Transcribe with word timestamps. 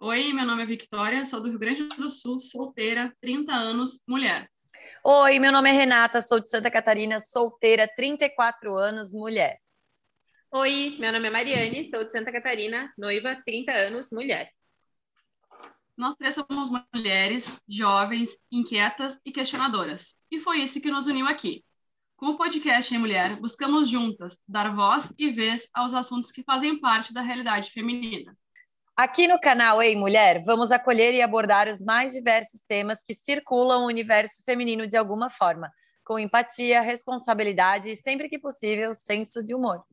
Oi, 0.00 0.32
meu 0.32 0.46
nome 0.46 0.62
é 0.62 0.66
Victoria, 0.66 1.24
sou 1.24 1.40
do 1.40 1.48
Rio 1.48 1.58
Grande 1.58 1.82
do 1.88 2.08
Sul, 2.08 2.38
solteira, 2.38 3.12
30 3.20 3.52
anos, 3.52 4.00
mulher. 4.06 4.48
Oi, 5.02 5.40
meu 5.40 5.50
nome 5.50 5.70
é 5.70 5.72
Renata, 5.72 6.20
sou 6.20 6.38
de 6.38 6.48
Santa 6.48 6.70
Catarina, 6.70 7.18
solteira, 7.18 7.90
34 7.96 8.76
anos, 8.76 9.12
mulher. 9.12 9.58
Oi, 10.52 10.96
meu 11.00 11.12
nome 11.12 11.26
é 11.26 11.30
Mariane, 11.30 11.82
sou 11.90 12.04
de 12.04 12.12
Santa 12.12 12.30
Catarina, 12.30 12.92
noiva, 12.96 13.42
30 13.44 13.72
anos, 13.72 14.10
mulher. 14.12 14.52
Nós 15.96 16.14
três 16.16 16.34
somos 16.36 16.70
mulheres, 16.94 17.60
jovens, 17.68 18.38
inquietas 18.52 19.20
e 19.24 19.32
questionadoras. 19.32 20.14
E 20.30 20.38
foi 20.38 20.58
isso 20.58 20.80
que 20.80 20.92
nos 20.92 21.08
uniu 21.08 21.26
aqui. 21.26 21.64
Com 22.14 22.26
o 22.26 22.36
podcast 22.36 22.94
Em 22.94 22.98
Mulher, 22.98 23.34
buscamos 23.40 23.88
juntas 23.88 24.38
dar 24.46 24.72
voz 24.72 25.12
e 25.18 25.32
vez 25.32 25.68
aos 25.74 25.92
assuntos 25.92 26.30
que 26.30 26.44
fazem 26.44 26.80
parte 26.80 27.12
da 27.12 27.20
realidade 27.20 27.72
feminina. 27.72 28.38
Aqui 28.98 29.28
no 29.28 29.38
canal 29.38 29.80
Ei 29.80 29.94
Mulher, 29.94 30.42
vamos 30.44 30.72
acolher 30.72 31.14
e 31.14 31.22
abordar 31.22 31.68
os 31.68 31.80
mais 31.80 32.12
diversos 32.12 32.62
temas 32.62 33.04
que 33.04 33.14
circulam 33.14 33.84
o 33.84 33.86
universo 33.86 34.42
feminino 34.44 34.88
de 34.88 34.96
alguma 34.96 35.30
forma, 35.30 35.70
com 36.04 36.18
empatia, 36.18 36.80
responsabilidade 36.80 37.90
e, 37.90 37.94
sempre 37.94 38.28
que 38.28 38.40
possível, 38.40 38.92
senso 38.92 39.44
de 39.44 39.54
humor. 39.54 39.84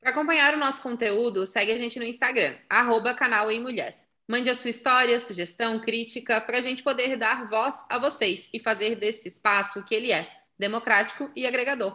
Para 0.00 0.12
acompanhar 0.12 0.54
o 0.54 0.56
nosso 0.56 0.80
conteúdo, 0.80 1.44
segue 1.44 1.72
a 1.72 1.76
gente 1.76 1.98
no 1.98 2.06
Instagram, 2.06 2.56
arroba 2.70 3.12
canal 3.12 3.50
Ei 3.50 3.60
Mulher. 3.60 3.98
Mande 4.26 4.48
a 4.48 4.54
sua 4.54 4.70
história, 4.70 5.20
sugestão, 5.20 5.78
crítica, 5.78 6.40
para 6.40 6.56
a 6.56 6.62
gente 6.62 6.82
poder 6.82 7.16
dar 7.16 7.50
voz 7.50 7.84
a 7.90 7.98
vocês 7.98 8.48
e 8.50 8.58
fazer 8.58 8.96
desse 8.96 9.28
espaço 9.28 9.78
o 9.78 9.84
que 9.84 9.94
ele 9.94 10.10
é, 10.10 10.26
democrático 10.58 11.30
e 11.36 11.46
agregador. 11.46 11.92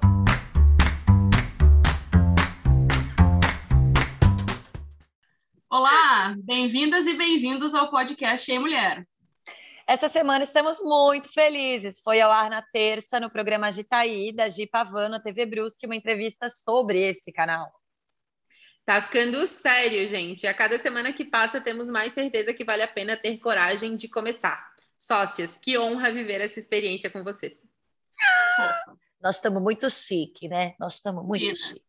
Olá, 5.78 6.34
bem-vindas 6.38 7.06
e 7.06 7.16
bem-vindos 7.16 7.76
ao 7.76 7.90
podcast 7.90 8.50
Em 8.50 8.58
Mulher. 8.58 9.06
Essa 9.86 10.08
semana 10.08 10.46
estamos 10.46 10.82
muito 10.82 11.30
felizes. 11.30 12.00
Foi 12.00 12.22
ao 12.22 12.32
ar 12.32 12.50
na 12.50 12.62
terça 12.62 13.20
no 13.20 13.30
programa 13.30 13.68
Agitaí, 13.68 14.32
da 14.32 14.48
Gi 14.48 14.68
Pavano, 14.68 15.22
TV 15.22 15.46
Brusque, 15.46 15.86
uma 15.86 15.98
entrevista 15.98 16.48
sobre 16.48 17.02
esse 17.10 17.30
canal. 17.30 17.70
Tá 18.86 19.02
ficando 19.02 19.46
sério, 19.46 20.08
gente. 20.08 20.48
A 20.48 20.54
cada 20.54 20.80
semana 20.80 21.12
que 21.12 21.26
passa, 21.26 21.60
temos 21.60 21.90
mais 21.90 22.14
certeza 22.14 22.54
que 22.54 22.64
vale 22.64 22.82
a 22.82 22.88
pena 22.88 23.18
ter 23.18 23.38
coragem 23.40 23.98
de 23.98 24.08
começar. 24.08 24.66
Sócias, 24.98 25.58
que 25.58 25.78
honra 25.78 26.10
viver 26.10 26.40
essa 26.40 26.58
experiência 26.58 27.10
com 27.10 27.22
vocês. 27.22 27.68
Nós 29.22 29.36
estamos 29.36 29.62
muito 29.62 29.90
chique, 29.90 30.48
né? 30.48 30.74
Nós 30.80 30.94
estamos 30.94 31.26
muito 31.26 31.54
chique. 31.54 31.84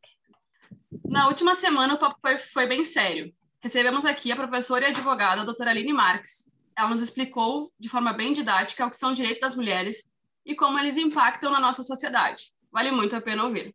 Na 1.04 1.28
última 1.28 1.54
semana, 1.54 1.94
o 1.94 1.98
papo 2.00 2.18
foi, 2.20 2.36
foi 2.36 2.66
bem 2.66 2.84
sério 2.84 3.32
recebemos 3.60 4.04
aqui 4.04 4.30
a 4.32 4.36
professora 4.36 4.86
e 4.86 4.88
advogada 4.88 5.42
a 5.42 5.44
doutora 5.44 5.70
Aline 5.70 5.92
Marques. 5.92 6.50
Ela 6.76 6.90
nos 6.90 7.02
explicou 7.02 7.72
de 7.78 7.88
forma 7.88 8.12
bem 8.12 8.32
didática 8.32 8.86
o 8.86 8.90
que 8.90 8.98
são 8.98 9.12
direitos 9.12 9.40
das 9.40 9.54
mulheres 9.54 10.08
e 10.44 10.54
como 10.54 10.78
eles 10.78 10.96
impactam 10.96 11.50
na 11.50 11.60
nossa 11.60 11.82
sociedade. 11.82 12.52
Vale 12.70 12.90
muito 12.90 13.16
a 13.16 13.20
pena 13.22 13.44
ouvir. 13.44 13.74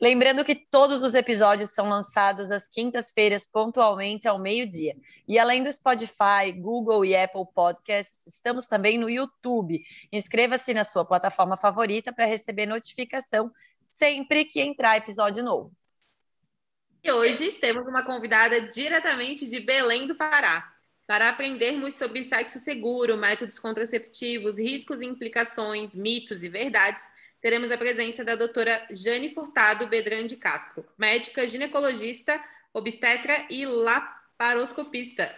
Lembrando 0.00 0.42
que 0.44 0.54
todos 0.54 1.02
os 1.02 1.14
episódios 1.14 1.74
são 1.74 1.86
lançados 1.86 2.50
às 2.50 2.66
quintas-feiras, 2.66 3.46
pontualmente 3.46 4.26
ao 4.26 4.38
meio-dia. 4.38 4.96
E 5.26 5.38
além 5.38 5.62
do 5.62 5.70
Spotify, 5.70 6.50
Google 6.56 7.04
e 7.04 7.14
Apple 7.14 7.44
Podcasts, 7.54 8.26
estamos 8.26 8.66
também 8.66 8.96
no 8.96 9.10
YouTube. 9.10 9.82
Inscreva-se 10.10 10.72
na 10.72 10.84
sua 10.84 11.04
plataforma 11.04 11.58
favorita 11.58 12.10
para 12.10 12.24
receber 12.24 12.64
notificação 12.64 13.52
sempre 13.92 14.44
que 14.44 14.60
entrar 14.60 14.96
episódio 14.96 15.44
novo. 15.44 15.72
E 17.02 17.12
hoje 17.12 17.52
temos 17.52 17.86
uma 17.86 18.02
convidada 18.02 18.60
diretamente 18.60 19.46
de 19.46 19.60
Belém 19.60 20.06
do 20.06 20.14
Pará, 20.14 20.72
para 21.06 21.30
aprendermos 21.30 21.94
sobre 21.94 22.22
sexo 22.22 22.58
seguro, 22.58 23.16
métodos 23.16 23.58
contraceptivos, 23.58 24.58
riscos 24.58 25.00
e 25.00 25.06
implicações, 25.06 25.96
mitos 25.96 26.42
e 26.42 26.50
verdades. 26.50 27.02
Teremos 27.40 27.70
a 27.70 27.78
presença 27.78 28.22
da 28.22 28.34
doutora 28.34 28.86
Jane 28.90 29.32
Furtado 29.32 29.86
Bedran 29.86 30.26
de 30.26 30.36
Castro, 30.36 30.84
médica 30.98 31.48
ginecologista, 31.48 32.38
obstetra 32.74 33.46
e 33.48 33.64
laparoscopista. 33.64 35.34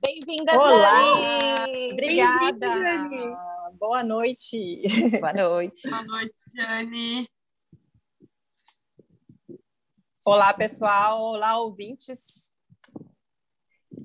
Bem-vinda, 0.00 0.52
Jane! 0.52 1.92
Obrigada! 1.92 2.68
Jane. 2.68 3.36
Boa 3.80 4.04
noite! 4.04 4.82
Boa 5.18 5.32
noite! 5.32 5.88
Boa 5.90 6.04
noite, 6.04 6.36
Jane! 6.54 7.28
Olá, 10.30 10.52
pessoal. 10.52 11.22
Olá, 11.22 11.58
ouvintes. 11.58 12.52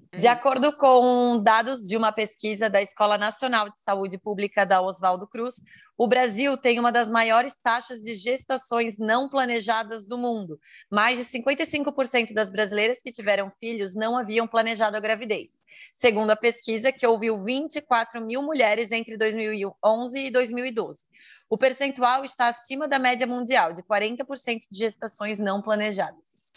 É 0.09 0.19
de 0.19 0.25
acordo 0.25 0.71
com 0.77 1.43
dados 1.43 1.81
de 1.81 1.97
uma 1.97 2.13
pesquisa 2.13 2.69
da 2.69 2.81
Escola 2.81 3.17
Nacional 3.17 3.69
de 3.69 3.81
Saúde 3.81 4.17
Pública 4.17 4.65
da 4.65 4.81
Oswaldo 4.81 5.27
Cruz, 5.27 5.55
o 5.97 6.07
Brasil 6.07 6.57
tem 6.57 6.79
uma 6.79 6.93
das 6.93 7.09
maiores 7.09 7.57
taxas 7.57 8.01
de 8.01 8.15
gestações 8.15 8.97
não 8.97 9.27
planejadas 9.27 10.07
do 10.07 10.17
mundo. 10.17 10.57
Mais 10.89 11.19
de 11.19 11.25
55% 11.25 12.33
das 12.33 12.49
brasileiras 12.49 13.01
que 13.01 13.11
tiveram 13.11 13.51
filhos 13.59 13.93
não 13.93 14.17
haviam 14.17 14.47
planejado 14.47 14.95
a 14.95 15.01
gravidez. 15.01 15.61
Segundo 15.91 16.31
a 16.31 16.35
pesquisa, 16.35 16.91
que 16.91 17.05
ouviu 17.05 17.43
24 17.43 18.25
mil 18.25 18.41
mulheres 18.41 18.91
entre 18.91 19.17
2011 19.17 20.19
e 20.19 20.31
2012. 20.31 21.05
O 21.49 21.57
percentual 21.57 22.23
está 22.23 22.47
acima 22.47 22.87
da 22.87 22.97
média 22.97 23.27
mundial, 23.27 23.73
de 23.73 23.83
40% 23.83 24.61
de 24.71 24.79
gestações 24.79 25.39
não 25.39 25.61
planejadas. 25.61 26.53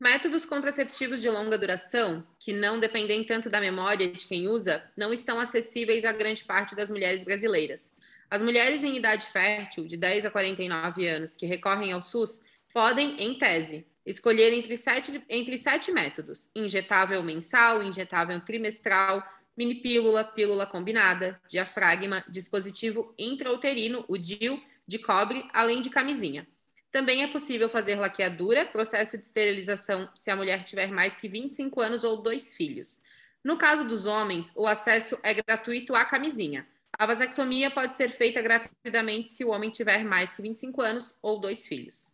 Métodos 0.00 0.44
contraceptivos 0.44 1.20
de 1.20 1.28
longa 1.28 1.58
duração, 1.58 2.24
que 2.38 2.52
não 2.52 2.78
dependem 2.78 3.24
tanto 3.24 3.50
da 3.50 3.60
memória 3.60 4.10
de 4.10 4.26
quem 4.26 4.46
usa, 4.46 4.82
não 4.96 5.12
estão 5.12 5.40
acessíveis 5.40 6.04
a 6.04 6.12
grande 6.12 6.44
parte 6.44 6.76
das 6.76 6.88
mulheres 6.88 7.24
brasileiras. 7.24 7.92
As 8.30 8.40
mulheres 8.40 8.84
em 8.84 8.96
idade 8.96 9.26
fértil, 9.26 9.86
de 9.86 9.96
10 9.96 10.26
a 10.26 10.30
49 10.30 11.08
anos, 11.08 11.34
que 11.34 11.46
recorrem 11.46 11.92
ao 11.92 12.00
SUS, 12.00 12.42
podem, 12.72 13.16
em 13.18 13.36
tese, 13.38 13.86
escolher 14.06 14.52
entre 14.52 14.76
sete, 14.76 15.24
entre 15.28 15.58
sete 15.58 15.90
métodos: 15.90 16.50
injetável 16.54 17.22
mensal, 17.22 17.82
injetável 17.82 18.40
trimestral, 18.40 19.22
mini 19.58 19.74
pílula, 19.74 20.22
pílula 20.22 20.64
combinada, 20.64 21.42
diafragma, 21.48 22.24
dispositivo 22.28 23.12
intrauterino, 23.18 24.04
o 24.06 24.16
DIU, 24.16 24.62
de 24.86 25.00
cobre, 25.00 25.48
além 25.52 25.80
de 25.80 25.90
camisinha. 25.90 26.46
Também 26.92 27.24
é 27.24 27.26
possível 27.26 27.68
fazer 27.68 27.96
laqueadura, 27.96 28.64
processo 28.64 29.18
de 29.18 29.24
esterilização 29.24 30.08
se 30.14 30.30
a 30.30 30.36
mulher 30.36 30.62
tiver 30.62 30.92
mais 30.92 31.16
que 31.16 31.28
25 31.28 31.80
anos 31.80 32.04
ou 32.04 32.22
dois 32.22 32.54
filhos. 32.54 33.00
No 33.42 33.58
caso 33.58 33.84
dos 33.84 34.06
homens, 34.06 34.52
o 34.56 34.64
acesso 34.64 35.18
é 35.24 35.34
gratuito 35.34 35.92
à 35.92 36.04
camisinha. 36.04 36.64
A 36.96 37.04
vasectomia 37.04 37.68
pode 37.68 37.96
ser 37.96 38.10
feita 38.10 38.40
gratuitamente 38.40 39.28
se 39.28 39.44
o 39.44 39.48
homem 39.48 39.70
tiver 39.70 40.04
mais 40.04 40.32
que 40.32 40.40
25 40.40 40.80
anos 40.80 41.18
ou 41.20 41.40
dois 41.40 41.66
filhos. 41.66 42.12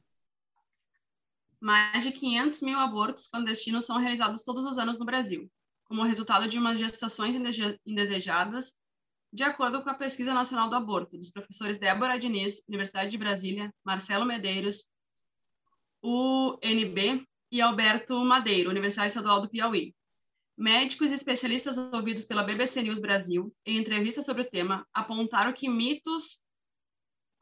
Mais 1.61 2.03
de 2.03 2.11
500 2.11 2.63
mil 2.63 2.79
abortos 2.79 3.27
clandestinos 3.27 3.85
são 3.85 3.99
realizados 3.99 4.43
todos 4.43 4.65
os 4.65 4.79
anos 4.79 4.99
no 4.99 5.05
Brasil 5.05 5.51
como 5.85 6.03
resultado 6.03 6.49
de 6.49 6.59
umas 6.59 6.79
gestações 6.79 7.37
indesejadas, 7.87 8.75
de 9.33 9.43
acordo 9.43 9.83
com 9.83 9.91
a 9.91 9.95
Pesquisa 9.95 10.33
Nacional 10.33 10.71
do 10.71 10.77
Aborto, 10.77 11.17
dos 11.17 11.31
professores 11.31 11.79
Débora 11.79 12.19
Diniz, 12.19 12.63
Universidade 12.69 13.11
de 13.11 13.19
Brasília, 13.19 13.75
Marcelo 13.85 14.25
Medeiros, 14.25 14.89
UNB 16.03 17.27
e 17.51 17.61
Alberto 17.61 18.25
Madeiro, 18.25 18.71
Universidade 18.71 19.09
Estadual 19.09 19.41
do 19.41 19.49
Piauí. 19.49 19.95
Médicos 20.57 21.11
e 21.11 21.15
especialistas 21.15 21.77
ouvidos 21.77 22.25
pela 22.25 22.45
BBC 22.45 22.83
News 22.83 23.01
Brasil, 23.01 23.53
em 23.67 23.77
entrevista 23.77 24.23
sobre 24.23 24.43
o 24.43 24.51
tema, 24.51 24.87
apontaram 24.95 25.53
que 25.53 25.69
mitos 25.69 26.41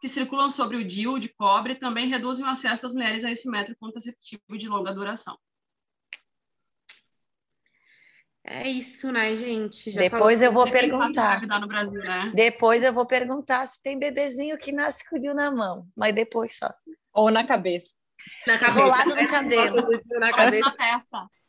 que 0.00 0.08
circulam 0.08 0.50
sobre 0.50 0.78
o 0.78 0.84
DIU 0.84 1.18
de 1.18 1.28
cobre 1.28 1.74
também 1.74 2.08
reduzem 2.08 2.44
o 2.44 2.48
acesso 2.48 2.82
das 2.82 2.92
mulheres 2.92 3.22
a 3.22 3.30
esse 3.30 3.48
método 3.48 3.76
contraceptivo 3.78 4.56
de 4.56 4.68
longa 4.68 4.92
duração. 4.92 5.38
É 8.44 8.68
isso, 8.68 9.12
né, 9.12 9.34
gente? 9.34 9.90
Já 9.90 10.00
Depois 10.00 10.42
eu 10.42 10.52
vou 10.52 10.68
perguntar. 10.70 11.46
Brasil, 11.66 12.00
né? 12.00 12.32
Depois 12.34 12.82
eu 12.82 12.92
vou 12.92 13.06
perguntar 13.06 13.64
se 13.66 13.80
tem 13.82 13.98
bebezinho 13.98 14.58
que 14.58 14.72
nasce 14.72 15.08
com 15.08 15.16
o 15.16 15.18
Dil 15.18 15.34
na 15.34 15.50
mão, 15.50 15.86
mas 15.96 16.14
depois 16.14 16.56
só. 16.56 16.72
Ou 17.12 17.30
na 17.30 17.44
cabeça. 17.44 17.92
Na 18.46 18.58
cabeça. 18.58 18.80
Rolado 18.80 19.14
no 19.14 19.28
cabelo. 19.28 19.88
Na 20.18 20.32
cabeça. 20.32 20.74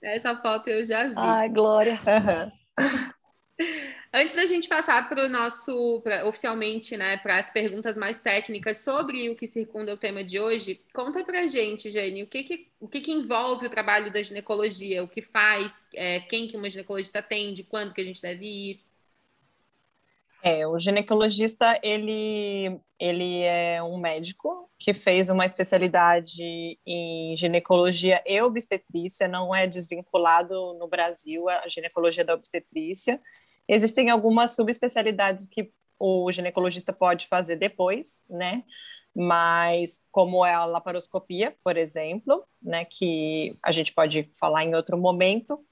Essa 0.03 0.35
foto 0.37 0.69
eu 0.69 0.85
já 0.85 1.07
vi. 1.07 1.13
Ai, 1.17 1.49
Glória. 1.49 1.93
Uhum. 1.93 2.51
Antes 4.15 4.35
da 4.35 4.45
gente 4.45 4.69
passar 4.69 5.09
para 5.09 5.25
o 5.25 5.29
nosso, 5.29 5.99
pra, 6.01 6.23
oficialmente, 6.27 6.95
né, 6.95 7.17
para 7.17 7.39
as 7.39 7.49
perguntas 7.49 7.97
mais 7.97 8.19
técnicas 8.19 8.77
sobre 8.77 9.27
o 9.31 9.35
que 9.35 9.47
circunda 9.47 9.91
o 9.91 9.97
tema 9.97 10.23
de 10.23 10.39
hoje, 10.39 10.79
conta 10.93 11.23
para 11.23 11.39
a 11.39 11.47
gente, 11.47 11.89
Jane, 11.89 12.21
o 12.21 12.27
que 12.27 12.43
que, 12.43 12.67
o 12.79 12.87
que 12.87 13.01
que 13.01 13.11
envolve 13.11 13.65
o 13.65 13.69
trabalho 13.71 14.13
da 14.13 14.21
ginecologia, 14.21 15.03
o 15.03 15.07
que 15.07 15.19
faz, 15.19 15.87
é, 15.95 16.19
quem 16.19 16.47
que 16.47 16.55
uma 16.55 16.69
ginecologista 16.69 17.19
atende, 17.19 17.63
quando 17.63 17.91
que 17.91 18.01
a 18.01 18.05
gente 18.05 18.21
deve 18.21 18.45
ir? 18.45 18.81
É, 20.43 20.67
o 20.67 20.77
ginecologista, 20.77 21.79
ele, 21.81 22.79
ele 22.99 23.41
é 23.41 23.81
um 23.81 23.97
médico 23.97 24.69
que 24.77 24.93
fez 24.93 25.29
uma 25.29 25.45
especialidade 25.45 26.77
em 26.85 27.35
ginecologia 27.35 28.21
e 28.27 28.39
obstetrícia, 28.41 29.27
não 29.27 29.55
é 29.55 29.65
desvinculado 29.65 30.53
no 30.75 30.87
Brasil 30.87 31.49
a 31.49 31.67
ginecologia 31.67 32.23
da 32.23 32.35
obstetrícia. 32.35 33.19
Existem 33.67 34.09
algumas 34.09 34.55
subespecialidades 34.55 35.47
que 35.47 35.71
o 35.99 36.31
ginecologista 36.31 36.91
pode 36.91 37.27
fazer 37.27 37.55
depois, 37.55 38.23
né? 38.29 38.63
Mas 39.15 40.01
como 40.11 40.45
é 40.45 40.53
a 40.53 40.65
laparoscopia, 40.65 41.55
por 41.63 41.77
exemplo, 41.77 42.43
né, 42.61 42.83
que 42.83 43.55
a 43.61 43.71
gente 43.71 43.93
pode 43.93 44.29
falar 44.39 44.63
em 44.63 44.73
outro 44.73 44.97
momento, 44.97 45.63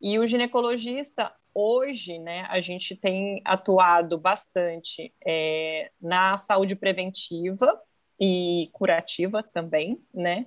e 0.00 0.18
o 0.18 0.26
ginecologista 0.26 1.34
hoje, 1.52 2.18
né, 2.18 2.46
a 2.48 2.60
gente 2.60 2.94
tem 2.96 3.40
atuado 3.44 4.18
bastante 4.18 5.12
é, 5.26 5.90
na 6.00 6.38
saúde 6.38 6.76
preventiva 6.76 7.80
e 8.20 8.68
curativa 8.72 9.42
também, 9.42 10.00
né, 10.12 10.46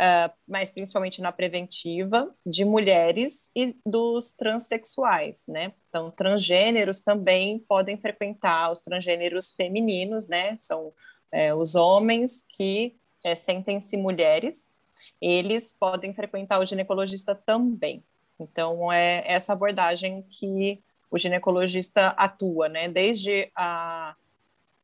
uh, 0.00 0.32
mas 0.46 0.70
principalmente 0.70 1.20
na 1.20 1.32
preventiva 1.32 2.34
de 2.44 2.64
mulheres 2.64 3.50
e 3.54 3.76
dos 3.86 4.32
transexuais, 4.32 5.44
né? 5.48 5.72
Então, 5.88 6.10
transgêneros 6.10 7.00
também 7.00 7.58
podem 7.60 7.96
frequentar 7.96 8.70
os 8.70 8.80
transgêneros 8.80 9.52
femininos, 9.52 10.26
né? 10.28 10.56
São 10.58 10.92
é, 11.30 11.54
os 11.54 11.74
homens 11.74 12.44
que 12.56 12.96
é, 13.24 13.34
sentem-se 13.34 13.96
mulheres, 13.96 14.70
eles 15.20 15.72
podem 15.72 16.12
frequentar 16.12 16.60
o 16.60 16.66
ginecologista 16.66 17.34
também. 17.34 18.04
Então, 18.38 18.92
é 18.92 19.22
essa 19.26 19.52
abordagem 19.52 20.22
que 20.22 20.82
o 21.10 21.18
ginecologista 21.18 22.08
atua, 22.08 22.68
né? 22.68 22.88
Desde 22.88 23.50
a, 23.54 24.14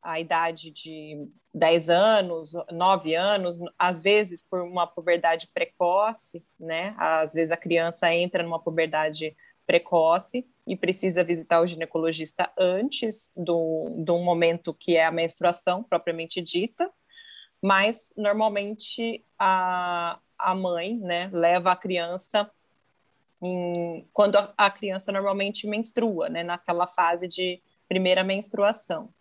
a 0.01 0.19
idade 0.19 0.71
de 0.71 1.27
10 1.53 1.89
anos, 1.89 2.53
9 2.71 3.13
anos, 3.13 3.59
às 3.77 4.01
vezes 4.01 4.41
por 4.41 4.61
uma 4.61 4.87
puberdade 4.87 5.47
precoce, 5.53 6.43
né? 6.59 6.95
Às 6.97 7.33
vezes 7.33 7.51
a 7.51 7.57
criança 7.57 8.13
entra 8.13 8.41
numa 8.41 8.61
puberdade 8.61 9.35
precoce 9.67 10.45
e 10.65 10.75
precisa 10.75 11.23
visitar 11.23 11.61
o 11.61 11.67
ginecologista 11.67 12.51
antes 12.57 13.31
do, 13.35 13.89
do 13.97 14.17
momento 14.19 14.73
que 14.73 14.97
é 14.97 15.05
a 15.05 15.11
menstruação 15.11 15.83
propriamente 15.83 16.41
dita, 16.41 16.91
mas 17.61 18.13
normalmente 18.17 19.23
a, 19.37 20.19
a 20.37 20.55
mãe, 20.55 20.97
né, 20.97 21.29
leva 21.31 21.71
a 21.71 21.75
criança 21.75 22.49
em, 23.41 24.07
quando 24.11 24.37
a, 24.37 24.53
a 24.57 24.69
criança 24.69 25.11
normalmente 25.11 25.67
menstrua, 25.67 26.27
né, 26.27 26.43
naquela 26.43 26.87
fase 26.87 27.27
de 27.27 27.61
primeira 27.87 28.23
menstruação 28.23 29.13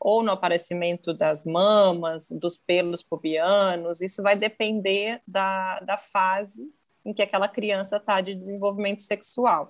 ou 0.00 0.22
no 0.22 0.32
aparecimento 0.32 1.12
das 1.12 1.44
mamas, 1.44 2.30
dos 2.30 2.56
pelos 2.56 3.02
pubianos, 3.02 4.00
isso 4.00 4.22
vai 4.22 4.34
depender 4.34 5.20
da, 5.26 5.78
da 5.80 5.98
fase 5.98 6.72
em 7.04 7.12
que 7.12 7.22
aquela 7.22 7.48
criança 7.48 7.98
está 7.98 8.20
de 8.22 8.34
desenvolvimento 8.34 9.02
sexual. 9.02 9.68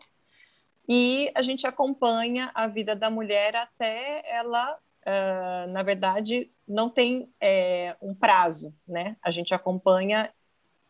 E 0.88 1.30
a 1.34 1.42
gente 1.42 1.66
acompanha 1.66 2.50
a 2.54 2.68
vida 2.68 2.94
da 2.94 3.10
mulher 3.10 3.56
até 3.56 4.22
ela, 4.28 4.76
uh, 4.76 5.70
na 5.70 5.82
verdade, 5.82 6.50
não 6.66 6.88
tem 6.88 7.32
é, 7.40 7.96
um 8.00 8.14
prazo, 8.14 8.74
né? 8.86 9.16
A 9.22 9.30
gente 9.30 9.52
acompanha 9.52 10.32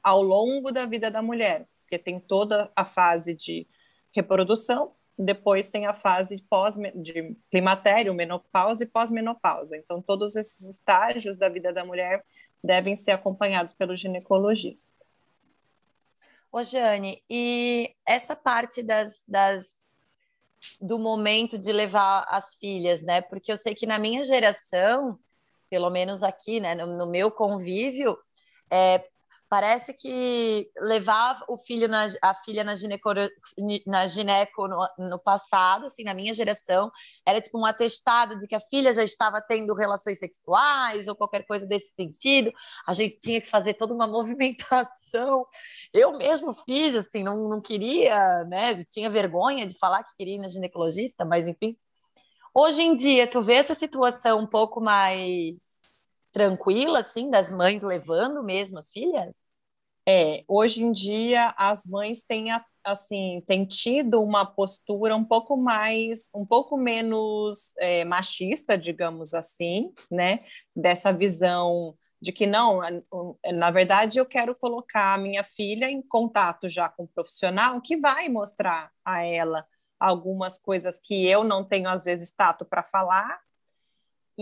ao 0.03 0.23
longo 0.23 0.71
da 0.71 0.87
vida 0.87 1.11
da 1.11 1.23
mulher, 1.23 1.67
porque 1.83 1.99
tem 1.99 2.19
toda 2.19 2.71
a 2.75 2.85
fase 2.85 3.35
de 3.35 3.67
reprodução, 4.15 4.93
depois 5.21 5.69
tem 5.69 5.87
a 5.87 5.93
fase 5.93 6.43
pós 6.49 6.77
de 6.95 7.37
climatério, 7.51 8.15
menopausa 8.15 8.85
e 8.85 8.87
pós-menopausa. 8.87 9.77
Então, 9.77 10.01
todos 10.01 10.35
esses 10.35 10.69
estágios 10.69 11.37
da 11.37 11.49
vida 11.49 11.73
da 11.73 11.85
mulher 11.85 12.25
devem 12.65 12.97
ser 12.97 13.11
acompanhados 13.11 13.75
pelo 13.75 13.95
ginecologista. 13.95 14.97
Ô, 16.51 16.63
Jane, 16.63 17.23
e 17.29 17.95
essa 18.07 18.35
parte 18.35 18.83
das, 18.83 19.23
das 19.29 19.85
do 20.81 20.99
momento 20.99 21.59
de 21.59 21.71
levar 21.71 22.27
as 22.29 22.55
filhas, 22.55 23.03
né? 23.03 23.21
Porque 23.21 23.53
eu 23.53 23.57
sei 23.57 23.75
que 23.75 23.87
na 23.87 23.99
minha 23.99 24.25
geração, 24.25 25.19
pelo 25.69 25.91
menos 25.91 26.23
aqui, 26.23 26.61
né, 26.61 26.75
no, 26.75 26.87
no 26.99 27.07
meu 27.07 27.31
convívio, 27.31 28.19
é, 28.71 29.07
Parece 29.51 29.93
que 29.93 30.71
levar 30.81 31.45
o 31.49 31.59
filho 31.59 31.89
na, 31.89 32.07
a 32.23 32.33
filha 32.37 32.63
na, 32.63 32.77
gineco, 32.77 33.11
na 33.85 34.07
gineco 34.07 34.69
no, 34.69 34.89
no, 34.97 35.19
passado, 35.19 35.87
assim, 35.87 36.05
na 36.05 36.15
minha 36.15 36.33
geração, 36.33 36.89
era 37.27 37.41
tipo 37.41 37.59
um 37.59 37.67
atestado 37.67 38.39
de 38.39 38.47
que 38.47 38.55
a 38.55 38.61
filha 38.61 38.93
já 38.93 39.03
estava 39.03 39.43
tendo 39.43 39.75
relações 39.75 40.21
sexuais 40.21 41.09
ou 41.09 41.17
qualquer 41.17 41.45
coisa 41.47 41.67
desse 41.67 41.93
sentido. 41.97 42.53
A 42.87 42.93
gente 42.93 43.19
tinha 43.19 43.41
que 43.41 43.51
fazer 43.51 43.75
toda 43.75 43.93
uma 43.93 44.07
movimentação. 44.09 45.45
Eu 45.93 46.17
mesmo 46.17 46.55
fiz, 46.55 46.95
assim, 46.95 47.25
não, 47.25 47.49
não 47.49 47.61
queria, 47.61 48.45
né? 48.45 48.85
Tinha 48.85 49.11
vergonha 49.11 49.67
de 49.67 49.77
falar 49.77 50.05
que 50.05 50.15
queria 50.15 50.37
ir 50.37 50.41
na 50.41 50.49
ginecologista, 50.49 51.25
mas 51.25 51.49
enfim. 51.49 51.77
Hoje 52.55 52.83
em 52.83 52.95
dia, 52.95 53.27
tu 53.29 53.43
vê 53.43 53.55
essa 53.55 53.75
situação 53.75 54.39
um 54.39 54.47
pouco 54.47 54.81
mais 54.81 55.70
tranquila, 56.33 57.01
assim, 57.01 57.31
das 57.31 57.53
mães 57.57 57.83
levando 57.83 58.43
mesmo 58.43 58.79
as 58.79 58.91
filhas? 58.91 59.45
É, 60.09 60.43
hoje 60.49 60.83
em 60.83 60.93
dia 60.93 61.55
as 61.57 61.85
mães 61.85 62.23
têm 62.23 62.47
assim 62.83 63.43
têm 63.47 63.67
tido 63.67 64.23
uma 64.23 64.47
postura 64.47 65.15
um 65.15 65.25
pouco 65.25 65.57
mais, 65.57 66.31
um 66.35 66.45
pouco 66.47 66.77
menos 66.77 67.75
é, 67.79 68.05
machista, 68.05 68.79
digamos 68.79 69.35
assim, 69.35 69.93
né? 70.11 70.41
Dessa 70.75 71.13
visão 71.13 71.95
de 72.21 72.33
que 72.33 72.47
não, 72.47 72.81
na 73.53 73.71
verdade 73.71 74.19
eu 74.19 74.27
quero 74.27 74.55
colocar 74.55 75.15
a 75.15 75.19
minha 75.19 75.43
filha 75.43 75.91
em 75.91 76.03
contato 76.03 76.69
já 76.69 76.89
com 76.89 77.05
um 77.05 77.07
profissional 77.07 77.81
que 77.81 77.97
vai 77.99 78.29
mostrar 78.29 78.91
a 79.05 79.25
ela 79.25 79.67
algumas 79.99 80.59
coisas 80.59 80.99
que 80.99 81.27
eu 81.27 81.45
não 81.45 81.65
tenho 81.65 81.89
às 81.89 82.05
vezes 82.05 82.31
tato 82.31 82.65
para 82.65 82.83
falar 82.83 83.41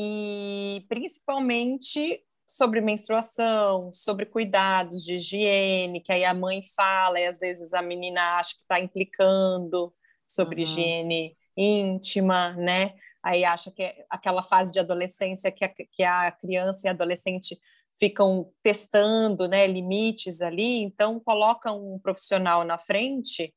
e 0.00 0.86
principalmente 0.88 2.22
sobre 2.46 2.80
menstruação, 2.80 3.92
sobre 3.92 4.26
cuidados 4.26 5.02
de 5.02 5.16
higiene, 5.16 6.00
que 6.00 6.12
aí 6.12 6.24
a 6.24 6.32
mãe 6.32 6.62
fala 6.76 7.18
e 7.18 7.26
às 7.26 7.36
vezes 7.36 7.74
a 7.74 7.82
menina 7.82 8.38
acha 8.38 8.54
que 8.54 8.62
está 8.62 8.78
implicando 8.78 9.92
sobre 10.24 10.58
uhum. 10.58 10.62
higiene 10.62 11.36
íntima, 11.56 12.52
né? 12.52 12.94
Aí 13.20 13.44
acha 13.44 13.72
que 13.72 13.82
é 13.82 14.06
aquela 14.08 14.40
fase 14.40 14.72
de 14.72 14.78
adolescência 14.78 15.50
que 15.50 15.64
a, 15.64 15.68
que 15.68 16.04
a 16.04 16.30
criança 16.30 16.86
e 16.86 16.88
a 16.88 16.92
adolescente 16.92 17.58
ficam 17.98 18.52
testando, 18.62 19.48
né, 19.48 19.66
limites 19.66 20.40
ali, 20.40 20.80
então 20.80 21.18
coloca 21.18 21.72
um 21.72 21.98
profissional 21.98 22.62
na 22.62 22.78
frente 22.78 23.52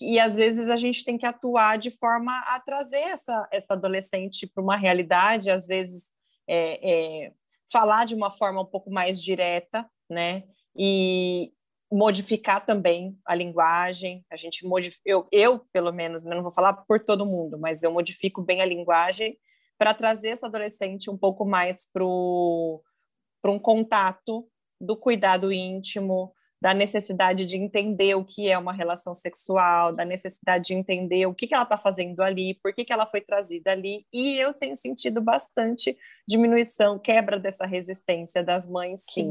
e 0.00 0.18
às 0.18 0.36
vezes 0.36 0.68
a 0.68 0.76
gente 0.76 1.04
tem 1.04 1.16
que 1.18 1.26
atuar 1.26 1.78
de 1.78 1.90
forma 1.90 2.32
a 2.46 2.60
trazer 2.60 3.00
essa, 3.00 3.48
essa 3.52 3.74
adolescente 3.74 4.46
para 4.46 4.62
uma 4.62 4.76
realidade, 4.76 5.50
às 5.50 5.66
vezes 5.66 6.10
é, 6.48 7.26
é, 7.26 7.32
falar 7.70 8.04
de 8.04 8.14
uma 8.14 8.30
forma 8.30 8.62
um 8.62 8.66
pouco 8.66 8.90
mais 8.90 9.22
direta, 9.22 9.88
né? 10.08 10.44
E 10.76 11.52
modificar 11.90 12.64
também 12.64 13.18
a 13.24 13.34
linguagem. 13.34 14.24
A 14.30 14.36
gente 14.36 14.66
modifica, 14.66 15.02
eu, 15.04 15.26
eu 15.32 15.60
pelo 15.72 15.92
menos, 15.92 16.22
né, 16.22 16.34
não 16.34 16.42
vou 16.42 16.52
falar 16.52 16.72
por 16.72 17.00
todo 17.00 17.26
mundo, 17.26 17.58
mas 17.58 17.82
eu 17.82 17.92
modifico 17.92 18.42
bem 18.42 18.60
a 18.60 18.66
linguagem 18.66 19.38
para 19.78 19.94
trazer 19.94 20.28
essa 20.28 20.46
adolescente 20.46 21.10
um 21.10 21.16
pouco 21.16 21.44
mais 21.44 21.86
para 21.92 22.04
um 22.04 23.58
contato 23.58 24.48
do 24.80 24.96
cuidado 24.96 25.52
íntimo, 25.52 26.34
da 26.60 26.72
necessidade 26.72 27.44
de 27.44 27.56
entender 27.56 28.14
o 28.14 28.24
que 28.24 28.50
é 28.50 28.56
uma 28.56 28.72
relação 28.72 29.12
sexual, 29.12 29.94
da 29.94 30.04
necessidade 30.04 30.66
de 30.66 30.74
entender 30.74 31.26
o 31.26 31.34
que, 31.34 31.46
que 31.46 31.54
ela 31.54 31.64
está 31.64 31.76
fazendo 31.76 32.20
ali, 32.20 32.54
por 32.54 32.74
que, 32.74 32.84
que 32.84 32.92
ela 32.92 33.06
foi 33.06 33.20
trazida 33.20 33.72
ali, 33.72 34.06
e 34.12 34.38
eu 34.38 34.54
tenho 34.54 34.76
sentido 34.76 35.20
bastante 35.20 35.96
diminuição, 36.26 36.98
quebra 36.98 37.38
dessa 37.38 37.66
resistência 37.66 38.42
das 38.42 38.66
mães, 38.66 39.04
sim. 39.10 39.30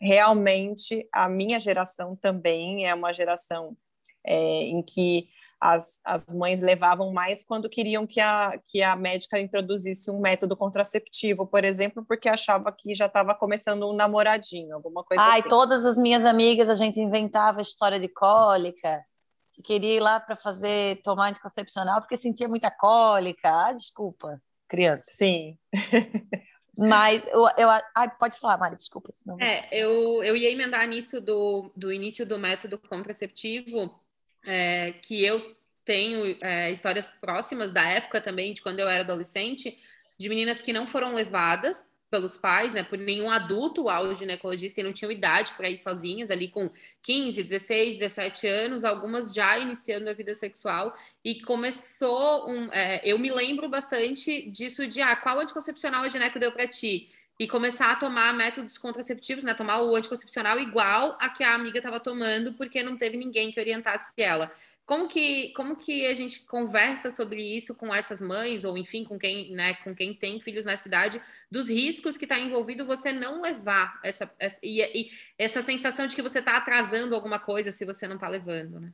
Realmente, 0.00 1.06
a 1.12 1.28
minha 1.28 1.58
geração 1.58 2.14
também 2.14 2.86
é 2.86 2.94
uma 2.94 3.12
geração 3.12 3.76
é, 4.24 4.62
em 4.62 4.82
que 4.82 5.28
as, 5.60 6.00
as 6.04 6.24
mães 6.34 6.62
levavam 6.62 7.12
mais 7.12 7.44
quando 7.44 7.68
queriam 7.68 8.06
que 8.06 8.18
a, 8.18 8.58
que 8.66 8.82
a 8.82 8.96
médica 8.96 9.38
introduzisse 9.38 10.10
um 10.10 10.18
método 10.18 10.56
contraceptivo, 10.56 11.46
por 11.46 11.64
exemplo, 11.64 12.04
porque 12.06 12.28
achava 12.28 12.72
que 12.72 12.94
já 12.94 13.06
estava 13.06 13.34
começando 13.34 13.88
um 13.88 13.92
namoradinho, 13.92 14.74
alguma 14.74 15.04
coisa 15.04 15.22
Ai, 15.22 15.40
assim. 15.40 15.48
todas 15.48 15.84
as 15.84 15.98
minhas 15.98 16.24
amigas, 16.24 16.70
a 16.70 16.74
gente 16.74 16.98
inventava 16.98 17.60
história 17.60 18.00
de 18.00 18.08
cólica, 18.08 19.04
que 19.52 19.62
queria 19.62 19.96
ir 19.96 20.00
lá 20.00 20.18
para 20.18 20.34
fazer, 20.34 21.02
tomar 21.02 21.28
anticoncepcional 21.28 22.00
porque 22.00 22.16
sentia 22.16 22.48
muita 22.48 22.70
cólica. 22.70 23.66
Ah, 23.68 23.72
desculpa, 23.72 24.40
criança. 24.66 25.04
Sim. 25.08 25.58
Mas 26.78 27.26
eu, 27.26 27.46
eu 27.58 27.68
ai, 27.68 28.10
pode 28.18 28.38
falar, 28.38 28.56
Mari, 28.56 28.76
desculpa. 28.76 29.10
Senão... 29.12 29.38
É, 29.38 29.68
eu, 29.70 30.22
eu 30.24 30.34
ia 30.34 30.50
emendar 30.50 30.86
nisso 30.88 31.20
do, 31.20 31.70
do 31.76 31.92
início 31.92 32.24
do 32.24 32.38
método 32.38 32.78
contraceptivo, 32.78 34.00
é, 34.44 34.92
que 34.92 35.24
eu 35.24 35.56
tenho 35.84 36.36
é, 36.40 36.70
histórias 36.70 37.10
próximas 37.10 37.72
da 37.72 37.82
época 37.82 38.20
também, 38.20 38.52
de 38.52 38.62
quando 38.62 38.80
eu 38.80 38.88
era 38.88 39.02
adolescente, 39.02 39.76
de 40.18 40.28
meninas 40.28 40.60
que 40.60 40.72
não 40.72 40.86
foram 40.86 41.14
levadas 41.14 41.88
pelos 42.10 42.36
pais, 42.36 42.74
né, 42.74 42.82
por 42.82 42.98
nenhum 42.98 43.30
adulto 43.30 43.88
ao 43.88 44.14
ginecologista 44.14 44.80
e 44.80 44.84
não 44.84 44.92
tinham 44.92 45.12
idade 45.12 45.54
para 45.54 45.70
ir 45.70 45.76
sozinhas, 45.76 46.30
ali 46.30 46.48
com 46.48 46.68
15, 47.02 47.42
16, 47.42 47.98
17 48.00 48.46
anos, 48.48 48.84
algumas 48.84 49.32
já 49.32 49.56
iniciando 49.58 50.10
a 50.10 50.12
vida 50.12 50.34
sexual, 50.34 50.92
e 51.24 51.40
começou 51.42 52.50
um. 52.50 52.68
É, 52.72 53.00
eu 53.04 53.18
me 53.18 53.30
lembro 53.30 53.68
bastante 53.68 54.50
disso 54.50 54.86
de 54.88 55.00
ah, 55.00 55.14
qual 55.14 55.38
anticoncepcional 55.38 56.02
a 56.02 56.08
gineco 56.08 56.38
deu 56.38 56.50
para 56.50 56.66
ti? 56.66 57.08
E 57.40 57.48
começar 57.48 57.90
a 57.90 57.96
tomar 57.96 58.34
métodos 58.34 58.76
contraceptivos, 58.76 59.42
né? 59.42 59.54
Tomar 59.54 59.80
o 59.80 59.96
anticoncepcional 59.96 60.60
igual 60.60 61.16
a 61.18 61.30
que 61.30 61.42
a 61.42 61.54
amiga 61.54 61.78
estava 61.78 61.98
tomando, 61.98 62.52
porque 62.52 62.82
não 62.82 62.98
teve 62.98 63.16
ninguém 63.16 63.50
que 63.50 63.58
orientasse 63.58 64.12
ela. 64.18 64.52
Como 64.84 65.08
que, 65.08 65.50
como 65.54 65.74
que 65.74 66.04
a 66.04 66.12
gente 66.12 66.40
conversa 66.42 67.10
sobre 67.10 67.40
isso 67.40 67.74
com 67.74 67.94
essas 67.94 68.20
mães, 68.20 68.62
ou 68.62 68.76
enfim, 68.76 69.04
com 69.04 69.18
quem, 69.18 69.52
né, 69.52 69.72
com 69.76 69.94
quem 69.94 70.12
tem 70.12 70.38
filhos 70.38 70.66
na 70.66 70.76
cidade, 70.76 71.18
dos 71.50 71.70
riscos 71.70 72.18
que 72.18 72.26
está 72.26 72.38
envolvido 72.38 72.84
você 72.84 73.10
não 73.10 73.40
levar 73.40 73.98
essa, 74.04 74.30
essa 74.38 74.60
e, 74.62 74.82
e, 74.82 75.10
essa 75.38 75.62
sensação 75.62 76.06
de 76.06 76.14
que 76.14 76.20
você 76.20 76.40
está 76.40 76.58
atrasando 76.58 77.14
alguma 77.14 77.38
coisa 77.38 77.72
se 77.72 77.86
você 77.86 78.06
não 78.06 78.16
está 78.16 78.28
levando, 78.28 78.80
né? 78.80 78.92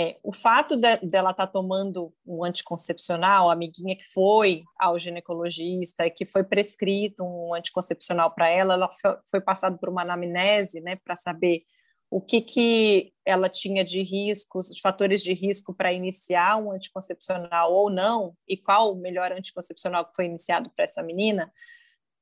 É, 0.00 0.16
o 0.22 0.32
fato 0.32 0.76
de, 0.76 0.96
dela 0.98 1.32
estar 1.32 1.48
tá 1.48 1.52
tomando 1.52 2.14
um 2.24 2.44
anticoncepcional, 2.44 3.50
a 3.50 3.52
amiguinha 3.52 3.96
que 3.96 4.04
foi 4.04 4.62
ao 4.78 4.96
ginecologista 4.96 6.08
que 6.08 6.24
foi 6.24 6.44
prescrito 6.44 7.24
um 7.24 7.52
anticoncepcional 7.52 8.32
para 8.32 8.48
ela, 8.48 8.74
ela 8.74 8.88
foi, 8.88 9.16
foi 9.28 9.40
passado 9.40 9.76
por 9.76 9.88
uma 9.88 10.02
anamnese, 10.02 10.80
né, 10.80 10.94
para 10.94 11.16
saber 11.16 11.64
o 12.08 12.20
que, 12.20 12.40
que 12.40 13.12
ela 13.26 13.48
tinha 13.48 13.82
de 13.82 14.00
riscos, 14.00 14.68
de 14.68 14.80
fatores 14.80 15.20
de 15.20 15.32
risco 15.32 15.74
para 15.74 15.92
iniciar 15.92 16.62
um 16.62 16.70
anticoncepcional 16.70 17.72
ou 17.72 17.90
não, 17.90 18.36
e 18.46 18.56
qual 18.56 18.92
o 18.92 19.00
melhor 19.00 19.32
anticoncepcional 19.32 20.06
que 20.06 20.14
foi 20.14 20.26
iniciado 20.26 20.70
para 20.76 20.84
essa 20.84 21.02
menina, 21.02 21.52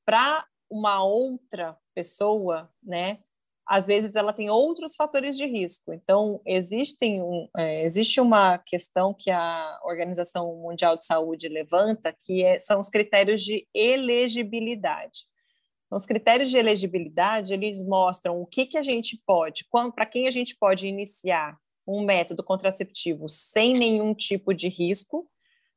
para 0.03 0.47
uma 0.71 1.05
outra 1.05 1.77
pessoa, 1.95 2.71
né? 2.83 3.19
Às 3.67 3.87
vezes 3.87 4.15
ela 4.15 4.33
tem 4.33 4.49
outros 4.49 4.95
fatores 4.95 5.37
de 5.37 5.45
risco. 5.45 5.93
Então, 5.93 6.41
existem 6.47 7.21
um, 7.21 7.49
é, 7.57 7.83
existe 7.83 8.21
uma 8.21 8.59
questão 8.59 9.13
que 9.13 9.31
a 9.31 9.81
Organização 9.85 10.55
Mundial 10.57 10.97
de 10.97 11.05
Saúde 11.05 11.49
levanta, 11.49 12.17
que 12.21 12.45
é, 12.45 12.59
são 12.59 12.79
os 12.79 12.89
critérios 12.89 13.43
de 13.43 13.67
elegibilidade. 13.75 15.27
Então, 15.87 15.97
os 15.97 16.07
critérios 16.07 16.51
de 16.51 16.57
elegibilidade, 16.57 17.53
eles 17.53 17.83
mostram 17.83 18.41
o 18.41 18.47
que, 18.47 18.67
que 18.67 18.79
a 18.79 18.83
gente 18.83 19.21
pode, 19.27 19.67
para 19.95 20.07
quem 20.07 20.29
a 20.29 20.31
gente 20.31 20.57
pode 20.57 20.87
iniciar 20.87 21.57
um 21.87 22.05
método 22.05 22.43
contraceptivo 22.43 23.29
sem 23.29 23.75
nenhum 23.75 24.13
tipo 24.13 24.53
de 24.53 24.69
risco, 24.69 25.29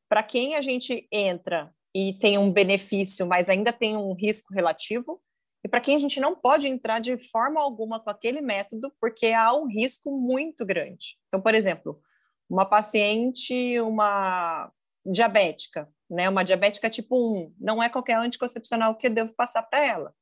para 0.08 0.24
quem 0.24 0.56
a 0.56 0.62
gente 0.62 1.08
entra 1.12 1.72
e 1.94 2.14
tem 2.14 2.38
um 2.38 2.52
benefício, 2.52 3.26
mas 3.28 3.48
ainda 3.50 3.72
tem 3.72 3.96
um 3.96 4.14
risco 4.14 4.54
relativo, 4.54 5.22
e 5.64 5.68
para 5.68 5.82
quem 5.82 5.96
a 5.96 6.00
gente 6.00 6.20
não 6.20 6.36
pode 6.36 6.68
entrar 6.68 7.00
de 7.00 7.18
forma 7.18 7.62
alguma 7.62 8.00
com 8.00 8.10
aquele 8.10 8.42
método, 8.42 8.94
porque 9.00 9.28
há 9.28 9.54
um 9.54 9.68
risco 9.68 10.12
muito 10.12 10.66
grande. 10.66 11.18
Então, 11.28 11.42
por 11.42 11.54
exemplo, 11.54 12.02
uma 12.50 12.66
paciente, 12.66 13.80
uma 13.82 14.72
diabética, 15.06 15.90
né? 16.10 16.30
Uma 16.30 16.44
diabética 16.44 16.90
tipo 16.90 17.16
1, 17.16 17.56
não 17.60 17.84
é 17.84 17.90
qualquer 17.90 18.18
anticoncepcional 18.18 18.96
que 18.96 19.08
eu 19.08 19.12
devo 19.12 19.34
passar 19.34 19.64
para 19.64 19.86
ela, 19.86 20.14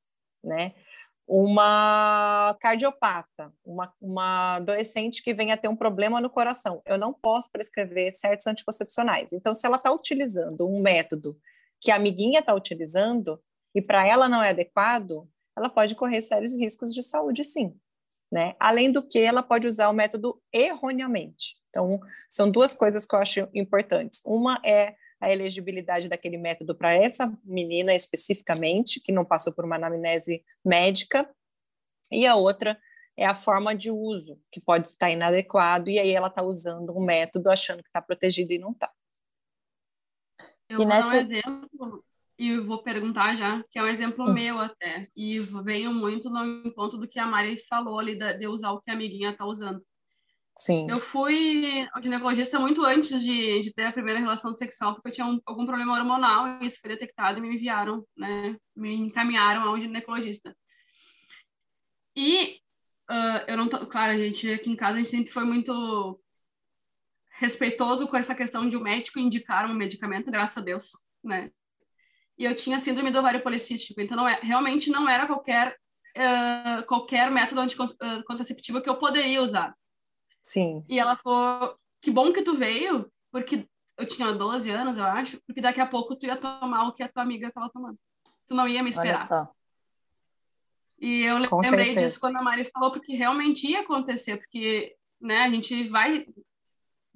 né? 0.43 0.73
Uma 1.27 2.55
cardiopata, 2.61 3.53
uma, 3.63 3.93
uma 4.01 4.55
adolescente 4.55 5.21
que 5.21 5.33
venha 5.33 5.57
ter 5.57 5.67
um 5.67 5.75
problema 5.75 6.21
no 6.21 6.29
coração, 6.29 6.81
eu 6.85 6.97
não 6.97 7.13
posso 7.13 7.51
prescrever 7.51 8.13
certos 8.13 8.47
anticoncepcionais. 8.47 9.33
Então, 9.33 9.53
se 9.53 9.67
ela 9.67 9.77
está 9.77 9.91
utilizando 9.91 10.67
um 10.67 10.81
método 10.81 11.37
que 11.79 11.91
a 11.91 11.95
amiguinha 11.95 12.39
está 12.39 12.53
utilizando 12.53 13.39
e 13.77 13.81
para 13.81 14.07
ela 14.07 14.27
não 14.27 14.41
é 14.41 14.49
adequado, 14.49 15.29
ela 15.55 15.69
pode 15.69 15.93
correr 15.93 16.19
sérios 16.19 16.51
riscos 16.55 16.95
de 16.95 17.03
saúde, 17.03 17.43
sim. 17.43 17.79
Né? 18.31 18.55
Além 18.59 18.91
do 18.91 19.07
que, 19.07 19.19
ela 19.19 19.43
pode 19.43 19.67
usar 19.67 19.87
o 19.89 19.93
método 19.93 20.41
erroneamente. 20.51 21.55
Então, 21.69 21.99
são 22.27 22.49
duas 22.49 22.73
coisas 22.73 23.05
que 23.05 23.13
eu 23.13 23.19
acho 23.19 23.47
importantes. 23.53 24.19
Uma 24.25 24.59
é 24.65 24.95
a 25.21 25.31
elegibilidade 25.31 26.09
daquele 26.09 26.39
método 26.39 26.73
para 26.73 26.91
essa 26.91 27.31
menina 27.43 27.93
especificamente, 27.93 28.99
que 28.99 29.11
não 29.11 29.23
passou 29.23 29.53
por 29.53 29.63
uma 29.63 29.75
anamnese 29.75 30.43
médica, 30.65 31.29
e 32.11 32.25
a 32.25 32.35
outra 32.35 32.81
é 33.15 33.27
a 33.27 33.35
forma 33.35 33.75
de 33.75 33.91
uso, 33.91 34.41
que 34.51 34.59
pode 34.59 34.87
estar 34.87 35.11
inadequado, 35.11 35.87
e 35.87 35.99
aí 35.99 36.09
ela 36.09 36.29
está 36.29 36.41
usando 36.41 36.97
um 36.97 37.05
método 37.05 37.47
achando 37.51 37.83
que 37.83 37.89
está 37.89 38.01
protegida 38.01 38.55
e 38.55 38.57
não 38.57 38.71
está. 38.71 38.91
Eu 40.67 40.73
e 40.73 40.77
vou 40.77 40.87
nessa... 40.87 41.09
dar 41.09 41.15
um 41.15 41.31
exemplo, 41.31 42.06
e 42.37 42.57
vou 42.59 42.83
perguntar 42.83 43.35
já, 43.35 43.63
que 43.71 43.79
é 43.79 43.83
um 43.83 43.87
exemplo 43.87 44.25
hum. 44.25 44.33
meu 44.33 44.59
até, 44.59 45.07
e 45.15 45.39
venho 45.39 45.93
muito 45.93 46.29
no 46.29 46.71
ponto 46.73 46.97
do 46.97 47.07
que 47.07 47.19
a 47.19 47.25
Mari 47.25 47.57
falou 47.57 47.99
ali, 47.99 48.15
de 48.15 48.47
usar 48.47 48.71
o 48.71 48.79
que 48.79 48.91
a 48.91 48.93
amiguinha 48.93 49.31
está 49.31 49.45
usando. 49.45 49.81
Sim. 50.55 50.87
Eu 50.89 50.99
fui 50.99 51.87
ao 51.93 52.01
ginecologista 52.01 52.59
muito 52.59 52.83
antes 52.83 53.21
de, 53.21 53.61
de 53.61 53.73
ter 53.73 53.85
a 53.85 53.91
primeira 53.91 54.19
relação 54.19 54.51
sexual, 54.53 54.95
porque 54.95 55.09
eu 55.09 55.13
tinha 55.13 55.27
um, 55.27 55.39
algum 55.45 55.65
problema 55.65 55.93
hormonal, 55.93 56.61
e 56.61 56.65
isso 56.65 56.79
foi 56.81 56.89
detectado 56.89 57.37
e 57.37 57.41
me 57.41 57.55
enviaram, 57.55 58.05
né, 58.15 58.55
me 58.75 58.95
encaminharam 58.95 59.63
ao 59.63 59.79
ginecologista. 59.79 60.55
E 62.15 62.59
uh, 63.09 63.45
eu 63.47 63.55
não 63.55 63.69
tô, 63.69 63.85
claro, 63.85 64.13
a 64.13 64.17
gente 64.17 64.51
aqui 64.51 64.71
em 64.71 64.75
casa 64.75 64.95
a 64.95 64.97
gente 64.97 65.09
sempre 65.09 65.31
foi 65.31 65.43
muito 65.43 66.19
respeitoso 67.33 68.07
com 68.07 68.17
essa 68.17 68.33
questão 68.33 68.67
de 68.67 68.75
o 68.75 68.79
um 68.79 68.83
médico 68.83 69.19
indicar 69.19 69.69
um 69.69 69.75
medicamento, 69.75 70.31
graças 70.31 70.57
a 70.57 70.61
Deus, 70.61 70.89
né? 71.23 71.51
E 72.37 72.45
eu 72.45 72.55
tinha 72.55 72.79
síndrome 72.79 73.11
do 73.11 73.19
ovário 73.19 73.41
policístico, 73.41 73.99
então 73.99 74.15
não 74.15 74.27
é, 74.27 74.39
realmente 74.41 74.89
não 74.89 75.09
era 75.09 75.25
qualquer 75.25 75.75
uh, 76.17 76.85
qualquer 76.85 77.31
método 77.31 77.61
anticonceptivo 77.61 78.81
que 78.81 78.89
eu 78.89 78.97
poderia 78.97 79.41
usar. 79.41 79.75
Sim. 80.43 80.83
E 80.87 80.99
ela 80.99 81.17
falou: 81.17 81.77
que 82.01 82.11
bom 82.11 82.31
que 82.31 82.43
tu 82.43 82.55
veio, 82.55 83.11
porque 83.31 83.67
eu 83.97 84.07
tinha 84.07 84.31
12 84.31 84.69
anos, 84.69 84.97
eu 84.97 85.05
acho, 85.05 85.41
porque 85.45 85.61
daqui 85.61 85.81
a 85.81 85.87
pouco 85.87 86.15
tu 86.15 86.25
ia 86.25 86.37
tomar 86.37 86.87
o 86.87 86.93
que 86.93 87.03
a 87.03 87.09
tua 87.09 87.23
amiga 87.23 87.47
estava 87.47 87.69
tomando. 87.69 87.97
Tu 88.47 88.53
não 88.53 88.67
ia 88.67 88.83
me 88.83 88.91
esperar. 88.91 89.17
Olha 89.17 89.25
só. 89.25 89.51
E 90.99 91.23
eu 91.23 91.35
Com 91.47 91.61
lembrei 91.61 91.85
certeza. 91.85 92.05
disso 92.05 92.19
quando 92.19 92.37
a 92.37 92.41
Mari 92.41 92.69
falou, 92.71 92.91
porque 92.91 93.13
realmente 93.15 93.67
ia 93.69 93.81
acontecer, 93.81 94.37
porque 94.37 94.95
né, 95.21 95.39
a 95.39 95.49
gente 95.49 95.87
vai 95.87 96.25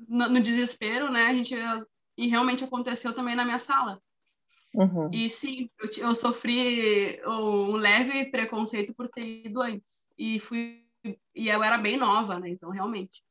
no, 0.07 0.29
no 0.29 0.41
desespero, 0.41 1.11
né? 1.11 1.27
A 1.27 1.33
gente 1.33 1.55
e 2.17 2.27
realmente 2.27 2.63
aconteceu 2.63 3.13
também 3.13 3.35
na 3.35 3.45
minha 3.45 3.59
sala. 3.59 4.01
Uhum. 4.73 5.09
E 5.11 5.29
sim, 5.29 5.69
eu, 5.79 6.07
eu, 6.07 6.15
sofri 6.15 7.21
um 7.25 7.73
leve 7.73 8.31
preconceito 8.31 8.93
por 8.93 9.09
ter 9.09 9.45
ido 9.45 9.61
antes. 9.61 10.09
E 10.17 10.39
fui 10.39 10.85
e 11.35 11.49
eu 11.49 11.63
era 11.63 11.77
bem 11.77 11.97
nova, 11.97 12.39
né? 12.39 12.49
Então, 12.49 12.69
realmente. 12.69 13.23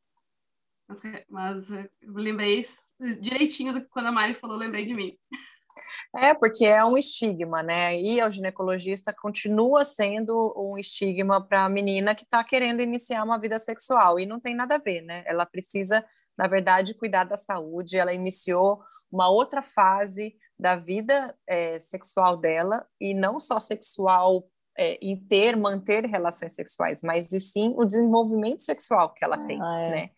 Mas, 0.89 1.01
mas 1.29 1.71
eu 1.71 1.89
lembrei 2.03 2.67
direitinho 3.21 3.73
do 3.73 3.81
que 3.81 3.89
quando 3.89 4.07
a 4.07 4.13
Mari 4.13 4.35
falou, 4.35 4.57
lembrei 4.57 4.85
de 4.85 4.95
mim. 4.95 5.17
É, 6.17 6.35
porque 6.35 6.65
é 6.65 6.85
um 6.85 6.99
estigma, 6.99 7.63
né? 7.63 7.99
Ir 7.99 8.21
ao 8.21 8.31
ginecologista 8.31 9.15
continua 9.15 9.85
sendo 9.85 10.53
um 10.57 10.77
estigma 10.77 11.41
para 11.41 11.65
a 11.65 11.69
menina 11.69 12.15
que 12.15 12.25
está 12.25 12.43
querendo 12.43 12.81
iniciar 12.81 13.23
uma 13.23 13.39
vida 13.39 13.59
sexual, 13.59 14.19
e 14.19 14.27
não 14.27 14.41
tem 14.41 14.55
nada 14.55 14.75
a 14.75 14.79
ver, 14.79 15.03
né? 15.03 15.23
Ela 15.27 15.47
precisa, 15.47 16.05
na 16.37 16.49
verdade, 16.49 16.95
cuidar 16.95 17.25
da 17.25 17.37
saúde, 17.37 17.97
ela 17.97 18.13
iniciou 18.13 18.83
uma 19.11 19.31
outra 19.31 19.63
fase 19.63 20.37
da 20.61 20.77
vida 20.77 21.35
é, 21.47 21.81
sexual 21.81 22.37
dela, 22.37 22.87
e 23.01 23.15
não 23.15 23.39
só 23.39 23.59
sexual 23.59 24.47
é, 24.77 24.99
em 25.03 25.17
ter, 25.17 25.57
manter 25.57 26.05
relações 26.05 26.53
sexuais, 26.53 27.01
mas 27.03 27.33
e 27.33 27.41
sim 27.41 27.75
o 27.77 27.85
desenvolvimento 27.85 28.63
sexual 28.63 29.13
que 29.13 29.25
ela 29.25 29.37
ah, 29.37 29.47
tem, 29.47 29.57
é. 29.57 29.91
né? 29.91 30.11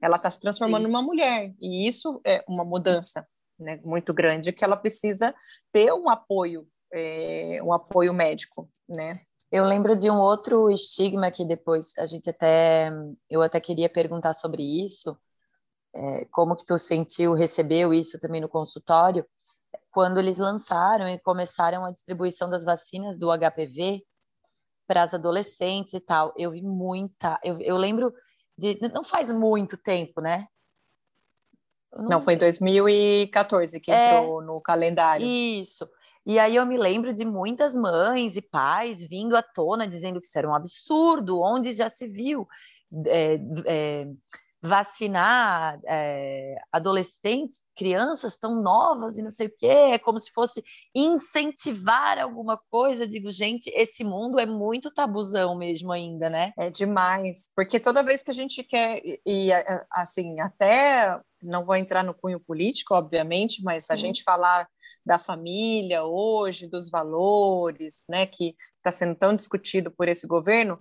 Ela 0.00 0.16
está 0.16 0.30
se 0.30 0.40
transformando 0.40 0.86
sim. 0.86 0.88
numa 0.88 1.02
mulher, 1.02 1.54
e 1.60 1.86
isso 1.86 2.20
é 2.26 2.44
uma 2.48 2.64
mudança 2.64 3.26
né, 3.58 3.80
muito 3.84 4.12
grande 4.12 4.52
que 4.52 4.64
ela 4.64 4.76
precisa 4.76 5.34
ter 5.70 5.92
um 5.92 6.08
apoio, 6.08 6.66
é, 6.92 7.60
um 7.62 7.72
apoio 7.72 8.12
médico, 8.12 8.68
né? 8.88 9.20
Eu 9.50 9.66
lembro 9.66 9.94
de 9.94 10.10
um 10.10 10.18
outro 10.18 10.70
estigma 10.70 11.30
que 11.30 11.44
depois 11.44 11.92
a 11.98 12.06
gente 12.06 12.30
até, 12.30 12.90
eu 13.28 13.42
até 13.42 13.60
queria 13.60 13.88
perguntar 13.88 14.32
sobre 14.32 14.62
isso, 14.62 15.16
é, 15.94 16.24
como 16.30 16.56
que 16.56 16.64
tu 16.64 16.78
sentiu, 16.78 17.34
recebeu 17.34 17.92
isso 17.92 18.18
também 18.18 18.40
no 18.40 18.48
consultório, 18.48 19.26
quando 19.90 20.18
eles 20.18 20.38
lançaram 20.38 21.08
e 21.08 21.18
começaram 21.18 21.84
a 21.84 21.90
distribuição 21.90 22.48
das 22.48 22.64
vacinas 22.64 23.18
do 23.18 23.28
HPV 23.30 24.02
para 24.86 25.02
as 25.02 25.14
adolescentes 25.14 25.94
e 25.94 26.00
tal, 26.00 26.32
eu 26.36 26.50
vi 26.50 26.62
muita. 26.62 27.38
Eu, 27.42 27.60
eu 27.60 27.76
lembro 27.76 28.12
de. 28.56 28.78
Não 28.92 29.04
faz 29.04 29.32
muito 29.32 29.76
tempo, 29.76 30.20
né? 30.20 30.46
Não, 31.92 32.08
não, 32.08 32.22
foi 32.22 32.34
em 32.34 32.38
2014 32.38 33.78
que 33.80 33.90
é, 33.90 34.18
entrou 34.18 34.42
no 34.42 34.60
calendário. 34.62 35.26
Isso. 35.26 35.88
E 36.24 36.38
aí 36.38 36.56
eu 36.56 36.64
me 36.64 36.78
lembro 36.78 37.12
de 37.12 37.24
muitas 37.24 37.76
mães 37.76 38.36
e 38.36 38.42
pais 38.42 39.02
vindo 39.02 39.36
à 39.36 39.42
tona 39.42 39.86
dizendo 39.86 40.20
que 40.20 40.26
isso 40.26 40.38
era 40.38 40.48
um 40.48 40.54
absurdo, 40.54 41.40
onde 41.40 41.72
já 41.74 41.88
se 41.88 42.06
viu 42.06 42.46
é, 43.06 43.40
é, 43.66 44.06
vacinar 44.62 45.80
é, 45.86 46.54
adolescentes, 46.70 47.62
crianças 47.76 48.38
tão 48.38 48.62
novas 48.62 49.18
e 49.18 49.22
não 49.22 49.30
sei 49.30 49.48
o 49.48 49.56
quê, 49.58 49.66
é 49.66 49.98
como 49.98 50.18
se 50.18 50.30
fosse 50.30 50.62
incentivar 50.94 52.18
alguma 52.18 52.56
coisa. 52.70 53.02
Eu 53.02 53.08
digo, 53.08 53.28
gente, 53.28 53.68
esse 53.74 54.04
mundo 54.04 54.38
é 54.38 54.46
muito 54.46 54.92
tabuzão 54.92 55.58
mesmo 55.58 55.90
ainda, 55.90 56.30
né? 56.30 56.52
É 56.56 56.70
demais, 56.70 57.50
porque 57.56 57.80
toda 57.80 58.04
vez 58.04 58.22
que 58.22 58.30
a 58.30 58.34
gente 58.34 58.62
quer, 58.62 59.00
e, 59.04 59.20
e 59.26 59.50
assim, 59.90 60.38
até 60.38 61.20
não 61.42 61.64
vou 61.64 61.74
entrar 61.74 62.04
no 62.04 62.14
cunho 62.14 62.38
político, 62.38 62.94
obviamente, 62.94 63.62
mas 63.64 63.90
a 63.90 63.96
gente 63.96 64.22
falar 64.22 64.68
da 65.04 65.18
família 65.18 66.04
hoje, 66.04 66.68
dos 66.68 66.88
valores, 66.88 68.04
né, 68.08 68.26
que 68.26 68.54
está 68.76 68.92
sendo 68.92 69.16
tão 69.16 69.34
discutido 69.34 69.90
por 69.90 70.08
esse 70.08 70.24
governo, 70.26 70.78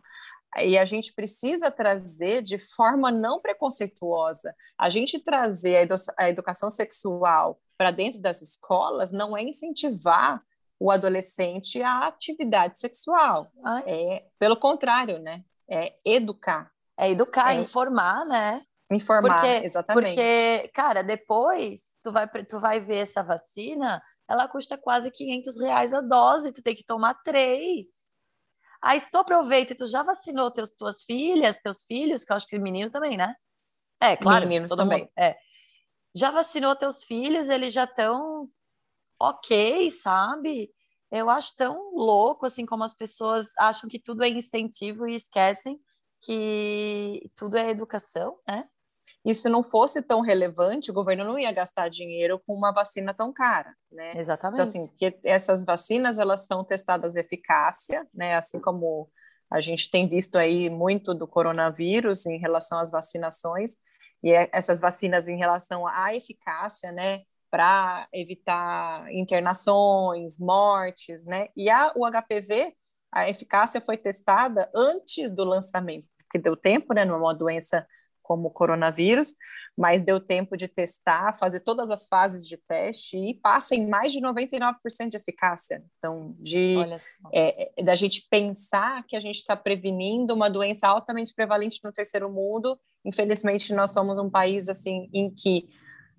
e 0.60 0.78
a 0.78 0.86
gente 0.86 1.14
precisa 1.14 1.72
trazer 1.72 2.42
de 2.42 2.60
forma 2.60 3.12
não 3.12 3.40
preconceituosa. 3.40 4.54
A 4.78 4.90
gente 4.90 5.20
trazer 5.20 5.78
a, 5.78 5.82
edu 5.84 5.96
a 6.18 6.30
educação 6.30 6.70
sexual 6.70 7.60
para 7.78 7.92
dentro 7.92 8.20
das 8.20 8.42
escolas 8.42 9.12
não 9.12 9.36
é 9.36 9.42
incentivar 9.42 10.44
o 10.80 10.92
adolescente 10.92 11.82
à 11.82 12.08
atividade 12.08 12.80
sexual. 12.80 13.52
É, 13.86 14.20
pelo 14.38 14.58
contrário, 14.58 15.20
né? 15.20 15.44
É 15.70 15.94
educar. 16.04 16.72
É 16.98 17.10
educar, 17.12 17.56
é 17.56 17.60
informar, 17.60 18.26
né? 18.26 18.62
Informar, 18.92 19.42
porque, 19.42 19.66
exatamente. 19.66 20.08
Porque, 20.08 20.68
cara, 20.74 21.02
depois 21.02 21.98
tu 22.04 22.12
vai, 22.12 22.28
tu 22.28 22.60
vai 22.60 22.80
ver 22.82 22.98
essa 22.98 23.24
vacina, 23.24 24.02
ela 24.28 24.48
custa 24.48 24.78
quase 24.78 25.10
500 25.10 25.60
reais 25.62 25.94
a 25.94 26.02
dose, 26.02 26.52
tu 26.52 26.62
tem 26.62 26.76
que 26.76 26.84
tomar 26.84 27.14
três. 27.24 28.01
Aí 28.82 29.00
se 29.00 29.12
tu 29.12 29.18
aproveita 29.20 29.74
e 29.74 29.76
tu 29.76 29.86
já 29.86 30.02
vacinou 30.02 30.50
teus, 30.50 30.72
tuas 30.72 31.04
filhas, 31.04 31.60
teus 31.60 31.84
filhos, 31.84 32.24
que 32.24 32.32
eu 32.32 32.36
acho 32.36 32.48
que 32.48 32.58
menino 32.58 32.90
também, 32.90 33.16
né? 33.16 33.36
É, 34.00 34.18
claro, 34.18 34.48
Meninos 34.48 34.72
também. 34.72 35.02
mundo. 35.02 35.12
É. 35.16 35.38
Já 36.16 36.32
vacinou 36.32 36.76
teus 36.76 37.04
filhos, 37.04 37.48
eles 37.48 37.74
já 37.74 37.84
estão 37.84 38.50
ok, 39.20 39.90
sabe? 39.92 40.72
Eu 41.12 41.30
acho 41.30 41.56
tão 41.56 41.94
louco, 41.94 42.46
assim, 42.46 42.66
como 42.66 42.84
as 42.84 42.94
pessoas 42.94 43.52
acham 43.60 43.88
que 43.88 44.00
tudo 44.00 44.24
é 44.24 44.30
incentivo 44.30 45.08
e 45.08 45.14
esquecem 45.14 45.80
que 46.22 47.30
tudo 47.36 47.58
é 47.58 47.70
educação, 47.70 48.40
né? 48.48 48.68
E 49.24 49.36
se 49.36 49.48
não 49.48 49.64
fosse 49.64 50.02
tão 50.02 50.22
relevante, 50.22 50.90
o 50.90 50.94
governo 50.94 51.24
não 51.24 51.38
ia 51.38 51.52
gastar 51.52 51.90
dinheiro 51.90 52.42
com 52.46 52.56
uma 52.56 52.72
vacina 52.72 53.14
tão 53.14 53.32
cara, 53.32 53.76
né? 53.92 54.14
Exatamente. 54.18 54.56
Então, 54.56 54.64
assim, 54.64 54.88
porque 54.88 55.20
essas 55.24 55.64
vacinas, 55.64 56.18
elas 56.18 56.46
são 56.46 56.64
testadas 56.64 57.16
eficácia, 57.16 58.08
né? 58.14 58.36
Assim 58.36 58.60
como 58.60 59.10
a 59.50 59.62
gente 59.62 59.92
tem 59.92 60.08
visto 60.08 60.38
aí 60.38 60.70
muito 60.70 61.14
do 61.14 61.28
coronavírus 61.28 62.26
em 62.26 62.40
relação 62.40 62.80
às 62.80 62.90
vacinações, 62.90 63.76
e 64.24 64.32
é, 64.32 64.50
essas 64.52 64.80
vacinas 64.80 65.28
em 65.28 65.38
relação 65.38 65.86
à 65.86 66.16
eficácia, 66.16 66.92
né? 66.92 67.22
Para 67.52 68.08
evitar 68.14 69.12
internações, 69.14 70.40
mortes, 70.40 71.26
né? 71.26 71.50
E 71.56 71.70
a, 71.70 71.92
o 71.96 72.10
HPV, 72.10 72.74
a 73.12 73.30
eficácia 73.30 73.82
foi 73.82 73.98
testada 73.98 74.72
antes 74.74 75.32
do 75.32 75.44
lançamento, 75.44 76.08
porque 76.18 76.40
deu 76.40 76.56
tempo, 76.56 76.94
né? 76.94 77.06
Numa 77.06 77.36
doença 77.36 77.86
como 78.22 78.48
o 78.48 78.52
coronavírus, 78.52 79.36
mas 79.78 80.02
deu 80.02 80.20
tempo 80.20 80.58
de 80.58 80.68
testar, 80.68 81.34
fazer 81.38 81.62
todas 81.62 81.90
as 81.90 82.08
fases 82.08 82.48
de 82.48 82.58
teste 82.58 83.18
e 83.18 83.34
passa 83.34 83.76
em 83.76 83.88
mais 83.88 84.12
de 84.12 84.20
99% 84.20 85.10
de 85.10 85.18
eficácia. 85.18 85.84
Então, 85.98 86.36
de 86.40 86.76
é, 87.34 87.72
é, 87.78 87.84
da 87.84 87.96
gente 87.96 88.28
pensar 88.30 89.04
que 89.06 89.16
a 89.16 89.20
gente 89.20 89.38
está 89.38 89.56
prevenindo 89.56 90.34
uma 90.34 90.50
doença 90.50 90.88
altamente 90.88 91.34
prevalente 91.34 91.80
no 91.84 91.92
terceiro 91.92 92.30
mundo. 92.30 92.80
Infelizmente, 93.06 93.74
nós 93.74 93.92
somos 93.92 94.18
um 94.18 94.30
país 94.30 94.68
assim 94.68 95.10
em 95.14 95.34
que 95.34 95.70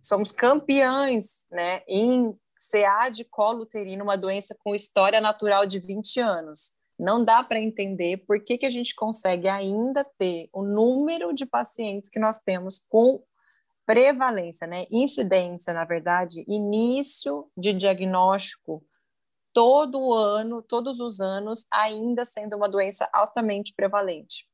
somos 0.02 0.32
campeões, 0.32 1.46
né, 1.50 1.82
em 1.86 2.36
CA 2.70 3.08
de 3.08 3.24
colo 3.24 3.62
uterino, 3.62 4.04
uma 4.04 4.16
doença 4.16 4.56
com 4.64 4.74
história 4.74 5.20
natural 5.20 5.66
de 5.66 5.78
20 5.78 6.20
anos 6.20 6.74
não 6.98 7.24
dá 7.24 7.42
para 7.42 7.60
entender 7.60 8.18
por 8.26 8.42
que, 8.42 8.58
que 8.58 8.66
a 8.66 8.70
gente 8.70 8.94
consegue 8.94 9.48
ainda 9.48 10.04
ter 10.18 10.48
o 10.52 10.62
número 10.62 11.32
de 11.32 11.46
pacientes 11.46 12.08
que 12.08 12.18
nós 12.18 12.38
temos 12.38 12.78
com 12.88 13.22
prevalência, 13.84 14.66
né? 14.66 14.86
Incidência, 14.90 15.72
na 15.72 15.84
verdade, 15.84 16.44
início 16.46 17.50
de 17.56 17.72
diagnóstico 17.72 18.84
todo 19.52 20.14
ano, 20.14 20.62
todos 20.62 20.98
os 20.98 21.20
anos, 21.20 21.66
ainda 21.70 22.24
sendo 22.24 22.56
uma 22.56 22.68
doença 22.68 23.08
altamente 23.12 23.74
prevalente. 23.74 24.46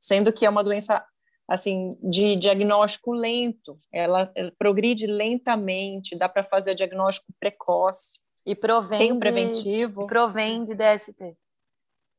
Sendo 0.00 0.32
que 0.32 0.46
é 0.46 0.50
uma 0.50 0.64
doença 0.64 1.04
assim 1.46 1.96
de 2.02 2.36
diagnóstico 2.36 3.12
lento, 3.12 3.78
ela, 3.92 4.30
ela 4.34 4.52
progride 4.58 5.06
lentamente, 5.06 6.16
dá 6.16 6.28
para 6.28 6.44
fazer 6.44 6.74
diagnóstico 6.74 7.32
precoce. 7.38 8.18
E 8.46 8.54
provém 8.54 8.98
tem 8.98 9.12
um 9.12 9.18
preventivo. 9.18 10.06
provém 10.06 10.64
de 10.64 10.74
DST. 10.74 11.36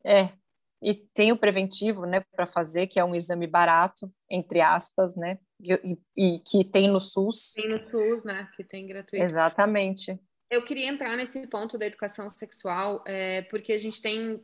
É, 0.06 0.30
e 0.82 0.94
tem 0.94 1.32
o 1.32 1.38
preventivo, 1.38 2.06
né, 2.06 2.22
para 2.36 2.46
fazer, 2.46 2.88
que 2.88 3.00
é 3.00 3.04
um 3.04 3.16
exame 3.16 3.48
barato, 3.48 4.12
entre 4.30 4.62
aspas, 4.62 5.16
né, 5.16 5.40
e, 5.60 5.98
e, 6.16 6.40
que 6.40 6.64
tem 6.64 6.88
no 6.88 7.02
SUS. 7.02 7.54
Tem 7.54 7.68
no 7.68 7.80
SUS, 7.90 8.24
né, 8.26 8.48
que 8.56 8.64
tem 8.64 8.86
gratuito. 8.86 9.26
Exatamente. 9.26 10.20
Eu 10.50 10.64
queria 10.64 10.88
entrar 10.88 11.18
nesse 11.18 11.48
ponto 11.48 11.78
da 11.78 11.88
educação 11.88 12.30
sexual, 12.30 13.04
é, 13.08 13.42
porque 13.44 13.74
a 13.74 13.78
gente 13.78 14.00
tem, 14.00 14.44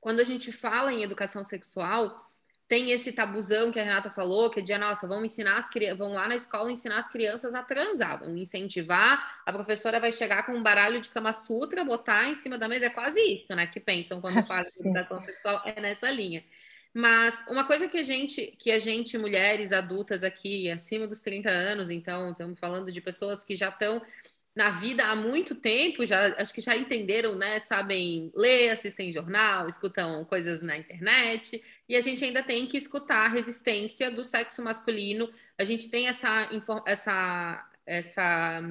quando 0.00 0.20
a 0.20 0.24
gente 0.24 0.50
fala 0.50 0.92
em 0.92 1.04
educação 1.04 1.44
sexual, 1.44 2.18
tem 2.72 2.90
esse 2.90 3.12
tabuzão 3.12 3.70
que 3.70 3.78
a 3.78 3.84
Renata 3.84 4.08
falou, 4.08 4.48
que 4.48 4.60
é 4.60 4.62
de, 4.62 4.78
nossa, 4.78 5.06
vamos 5.06 5.26
ensinar 5.26 5.58
as 5.58 5.68
crianças, 5.68 5.98
vão 5.98 6.14
lá 6.14 6.26
na 6.26 6.34
escola 6.34 6.72
ensinar 6.72 6.96
as 6.96 7.06
crianças 7.06 7.54
a 7.54 7.62
transar, 7.62 8.20
vão 8.20 8.34
incentivar, 8.34 9.42
a 9.44 9.52
professora 9.52 10.00
vai 10.00 10.10
chegar 10.10 10.46
com 10.46 10.52
um 10.52 10.62
baralho 10.62 10.98
de 10.98 11.10
Kama 11.10 11.34
Sutra, 11.34 11.84
botar 11.84 12.30
em 12.30 12.34
cima 12.34 12.56
da 12.56 12.66
mesa, 12.66 12.86
é 12.86 12.88
quase 12.88 13.20
isso, 13.20 13.54
né, 13.54 13.66
que 13.66 13.78
pensam 13.78 14.22
quando 14.22 14.42
falam 14.48 14.64
de 14.64 14.88
educação 14.88 15.20
sexual, 15.20 15.60
é 15.66 15.78
nessa 15.82 16.10
linha. 16.10 16.42
Mas 16.94 17.44
uma 17.46 17.64
coisa 17.64 17.86
que 17.88 17.98
a 17.98 18.02
gente, 18.02 18.54
que 18.58 18.72
a 18.72 18.78
gente, 18.78 19.18
mulheres 19.18 19.70
adultas 19.70 20.24
aqui, 20.24 20.70
acima 20.70 21.06
dos 21.06 21.20
30 21.20 21.50
anos, 21.50 21.90
então, 21.90 22.30
estamos 22.30 22.58
falando 22.58 22.90
de 22.90 23.02
pessoas 23.02 23.44
que 23.44 23.54
já 23.54 23.68
estão 23.68 24.00
na 24.54 24.68
vida 24.68 25.06
há 25.06 25.16
muito 25.16 25.54
tempo, 25.54 26.04
já 26.04 26.34
acho 26.36 26.52
que 26.52 26.60
já 26.60 26.76
entenderam, 26.76 27.34
né? 27.34 27.58
Sabem 27.58 28.30
ler, 28.34 28.70
assistem 28.70 29.10
jornal, 29.10 29.66
escutam 29.66 30.24
coisas 30.26 30.60
na 30.60 30.76
internet, 30.76 31.62
e 31.88 31.96
a 31.96 32.00
gente 32.00 32.22
ainda 32.24 32.42
tem 32.42 32.66
que 32.66 32.76
escutar 32.76 33.26
a 33.26 33.28
resistência 33.28 34.10
do 34.10 34.22
sexo 34.22 34.62
masculino. 34.62 35.30
A 35.58 35.64
gente 35.64 35.88
tem 35.88 36.06
essa, 36.06 36.50
essa, 36.86 37.66
essa 37.86 38.62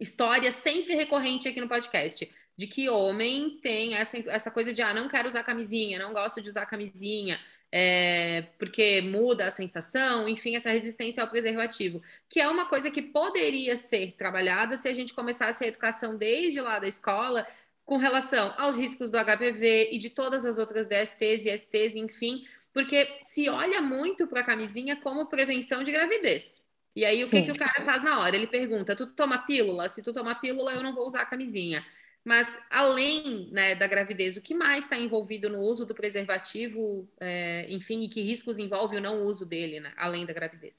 história 0.00 0.50
sempre 0.50 0.94
recorrente 0.94 1.48
aqui 1.48 1.60
no 1.60 1.68
podcast. 1.68 2.28
De 2.56 2.66
que 2.66 2.88
homem 2.88 3.60
tem 3.62 3.94
essa, 3.94 4.18
essa 4.28 4.50
coisa 4.50 4.72
de 4.72 4.82
ah, 4.82 4.92
não 4.92 5.08
quero 5.08 5.28
usar 5.28 5.44
camisinha, 5.44 5.96
não 5.96 6.12
gosto 6.12 6.42
de 6.42 6.48
usar 6.48 6.66
camisinha, 6.66 7.38
é, 7.70 8.42
porque 8.58 9.00
muda 9.02 9.46
a 9.46 9.50
sensação, 9.50 10.28
enfim, 10.28 10.56
essa 10.56 10.70
resistência 10.70 11.22
ao 11.22 11.28
preservativo, 11.28 12.02
que 12.28 12.40
é 12.40 12.48
uma 12.48 12.66
coisa 12.66 12.90
que 12.90 13.02
poderia 13.02 13.76
ser 13.76 14.12
trabalhada 14.16 14.76
se 14.76 14.88
a 14.88 14.92
gente 14.94 15.12
começasse 15.12 15.64
a 15.64 15.68
educação 15.68 16.16
desde 16.16 16.60
lá 16.60 16.78
da 16.78 16.88
escola 16.88 17.46
com 17.84 17.96
relação 17.96 18.54
aos 18.58 18.76
riscos 18.76 19.10
do 19.10 19.18
HPV 19.18 19.90
e 19.92 19.98
de 19.98 20.10
todas 20.10 20.44
as 20.44 20.58
outras 20.58 20.86
DSTs 20.86 21.46
e 21.46 21.58
STs, 21.58 21.96
enfim, 21.96 22.46
porque 22.72 23.08
se 23.22 23.48
olha 23.48 23.80
muito 23.80 24.26
para 24.26 24.40
a 24.40 24.44
camisinha 24.44 24.96
como 24.96 25.26
prevenção 25.26 25.82
de 25.82 25.92
gravidez. 25.92 26.66
E 26.94 27.04
aí, 27.04 27.22
o 27.22 27.30
que, 27.30 27.42
que 27.42 27.50
o 27.52 27.56
cara 27.56 27.84
faz 27.84 28.02
na 28.02 28.18
hora? 28.18 28.34
Ele 28.34 28.46
pergunta: 28.46 28.96
tu 28.96 29.06
toma 29.06 29.38
pílula? 29.38 29.88
Se 29.88 30.02
tu 30.02 30.12
tomar 30.12 30.34
pílula, 30.36 30.72
eu 30.72 30.82
não 30.82 30.94
vou 30.94 31.06
usar 31.06 31.22
a 31.22 31.26
camisinha. 31.26 31.84
Mas 32.28 32.60
além 32.68 33.48
né, 33.50 33.74
da 33.74 33.86
gravidez, 33.86 34.36
o 34.36 34.42
que 34.42 34.54
mais 34.54 34.84
está 34.84 34.98
envolvido 34.98 35.48
no 35.48 35.60
uso 35.60 35.86
do 35.86 35.94
preservativo, 35.94 37.08
é, 37.18 37.66
enfim, 37.70 38.02
e 38.02 38.08
que 38.10 38.20
riscos 38.20 38.58
envolve 38.58 38.98
o 38.98 39.00
não 39.00 39.22
uso 39.22 39.46
dele, 39.46 39.80
né, 39.80 39.94
além 39.96 40.26
da 40.26 40.34
gravidez? 40.34 40.78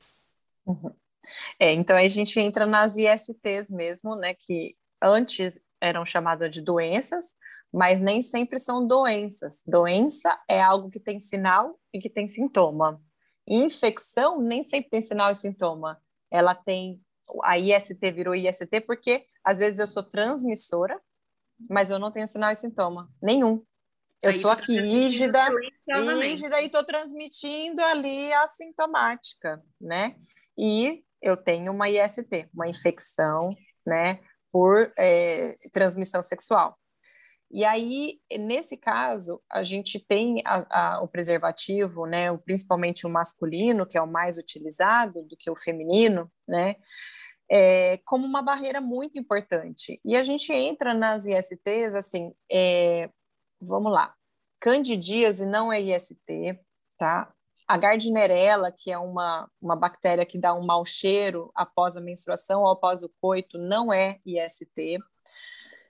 Uhum. 0.63 0.93
É, 1.59 1.71
então 1.71 1.97
a 1.97 2.07
gente 2.07 2.39
entra 2.39 2.67
nas 2.67 2.95
ISTs 2.95 3.71
mesmo, 3.71 4.15
né, 4.15 4.35
que 4.35 4.73
antes 5.01 5.59
eram 5.81 6.05
chamadas 6.05 6.51
de 6.51 6.61
doenças, 6.61 7.35
mas 7.73 7.99
nem 7.99 8.21
sempre 8.21 8.59
são 8.59 8.85
doenças. 8.85 9.63
Doença 9.65 10.39
é 10.47 10.61
algo 10.61 10.87
que 10.87 10.99
tem 10.99 11.19
sinal 11.19 11.79
e 11.91 11.97
que 11.97 12.11
tem 12.11 12.27
sintoma. 12.27 13.01
Infecção 13.47 14.39
nem 14.39 14.63
sempre 14.63 14.91
tem 14.91 15.01
sinal 15.01 15.31
e 15.31 15.35
sintoma. 15.35 15.99
Ela 16.29 16.53
tem 16.53 17.01
a 17.43 17.57
IST 17.57 18.11
virou 18.11 18.35
IST 18.35 18.81
porque 18.85 19.25
às 19.43 19.57
vezes 19.57 19.79
eu 19.79 19.87
sou 19.87 20.03
transmissora 20.03 20.99
mas 21.69 21.89
eu 21.89 21.99
não 21.99 22.11
tenho 22.11 22.27
sinal 22.27 22.51
e 22.51 22.55
sintoma 22.55 23.09
nenhum. 23.21 23.63
Eu 24.21 24.31
estou 24.31 24.53
tá 24.53 24.61
aqui 24.61 24.79
rígida, 24.79 25.39
rígida 25.87 26.61
e 26.61 26.65
estou 26.65 26.83
transmitindo 26.83 27.81
ali 27.81 28.31
assintomática, 28.33 29.63
né? 29.79 30.15
E 30.57 31.03
eu 31.21 31.37
tenho 31.37 31.71
uma 31.71 31.89
IST, 31.89 32.49
uma 32.53 32.67
infecção, 32.67 33.55
né, 33.85 34.19
por 34.51 34.91
é, 34.97 35.55
transmissão 35.71 36.21
sexual. 36.21 36.77
E 37.51 37.65
aí, 37.65 38.19
nesse 38.39 38.77
caso, 38.77 39.41
a 39.49 39.63
gente 39.63 39.99
tem 39.99 40.41
a, 40.45 40.97
a, 40.97 41.01
o 41.01 41.07
preservativo, 41.07 42.05
né, 42.05 42.35
principalmente 42.45 43.07
o 43.07 43.09
masculino, 43.09 43.87
que 43.87 43.97
é 43.97 44.01
o 44.01 44.07
mais 44.07 44.37
utilizado 44.37 45.23
do 45.23 45.35
que 45.35 45.49
o 45.49 45.57
feminino, 45.57 46.31
né, 46.47 46.75
é, 47.49 47.97
como 48.05 48.25
uma 48.25 48.41
barreira 48.41 48.79
muito 48.79 49.17
importante. 49.17 49.99
E 50.05 50.15
a 50.15 50.23
gente 50.23 50.53
entra 50.53 50.93
nas 50.93 51.25
ISTs, 51.25 51.95
assim, 51.95 52.33
é, 52.51 53.09
vamos 53.59 53.91
lá, 53.91 54.13
candidíase 54.59 55.45
não 55.45 55.71
é 55.71 55.81
IST, 55.81 56.59
tá? 56.97 57.33
A 57.67 57.77
gardnerella, 57.77 58.71
que 58.71 58.91
é 58.91 58.97
uma, 58.97 59.49
uma 59.61 59.75
bactéria 59.75 60.25
que 60.25 60.39
dá 60.39 60.53
um 60.53 60.65
mau 60.65 60.83
cheiro 60.85 61.51
após 61.55 61.95
a 61.95 62.01
menstruação 62.01 62.61
ou 62.61 62.69
após 62.69 63.03
o 63.03 63.11
coito, 63.21 63.57
não 63.57 63.93
é 63.93 64.19
IST. 64.25 64.99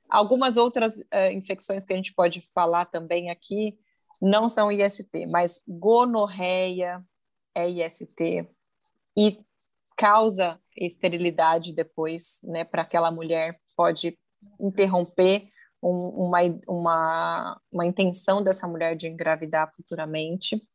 Algumas 0.10 0.58
outras 0.58 1.00
uh, 1.00 1.32
infecções 1.32 1.86
que 1.86 1.94
a 1.94 1.96
gente 1.96 2.14
pode 2.14 2.42
falar 2.54 2.86
também 2.86 3.30
aqui 3.30 3.78
não 4.22 4.50
são 4.50 4.72
IST, 4.72 5.26
mas 5.28 5.62
gonorreia 5.68 7.02
é 7.56 7.70
IST 7.70 8.48
e 9.18 9.40
causa 10.00 10.58
esterilidade 10.78 11.74
depois, 11.74 12.40
né, 12.46 12.64
para 12.64 12.84
aquela 12.84 13.12
mulher, 13.12 13.60
pode 13.76 14.18
interromper 14.58 15.50
um, 15.84 16.28
uma, 16.28 16.40
uma, 16.66 17.62
uma 17.70 17.86
intenção 17.86 18.42
dessa 18.42 18.66
mulher 18.66 18.96
de 18.96 19.08
engravidar 19.08 19.70
futuramente, 19.76 20.66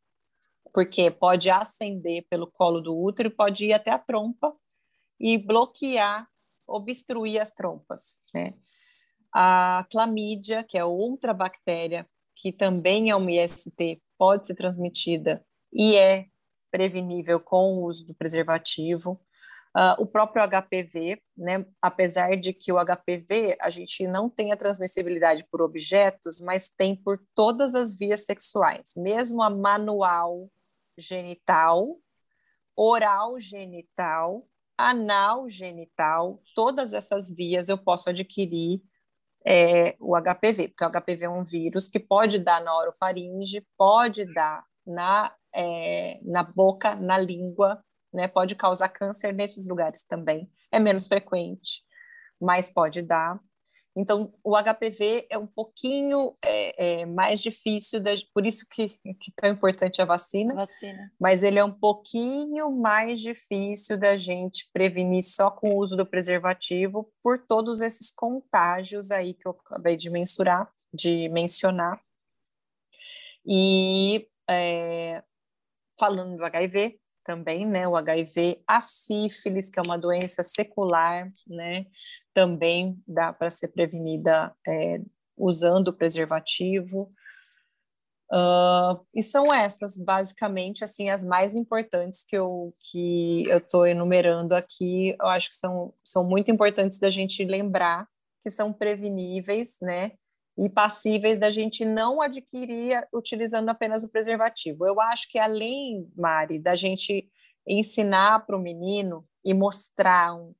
porque 0.74 1.10
pode 1.10 1.48
ascender 1.48 2.26
pelo 2.28 2.50
colo 2.52 2.82
do 2.82 2.94
útero, 2.94 3.30
pode 3.30 3.64
ir 3.64 3.72
até 3.72 3.92
a 3.92 3.98
trompa 3.98 4.54
e 5.18 5.38
bloquear, 5.38 6.28
obstruir 6.66 7.40
as 7.40 7.50
trompas, 7.50 8.16
né? 8.34 8.52
A 9.32 9.86
clamídia, 9.90 10.62
que 10.62 10.76
é 10.76 10.84
outra 10.84 11.32
bactéria 11.32 12.06
que 12.36 12.52
também 12.52 13.08
é 13.08 13.16
uma 13.16 13.32
IST, 13.32 14.02
pode 14.18 14.46
ser 14.46 14.54
transmitida 14.54 15.42
e 15.72 15.96
é 15.96 16.26
prevenível 16.74 17.38
com 17.38 17.74
o 17.74 17.84
uso 17.84 18.04
do 18.04 18.12
preservativo. 18.12 19.12
Uh, 19.76 20.02
o 20.02 20.06
próprio 20.06 20.42
HPV, 20.42 21.22
né, 21.36 21.64
apesar 21.80 22.36
de 22.36 22.52
que 22.52 22.72
o 22.72 22.84
HPV 22.84 23.56
a 23.60 23.70
gente 23.70 24.08
não 24.08 24.28
tem 24.28 24.50
a 24.50 24.56
transmissibilidade 24.56 25.46
por 25.48 25.62
objetos, 25.62 26.40
mas 26.40 26.68
tem 26.68 26.96
por 26.96 27.20
todas 27.32 27.76
as 27.76 27.96
vias 27.96 28.24
sexuais, 28.24 28.92
mesmo 28.96 29.40
a 29.40 29.48
manual 29.48 30.50
genital, 30.98 31.96
oral 32.74 33.38
genital, 33.38 34.44
anal 34.76 35.48
genital, 35.48 36.42
todas 36.56 36.92
essas 36.92 37.30
vias 37.30 37.68
eu 37.68 37.78
posso 37.78 38.10
adquirir 38.10 38.82
é, 39.46 39.94
o 40.00 40.16
HPV, 40.16 40.68
porque 40.68 40.84
o 40.84 40.90
HPV 40.90 41.24
é 41.24 41.30
um 41.30 41.44
vírus 41.44 41.86
que 41.86 42.00
pode 42.00 42.40
dar 42.40 42.60
na 42.60 42.76
orofaringe, 42.76 43.64
pode 43.76 44.24
dar 44.34 44.64
na, 44.86 45.34
é, 45.54 46.20
na 46.22 46.42
boca, 46.42 46.94
na 46.94 47.18
língua, 47.18 47.82
né? 48.12 48.28
Pode 48.28 48.54
causar 48.54 48.88
câncer 48.88 49.32
nesses 49.32 49.66
lugares 49.66 50.04
também. 50.04 50.50
É 50.70 50.78
menos 50.78 51.06
frequente, 51.06 51.82
mas 52.40 52.70
pode 52.70 53.02
dar. 53.02 53.40
Então, 53.96 54.32
o 54.42 54.56
HPV 54.56 55.28
é 55.30 55.38
um 55.38 55.46
pouquinho 55.46 56.36
é, 56.44 57.02
é, 57.02 57.06
mais 57.06 57.40
difícil, 57.40 58.02
por 58.32 58.44
isso 58.44 58.66
que, 58.68 58.88
que 58.88 59.32
tão 59.36 59.50
importante 59.50 60.02
a 60.02 60.04
vacina, 60.04 60.52
vacina, 60.52 61.12
mas 61.18 61.44
ele 61.44 61.60
é 61.60 61.64
um 61.64 61.70
pouquinho 61.70 62.72
mais 62.72 63.20
difícil 63.20 63.96
da 63.96 64.16
gente 64.16 64.68
prevenir 64.72 65.22
só 65.22 65.48
com 65.48 65.70
o 65.70 65.78
uso 65.78 65.96
do 65.96 66.04
preservativo 66.04 67.08
por 67.22 67.38
todos 67.46 67.80
esses 67.80 68.10
contágios 68.10 69.12
aí 69.12 69.32
que 69.32 69.46
eu 69.46 69.52
acabei 69.52 69.96
de 69.96 70.10
mensurar, 70.10 70.68
de 70.92 71.28
mencionar. 71.28 72.00
E 73.46 74.26
é, 74.48 75.22
falando 75.98 76.36
do 76.36 76.44
HIV 76.44 76.98
também, 77.24 77.66
né, 77.66 77.88
o 77.88 77.96
HIV, 77.96 78.62
a 78.66 78.82
sífilis, 78.82 79.70
que 79.70 79.78
é 79.78 79.82
uma 79.82 79.98
doença 79.98 80.42
secular, 80.42 81.32
né, 81.46 81.86
também 82.34 83.02
dá 83.06 83.32
para 83.32 83.50
ser 83.50 83.68
prevenida 83.68 84.54
é, 84.66 85.00
usando 85.36 85.92
preservativo. 85.92 87.12
Uh, 88.32 89.04
e 89.14 89.22
são 89.22 89.52
essas, 89.52 89.96
basicamente, 89.96 90.82
assim, 90.82 91.08
as 91.08 91.22
mais 91.22 91.54
importantes 91.54 92.24
que 92.24 92.36
eu 92.36 92.74
que 92.80 93.44
eu 93.48 93.58
estou 93.58 93.86
enumerando 93.86 94.54
aqui. 94.54 95.14
Eu 95.20 95.26
acho 95.26 95.50
que 95.50 95.54
são, 95.54 95.94
são 96.02 96.24
muito 96.24 96.50
importantes 96.50 96.98
da 96.98 97.10
gente 97.10 97.44
lembrar 97.44 98.08
que 98.42 98.50
são 98.50 98.72
preveníveis, 98.72 99.78
né? 99.80 100.12
E 100.56 100.68
passíveis 100.68 101.38
da 101.38 101.50
gente 101.50 101.84
não 101.84 102.22
adquirir 102.22 103.06
utilizando 103.12 103.68
apenas 103.68 104.04
o 104.04 104.08
preservativo. 104.08 104.86
Eu 104.86 105.00
acho 105.00 105.28
que 105.28 105.38
além, 105.38 106.10
Mari, 106.16 106.58
da 106.58 106.76
gente 106.76 107.28
ensinar 107.66 108.46
para 108.46 108.56
o 108.56 108.62
menino 108.62 109.26
e 109.44 109.52
mostrar 109.52 110.34
um, 110.34 110.54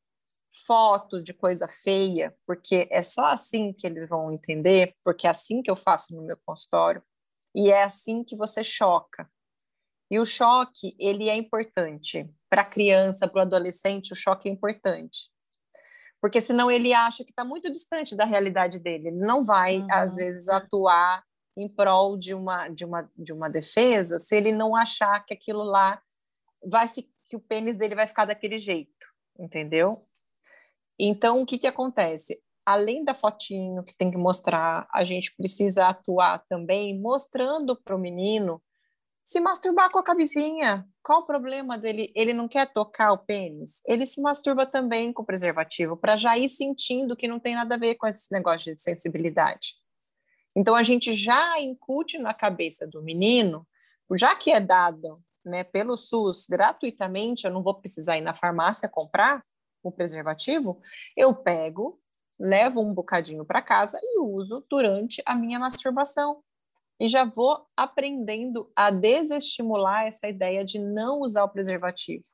foto 0.67 1.21
de 1.21 1.35
coisa 1.35 1.67
feia, 1.67 2.35
porque 2.47 2.87
é 2.91 3.03
só 3.03 3.27
assim 3.27 3.73
que 3.73 3.87
eles 3.87 4.09
vão 4.09 4.31
entender, 4.31 4.95
porque 5.03 5.27
é 5.27 5.31
assim 5.31 5.61
que 5.61 5.71
eu 5.71 5.77
faço 5.77 6.15
no 6.15 6.23
meu 6.23 6.39
consultório, 6.47 7.03
e 7.55 7.71
é 7.71 7.83
assim 7.83 8.23
que 8.23 8.37
você 8.37 8.63
choca. 8.63 9.29
E 10.11 10.19
o 10.19 10.27
choque, 10.27 10.95
ele 10.99 11.29
é 11.29 11.35
importante 11.35 12.31
para 12.49 12.63
a 12.63 12.69
criança, 12.69 13.27
para 13.27 13.41
o 13.41 13.43
adolescente, 13.43 14.13
o 14.13 14.17
choque 14.17 14.49
é 14.49 14.53
importante. 14.53 15.31
Porque 16.25 16.41
senão 16.41 16.71
ele 16.71 16.95
acha 16.95 17.23
que 17.23 17.33
está 17.33 17.45
muito 17.45 17.71
distante 17.71 18.17
da 18.17 18.25
realidade 18.25 18.79
dele. 18.79 19.09
Ele 19.09 19.19
não 19.19 19.45
vai, 19.45 19.77
uhum. 19.77 19.93
às 19.93 20.17
vezes, 20.17 20.49
atuar 20.49 21.23
em 21.55 21.69
prol 21.69 22.17
de 22.17 22.33
uma, 22.33 22.67
de, 22.71 22.83
uma, 22.83 23.11
de 23.15 23.31
uma 23.31 23.51
defesa 23.51 24.19
se 24.19 24.35
ele 24.35 24.51
não 24.51 24.75
achar 24.75 25.23
que 25.27 25.35
aquilo 25.35 25.63
lá 25.63 26.01
vai 26.65 26.89
que 26.89 27.37
o 27.37 27.41
pênis 27.41 27.77
dele 27.77 27.95
vai 27.95 28.07
ficar 28.07 28.25
daquele 28.25 28.57
jeito, 28.57 29.07
entendeu? 29.39 30.09
Então, 30.99 31.43
o 31.43 31.45
que, 31.45 31.59
que 31.59 31.67
acontece? 31.67 32.41
Além 32.65 33.05
da 33.05 33.13
fotinho 33.13 33.85
que 33.85 33.95
tem 33.95 34.11
que 34.11 34.17
mostrar, 34.17 34.89
a 34.95 35.05
gente 35.05 35.37
precisa 35.37 35.89
atuar 35.89 36.39
também 36.49 36.99
mostrando 36.99 37.77
para 37.77 37.95
o 37.95 38.01
menino 38.01 38.63
se 39.25 39.41
masturbar 39.41 39.91
com 39.91 39.99
a 39.99 40.05
camisinha. 40.05 40.87
Qual 41.03 41.21
o 41.21 41.27
problema 41.27 41.79
dele? 41.79 42.13
Ele 42.15 42.35
não 42.35 42.47
quer 42.47 42.71
tocar 42.71 43.13
o 43.13 43.19
pênis? 43.19 43.81
Ele 43.87 44.07
se 44.07 44.21
masturba 44.21 44.67
também 44.67 45.13
com 45.13 45.25
preservativo, 45.25 45.97
para 45.97 46.17
já 46.17 46.37
ir 46.37 46.51
sentindo 46.51 47.17
que 47.17 47.27
não 47.27 47.41
tem 47.41 47.55
nada 47.55 47.75
a 47.75 47.79
ver 47.79 47.95
com 47.95 48.07
esse 48.07 48.31
negócio 48.31 48.75
de 48.75 48.81
sensibilidade. 48.81 49.77
Então, 50.55 50.77
a 50.77 50.83
gente 50.83 51.15
já 51.15 51.59
incute 51.59 52.19
na 52.19 52.35
cabeça 52.35 52.87
do 52.87 53.03
menino, 53.03 53.67
já 54.15 54.37
que 54.37 54.53
é 54.53 54.61
dado 54.61 55.19
né, 55.45 55.65
pelo 55.65 55.97
SUS 55.97 56.47
gratuitamente, 56.47 57.45
eu 57.45 57.51
não 57.51 57.63
vou 57.63 57.75
precisar 57.75 58.19
ir 58.19 58.21
na 58.21 58.35
farmácia 58.35 58.89
comprar, 58.89 59.43
o 59.83 59.93
preservativo, 59.93 60.81
eu 61.15 61.35
pego, 61.35 62.01
levo 62.39 62.81
um 62.81 62.95
bocadinho 62.95 63.45
para 63.45 63.61
casa 63.61 63.99
e 64.03 64.19
uso 64.19 64.65
durante 64.69 65.23
a 65.27 65.35
minha 65.35 65.59
masturbação. 65.59 66.43
E 67.01 67.09
já 67.09 67.25
vou 67.25 67.67
aprendendo 67.77 68.71
a 68.77 68.91
desestimular 68.91 70.07
essa 70.07 70.29
ideia 70.29 70.65
de 70.65 70.79
não 70.79 71.21
usar 71.21 71.45
o 71.45 71.49
preservativo. 71.49 72.25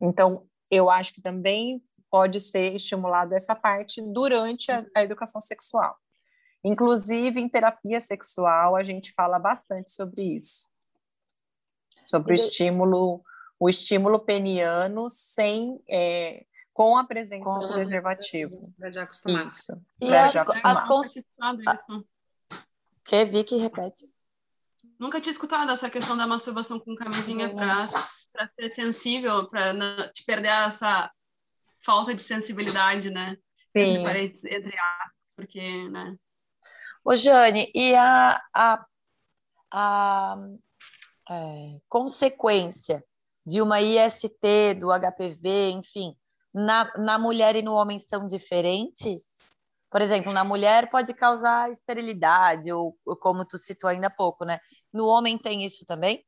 Então, 0.00 0.48
eu 0.70 0.90
acho 0.90 1.12
que 1.12 1.20
também 1.20 1.82
pode 2.10 2.40
ser 2.40 2.74
estimulado 2.74 3.34
essa 3.34 3.54
parte 3.54 4.00
durante 4.00 4.70
a, 4.70 4.84
a 4.94 5.02
educação 5.02 5.40
sexual. 5.40 5.96
Inclusive, 6.64 7.40
em 7.40 7.48
terapia 7.48 8.00
sexual, 8.00 8.74
a 8.74 8.82
gente 8.82 9.12
fala 9.12 9.38
bastante 9.38 9.92
sobre 9.92 10.22
isso. 10.36 10.66
Sobre 12.06 12.32
o 12.32 12.34
estímulo 12.34 13.22
o 13.58 13.68
estímulo 13.68 14.20
peniano 14.20 15.08
sem 15.08 15.80
é, 15.88 16.44
com 16.72 16.96
a 16.96 17.04
presença 17.04 17.44
com 17.44 17.58
do 17.58 17.72
preservativo. 17.72 18.72
Para 18.78 18.90
já 18.90 19.02
acostumar. 19.04 19.46
Isso. 19.46 19.82
E 20.00 20.14
as, 20.14 20.32
já 20.32 20.42
acostumar. 20.42 20.76
as 20.76 20.84
cons... 20.84 21.14
Que 23.06 23.24
Vicky 23.24 23.56
repete. 23.56 24.04
Nunca 24.98 25.20
tinha 25.20 25.30
escutado 25.30 25.70
essa 25.70 25.90
questão 25.90 26.16
da 26.16 26.26
masturbação 26.26 26.80
com 26.80 26.94
camisinha 26.94 27.54
para 27.54 27.86
ser 28.48 28.74
sensível, 28.74 29.46
para 29.48 30.08
te 30.12 30.24
perder 30.24 30.48
essa 30.48 31.10
falta 31.84 32.14
de 32.14 32.22
sensibilidade, 32.22 33.10
né? 33.10 33.36
Sim. 33.76 33.98
Entre, 33.98 34.18
entre 34.18 34.78
aspas, 34.78 35.34
porque, 35.36 35.88
né? 35.90 36.16
Ô, 37.04 37.14
Jane, 37.14 37.70
e 37.74 37.94
a, 37.94 38.42
a, 38.52 38.86
a 39.70 40.36
é, 41.30 41.78
consequência 41.88 43.04
de 43.44 43.62
uma 43.62 43.80
IST, 43.80 44.74
do 44.80 44.88
HPV, 44.88 45.70
enfim, 45.70 46.16
na, 46.52 46.90
na 46.96 47.18
mulher 47.18 47.54
e 47.54 47.62
no 47.62 47.74
homem 47.74 47.98
são 47.98 48.26
diferentes? 48.26 49.55
Por 49.90 50.02
exemplo, 50.02 50.32
na 50.32 50.44
mulher 50.44 50.90
pode 50.90 51.14
causar 51.14 51.70
esterilidade, 51.70 52.72
ou, 52.72 52.98
ou 53.04 53.16
como 53.16 53.44
tu 53.44 53.56
citou 53.56 53.88
ainda 53.88 54.08
há 54.08 54.10
pouco, 54.10 54.44
né? 54.44 54.60
No 54.92 55.06
homem 55.06 55.38
tem 55.38 55.64
isso 55.64 55.84
também? 55.86 56.24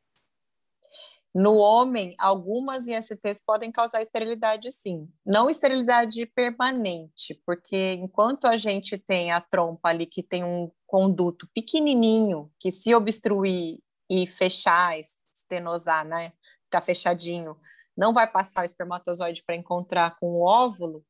No 1.35 1.59
homem, 1.59 2.15
algumas 2.19 2.87
ISTs 2.87 3.41
podem 3.45 3.71
causar 3.71 4.01
esterilidade, 4.01 4.73
sim. 4.73 5.09
Não 5.25 5.51
esterilidade 5.51 6.25
permanente, 6.27 7.41
porque 7.45 7.95
enquanto 7.95 8.47
a 8.47 8.57
gente 8.57 8.97
tem 8.97 9.31
a 9.31 9.41
trompa 9.41 9.91
ali 9.91 10.07
que 10.07 10.23
tem 10.23 10.43
um 10.43 10.71
conduto 10.87 11.47
pequenininho, 11.55 12.51
que 12.59 12.73
se 12.73 12.95
obstruir 12.95 13.79
e 14.09 14.27
fechar, 14.27 14.99
estenosar, 15.33 16.05
né, 16.05 16.33
ficar 16.65 16.81
fechadinho, 16.81 17.57
não 17.97 18.13
vai 18.15 18.27
passar 18.27 18.63
o 18.63 18.65
espermatozoide 18.65 19.43
para 19.45 19.57
encontrar 19.57 20.19
com 20.19 20.27
o 20.29 20.43
óvulo 20.43 21.05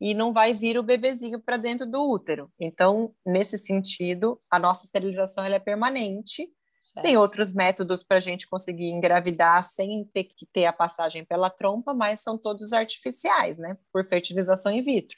e 0.00 0.14
não 0.14 0.32
vai 0.32 0.52
vir 0.52 0.78
o 0.78 0.82
bebezinho 0.82 1.40
para 1.40 1.56
dentro 1.56 1.86
do 1.86 2.08
útero. 2.08 2.50
Então, 2.60 3.14
nesse 3.24 3.56
sentido, 3.56 4.40
a 4.50 4.58
nossa 4.58 4.84
esterilização 4.84 5.44
é 5.44 5.58
permanente. 5.58 6.48
Certo. 6.78 7.04
Tem 7.04 7.16
outros 7.16 7.52
métodos 7.52 8.04
para 8.04 8.18
a 8.18 8.20
gente 8.20 8.46
conseguir 8.46 8.90
engravidar 8.90 9.64
sem 9.64 10.04
ter 10.12 10.24
que 10.24 10.46
ter 10.52 10.66
a 10.66 10.72
passagem 10.72 11.24
pela 11.24 11.50
trompa, 11.50 11.94
mas 11.94 12.20
são 12.20 12.38
todos 12.38 12.72
artificiais, 12.72 13.58
né? 13.58 13.76
Por 13.92 14.06
fertilização 14.06 14.70
in 14.70 14.84
vitro. 14.84 15.16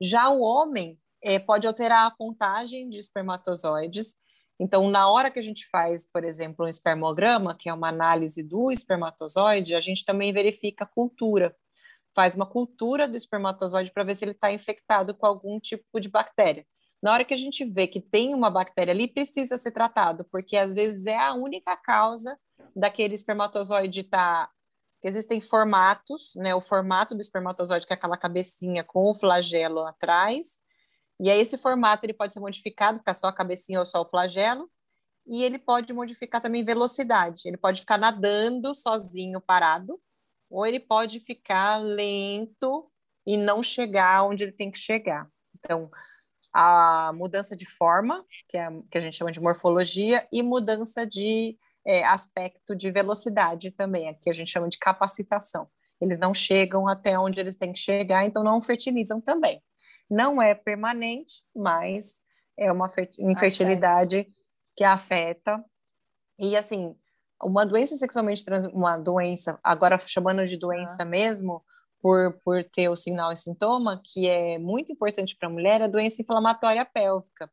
Já 0.00 0.28
o 0.28 0.40
homem 0.40 0.98
é, 1.22 1.38
pode 1.38 1.66
alterar 1.66 2.06
a 2.06 2.14
contagem 2.14 2.88
de 2.88 2.98
espermatozoides 2.98 4.14
então, 4.58 4.88
na 4.88 5.08
hora 5.08 5.30
que 5.30 5.38
a 5.38 5.42
gente 5.42 5.68
faz, 5.68 6.08
por 6.08 6.24
exemplo, 6.24 6.64
um 6.64 6.68
espermograma, 6.68 7.56
que 7.56 7.68
é 7.68 7.74
uma 7.74 7.88
análise 7.88 8.42
do 8.42 8.70
espermatozoide, 8.70 9.74
a 9.74 9.80
gente 9.80 10.04
também 10.04 10.32
verifica 10.32 10.84
a 10.84 10.86
cultura. 10.86 11.56
Faz 12.14 12.34
uma 12.34 12.46
cultura 12.46 13.08
do 13.08 13.16
espermatozoide 13.16 13.90
para 13.92 14.04
ver 14.04 14.14
se 14.14 14.24
ele 14.24 14.32
está 14.32 14.52
infectado 14.52 15.14
com 15.14 15.26
algum 15.26 15.58
tipo 15.58 16.00
de 16.00 16.08
bactéria. 16.08 16.66
Na 17.02 17.12
hora 17.12 17.24
que 17.24 17.34
a 17.34 17.36
gente 17.36 17.64
vê 17.64 17.86
que 17.86 18.00
tem 18.00 18.32
uma 18.34 18.48
bactéria 18.48 18.92
ali, 18.92 19.06
precisa 19.06 19.58
ser 19.58 19.72
tratado, 19.72 20.24
porque 20.30 20.56
às 20.56 20.72
vezes 20.72 21.06
é 21.06 21.18
a 21.18 21.34
única 21.34 21.76
causa 21.76 22.38
daquele 22.74 23.14
espermatozoide 23.14 24.00
estar. 24.00 24.46
Tá... 24.46 24.50
Existem 25.02 25.38
formatos, 25.38 26.32
né? 26.36 26.54
O 26.54 26.62
formato 26.62 27.14
do 27.14 27.20
espermatozoide, 27.20 27.86
que 27.86 27.92
é 27.92 27.96
aquela 27.96 28.16
cabecinha 28.16 28.82
com 28.82 29.10
o 29.10 29.14
flagelo 29.14 29.80
atrás, 29.80 30.60
e 31.20 31.30
aí 31.30 31.40
esse 31.40 31.58
formato 31.58 32.06
ele 32.06 32.14
pode 32.14 32.32
ser 32.32 32.40
modificado, 32.40 32.98
ficar 32.98 33.14
só 33.14 33.26
a 33.26 33.32
cabecinha 33.32 33.80
ou 33.80 33.86
só 33.86 34.00
o 34.00 34.08
flagelo, 34.08 34.70
e 35.26 35.42
ele 35.42 35.58
pode 35.58 35.92
modificar 35.92 36.40
também 36.40 36.64
velocidade. 36.64 37.42
Ele 37.44 37.56
pode 37.56 37.80
ficar 37.80 37.98
nadando 37.98 38.74
sozinho, 38.74 39.40
parado, 39.40 40.00
ou 40.54 40.64
ele 40.64 40.78
pode 40.78 41.18
ficar 41.18 41.78
lento 41.78 42.88
e 43.26 43.36
não 43.36 43.60
chegar 43.60 44.22
onde 44.22 44.44
ele 44.44 44.52
tem 44.52 44.70
que 44.70 44.78
chegar. 44.78 45.28
Então, 45.58 45.90
a 46.52 47.12
mudança 47.12 47.56
de 47.56 47.66
forma, 47.66 48.24
que, 48.48 48.56
é, 48.56 48.68
que 48.88 48.96
a 48.96 49.00
gente 49.00 49.16
chama 49.16 49.32
de 49.32 49.40
morfologia, 49.40 50.24
e 50.30 50.44
mudança 50.44 51.04
de 51.04 51.58
é, 51.84 52.04
aspecto 52.04 52.76
de 52.76 52.88
velocidade 52.92 53.72
também, 53.72 54.16
que 54.22 54.30
a 54.30 54.32
gente 54.32 54.50
chama 54.50 54.68
de 54.68 54.78
capacitação. 54.78 55.68
Eles 56.00 56.18
não 56.18 56.32
chegam 56.32 56.86
até 56.86 57.18
onde 57.18 57.40
eles 57.40 57.56
têm 57.56 57.72
que 57.72 57.80
chegar, 57.80 58.24
então 58.24 58.44
não 58.44 58.62
fertilizam 58.62 59.20
também. 59.20 59.60
Não 60.08 60.40
é 60.40 60.54
permanente, 60.54 61.42
mas 61.52 62.22
é 62.56 62.70
uma 62.70 62.88
infertilidade 63.18 64.20
afeta. 64.20 64.36
que 64.76 64.84
afeta. 64.84 65.64
E 66.38 66.56
assim, 66.56 66.94
uma 67.42 67.64
doença 67.64 67.96
sexualmente 67.96 68.44
trans, 68.44 68.66
uma 68.66 68.96
doença, 68.96 69.58
agora 69.62 69.98
chamando 69.98 70.46
de 70.46 70.56
doença 70.56 71.02
ah. 71.02 71.04
mesmo, 71.04 71.62
por, 72.00 72.38
por 72.44 72.62
ter 72.64 72.88
o 72.90 72.96
sinal 72.96 73.32
e 73.32 73.36
sintoma, 73.36 74.00
que 74.04 74.28
é 74.28 74.58
muito 74.58 74.92
importante 74.92 75.34
para 75.36 75.48
a 75.48 75.52
mulher, 75.52 75.80
é 75.80 75.84
a 75.84 75.88
doença 75.88 76.20
inflamatória 76.20 76.84
pélvica. 76.84 77.50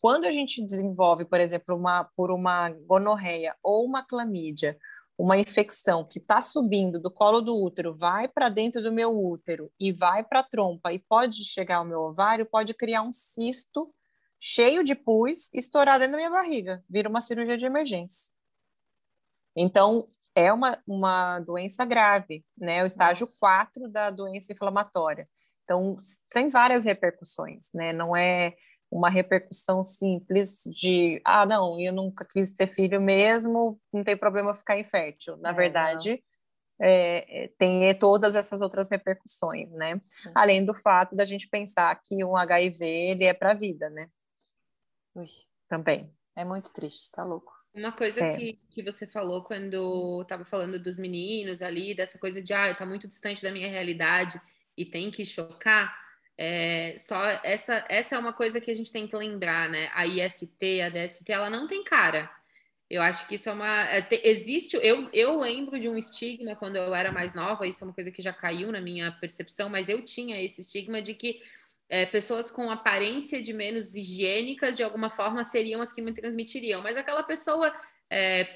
Quando 0.00 0.26
a 0.26 0.32
gente 0.32 0.64
desenvolve, 0.64 1.24
por 1.24 1.40
exemplo, 1.40 1.74
uma, 1.74 2.04
por 2.04 2.30
uma 2.30 2.68
gonorreia 2.68 3.56
ou 3.62 3.84
uma 3.84 4.04
clamídia, 4.04 4.78
uma 5.16 5.36
infecção 5.36 6.04
que 6.04 6.20
está 6.20 6.40
subindo 6.40 7.00
do 7.00 7.10
colo 7.10 7.40
do 7.40 7.56
útero, 7.56 7.96
vai 7.96 8.28
para 8.28 8.48
dentro 8.48 8.80
do 8.80 8.92
meu 8.92 9.10
útero 9.10 9.72
e 9.80 9.90
vai 9.90 10.22
para 10.22 10.40
a 10.40 10.44
trompa 10.44 10.92
e 10.92 10.98
pode 11.00 11.44
chegar 11.44 11.78
ao 11.78 11.84
meu 11.84 12.02
ovário, 12.02 12.46
pode 12.46 12.72
criar 12.74 13.02
um 13.02 13.10
cisto 13.10 13.92
cheio 14.38 14.84
de 14.84 14.94
pus 14.94 15.52
estourar 15.52 15.98
dentro 15.98 16.12
da 16.12 16.18
minha 16.18 16.30
barriga, 16.30 16.84
vira 16.88 17.08
uma 17.08 17.20
cirurgia 17.20 17.56
de 17.56 17.64
emergência. 17.64 18.32
Então, 19.60 20.06
é 20.34 20.52
uma, 20.52 20.78
uma 20.86 21.40
doença 21.40 21.84
grave, 21.84 22.44
né? 22.56 22.84
O 22.84 22.86
estágio 22.86 23.26
4 23.40 23.88
da 23.88 24.08
doença 24.10 24.52
inflamatória. 24.52 25.28
Então, 25.64 25.96
tem 26.30 26.48
várias 26.48 26.84
repercussões, 26.84 27.68
né? 27.74 27.92
Não 27.92 28.16
é 28.16 28.54
uma 28.90 29.10
repercussão 29.10 29.82
simples 29.82 30.62
de, 30.64 31.20
ah, 31.24 31.44
não, 31.44 31.78
eu 31.78 31.92
nunca 31.92 32.24
quis 32.24 32.52
ter 32.52 32.68
filho 32.68 33.00
mesmo, 33.00 33.78
não 33.92 34.02
tem 34.02 34.16
problema 34.16 34.54
ficar 34.54 34.78
infértil. 34.78 35.36
Na 35.38 35.50
é, 35.50 35.52
verdade, 35.52 36.24
é, 36.80 37.44
é, 37.44 37.48
tem 37.58 37.92
todas 37.98 38.34
essas 38.34 38.60
outras 38.60 38.88
repercussões, 38.90 39.70
né? 39.72 39.98
Sim. 40.00 40.30
Além 40.34 40.64
do 40.64 40.72
fato 40.72 41.16
da 41.16 41.24
gente 41.24 41.48
pensar 41.48 42.00
que 42.02 42.24
um 42.24 42.36
HIV, 42.36 42.84
ele 42.84 43.24
é 43.24 43.34
para 43.34 43.52
a 43.52 43.56
vida, 43.56 43.90
né? 43.90 44.08
Ui. 45.16 45.26
Também. 45.66 46.10
É 46.34 46.44
muito 46.44 46.72
triste, 46.72 47.10
tá 47.10 47.24
louco. 47.24 47.57
Uma 47.78 47.92
coisa 47.92 48.20
é. 48.20 48.36
que, 48.36 48.58
que 48.70 48.82
você 48.82 49.06
falou 49.06 49.42
quando 49.42 50.22
estava 50.22 50.44
falando 50.44 50.78
dos 50.78 50.98
meninos 50.98 51.62
ali, 51.62 51.94
dessa 51.94 52.18
coisa 52.18 52.42
de, 52.42 52.52
ah, 52.52 52.74
tá 52.74 52.84
muito 52.84 53.06
distante 53.06 53.42
da 53.42 53.52
minha 53.52 53.68
realidade 53.68 54.40
e 54.76 54.84
tem 54.84 55.10
que 55.10 55.24
chocar, 55.24 55.96
é, 56.36 56.94
só 56.98 57.20
essa, 57.42 57.84
essa 57.88 58.14
é 58.14 58.18
uma 58.18 58.32
coisa 58.32 58.60
que 58.60 58.70
a 58.70 58.74
gente 58.74 58.92
tem 58.92 59.08
que 59.08 59.16
lembrar, 59.16 59.68
né? 59.68 59.90
A 59.92 60.06
IST, 60.06 60.80
a 60.80 60.88
DST, 60.88 61.32
ela 61.32 61.50
não 61.50 61.66
tem 61.66 61.82
cara. 61.82 62.30
Eu 62.88 63.02
acho 63.02 63.26
que 63.26 63.34
isso 63.34 63.48
é 63.48 63.52
uma. 63.52 63.88
É, 63.90 64.06
existe. 64.22 64.78
Eu, 64.80 65.10
eu 65.12 65.38
lembro 65.40 65.78
de 65.78 65.88
um 65.88 65.98
estigma 65.98 66.54
quando 66.54 66.76
eu 66.76 66.94
era 66.94 67.10
mais 67.10 67.34
nova, 67.34 67.66
isso 67.66 67.82
é 67.82 67.88
uma 67.88 67.92
coisa 67.92 68.10
que 68.12 68.22
já 68.22 68.32
caiu 68.32 68.70
na 68.70 68.80
minha 68.80 69.10
percepção, 69.12 69.68
mas 69.68 69.88
eu 69.88 70.02
tinha 70.02 70.40
esse 70.40 70.60
estigma 70.60 71.02
de 71.02 71.12
que 71.12 71.42
é, 71.88 72.04
pessoas 72.06 72.50
com 72.50 72.70
aparência 72.70 73.40
de 73.40 73.52
menos 73.52 73.94
higiênicas, 73.94 74.76
de 74.76 74.82
alguma 74.82 75.10
forma, 75.10 75.42
seriam 75.42 75.80
as 75.80 75.92
que 75.92 76.02
me 76.02 76.12
transmitiriam. 76.12 76.82
Mas 76.82 76.96
aquela 76.96 77.22
pessoa 77.22 77.74
é, 78.10 78.46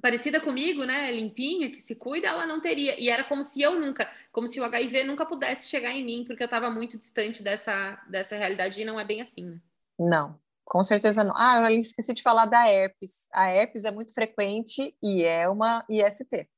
parecida 0.00 0.40
comigo, 0.40 0.84
né, 0.84 1.10
limpinha, 1.10 1.70
que 1.70 1.80
se 1.80 1.96
cuida, 1.96 2.28
ela 2.28 2.46
não 2.46 2.60
teria. 2.60 2.98
E 3.00 3.08
era 3.08 3.24
como 3.24 3.42
se 3.42 3.60
eu 3.60 3.78
nunca, 3.80 4.10
como 4.32 4.46
se 4.46 4.60
o 4.60 4.64
HIV 4.64 5.04
nunca 5.04 5.26
pudesse 5.26 5.68
chegar 5.68 5.92
em 5.92 6.04
mim, 6.04 6.24
porque 6.26 6.42
eu 6.42 6.46
estava 6.46 6.70
muito 6.70 6.96
distante 6.96 7.42
dessa, 7.42 8.00
dessa 8.08 8.36
realidade 8.36 8.80
e 8.80 8.84
não 8.84 8.98
é 8.98 9.04
bem 9.04 9.20
assim, 9.20 9.44
né? 9.44 9.60
Não, 9.98 10.38
com 10.64 10.82
certeza 10.84 11.24
não. 11.24 11.34
Ah, 11.36 11.70
eu 11.70 11.80
esqueci 11.80 12.14
de 12.14 12.22
falar 12.22 12.46
da 12.46 12.68
herpes. 12.68 13.26
A 13.32 13.50
herpes 13.50 13.84
é 13.84 13.90
muito 13.90 14.14
frequente 14.14 14.96
e 15.02 15.24
é 15.24 15.48
uma 15.48 15.84
IST. 15.88 16.48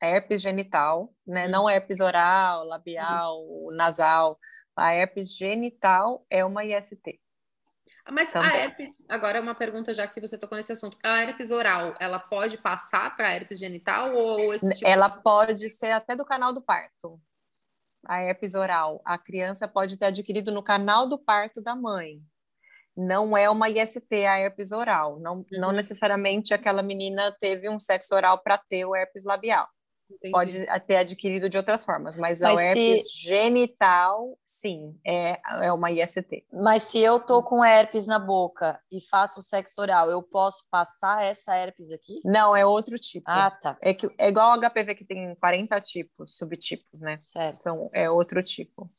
A 0.00 0.06
herpes 0.06 0.42
genital, 0.42 1.12
né? 1.26 1.46
Uhum. 1.46 1.50
Não 1.50 1.70
herpes 1.70 2.00
oral, 2.00 2.64
labial, 2.64 3.42
uhum. 3.42 3.70
nasal. 3.72 4.38
A 4.78 4.94
herpes 4.94 5.36
genital 5.36 6.24
é 6.30 6.44
uma 6.44 6.64
IST. 6.64 7.20
Mas 8.10 8.32
Também. 8.32 8.50
a 8.50 8.56
herpes, 8.56 8.90
agora 9.08 9.40
uma 9.40 9.54
pergunta 9.54 9.92
já 9.92 10.06
que 10.06 10.20
você 10.20 10.38
tocou 10.38 10.56
nesse 10.56 10.72
assunto. 10.72 10.96
A 11.02 11.22
herpes 11.22 11.50
oral, 11.50 11.94
ela 12.00 12.18
pode 12.18 12.56
passar 12.56 13.14
para 13.16 13.28
a 13.28 13.34
herpes 13.34 13.58
genital 13.58 14.14
ou 14.14 14.54
esse 14.54 14.72
tipo 14.74 14.86
Ela 14.86 15.08
de... 15.08 15.22
pode 15.22 15.68
ser 15.68 15.90
até 15.90 16.16
do 16.16 16.24
canal 16.24 16.52
do 16.52 16.62
parto. 16.62 17.20
A 18.06 18.22
herpes 18.22 18.54
oral, 18.54 19.02
a 19.04 19.18
criança 19.18 19.68
pode 19.68 19.98
ter 19.98 20.06
adquirido 20.06 20.50
no 20.50 20.62
canal 20.62 21.06
do 21.06 21.18
parto 21.18 21.60
da 21.60 21.74
mãe. 21.74 22.22
Não 22.96 23.36
é 23.36 23.48
uma 23.50 23.68
IST 23.68 24.26
a 24.26 24.40
herpes 24.40 24.72
oral. 24.72 25.20
Não, 25.20 25.36
uhum. 25.36 25.46
não 25.52 25.72
necessariamente 25.72 26.54
aquela 26.54 26.82
menina 26.82 27.30
teve 27.38 27.68
um 27.68 27.78
sexo 27.78 28.14
oral 28.14 28.38
para 28.38 28.56
ter 28.56 28.84
o 28.84 28.96
herpes 28.96 29.24
labial. 29.24 29.68
Entendi. 30.10 30.32
Pode 30.32 30.66
ter 30.86 30.96
adquirido 30.96 31.48
de 31.48 31.56
outras 31.58 31.84
formas, 31.84 32.16
mas, 32.16 32.40
mas 32.40 32.58
a 32.58 32.62
herpes 32.62 33.12
se... 33.12 33.20
genital, 33.20 34.38
sim, 34.44 34.98
é, 35.06 35.38
é 35.66 35.72
uma 35.72 35.90
IST. 35.90 36.46
Mas 36.52 36.84
se 36.84 36.98
eu 36.98 37.20
tô 37.20 37.42
com 37.42 37.64
herpes 37.64 38.06
na 38.06 38.18
boca 38.18 38.80
e 38.90 39.00
faço 39.00 39.42
sexo 39.42 39.80
oral, 39.80 40.10
eu 40.10 40.22
posso 40.22 40.64
passar 40.70 41.22
essa 41.24 41.54
herpes 41.54 41.92
aqui? 41.92 42.20
Não, 42.24 42.56
é 42.56 42.64
outro 42.64 42.96
tipo. 42.98 43.24
Ah, 43.28 43.50
tá. 43.50 43.76
É, 43.82 43.92
que, 43.92 44.08
é 44.18 44.28
igual 44.28 44.52
ao 44.52 44.58
HPV 44.58 44.94
que 44.94 45.04
tem 45.04 45.34
40 45.34 45.80
tipos, 45.80 46.36
subtipos, 46.36 47.00
né? 47.00 47.18
Certo. 47.20 47.62
São, 47.62 47.90
é 47.92 48.08
outro 48.10 48.42
tipo. 48.42 48.90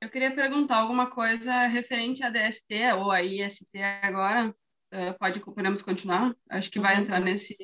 Eu 0.00 0.10
queria 0.10 0.34
perguntar 0.34 0.76
alguma 0.76 1.10
coisa 1.10 1.66
referente 1.66 2.22
à 2.22 2.28
DST 2.28 2.92
ou 2.98 3.10
à 3.10 3.22
IST 3.22 3.78
agora. 4.02 4.54
Uh, 4.92 5.18
pode, 5.18 5.40
podemos 5.40 5.80
continuar? 5.80 6.36
Acho 6.50 6.70
que 6.70 6.78
vai 6.78 6.96
uhum. 6.96 7.02
entrar 7.02 7.20
nesse, 7.20 7.56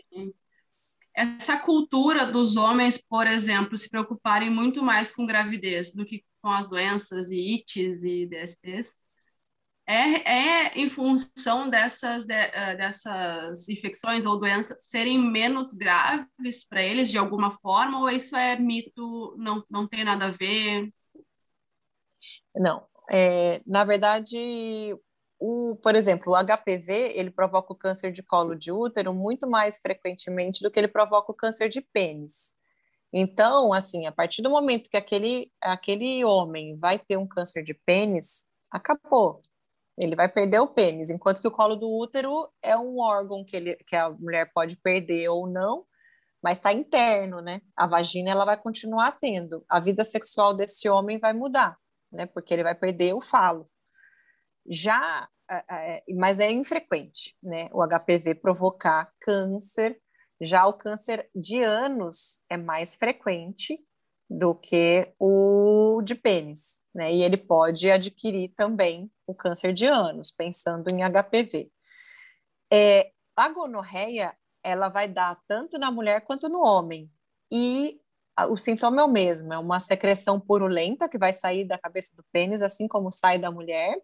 essa 1.15 1.59
cultura 1.59 2.27
dos 2.27 2.57
homens, 2.57 2.99
por 2.99 3.27
exemplo, 3.27 3.77
se 3.77 3.91
preocuparem 3.91 4.51
muito 4.51 4.83
mais 4.83 5.13
com 5.13 5.27
gravidez 5.27 5.93
do 5.93 6.05
que 6.05 6.25
com 6.41 6.51
as 6.51 6.69
doenças 6.69 7.31
e 7.31 7.55
ITs 7.55 8.03
e 8.05 8.27
DSTs, 8.27 8.97
é, 9.87 10.33
é 10.33 10.79
em 10.79 10.89
função 10.89 11.69
dessas, 11.69 12.25
de, 12.25 12.35
uh, 12.35 12.77
dessas 12.77 13.69
infecções 13.69 14.25
ou 14.25 14.39
doenças 14.39 14.85
serem 14.85 15.19
menos 15.19 15.75
graves 15.75 16.65
para 16.69 16.83
eles 16.83 17.11
de 17.11 17.19
alguma 17.19 17.51
forma, 17.57 17.99
ou 17.99 18.09
isso 18.09 18.37
é 18.37 18.57
mito, 18.57 19.35
não, 19.37 19.65
não 19.69 19.89
tem 19.89 20.05
nada 20.05 20.27
a 20.27 20.31
ver? 20.31 20.93
Não, 22.55 22.87
é, 23.11 23.61
na 23.67 23.83
verdade, 23.83 24.97
o, 25.41 25.75
por 25.83 25.97
exemplo, 25.97 26.35
o 26.35 26.37
HPV, 26.37 27.15
ele 27.17 27.31
provoca 27.31 27.73
o 27.73 27.77
câncer 27.77 28.13
de 28.13 28.23
colo 28.23 28.55
de 28.55 28.71
útero 28.71 29.15
muito 29.15 29.49
mais 29.49 29.79
frequentemente 29.79 30.63
do 30.63 30.71
que 30.71 30.79
ele 30.79 30.87
provoca 30.87 31.33
o 31.33 31.35
câncer 31.35 31.71
de 31.71 31.81
pênis. 31.81 32.53
Então, 33.13 33.73
assim, 33.73 34.07
a 34.07 34.13
partir 34.13 34.43
do 34.43 34.51
momento 34.51 34.91
que 34.91 34.99
aquele, 34.99 35.51
aquele 35.61 36.23
homem 36.25 36.77
vai 36.79 36.99
ter 36.99 37.17
um 37.17 37.27
câncer 37.27 37.63
de 37.63 37.73
pênis, 37.75 38.47
acabou. 38.71 39.41
Ele 39.99 40.15
vai 40.15 40.29
perder 40.29 40.61
o 40.61 40.69
pênis, 40.69 41.11
enquanto 41.11 41.41
que 41.41 41.49
o 41.49 41.51
colo 41.51 41.75
do 41.75 41.91
útero 41.91 42.49
é 42.63 42.77
um 42.77 43.01
órgão 43.01 43.45
que, 43.45 43.57
ele, 43.57 43.77
que 43.87 43.97
a 43.97 44.11
mulher 44.11 44.53
pode 44.53 44.77
perder 44.77 45.29
ou 45.31 45.49
não, 45.49 45.87
mas 46.43 46.59
está 46.59 46.73
interno, 46.73 47.41
né? 47.41 47.63
A 47.77 47.87
vagina 47.87 48.31
ela 48.31 48.45
vai 48.45 48.57
continuar 48.59 49.13
tendo. 49.13 49.65
A 49.69 49.81
vida 49.81 50.05
sexual 50.05 50.55
desse 50.55 50.89
homem 50.89 51.19
vai 51.19 51.33
mudar, 51.33 51.77
né? 52.13 52.27
Porque 52.27 52.55
ele 52.55 52.63
vai 52.63 52.75
perder 52.75 53.15
o 53.15 53.21
falo. 53.21 53.69
Já, 54.71 55.29
mas 56.17 56.39
é 56.39 56.51
infrequente, 56.51 57.37
né? 57.43 57.69
O 57.73 57.83
HPV 57.83 58.37
provocar 58.37 59.13
câncer 59.21 60.01
já 60.41 60.67
o 60.67 60.73
câncer 60.73 61.29
de 61.35 61.63
ânus 61.63 62.41
é 62.49 62.57
mais 62.57 62.97
frequente 62.97 63.79
do 64.29 64.55
que 64.55 65.13
o 65.19 66.01
de 66.03 66.15
pênis, 66.15 66.85
né? 66.95 67.13
E 67.13 67.23
ele 67.23 67.37
pode 67.37 67.91
adquirir 67.91 68.55
também 68.57 69.11
o 69.27 69.35
câncer 69.35 69.75
de 69.75 69.87
ânus, 69.87 70.31
pensando 70.31 70.89
em 70.89 71.03
HPV. 71.03 71.71
É, 72.73 73.11
a 73.37 73.49
gonorreia, 73.49 74.35
ela 74.63 74.89
vai 74.89 75.09
dar 75.09 75.39
tanto 75.47 75.79
na 75.79 75.91
mulher 75.91 76.23
quanto 76.23 76.49
no 76.49 76.65
homem. 76.65 77.11
E 77.53 78.01
o 78.49 78.57
sintoma 78.57 79.03
é 79.03 79.05
o 79.05 79.09
mesmo, 79.09 79.53
é 79.53 79.59
uma 79.59 79.81
secreção 79.81 80.41
purulenta 80.41 81.09
que 81.09 81.19
vai 81.19 81.33
sair 81.33 81.67
da 81.67 81.77
cabeça 81.77 82.15
do 82.17 82.25
pênis, 82.33 82.63
assim 82.63 82.89
como 82.89 83.13
sai 83.13 83.39
da 83.39 83.51
mulher, 83.51 83.95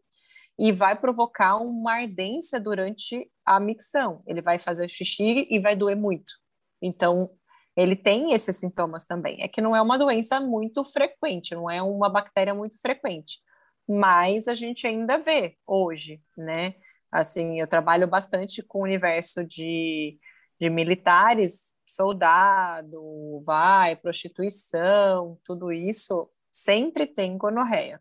e 0.59 0.73
vai 0.73 0.99
provocar 0.99 1.57
uma 1.57 1.95
ardência 1.95 2.59
durante 2.59 3.31
a 3.45 3.61
micção. 3.61 4.23
Ele 4.27 4.41
vai 4.41 4.59
fazer 4.59 4.89
xixi 4.89 5.47
e 5.51 5.59
vai 5.59 5.77
doer 5.77 5.97
muito. 5.97 6.35
Então, 6.81 7.31
ele 7.77 7.95
tem 7.95 8.33
esses 8.33 8.57
sintomas 8.57 9.05
também. 9.05 9.43
É 9.43 9.49
que 9.49 9.61
não 9.61 9.77
é 9.77 9.83
uma 9.83 9.99
doença 9.99 10.41
muito 10.41 10.83
frequente, 10.85 11.55
não 11.55 11.71
é 11.71 11.83
uma 11.83 12.09
bactéria 12.09 12.55
muito 12.55 12.81
frequente, 12.81 13.41
mas 13.87 14.49
a 14.49 14.55
gente 14.55 14.87
ainda 14.87 15.19
vê 15.19 15.57
hoje, 15.67 16.23
né? 16.37 16.75
Assim, 17.13 17.61
eu 17.61 17.67
trabalho 17.67 18.09
bastante 18.09 18.63
com 18.63 18.81
o 18.81 18.85
universo 18.85 19.45
de, 19.45 20.19
de 20.59 20.71
militares, 20.71 21.77
soldado, 21.87 23.43
vai, 23.45 23.95
prostituição, 23.95 25.39
tudo 25.45 25.73
isso, 25.73 26.29
sempre 26.51 27.07
tem 27.07 27.37
gonorreia. 27.39 28.01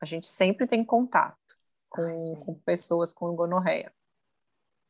A 0.00 0.04
gente 0.04 0.26
sempre 0.26 0.66
tem 0.66 0.84
contato 0.84 1.36
com, 1.92 2.02
Ai, 2.02 2.44
com 2.44 2.54
pessoas 2.54 3.12
com 3.12 3.36
gonorreia. 3.36 3.92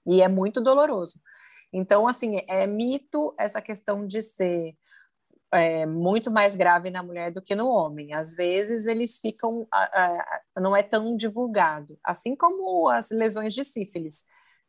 E 0.06 0.22
é 0.22 0.28
muito 0.28 0.60
doloroso. 0.60 1.20
Então, 1.72 2.06
assim, 2.06 2.38
é 2.48 2.66
mito 2.66 3.34
essa 3.38 3.60
questão 3.60 4.06
de 4.06 4.22
ser 4.22 4.76
é, 5.52 5.84
muito 5.86 6.30
mais 6.30 6.54
grave 6.54 6.90
na 6.90 7.02
mulher 7.02 7.32
do 7.32 7.42
que 7.42 7.54
no 7.54 7.68
homem. 7.68 8.12
Às 8.14 8.34
vezes 8.34 8.86
eles 8.86 9.18
ficam, 9.18 9.66
não 10.56 10.76
é 10.76 10.82
tão 10.82 11.16
divulgado, 11.16 11.98
assim 12.04 12.36
como 12.36 12.88
as 12.88 13.10
lesões 13.10 13.54
de 13.54 13.64
sífilis. 13.64 14.24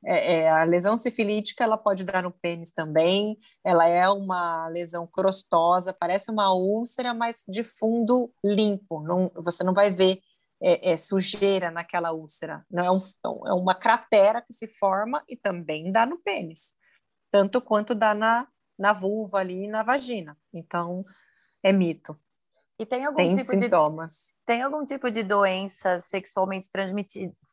É, 0.05 0.33
é, 0.33 0.49
a 0.49 0.65
lesão 0.65 0.97
sifilítica 0.97 1.63
ela 1.63 1.77
pode 1.77 2.03
dar 2.03 2.23
no 2.23 2.31
pênis 2.31 2.71
também. 2.71 3.37
Ela 3.63 3.87
é 3.87 4.07
uma 4.09 4.67
lesão 4.67 5.07
crostosa, 5.07 5.93
parece 5.93 6.29
uma 6.29 6.53
úlcera, 6.53 7.13
mas 7.13 7.43
de 7.47 7.63
fundo 7.63 8.31
limpo. 8.43 9.01
Não, 9.01 9.31
você 9.35 9.63
não 9.63 9.73
vai 9.73 9.91
ver 9.91 10.19
é, 10.63 10.93
é, 10.93 10.97
sujeira 10.97 11.69
naquela 11.69 12.13
úlcera. 12.13 12.65
Não 12.71 12.83
é, 12.83 12.89
um, 12.89 13.01
é 13.45 13.53
uma 13.53 13.75
cratera 13.75 14.41
que 14.41 14.53
se 14.53 14.65
forma 14.65 15.21
e 15.27 15.35
também 15.35 15.91
dá 15.91 16.05
no 16.05 16.17
pênis, 16.17 16.73
tanto 17.29 17.61
quanto 17.61 17.93
dá 17.93 18.15
na, 18.15 18.47
na 18.79 18.93
vulva 18.93 19.39
ali 19.39 19.65
e 19.65 19.67
na 19.67 19.83
vagina. 19.83 20.37
Então, 20.53 21.03
é 21.61 21.73
mito. 21.73 22.17
E 22.79 22.85
tem 22.85 23.05
algum 23.05 23.17
tem 23.17 23.31
tipo 23.31 23.43
sintomas. 23.43 24.35
de 24.37 24.45
tem 24.45 24.61
algum 24.61 24.83
tipo 24.83 25.11
de 25.11 25.21
doença 25.21 25.99
sexualmente 25.99 26.69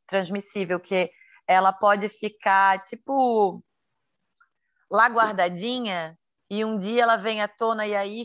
transmissível 0.07 0.81
que 0.81 1.11
ela 1.47 1.73
pode 1.73 2.09
ficar 2.09 2.81
tipo 2.81 3.63
lá 4.91 5.09
guardadinha 5.09 6.19
e 6.49 6.65
um 6.65 6.79
dia 6.79 7.03
ela 7.03 7.17
vem 7.17 7.43
à 7.43 7.49
tona 7.49 7.87
e 7.87 7.95
aí 7.95 8.25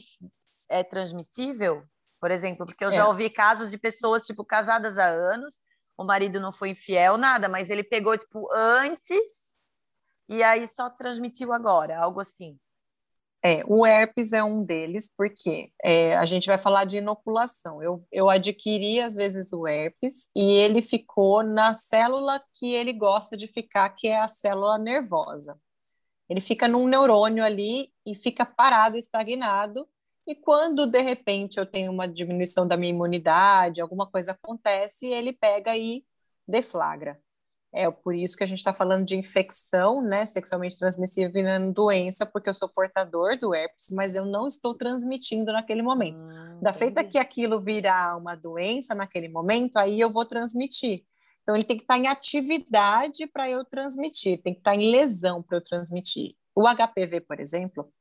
é 0.70 0.84
transmissível? 0.84 1.84
Por 2.26 2.32
exemplo, 2.32 2.66
porque 2.66 2.84
eu 2.84 2.92
já 2.92 3.02
é. 3.02 3.06
ouvi 3.06 3.30
casos 3.30 3.70
de 3.70 3.78
pessoas 3.78 4.26
tipo 4.26 4.44
casadas 4.44 4.98
há 4.98 5.06
anos, 5.06 5.62
o 5.96 6.04
marido 6.04 6.40
não 6.40 6.52
foi 6.52 6.70
infiel, 6.70 7.20
nada, 7.20 7.48
mas 7.48 7.70
ele 7.70 7.84
pegou 7.84 8.18
tipo 8.18 8.52
antes 8.52 9.54
e 10.28 10.42
aí 10.42 10.66
só 10.66 10.90
transmitiu 10.90 11.54
agora, 11.54 12.00
algo 12.00 12.20
assim. 12.20 12.58
É, 13.44 13.62
o 13.68 13.86
herpes 13.86 14.34
é 14.34 14.44
um 14.44 14.64
deles, 14.64 15.08
porque 15.16 15.72
é, 15.84 16.18
a 16.18 16.26
gente 16.26 16.48
vai 16.48 16.58
falar 16.58 16.86
de 16.86 16.98
inoculação. 16.98 17.84
Eu, 17.84 18.04
eu 18.12 18.28
adquiri, 18.28 19.00
às 19.02 19.14
vezes, 19.14 19.54
o 19.54 19.68
herpes 19.68 20.28
e 20.36 20.52
ele 20.52 20.82
ficou 20.82 21.44
na 21.44 21.76
célula 21.76 22.44
que 22.56 22.74
ele 22.74 22.92
gosta 22.92 23.38
de 23.38 23.48
ficar, 23.48 23.88
que 23.92 24.08
é 24.08 24.20
a 24.20 24.28
célula 24.28 24.80
nervosa. 24.80 25.62
Ele 26.28 26.42
fica 26.42 26.68
num 26.68 26.88
neurônio 26.88 27.44
ali 27.44 27.94
e 28.04 28.16
fica 28.16 28.44
parado, 28.44 28.98
estagnado. 28.98 29.88
E 30.28 30.34
quando, 30.34 30.88
de 30.88 31.02
repente, 31.02 31.60
eu 31.60 31.66
tenho 31.66 31.92
uma 31.92 32.08
diminuição 32.08 32.68
da 32.68 32.76
minha 32.76 32.92
imunidade, 32.92 33.82
alguma 33.82 34.08
coisa 34.10 34.32
acontece, 34.32 35.08
ele 35.08 35.32
pega 35.32 35.78
e 35.78 36.04
deflagra. 36.48 37.20
É 37.72 37.92
por 37.92 38.16
isso 38.16 38.38
que 38.38 38.44
a 38.44 38.48
gente 38.48 38.60
está 38.60 38.74
falando 38.74 39.06
de 39.06 39.18
infecção, 39.18 40.02
né, 40.02 40.26
sexualmente 40.26 40.80
transmissível 40.80 41.30
virando 41.30 41.74
doença, 41.74 42.26
porque 42.26 42.50
eu 42.50 42.54
sou 42.54 42.70
portador 42.70 43.38
do 43.38 43.54
herpes, 43.54 43.90
mas 43.92 44.16
eu 44.16 44.26
não 44.26 44.48
estou 44.48 44.74
transmitindo 44.74 45.52
naquele 45.52 45.82
momento. 45.82 46.18
Hum, 46.18 46.62
da 46.62 46.72
feita 46.72 47.04
que 47.04 47.18
aquilo 47.18 47.60
virar 47.60 48.18
uma 48.18 48.34
doença 48.34 48.96
naquele 48.96 49.28
momento, 49.28 49.76
aí 49.76 50.00
eu 50.00 50.10
vou 50.10 50.24
transmitir. 50.24 51.04
Então 51.42 51.54
ele 51.54 51.66
tem 51.66 51.76
que 51.76 51.84
estar 51.84 51.96
tá 51.96 52.00
em 52.00 52.08
atividade 52.08 53.28
para 53.28 53.50
eu 53.50 53.66
transmitir, 53.66 54.42
tem 54.42 54.54
que 54.54 54.62
estar 54.62 54.72
tá 54.72 54.78
em 54.78 54.90
lesão 54.90 55.44
para 55.44 55.58
eu 55.58 55.62
transmitir. 55.62 56.34
O 56.56 56.64
HPV, 56.64 57.20
por 57.28 57.42
exemplo, 57.42 57.92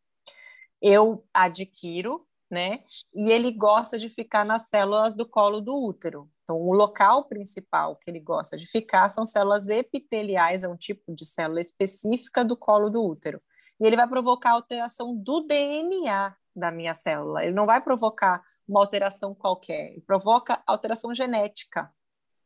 eu 0.80 1.24
adquiro, 1.32 2.26
né? 2.50 2.84
E 3.14 3.30
ele 3.30 3.50
gosta 3.50 3.98
de 3.98 4.08
ficar 4.08 4.44
nas 4.44 4.68
células 4.68 5.16
do 5.16 5.28
colo 5.28 5.60
do 5.60 5.74
útero. 5.74 6.30
Então, 6.42 6.60
o 6.60 6.72
local 6.74 7.24
principal 7.24 7.96
que 7.96 8.10
ele 8.10 8.20
gosta 8.20 8.56
de 8.56 8.66
ficar 8.66 9.08
são 9.08 9.24
células 9.24 9.68
epiteliais, 9.68 10.62
é 10.62 10.68
um 10.68 10.76
tipo 10.76 11.14
de 11.14 11.24
célula 11.24 11.60
específica 11.60 12.44
do 12.44 12.56
colo 12.56 12.90
do 12.90 13.02
útero. 13.02 13.42
E 13.80 13.86
ele 13.86 13.96
vai 13.96 14.06
provocar 14.06 14.52
alteração 14.52 15.16
do 15.16 15.40
DNA 15.40 16.36
da 16.54 16.70
minha 16.70 16.94
célula. 16.94 17.42
Ele 17.42 17.54
não 17.54 17.66
vai 17.66 17.80
provocar 17.80 18.42
uma 18.68 18.80
alteração 18.80 19.34
qualquer, 19.34 19.92
ele 19.92 20.00
provoca 20.00 20.62
alteração 20.66 21.14
genética 21.14 21.92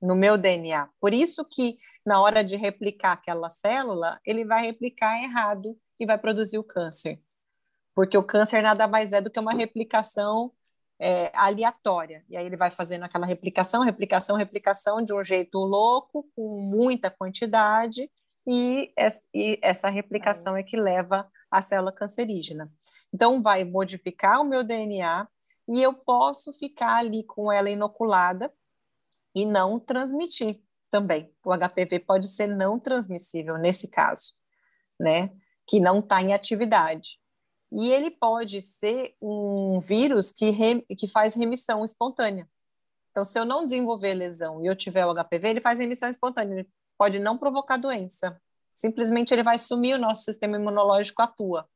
no 0.01 0.14
meu 0.14 0.38
DNA. 0.38 0.88
Por 1.01 1.12
isso 1.12 1.45
que 1.45 1.79
na 2.05 2.21
hora 2.21 2.43
de 2.43 2.57
replicar 2.57 3.12
aquela 3.12 3.51
célula, 3.51 4.21
ele 4.25 4.45
vai 4.45 4.64
replicar 4.64 5.21
errado 5.23 5.77
e 5.99 6.07
vai 6.07 6.19
produzir 6.19 6.59
o 6.59 6.64
câncer. 6.64 7.21
Porque 7.99 8.17
o 8.17 8.23
câncer 8.23 8.63
nada 8.63 8.87
mais 8.87 9.13
é 9.13 9.21
do 9.21 9.29
que 9.29 9.41
uma 9.41 9.53
replicação 9.53 10.53
é, 11.01 11.33
aleatória. 11.35 12.25
E 12.29 12.37
aí 12.37 12.47
ele 12.47 12.57
vai 12.57 12.71
fazendo 12.71 13.03
aquela 13.03 13.27
replicação, 13.27 13.83
replicação, 13.83 14.37
replicação 14.37 15.03
de 15.03 15.13
um 15.13 15.21
jeito 15.21 15.59
louco, 15.59 16.23
com 16.37 16.61
muita 16.61 17.11
quantidade, 17.11 18.09
e, 18.47 18.93
essa 19.61 19.91
replicação 19.91 20.57
é 20.57 20.63
que 20.63 20.77
leva 20.77 21.29
à 21.51 21.61
célula 21.61 21.91
cancerígena. 21.91 22.73
Então, 23.13 23.43
vai 23.43 23.65
modificar 23.65 24.41
o 24.41 24.45
meu 24.45 24.63
DNA 24.63 25.27
e 25.67 25.83
eu 25.83 25.93
posso 25.93 26.53
ficar 26.53 26.99
ali 26.99 27.25
com 27.25 27.51
ela 27.51 27.69
inoculada 27.69 28.55
e 29.35 29.45
não 29.45 29.81
transmitir 29.81 30.63
também. 30.89 31.35
O 31.45 31.51
HPV 31.53 31.99
pode 32.07 32.29
ser 32.29 32.47
não 32.47 32.79
transmissível 32.79 33.59
nesse 33.59 33.89
caso, 33.89 34.35
né? 35.01 35.33
Que 35.67 35.81
não 35.81 35.99
está 35.99 36.23
em 36.23 36.33
atividade. 36.33 37.19
E 37.70 37.90
ele 37.90 38.11
pode 38.11 38.62
ser 38.62 39.14
um 39.20 39.78
vírus 39.81 40.31
que, 40.31 40.52
que 40.96 41.07
faz 41.07 41.35
remissão 41.35 41.85
espontânea. 41.85 42.48
Então, 43.11 43.24
se 43.24 43.38
eu 43.38 43.44
não 43.44 43.66
desenvolver 43.66 44.14
lesão 44.14 44.62
e 44.62 44.66
eu 44.66 44.76
tiver 44.76 45.04
o 45.04 45.14
HPV, 45.14 45.48
ele 45.48 45.61
faz 45.61 45.78
remissão 45.78 46.09
espontânea, 46.09 46.61
ele 46.61 46.68
pode 46.96 47.18
não 47.18 47.37
provocar 47.37 47.76
doença. 47.76 48.40
Simplesmente 48.74 49.35
ele 49.35 49.42
vai 49.42 49.59
sumir, 49.59 49.94
o 49.94 49.98
nosso 49.98 50.24
sistema 50.24 50.57
imunológico 50.57 51.20
atua. 51.20 51.68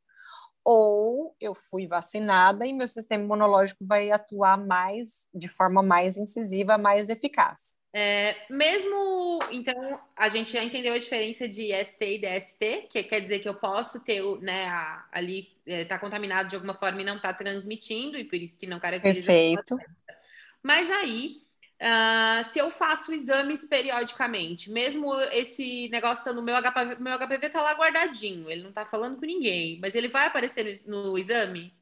Ou 0.64 1.34
eu 1.40 1.54
fui 1.54 1.86
vacinada 1.86 2.66
e 2.66 2.72
meu 2.72 2.86
sistema 2.86 3.24
imunológico 3.24 3.84
vai 3.84 4.10
atuar 4.10 4.56
mais, 4.56 5.28
de 5.34 5.48
forma 5.48 5.82
mais 5.82 6.16
incisiva, 6.16 6.78
mais 6.78 7.08
eficaz. 7.08 7.76
É, 7.94 8.36
mesmo, 8.48 9.38
então, 9.50 10.00
a 10.16 10.28
gente 10.30 10.52
já 10.52 10.64
entendeu 10.64 10.94
a 10.94 10.98
diferença 10.98 11.46
de 11.46 11.72
ST 11.72 12.00
e 12.00 12.18
DST, 12.18 12.86
que 12.88 13.02
quer 13.02 13.20
dizer 13.20 13.40
que 13.40 13.48
eu 13.48 13.54
posso 13.54 14.02
ter, 14.02 14.22
né, 14.40 14.66
a, 14.68 15.06
ali, 15.12 15.48
é, 15.66 15.84
tá 15.84 15.98
contaminado 15.98 16.48
de 16.48 16.56
alguma 16.56 16.74
forma 16.74 17.02
e 17.02 17.04
não 17.04 17.20
tá 17.20 17.34
transmitindo, 17.34 18.16
e 18.16 18.24
por 18.24 18.36
isso 18.36 18.56
que 18.56 18.66
não 18.66 18.80
caracteriza. 18.80 19.26
Perfeito. 19.26 19.76
Mas 20.62 20.90
aí, 20.90 21.42
Uh, 21.82 22.44
se 22.44 22.60
eu 22.60 22.70
faço 22.70 23.12
exames 23.12 23.64
periodicamente, 23.64 24.70
mesmo 24.70 25.12
esse 25.32 25.88
negócio 25.88 26.24
tá 26.24 26.32
no 26.32 26.40
meu 26.40 26.54
HPV, 26.54 26.94
meu 27.00 27.18
HPV 27.18 27.48
tá 27.48 27.60
lá 27.60 27.72
guardadinho, 27.74 28.48
ele 28.48 28.62
não 28.62 28.70
tá 28.70 28.86
falando 28.86 29.18
com 29.18 29.26
ninguém, 29.26 29.80
mas 29.80 29.96
ele 29.96 30.06
vai 30.06 30.28
aparecer 30.28 30.80
no, 30.86 31.06
no 31.06 31.18
exame? 31.18 31.74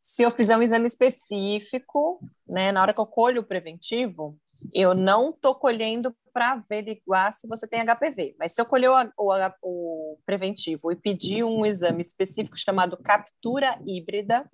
Se 0.00 0.22
eu 0.22 0.30
fizer 0.30 0.56
um 0.56 0.62
exame 0.62 0.86
específico, 0.86 2.20
né, 2.46 2.70
na 2.70 2.80
hora 2.80 2.94
que 2.94 3.00
eu 3.00 3.06
colho 3.06 3.40
o 3.40 3.44
preventivo, 3.44 4.38
eu 4.72 4.94
não 4.94 5.32
tô 5.32 5.52
colhendo 5.52 6.16
para 6.32 6.52
averiguar 6.52 7.32
se 7.32 7.48
você 7.48 7.66
tem 7.66 7.80
HPV, 7.80 8.36
mas 8.38 8.52
se 8.52 8.60
eu 8.60 8.66
colher 8.66 8.88
o, 8.88 8.94
o, 9.16 9.32
o 9.62 10.18
preventivo 10.24 10.92
e 10.92 10.96
pedir 10.96 11.42
um 11.42 11.66
exame 11.66 12.02
específico 12.02 12.56
chamado 12.56 12.96
captura 12.96 13.80
híbrida, 13.84 14.48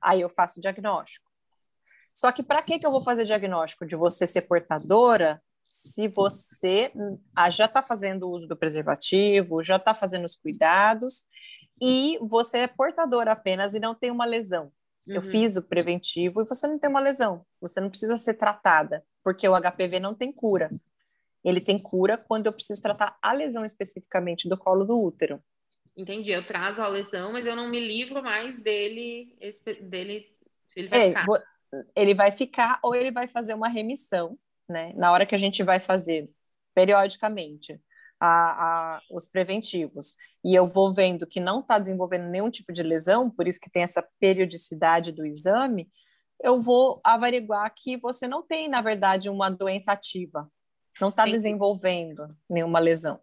aí 0.00 0.20
eu 0.20 0.30
faço 0.30 0.60
o 0.60 0.62
diagnóstico. 0.62 1.29
Só 2.12 2.30
que 2.32 2.42
para 2.42 2.62
que, 2.62 2.78
que 2.78 2.86
eu 2.86 2.90
vou 2.90 3.02
fazer 3.02 3.24
diagnóstico 3.24 3.86
de 3.86 3.96
você 3.96 4.26
ser 4.26 4.42
portadora 4.42 5.40
se 5.70 6.08
você 6.08 6.92
ah, 7.34 7.48
já 7.48 7.66
está 7.66 7.80
fazendo 7.80 8.28
uso 8.28 8.46
do 8.48 8.56
preservativo, 8.56 9.62
já 9.62 9.76
está 9.76 9.94
fazendo 9.94 10.24
os 10.24 10.34
cuidados 10.34 11.24
e 11.80 12.18
você 12.22 12.58
é 12.58 12.66
portadora 12.66 13.32
apenas 13.32 13.72
e 13.72 13.78
não 13.78 13.94
tem 13.94 14.10
uma 14.10 14.26
lesão? 14.26 14.72
Uhum. 15.06 15.14
Eu 15.14 15.22
fiz 15.22 15.56
o 15.56 15.62
preventivo 15.62 16.42
e 16.42 16.44
você 16.44 16.66
não 16.66 16.78
tem 16.78 16.90
uma 16.90 17.00
lesão, 17.00 17.46
você 17.60 17.80
não 17.80 17.88
precisa 17.88 18.18
ser 18.18 18.34
tratada, 18.34 19.04
porque 19.22 19.48
o 19.48 19.54
HPV 19.54 20.00
não 20.00 20.12
tem 20.12 20.32
cura. 20.32 20.70
Ele 21.42 21.60
tem 21.60 21.78
cura 21.78 22.18
quando 22.18 22.46
eu 22.46 22.52
preciso 22.52 22.82
tratar 22.82 23.16
a 23.22 23.32
lesão 23.32 23.64
especificamente 23.64 24.48
do 24.48 24.58
colo 24.58 24.84
do 24.84 25.00
útero. 25.00 25.42
Entendi, 25.96 26.32
eu 26.32 26.44
trazo 26.44 26.82
a 26.82 26.88
lesão, 26.88 27.32
mas 27.32 27.46
eu 27.46 27.54
não 27.54 27.70
me 27.70 27.80
livro 27.80 28.22
mais 28.22 28.60
dele, 28.60 29.36
dele 29.82 30.36
ele 30.76 30.88
vai 30.88 31.00
é, 31.00 31.08
ficar 31.08 31.26
ele 31.94 32.14
vai 32.14 32.32
ficar 32.32 32.78
ou 32.82 32.94
ele 32.94 33.10
vai 33.10 33.28
fazer 33.28 33.54
uma 33.54 33.68
remissão, 33.68 34.38
né? 34.68 34.92
Na 34.96 35.12
hora 35.12 35.26
que 35.26 35.34
a 35.34 35.38
gente 35.38 35.62
vai 35.62 35.80
fazer 35.80 36.30
periodicamente 36.74 37.80
a, 38.18 38.96
a, 38.96 39.00
os 39.10 39.26
preventivos 39.26 40.14
e 40.44 40.54
eu 40.54 40.68
vou 40.68 40.92
vendo 40.92 41.26
que 41.26 41.40
não 41.40 41.60
está 41.60 41.78
desenvolvendo 41.78 42.28
nenhum 42.28 42.50
tipo 42.50 42.72
de 42.72 42.82
lesão, 42.82 43.30
por 43.30 43.48
isso 43.48 43.60
que 43.60 43.70
tem 43.70 43.82
essa 43.82 44.06
periodicidade 44.18 45.12
do 45.12 45.24
exame, 45.24 45.90
eu 46.42 46.62
vou 46.62 47.00
averiguar 47.04 47.72
que 47.74 47.96
você 47.96 48.26
não 48.26 48.42
tem, 48.42 48.68
na 48.68 48.80
verdade, 48.80 49.28
uma 49.28 49.50
doença 49.50 49.92
ativa, 49.92 50.50
não 51.00 51.08
está 51.08 51.24
desenvolvendo 51.24 52.34
nenhuma 52.48 52.78
lesão. 52.78 53.20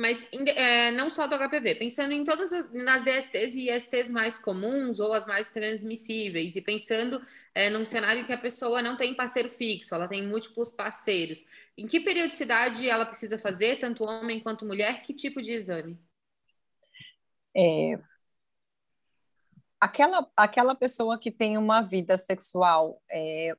Mas 0.00 0.26
é, 0.56 0.90
não 0.92 1.10
só 1.10 1.26
do 1.26 1.34
HPV, 1.34 1.74
pensando 1.74 2.12
em 2.12 2.24
todas 2.24 2.50
as 2.54 2.72
nas 2.72 3.04
DSTs 3.04 3.54
e 3.54 3.70
ISTs 3.70 4.10
mais 4.10 4.38
comuns 4.38 4.98
ou 4.98 5.12
as 5.12 5.26
mais 5.26 5.50
transmissíveis, 5.50 6.56
e 6.56 6.62
pensando 6.62 7.20
é, 7.54 7.68
num 7.68 7.84
cenário 7.84 8.24
que 8.24 8.32
a 8.32 8.38
pessoa 8.38 8.80
não 8.80 8.96
tem 8.96 9.12
parceiro 9.12 9.50
fixo, 9.50 9.94
ela 9.94 10.08
tem 10.08 10.26
múltiplos 10.26 10.72
parceiros. 10.72 11.44
Em 11.76 11.86
que 11.86 12.00
periodicidade 12.00 12.88
ela 12.88 13.04
precisa 13.04 13.38
fazer, 13.38 13.78
tanto 13.78 14.04
homem 14.04 14.40
quanto 14.40 14.64
mulher? 14.64 15.02
Que 15.02 15.12
tipo 15.12 15.42
de 15.42 15.52
exame? 15.52 16.00
É, 17.54 18.00
aquela, 19.78 20.26
aquela 20.34 20.74
pessoa 20.74 21.18
que 21.18 21.30
tem 21.30 21.58
uma 21.58 21.82
vida 21.82 22.16
sexual, 22.16 23.02
é, 23.10 23.54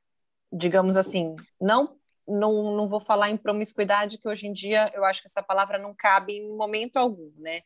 digamos 0.52 0.96
assim, 0.96 1.36
não 1.60 2.01
não, 2.26 2.76
não 2.76 2.88
vou 2.88 3.00
falar 3.00 3.30
em 3.30 3.36
promiscuidade, 3.36 4.18
que 4.18 4.28
hoje 4.28 4.46
em 4.46 4.52
dia 4.52 4.90
eu 4.94 5.04
acho 5.04 5.20
que 5.22 5.28
essa 5.28 5.42
palavra 5.42 5.78
não 5.78 5.94
cabe 5.94 6.34
em 6.34 6.56
momento 6.56 6.96
algum, 6.96 7.32
né? 7.38 7.60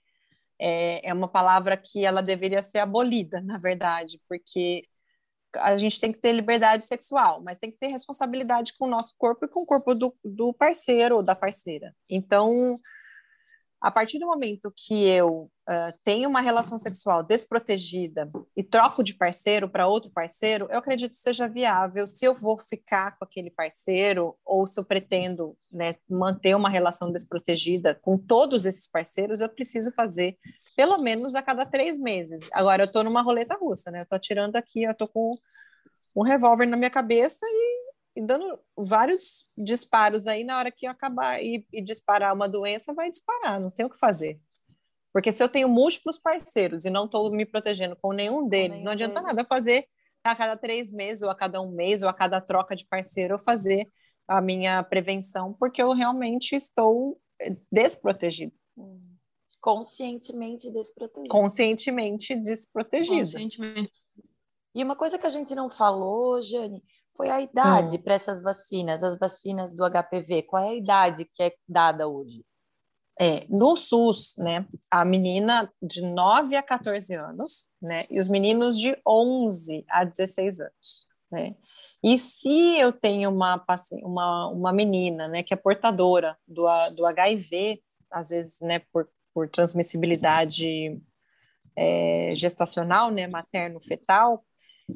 É, 0.59 1.11
é 1.11 1.14
uma 1.14 1.28
palavra 1.28 1.76
que 1.76 2.04
ela 2.04 2.22
deveria 2.22 2.62
ser 2.62 2.78
abolida, 2.78 3.40
na 3.42 3.59
verdade, 3.59 4.20
porque 4.28 4.84
a 5.54 5.76
gente 5.76 6.00
tem 6.00 6.12
que 6.12 6.18
ter 6.18 6.32
liberdade 6.32 6.84
sexual, 6.84 7.42
mas 7.42 7.59
tem 7.59 7.70
que 7.70 7.78
ter 7.78 7.88
responsabilidade 7.88 8.74
com 8.78 8.86
o 8.86 8.90
nosso 8.90 9.14
corpo 9.18 9.44
e 9.44 9.48
com 9.48 9.61
o 9.61 9.66
corpo 9.66 9.94
do, 9.94 10.14
do 10.24 10.52
parceiro 10.54 11.16
ou 11.16 11.22
da 11.22 11.34
parceira. 11.34 11.94
Então, 12.09 12.78
a 13.81 13.91
partir 13.91 14.18
do 14.18 14.27
momento 14.27 14.72
que 14.74 15.07
eu 15.07 15.51
uh, 15.68 15.99
tenho 16.03 16.29
uma 16.29 16.41
relação 16.41 16.79
sexual 16.79 17.22
desprotegida 17.22 18.31
e 18.57 18.62
troco 18.62 19.03
de 19.03 19.14
parceiro 19.14 19.68
para 19.68 19.87
outro 19.87 20.11
parceiro, 20.11 20.66
eu 20.70 20.79
acredito 20.79 21.11
que 21.11 21.16
seja 21.16 21.49
viável 21.49 22.07
se 22.07 22.24
eu 22.24 22.35
vou 22.35 22.59
ficar 22.61 23.18
com 23.18 23.24
aquele 23.24 23.51
parceiro 23.51 24.37
ou 24.45 24.66
se 24.66 24.81
eu 24.81 24.85
pretendo 24.85 25.57
né, 25.70 25.97
manter 26.09 26.55
uma 26.57 26.70
relação 26.70 27.12
desprotegida 27.12 27.95
com 27.95 28.16
todos 28.16 28.64
esses 28.64 28.89
parceiros, 28.89 29.41
eu 29.41 29.49
preciso 29.49 29.93
fazer 29.93 30.39
pelo 30.77 30.99
menos 30.99 31.35
a 31.35 31.43
cada 31.43 31.64
três 31.64 31.99
meses. 31.99 32.47
Agora, 32.53 32.83
eu 32.83 32.87
estou 32.87 33.03
numa 33.03 33.22
roleta 33.22 33.57
russa, 33.57 33.91
né? 33.91 34.01
Eu 34.01 34.03
estou 34.03 34.16
atirando 34.16 34.57
aqui, 34.57 34.83
eu 34.83 34.93
estou 34.93 35.09
com 35.09 35.35
um 36.14 36.22
revólver 36.22 36.66
na 36.66 36.77
minha 36.77 36.91
cabeça 36.91 37.41
e 37.43 37.87
e 38.16 38.22
dando 38.22 38.58
vários 38.74 39.46
disparos 39.56 40.26
aí 40.26 40.42
na 40.42 40.58
hora 40.58 40.70
que 40.70 40.86
eu 40.86 40.90
acabar 40.90 41.42
e, 41.42 41.66
e, 41.70 41.82
disparar 41.82 42.34
uma 42.34 42.48
doença, 42.48 42.94
vai 42.94 43.10
disparar, 43.10 43.60
não 43.60 43.70
tem 43.70 43.84
o 43.84 43.90
que 43.90 43.98
fazer. 43.98 44.40
Porque 45.12 45.30
se 45.30 45.42
eu 45.42 45.48
tenho 45.48 45.68
múltiplos 45.68 46.18
parceiros 46.18 46.84
e 46.86 46.90
não 46.90 47.04
estou 47.04 47.30
me 47.30 47.44
protegendo 47.44 47.94
com 47.96 48.12
nenhum 48.12 48.48
deles, 48.48 48.76
nenhum 48.78 48.84
não 48.84 48.92
adianta 48.92 49.20
deles. 49.20 49.36
nada 49.36 49.44
fazer 49.44 49.86
a 50.24 50.34
cada 50.34 50.56
três 50.56 50.90
meses, 50.90 51.22
ou 51.22 51.30
a 51.30 51.34
cada 51.34 51.60
um 51.60 51.70
mês, 51.70 52.02
ou 52.02 52.08
a 52.08 52.12
cada 52.12 52.40
troca 52.40 52.74
de 52.74 52.86
parceiro, 52.86 53.34
eu 53.34 53.38
fazer 53.38 53.86
a 54.26 54.40
minha 54.40 54.82
prevenção, 54.82 55.52
porque 55.52 55.80
eu 55.80 55.92
realmente 55.92 56.56
estou 56.56 57.20
eh, 57.40 57.56
desprotegido. 57.70 58.52
Conscientemente 59.60 60.70
desprotegido. 60.70 61.28
Conscientemente 61.28 62.34
desprotegido. 62.34 63.20
Conscientemente. 63.20 63.92
E 64.74 64.82
uma 64.82 64.96
coisa 64.96 65.16
que 65.16 65.26
a 65.26 65.30
gente 65.30 65.54
não 65.54 65.70
falou, 65.70 66.42
Jane, 66.42 66.82
foi 67.16 67.30
a 67.30 67.40
idade 67.40 67.96
hum. 67.96 68.02
para 68.02 68.14
essas 68.14 68.42
vacinas, 68.42 69.02
as 69.02 69.18
vacinas 69.18 69.74
do 69.74 69.84
HPV? 69.84 70.42
Qual 70.42 70.62
é 70.62 70.68
a 70.68 70.74
idade 70.74 71.24
que 71.24 71.42
é 71.42 71.52
dada 71.68 72.06
hoje? 72.06 72.44
É, 73.18 73.46
no 73.48 73.76
SUS, 73.76 74.34
né, 74.36 74.66
a 74.90 75.02
menina 75.02 75.72
de 75.82 76.02
9 76.02 76.54
a 76.54 76.62
14 76.62 77.14
anos, 77.14 77.70
né, 77.80 78.04
e 78.10 78.18
os 78.18 78.28
meninos 78.28 78.78
de 78.78 78.94
11 79.08 79.86
a 79.88 80.04
16 80.04 80.60
anos, 80.60 81.06
né. 81.30 81.56
E 82.04 82.18
se 82.18 82.78
eu 82.78 82.92
tenho 82.92 83.30
uma, 83.30 83.64
uma, 84.02 84.48
uma 84.48 84.72
menina, 84.72 85.26
né, 85.28 85.42
que 85.42 85.54
é 85.54 85.56
portadora 85.56 86.36
do, 86.46 86.66
do 86.90 87.06
HIV, 87.06 87.82
às 88.10 88.28
vezes, 88.28 88.60
né, 88.60 88.80
por, 88.92 89.08
por 89.32 89.48
transmissibilidade 89.48 91.00
é, 91.74 92.32
gestacional, 92.36 93.10
né, 93.10 93.26
materno-fetal, 93.26 94.44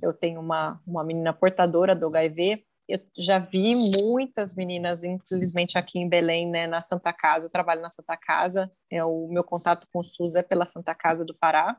eu 0.03 0.13
tenho 0.13 0.41
uma, 0.41 0.81
uma 0.87 1.05
menina 1.05 1.33
portadora 1.33 1.95
do 1.95 2.07
HIV. 2.07 2.65
Eu 2.89 3.01
já 3.17 3.39
vi 3.39 3.75
muitas 3.75 4.55
meninas, 4.55 5.05
infelizmente 5.05 5.79
aqui 5.79 5.99
em 5.99 6.09
Belém, 6.09 6.49
né, 6.49 6.67
na 6.67 6.81
Santa 6.81 7.13
Casa. 7.13 7.47
Eu 7.47 7.51
trabalho 7.51 7.81
na 7.81 7.89
Santa 7.89 8.17
Casa. 8.17 8.71
É 8.91 9.05
o 9.05 9.29
meu 9.29 9.45
contato 9.45 9.87
com 9.93 10.01
o 10.01 10.05
SUS 10.05 10.35
é 10.35 10.43
pela 10.43 10.67
Santa 10.67 10.95
Casa 10.95 11.25
do 11.25 11.37
Pará. 11.37 11.77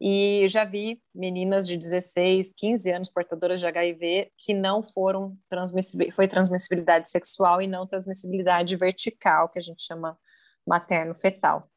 E 0.00 0.46
já 0.48 0.64
vi 0.64 1.00
meninas 1.14 1.66
de 1.66 1.76
16, 1.76 2.52
15 2.54 2.90
anos 2.92 3.08
portadoras 3.08 3.58
de 3.60 3.66
HIV 3.66 4.30
que 4.36 4.52
não 4.52 4.82
foram 4.82 5.36
transmissibilidade, 5.48 6.14
foi 6.14 6.28
transmissibilidade 6.28 7.08
sexual 7.08 7.62
e 7.62 7.66
não 7.66 7.86
transmissibilidade 7.86 8.76
vertical, 8.76 9.48
que 9.48 9.58
a 9.58 9.62
gente 9.62 9.82
chama 9.82 10.18
materno-fetal. 10.66 11.70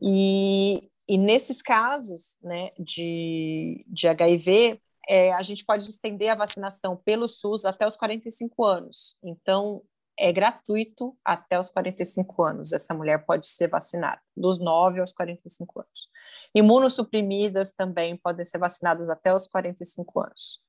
E 0.00 0.88
e 1.08 1.18
nesses 1.18 1.60
casos 1.60 2.38
né, 2.42 2.70
de, 2.78 3.84
de 3.88 4.08
HIV, 4.08 4.80
é, 5.08 5.32
a 5.32 5.42
gente 5.42 5.64
pode 5.64 5.88
estender 5.88 6.30
a 6.30 6.36
vacinação 6.36 6.96
pelo 6.96 7.28
SUS 7.28 7.64
até 7.64 7.86
os 7.86 7.96
45 7.96 8.64
anos. 8.64 9.18
Então, 9.22 9.82
é 10.18 10.32
gratuito 10.32 11.16
até 11.24 11.58
os 11.58 11.68
45 11.68 12.44
anos. 12.44 12.72
Essa 12.72 12.94
mulher 12.94 13.24
pode 13.24 13.46
ser 13.46 13.68
vacinada, 13.68 14.20
dos 14.36 14.58
9 14.58 15.00
aos 15.00 15.12
45 15.12 15.80
anos. 15.80 16.08
Imunossuprimidas 16.54 17.72
também 17.72 18.16
podem 18.16 18.44
ser 18.44 18.58
vacinadas 18.58 19.10
até 19.10 19.34
os 19.34 19.46
45 19.46 20.20
anos. 20.20 20.60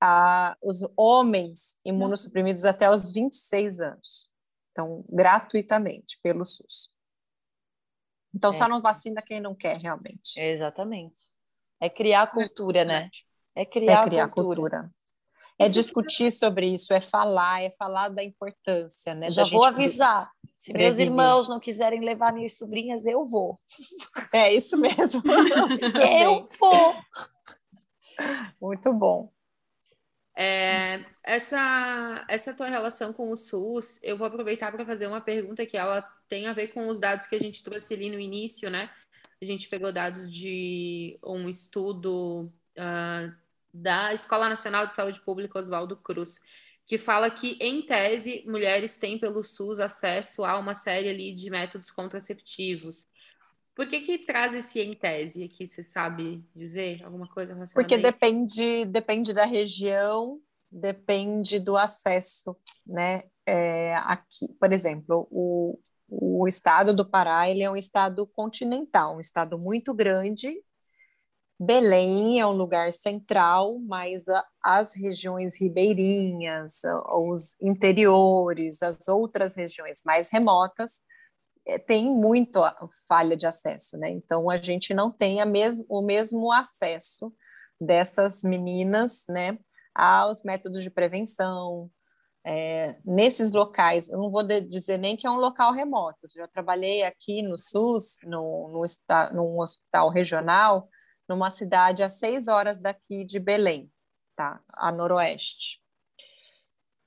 Ah, 0.00 0.56
os 0.62 0.80
homens 0.96 1.76
imunossuprimidos 1.84 2.64
até 2.64 2.88
os 2.88 3.10
26 3.10 3.80
anos. 3.80 4.30
Então, 4.70 5.04
gratuitamente 5.08 6.18
pelo 6.22 6.44
SUS. 6.44 6.90
Então, 8.34 8.50
é. 8.50 8.52
só 8.52 8.68
não 8.68 8.80
vacina 8.80 9.22
quem 9.22 9.40
não 9.40 9.54
quer, 9.54 9.78
realmente. 9.78 10.38
Exatamente. 10.38 11.20
É 11.80 11.88
criar 11.88 12.26
cultura, 12.28 12.84
né? 12.84 13.08
É 13.54 13.64
criar, 13.64 14.00
é 14.00 14.04
criar 14.04 14.28
cultura. 14.28 14.60
cultura. 14.60 14.90
É 15.58 15.68
discutir 15.68 16.30
sobre 16.30 16.66
isso, 16.66 16.92
é 16.92 17.00
falar, 17.00 17.60
é 17.62 17.70
falar 17.70 18.08
da 18.10 18.22
importância, 18.22 19.12
né? 19.14 19.28
Já 19.28 19.44
vou 19.44 19.64
avisar. 19.64 20.30
Se 20.54 20.72
prevenir. 20.72 20.86
meus 20.86 20.98
irmãos 20.98 21.48
não 21.48 21.58
quiserem 21.58 22.00
levar 22.00 22.32
minhas 22.32 22.56
sobrinhas, 22.56 23.06
eu 23.06 23.24
vou. 23.24 23.60
É 24.32 24.52
isso 24.52 24.76
mesmo. 24.76 25.20
eu 26.22 26.44
vou. 26.60 26.96
Muito 28.60 28.92
bom. 28.92 29.32
É, 30.36 31.04
essa, 31.24 32.24
essa 32.28 32.54
tua 32.54 32.68
relação 32.68 33.12
com 33.12 33.30
o 33.30 33.36
SUS, 33.36 34.00
eu 34.04 34.16
vou 34.16 34.28
aproveitar 34.28 34.70
para 34.70 34.86
fazer 34.86 35.08
uma 35.08 35.20
pergunta 35.20 35.66
que 35.66 35.76
ela 35.76 36.08
tem 36.28 36.46
a 36.46 36.52
ver 36.52 36.68
com 36.68 36.88
os 36.88 37.00
dados 37.00 37.26
que 37.26 37.34
a 37.34 37.40
gente 37.40 37.62
trouxe 37.62 37.94
ali 37.94 38.10
no 38.10 38.20
início, 38.20 38.70
né? 38.70 38.90
A 39.40 39.44
gente 39.44 39.68
pegou 39.68 39.92
dados 39.92 40.30
de 40.30 41.18
um 41.24 41.48
estudo 41.48 42.52
uh, 42.76 43.34
da 43.72 44.12
Escola 44.12 44.48
Nacional 44.48 44.86
de 44.86 44.94
Saúde 44.94 45.20
Pública 45.20 45.58
Oswaldo 45.58 45.96
Cruz, 45.96 46.40
que 46.86 46.98
fala 46.98 47.30
que, 47.30 47.56
em 47.60 47.82
tese, 47.82 48.44
mulheres 48.46 48.96
têm 48.96 49.18
pelo 49.18 49.44
SUS 49.44 49.78
acesso 49.78 50.44
a 50.44 50.58
uma 50.58 50.74
série 50.74 51.08
ali 51.08 51.32
de 51.32 51.50
métodos 51.50 51.90
contraceptivos. 51.90 53.06
Por 53.74 53.86
que 53.86 54.00
que 54.00 54.18
traz 54.18 54.54
esse 54.54 54.80
em 54.80 54.92
tese 54.92 55.44
aqui? 55.44 55.68
Você 55.68 55.82
sabe 55.82 56.44
dizer 56.52 57.04
alguma 57.04 57.28
coisa 57.28 57.54
relacionada 57.54 57.88
Porque 57.88 58.02
depende, 58.02 58.84
depende 58.86 59.32
da 59.32 59.44
região, 59.44 60.40
depende 60.68 61.60
do 61.60 61.76
acesso, 61.76 62.56
né? 62.84 63.22
É, 63.46 63.94
aqui, 63.96 64.52
por 64.58 64.72
exemplo, 64.72 65.28
o, 65.30 65.78
o 66.08 66.48
estado 66.48 66.94
do 66.94 67.08
Pará 67.08 67.48
ele 67.48 67.62
é 67.62 67.70
um 67.70 67.76
estado 67.76 68.26
continental, 68.26 69.16
um 69.16 69.20
estado 69.20 69.58
muito 69.58 69.92
grande 69.94 70.62
Belém 71.60 72.38
é 72.38 72.46
um 72.46 72.52
lugar 72.52 72.92
central, 72.92 73.80
mas 73.80 74.24
as 74.62 74.94
regiões 74.94 75.60
ribeirinhas, 75.60 76.82
os 77.12 77.56
interiores, 77.60 78.80
as 78.80 79.08
outras 79.08 79.56
regiões 79.56 80.02
mais 80.04 80.28
remotas, 80.28 81.02
é, 81.66 81.76
tem 81.76 82.06
muito 82.14 82.60
falha 83.08 83.36
de 83.36 83.44
acesso, 83.44 83.98
né? 83.98 84.08
Então 84.08 84.48
a 84.48 84.56
gente 84.56 84.94
não 84.94 85.10
tem 85.10 85.44
mes 85.46 85.84
o 85.88 86.00
mesmo 86.00 86.52
acesso 86.52 87.34
dessas 87.80 88.44
meninas, 88.44 89.24
né, 89.28 89.58
aos 89.92 90.44
métodos 90.44 90.82
de 90.82 90.90
prevenção. 90.90 91.90
É, 92.44 92.98
nesses 93.04 93.52
locais, 93.52 94.08
eu 94.08 94.18
não 94.18 94.30
vou 94.30 94.42
dizer 94.42 94.98
nem 94.98 95.16
que 95.16 95.26
é 95.26 95.30
um 95.30 95.36
local 95.36 95.72
remoto. 95.72 96.18
Eu 96.24 96.42
já 96.42 96.48
trabalhei 96.48 97.02
aqui 97.02 97.42
no 97.42 97.58
SUS, 97.58 98.18
no, 98.24 98.68
no, 98.68 98.82
no 99.34 99.60
hospital 99.60 100.08
regional, 100.08 100.88
numa 101.28 101.50
cidade 101.50 102.02
a 102.02 102.08
seis 102.08 102.48
horas 102.48 102.78
daqui 102.78 103.24
de 103.24 103.38
Belém, 103.38 103.90
tá? 104.34 104.62
A 104.72 104.90
noroeste. 104.90 105.82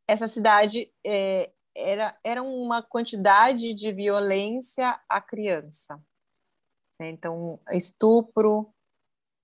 Essa 0.08 0.28
cidade 0.28 0.92
é, 1.06 1.52
era, 1.76 2.18
era 2.24 2.44
uma 2.44 2.84
quantidade 2.84 3.74
de 3.74 3.92
violência 3.92 5.00
à 5.10 5.20
criança. 5.22 6.00
Né? 7.00 7.10
Então, 7.10 7.60
estupro 7.72 8.74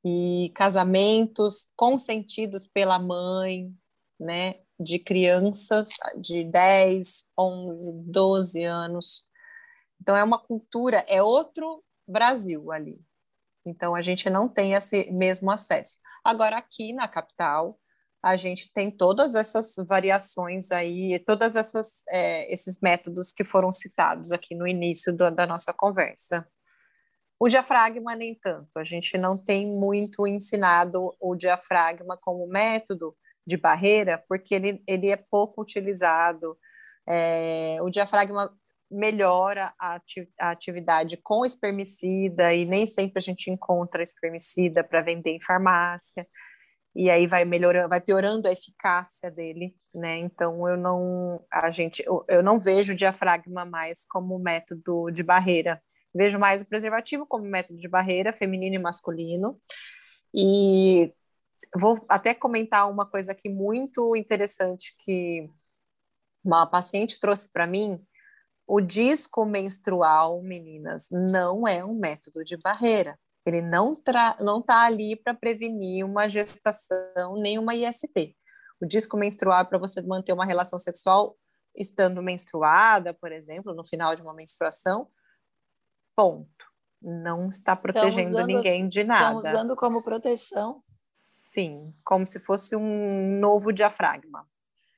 e 0.06 0.52
casamentos 0.54 1.72
consentidos 1.76 2.68
pela 2.68 3.00
mãe, 3.00 3.74
né? 4.20 4.56
De 4.80 4.99
crianças 4.99 5.89
de 6.19 6.43
10, 6.43 7.30
11, 7.38 7.91
12 8.05 8.63
anos. 8.63 9.28
Então, 10.01 10.15
é 10.15 10.23
uma 10.23 10.39
cultura, 10.39 11.03
é 11.07 11.21
outro 11.21 11.84
Brasil 12.07 12.71
ali, 12.71 12.99
então, 13.67 13.93
a 13.93 14.01
gente 14.01 14.30
não 14.30 14.47
tem 14.47 14.73
esse 14.73 15.11
mesmo 15.11 15.51
acesso. 15.51 15.99
Agora, 16.23 16.57
aqui 16.57 16.93
na 16.93 17.07
capital, 17.07 17.78
a 18.23 18.36
gente 18.38 18.71
tem 18.73 18.89
todas 18.89 19.36
essas 19.36 19.75
variações 19.88 20.71
aí, 20.71 21.19
todas 21.19 21.55
essas 21.55 22.03
é, 22.09 22.51
esses 22.51 22.80
métodos 22.82 23.32
que 23.32 23.43
foram 23.43 23.71
citados 23.71 24.32
aqui 24.32 24.55
no 24.55 24.67
início 24.67 25.13
do, 25.13 25.30
da 25.30 25.45
nossa 25.45 25.73
conversa. 25.73 26.47
O 27.39 27.47
diafragma 27.47 28.15
nem 28.15 28.34
tanto. 28.34 28.80
A 28.80 28.84
gente 28.84 29.17
não 29.17 29.38
tem 29.38 29.67
muito 29.67 30.25
ensinado 30.25 31.15
o 31.19 31.36
diafragma 31.36 32.17
como 32.17 32.47
método 32.47 33.15
de 33.48 33.56
barreira, 33.56 34.22
porque 34.28 34.54
ele, 34.54 34.84
ele 34.86 35.10
é 35.10 35.16
pouco 35.16 35.62
utilizado. 35.62 36.58
É, 37.08 37.78
o 37.82 37.89
diafragma 37.89 38.54
melhora 38.91 39.74
a, 39.80 40.00
atividade 40.39 41.18
com 41.18 41.45
espermicida 41.45 42.54
e 42.54 42.66
nem 42.66 42.86
sempre 42.86 43.20
a 43.20 43.22
gente 43.22 43.50
encontra 43.50 44.04
espermicida 44.04 44.84
para 44.84 45.02
vender 45.02 45.32
em 45.32 45.41
farmácia 45.41 46.28
e 46.95 47.10
aí 47.10 47.28
vai 47.28 47.45
melhorando, 47.45 47.89
vai 47.89 48.02
piorando 48.02 48.48
a 48.48 48.52
eficácia 48.52 49.30
dele, 49.30 49.76
né? 49.93 50.18
Então 50.18 50.68
eu 50.68 50.76
não, 50.76 51.45
a 51.52 51.70
gente, 51.70 52.04
eu, 52.06 52.26
eu 52.28 52.43
não 52.43 52.60
vejo 52.60 52.93
o 52.93 52.95
diafragma 52.95 53.66
mais 53.66 54.06
como 54.10 54.39
método 54.39 55.12
de 55.12 55.24
barreira, 55.24 55.82
vejo 56.14 56.39
mais 56.39 56.62
o 56.62 56.66
preservativo 56.66 57.26
como 57.26 57.45
método 57.45 57.80
de 57.80 57.88
barreira 57.88 58.34
feminino 58.34 58.76
e 58.76 58.80
masculino. 58.80 59.60
E 60.34 61.14
vou 61.76 62.05
até 62.07 62.34
comentar 62.34 62.89
uma 62.89 63.05
coisa 63.05 63.32
aqui 63.32 63.49
muito 63.49 64.15
interessante 64.15 64.95
que 64.99 65.49
uma 66.43 66.65
paciente 66.65 67.20
trouxe 67.20 67.51
para 67.51 67.68
mim 67.68 68.01
o 68.68 68.82
disco 68.82 69.45
menstrual, 69.45 70.41
meninas, 70.41 71.07
não 71.11 71.68
é 71.68 71.84
um 71.84 71.97
método 71.97 72.43
de 72.43 72.57
barreira. 72.57 73.18
Ele 73.45 73.61
não 73.61 73.95
não 74.41 74.59
está 74.59 74.86
ali 74.86 75.15
para 75.15 75.34
prevenir 75.34 76.05
uma 76.05 76.28
gestação 76.28 77.38
nem 77.38 77.57
uma 77.57 77.74
IST. 77.74 78.36
O 78.82 78.86
disco 78.86 79.15
menstrual 79.15 79.61
é 79.61 79.63
para 79.63 79.78
você 79.78 80.01
manter 80.01 80.34
uma 80.34 80.45
relação 80.45 80.78
sexual 80.78 81.38
estando 81.74 82.22
menstruada, 82.22 83.13
por 83.13 83.32
exemplo, 83.32 83.74
no 83.74 83.86
final 83.86 84.15
de 84.15 84.22
uma 84.22 84.34
menstruação. 84.34 85.07
Ponto. 86.13 86.49
Não 87.01 87.47
está 87.47 87.76
protegendo 87.76 88.45
ninguém 88.45 88.88
de 88.88 89.03
nada. 89.03 89.38
Estão 89.38 89.51
usando 89.51 89.76
como 89.76 90.03
proteção. 90.03 90.84
Sim, 91.58 91.91
como 92.03 92.24
se 92.24 92.39
fosse 92.39 92.76
um 92.76 93.39
novo 93.39 93.74
diafragma. 93.74 94.47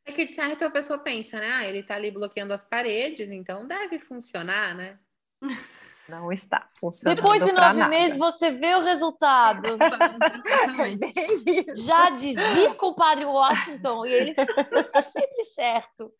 É 0.05 0.11
que 0.11 0.25
de 0.25 0.33
certo 0.33 0.65
a 0.65 0.69
pessoa 0.69 0.99
pensa, 0.99 1.39
né? 1.39 1.49
Ah, 1.49 1.65
ele 1.65 1.83
tá 1.83 1.95
ali 1.95 2.11
bloqueando 2.11 2.51
as 2.51 2.65
paredes, 2.65 3.29
então 3.29 3.65
deve 3.65 3.97
funcionar, 3.97 4.75
né? 4.75 4.99
Não 6.09 6.33
está 6.33 6.67
funcionando. 6.77 7.15
Depois 7.15 7.45
de 7.45 7.53
nove 7.53 7.87
meses 7.87 8.17
você 8.17 8.51
vê 8.51 8.75
o 8.75 8.83
resultado. 8.83 9.77
Já 11.75 12.09
dizia 12.09 12.73
com 12.73 12.87
o 12.87 12.95
padre 12.95 13.23
Washington, 13.23 14.05
e 14.05 14.11
ele 14.11 14.31
está 14.31 15.01
sempre 15.01 15.43
certo. 15.45 16.11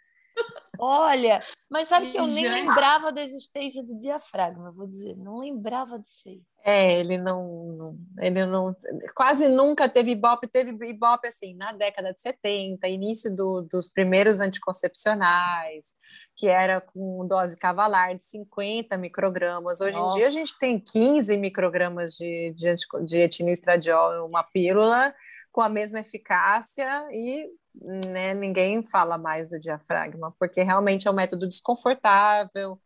Olha, 0.82 1.42
mas 1.70 1.90
sabe 1.90 2.10
que 2.10 2.18
eu 2.18 2.26
nem 2.26 2.48
lembrava 2.48 3.12
da 3.12 3.22
existência 3.22 3.84
do 3.84 4.00
diafragma, 4.00 4.72
vou 4.72 4.88
dizer, 4.88 5.14
não 5.18 5.40
lembrava 5.40 6.00
disso 6.00 6.30
aí. 6.30 6.42
É, 6.64 6.94
ele 7.00 7.18
não, 7.18 7.98
ele 8.18 8.46
não, 8.46 8.74
quase 9.14 9.50
nunca 9.50 9.90
teve 9.90 10.12
ibope, 10.12 10.48
teve 10.48 10.72
ibope 10.88 11.28
assim 11.28 11.54
na 11.56 11.74
década 11.74 12.14
de 12.14 12.22
70, 12.22 12.88
início 12.88 13.34
do, 13.34 13.62
dos 13.62 13.90
primeiros 13.90 14.40
anticoncepcionais, 14.40 15.94
que 16.38 16.48
era 16.48 16.80
com 16.80 17.28
dose 17.28 17.58
cavalar 17.58 18.16
de 18.16 18.24
50 18.24 18.98
microgramas. 18.98 19.82
Hoje 19.82 19.98
Nossa. 19.98 20.16
em 20.16 20.20
dia 20.20 20.28
a 20.28 20.32
gente 20.32 20.58
tem 20.58 20.80
15 20.80 21.38
microgramas 21.38 22.14
de, 22.14 22.54
de, 22.56 22.76
de 23.06 23.20
etinoestradiol, 23.20 24.26
uma 24.26 24.44
pílula 24.44 25.14
com 25.52 25.62
a 25.62 25.70
mesma 25.70 26.00
eficácia 26.00 27.08
e 27.12 27.50
né, 27.76 28.34
ninguém 28.34 28.86
fala 28.86 29.18
mais 29.18 29.48
do 29.48 29.60
diafragma, 29.60 30.36
porque 30.40 30.64
realmente 30.64 31.08
é 31.08 31.12
um 31.12 31.16
método 31.16 31.48
desconfortável, 31.48 32.80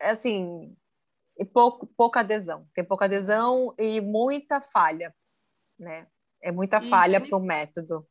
é 0.00 0.10
assim, 0.10 0.76
e 1.38 1.44
pouco, 1.44 1.86
pouca 1.86 2.20
adesão, 2.20 2.66
tem 2.74 2.84
pouca 2.84 3.04
adesão 3.04 3.74
e 3.78 4.00
muita 4.00 4.60
falha, 4.60 5.14
né? 5.78 6.06
É 6.42 6.50
muita 6.50 6.78
e 6.78 6.84
falha 6.84 7.20
para 7.20 7.36
o 7.36 7.42
método. 7.42 8.06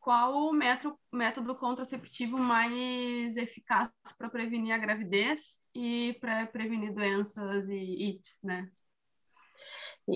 Qual 0.00 0.34
o 0.34 0.52
método, 0.52 0.98
método 1.12 1.54
contraceptivo 1.54 2.36
mais 2.36 3.36
eficaz 3.36 3.88
para 4.18 4.28
prevenir 4.28 4.72
a 4.72 4.78
gravidez 4.78 5.60
e 5.72 6.18
para 6.20 6.44
prevenir 6.48 6.92
doenças 6.92 7.68
e 7.68 8.10
ITS, 8.10 8.38
né? 8.42 8.68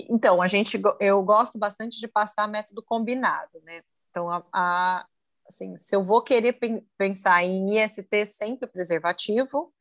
Então, 0.09 0.41
a 0.41 0.47
gente, 0.47 0.77
eu 0.99 1.23
gosto 1.23 1.57
bastante 1.57 1.97
de 1.97 2.07
passar 2.07 2.47
método 2.49 2.83
combinado, 2.83 3.61
né? 3.63 3.81
Então, 4.09 4.29
a, 4.29 4.43
a, 4.53 5.05
assim, 5.47 5.77
se 5.77 5.95
eu 5.95 6.03
vou 6.03 6.21
querer 6.21 6.57
pensar 6.97 7.43
em 7.43 7.77
IST 7.77 8.25
sempre 8.25 8.67
preservativo 8.67 9.73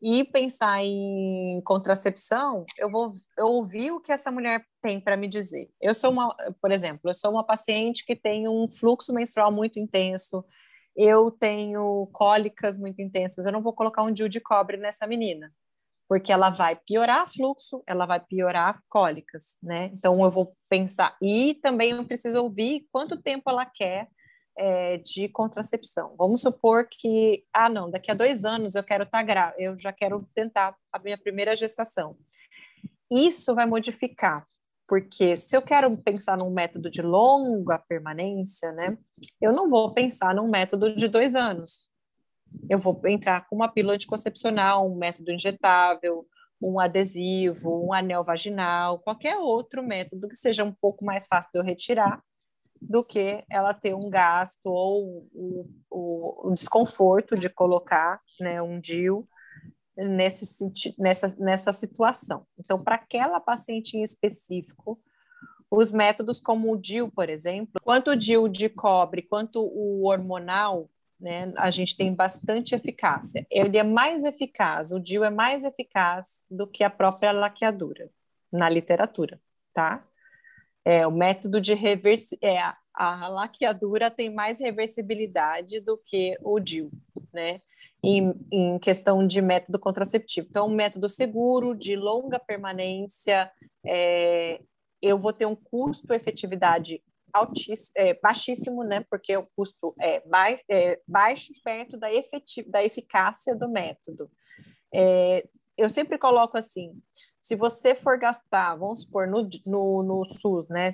e 0.00 0.24
pensar 0.24 0.82
em 0.82 1.60
contracepção, 1.64 2.64
eu 2.76 2.90
vou 2.90 3.12
eu 3.38 3.46
ouvir 3.46 3.92
o 3.92 4.00
que 4.00 4.12
essa 4.12 4.32
mulher 4.32 4.66
tem 4.80 5.00
para 5.00 5.16
me 5.16 5.28
dizer. 5.28 5.70
Eu 5.80 5.94
sou 5.94 6.10
uma, 6.10 6.34
por 6.60 6.72
exemplo, 6.72 7.08
eu 7.08 7.14
sou 7.14 7.30
uma 7.30 7.44
paciente 7.44 8.04
que 8.04 8.16
tem 8.16 8.48
um 8.48 8.68
fluxo 8.68 9.12
menstrual 9.12 9.52
muito 9.52 9.78
intenso, 9.78 10.44
eu 10.96 11.30
tenho 11.30 12.08
cólicas 12.12 12.76
muito 12.76 13.00
intensas, 13.00 13.46
eu 13.46 13.52
não 13.52 13.62
vou 13.62 13.72
colocar 13.72 14.02
um 14.02 14.12
DIU 14.12 14.28
de 14.28 14.40
cobre 14.40 14.76
nessa 14.76 15.06
menina 15.06 15.52
porque 16.12 16.30
ela 16.30 16.50
vai 16.50 16.76
piorar 16.76 17.26
fluxo, 17.26 17.82
ela 17.86 18.04
vai 18.04 18.20
piorar 18.20 18.82
cólicas, 18.86 19.56
né? 19.62 19.86
Então 19.94 20.22
eu 20.22 20.30
vou 20.30 20.54
pensar 20.68 21.16
e 21.22 21.54
também 21.62 21.92
eu 21.92 22.04
preciso 22.04 22.42
ouvir 22.42 22.86
quanto 22.92 23.16
tempo 23.16 23.48
ela 23.48 23.64
quer 23.64 24.08
é, 24.54 24.98
de 24.98 25.26
contracepção. 25.30 26.14
Vamos 26.18 26.42
supor 26.42 26.86
que 26.86 27.46
ah 27.50 27.70
não, 27.70 27.90
daqui 27.90 28.10
a 28.10 28.14
dois 28.14 28.44
anos 28.44 28.74
eu 28.74 28.84
quero 28.84 29.04
estar 29.04 29.20
tá 29.20 29.24
grávida, 29.24 29.62
eu 29.62 29.78
já 29.78 29.90
quero 29.90 30.28
tentar 30.34 30.76
a 30.92 30.98
minha 30.98 31.16
primeira 31.16 31.56
gestação. 31.56 32.14
Isso 33.10 33.54
vai 33.54 33.64
modificar, 33.64 34.46
porque 34.86 35.38
se 35.38 35.56
eu 35.56 35.62
quero 35.62 35.96
pensar 35.96 36.36
num 36.36 36.50
método 36.50 36.90
de 36.90 37.00
longa 37.00 37.78
permanência, 37.88 38.70
né? 38.72 38.98
Eu 39.40 39.54
não 39.54 39.70
vou 39.70 39.94
pensar 39.94 40.34
num 40.34 40.50
método 40.50 40.94
de 40.94 41.08
dois 41.08 41.34
anos, 41.34 41.88
eu 42.68 42.78
vou 42.78 43.00
entrar 43.06 43.46
com 43.48 43.56
uma 43.56 43.68
pílula 43.68 43.94
anticoncepcional, 43.94 44.90
um 44.90 44.96
método 44.96 45.32
injetável, 45.32 46.26
um 46.60 46.78
adesivo, 46.78 47.86
um 47.86 47.92
anel 47.92 48.22
vaginal, 48.22 48.98
qualquer 49.00 49.36
outro 49.36 49.82
método 49.82 50.28
que 50.28 50.36
seja 50.36 50.64
um 50.64 50.72
pouco 50.72 51.04
mais 51.04 51.26
fácil 51.26 51.50
de 51.52 51.58
eu 51.58 51.64
retirar 51.64 52.22
do 52.80 53.04
que 53.04 53.44
ela 53.50 53.72
ter 53.72 53.94
um 53.94 54.10
gasto 54.10 54.66
ou 54.66 55.28
o, 55.32 55.70
o, 55.90 56.48
o 56.48 56.54
desconforto 56.54 57.36
de 57.36 57.48
colocar 57.48 58.20
né, 58.40 58.60
um 58.60 58.80
DIU 58.80 59.28
nesse, 59.96 60.44
nessa, 60.98 61.36
nessa 61.38 61.72
situação. 61.72 62.46
Então, 62.58 62.82
para 62.82 62.96
aquela 62.96 63.40
paciente 63.40 63.96
em 63.96 64.02
específico, 64.02 65.00
os 65.70 65.90
métodos 65.90 66.40
como 66.40 66.72
o 66.72 66.76
DIU, 66.76 67.10
por 67.10 67.30
exemplo, 67.30 67.80
quanto 67.82 68.10
o 68.10 68.16
DIU 68.16 68.48
de 68.48 68.68
cobre, 68.68 69.22
quanto 69.22 69.62
o 69.62 70.06
hormonal, 70.06 70.90
né, 71.22 71.52
a 71.56 71.70
gente 71.70 71.96
tem 71.96 72.12
bastante 72.12 72.74
eficácia. 72.74 73.46
Ele 73.48 73.78
é 73.78 73.84
mais 73.84 74.24
eficaz, 74.24 74.90
o 74.90 74.98
DIU 74.98 75.22
é 75.22 75.30
mais 75.30 75.62
eficaz 75.62 76.44
do 76.50 76.66
que 76.66 76.82
a 76.82 76.90
própria 76.90 77.30
laqueadura 77.30 78.10
na 78.50 78.68
literatura, 78.68 79.40
tá? 79.72 80.04
É, 80.84 81.06
o 81.06 81.12
método 81.12 81.60
de 81.60 81.74
reversi 81.74 82.36
é, 82.42 82.58
a, 82.92 83.28
laqueadura 83.28 84.10
tem 84.10 84.34
mais 84.34 84.58
reversibilidade 84.58 85.80
do 85.80 85.96
que 85.96 86.36
o 86.42 86.58
DIU, 86.58 86.90
né? 87.32 87.62
Em, 88.04 88.34
em, 88.50 88.78
questão 88.80 89.24
de 89.24 89.40
método 89.40 89.78
contraceptivo. 89.78 90.48
Então, 90.50 90.66
um 90.66 90.74
método 90.74 91.08
seguro, 91.08 91.72
de 91.72 91.94
longa 91.94 92.40
permanência, 92.40 93.48
é, 93.86 94.60
eu 95.00 95.20
vou 95.20 95.32
ter 95.32 95.46
um 95.46 95.54
custo-efetividade 95.54 97.00
altíssimo, 97.32 97.92
é, 97.96 98.14
baixíssimo, 98.14 98.84
né? 98.84 99.04
Porque 99.08 99.36
o 99.36 99.46
custo 99.56 99.94
é, 100.00 100.20
baixo, 100.28 100.62
é 100.70 101.00
baixo 101.06 101.52
perto 101.64 101.96
da, 101.96 102.12
efetiv 102.12 102.68
da 102.68 102.84
eficácia 102.84 103.56
do 103.56 103.68
método. 103.68 104.30
É, 104.94 105.48
eu 105.76 105.88
sempre 105.88 106.18
coloco 106.18 106.58
assim: 106.58 107.00
se 107.40 107.56
você 107.56 107.94
for 107.94 108.18
gastar, 108.18 108.76
vamos 108.76 109.00
supor, 109.02 109.26
no, 109.26 109.48
no, 109.66 110.02
no 110.02 110.26
SUS, 110.26 110.68
né? 110.68 110.90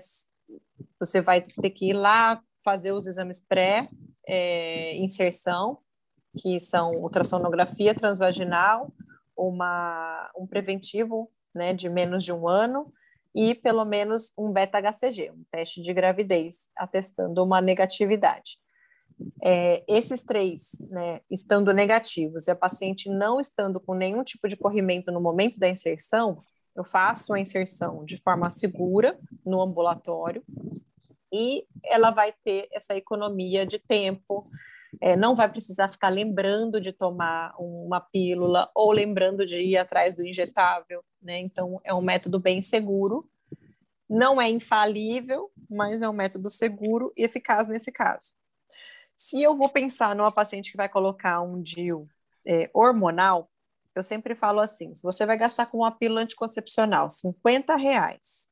Você 1.01 1.20
vai 1.20 1.41
ter 1.41 1.70
que 1.70 1.91
ir 1.91 1.95
lá 1.95 2.41
fazer 2.64 2.93
os 2.93 3.05
exames 3.07 3.41
pré-inserção, 3.41 5.72
é, 5.72 5.76
que 6.41 6.61
são 6.61 6.93
ultrassonografia 6.93 7.93
transvaginal, 7.95 8.93
uma, 9.36 10.30
um 10.36 10.47
preventivo 10.47 11.30
né, 11.55 11.72
de 11.72 11.89
menos 11.89 12.22
de 12.24 12.32
um 12.32 12.49
ano 12.49 12.93
e 13.35 13.55
pelo 13.55 13.85
menos 13.85 14.33
um 14.37 14.53
beta-HCG, 14.53 15.31
um 15.31 15.45
teste 15.51 15.81
de 15.81 15.93
gravidez, 15.93 16.68
atestando 16.76 17.43
uma 17.45 17.61
negatividade. 17.61 18.59
É, 19.43 19.85
esses 19.89 20.22
três, 20.22 20.72
né, 20.91 21.20
estando 21.31 21.72
negativos 21.72 22.47
e 22.47 22.51
a 22.51 22.57
paciente 22.57 23.09
não 23.09 23.41
estando 23.41 23.81
com 23.81 23.95
nenhum 23.95 24.22
tipo 24.22 24.47
de 24.47 24.57
corrimento 24.57 25.11
no 25.11 25.20
momento 25.20 25.59
da 25.59 25.68
inserção, 25.68 26.41
eu 26.76 26.85
faço 26.85 27.35
a 27.35 27.41
inserção 27.41 28.05
de 28.05 28.16
forma 28.16 28.49
segura 28.51 29.18
no 29.45 29.61
ambulatório 29.61 30.45
e 31.33 31.66
ela 31.85 32.11
vai 32.11 32.33
ter 32.45 32.68
essa 32.72 32.97
economia 32.97 33.66
de 33.66 33.79
tempo, 33.79 34.49
é, 35.01 35.16
não 35.16 35.34
vai 35.34 35.51
precisar 35.51 35.89
ficar 35.89 36.09
lembrando 36.09 36.80
de 36.80 36.93
tomar 36.93 37.55
uma 37.59 38.01
pílula 38.01 38.70
ou 38.74 38.91
lembrando 38.91 39.45
de 39.45 39.61
ir 39.61 39.76
atrás 39.76 40.14
do 40.14 40.26
injetável, 40.26 41.05
né? 41.20 41.39
Então, 41.39 41.80
é 41.84 41.93
um 41.93 42.01
método 42.01 42.41
bem 42.41 42.62
seguro, 42.62 43.28
não 44.09 44.41
é 44.41 44.49
infalível, 44.49 45.51
mas 45.68 46.01
é 46.01 46.09
um 46.09 46.14
método 46.14 46.49
seguro 46.49 47.12
e 47.16 47.24
eficaz 47.24 47.66
nesse 47.66 47.93
caso. 47.93 48.32
Se 49.14 49.43
eu 49.43 49.57
vou 49.57 49.68
pensar 49.68 50.14
numa 50.14 50.32
paciente 50.32 50.70
que 50.70 50.76
vai 50.76 50.89
colocar 50.89 51.43
um 51.43 51.61
DIU 51.61 52.09
é, 52.47 52.70
hormonal, 52.72 53.51
eu 53.95 54.03
sempre 54.03 54.34
falo 54.34 54.61
assim: 54.61 54.95
se 54.95 55.03
você 55.03 55.26
vai 55.26 55.36
gastar 55.36 55.66
com 55.66 55.78
uma 55.78 55.91
pílula 55.91 56.22
anticoncepcional 56.22 57.11
50 57.11 57.76
reais, 57.76 58.49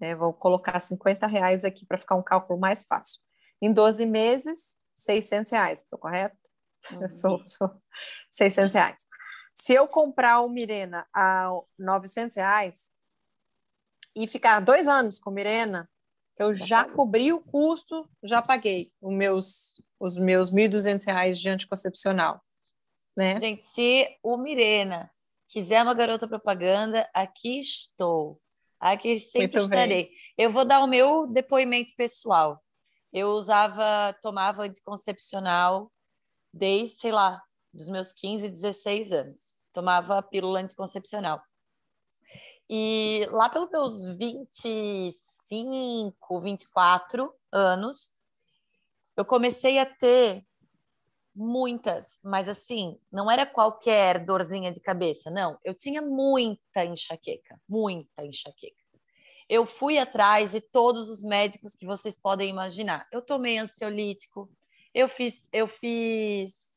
né, 0.00 0.14
vou 0.14 0.32
colocar 0.32 0.80
50 0.80 1.26
reais 1.26 1.64
aqui 1.64 1.86
para 1.86 1.98
ficar 1.98 2.16
um 2.16 2.22
cálculo 2.22 2.58
mais 2.58 2.84
fácil. 2.84 3.22
Em 3.62 3.72
12 3.72 4.04
meses, 4.06 4.79
600 5.00 5.52
reais, 5.52 5.80
estou 5.80 5.98
correto? 5.98 6.36
Uhum. 6.92 7.10
sou, 7.10 7.42
sou 7.48 7.70
600 8.30 8.74
reais. 8.74 9.06
Se 9.54 9.74
eu 9.74 9.86
comprar 9.86 10.40
o 10.40 10.48
Mirena 10.48 11.06
a 11.14 11.50
900 11.78 12.36
reais 12.36 12.90
e 14.16 14.26
ficar 14.26 14.60
dois 14.60 14.88
anos 14.88 15.18
com 15.18 15.30
Mirena, 15.30 15.88
eu 16.38 16.54
já 16.54 16.84
cobri 16.84 17.32
o 17.32 17.40
custo, 17.40 18.08
já 18.22 18.40
paguei 18.40 18.90
os 19.00 19.12
meus, 19.12 19.82
os 19.98 20.16
meus 20.16 20.50
1.200 20.50 21.04
reais 21.04 21.38
de 21.38 21.50
anticoncepcional. 21.50 22.42
Né? 23.16 23.38
Gente, 23.38 23.66
se 23.66 24.08
o 24.22 24.38
Mirena 24.38 25.10
quiser 25.48 25.82
uma 25.82 25.92
garota 25.94 26.26
propaganda, 26.26 27.08
aqui 27.12 27.58
estou. 27.58 28.40
Aqui 28.78 29.20
sempre 29.20 29.48
Muito 29.48 29.58
estarei. 29.58 30.04
Bem. 30.04 30.12
Eu 30.38 30.50
vou 30.50 30.64
dar 30.64 30.82
o 30.82 30.86
meu 30.86 31.26
depoimento 31.26 31.94
pessoal. 31.94 32.62
Eu 33.12 33.30
usava, 33.30 34.16
tomava 34.22 34.62
anticoncepcional 34.62 35.90
desde, 36.52 36.96
sei 36.96 37.12
lá, 37.12 37.42
dos 37.72 37.88
meus 37.88 38.12
15, 38.12 38.48
16 38.48 39.12
anos. 39.12 39.56
Tomava 39.72 40.20
pílula 40.22 40.60
anticoncepcional. 40.60 41.40
E 42.68 43.26
lá 43.30 43.48
pelos 43.48 43.70
meus 43.70 44.04
25, 44.16 46.40
24 46.40 47.32
anos, 47.50 48.10
eu 49.16 49.24
comecei 49.24 49.78
a 49.78 49.86
ter 49.86 50.44
muitas, 51.34 52.20
mas 52.22 52.48
assim, 52.48 52.98
não 53.10 53.28
era 53.30 53.46
qualquer 53.46 54.24
dorzinha 54.24 54.72
de 54.72 54.80
cabeça, 54.80 55.30
não. 55.30 55.58
Eu 55.64 55.74
tinha 55.74 56.02
muita 56.02 56.84
enxaqueca, 56.84 57.60
muita 57.68 58.24
enxaqueca. 58.24 58.80
Eu 59.50 59.66
fui 59.66 59.98
atrás 59.98 60.52
de 60.52 60.60
todos 60.60 61.08
os 61.08 61.24
médicos 61.24 61.74
que 61.74 61.84
vocês 61.84 62.16
podem 62.16 62.48
imaginar. 62.48 63.08
Eu 63.10 63.20
tomei 63.20 63.58
ansiolítico, 63.58 64.48
eu 64.94 65.08
fiz, 65.08 65.48
eu 65.52 65.66
fiz 65.66 66.72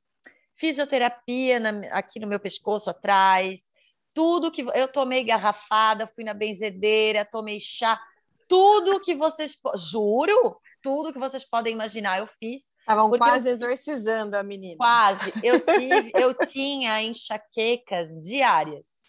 fisioterapia 0.56 1.60
na, 1.60 1.70
aqui 1.96 2.20
no 2.20 2.26
meu 2.26 2.40
pescoço 2.40 2.90
atrás, 2.90 3.70
tudo 4.12 4.52
que 4.52 4.64
eu 4.74 4.88
tomei 4.88 5.24
garrafada, 5.24 6.08
fui 6.08 6.24
na 6.24 6.34
benzedeira, 6.34 7.24
tomei 7.24 7.60
chá, 7.60 8.02
tudo 8.50 9.00
que 9.02 9.14
vocês 9.14 9.56
juro, 9.92 10.60
tudo 10.82 11.14
que 11.14 11.20
vocês 11.20 11.46
podem 11.46 11.74
imaginar 11.74 12.18
eu 12.18 12.26
fiz. 12.26 12.74
Estavam 12.80 13.12
quase 13.12 13.50
eu, 13.50 13.54
exorcizando 13.54 14.36
a 14.36 14.42
menina. 14.42 14.78
Quase. 14.78 15.32
Eu 15.44 15.60
tive, 15.64 16.12
eu 16.16 16.34
tinha 16.48 17.04
enxaquecas 17.04 18.20
diárias. 18.20 19.04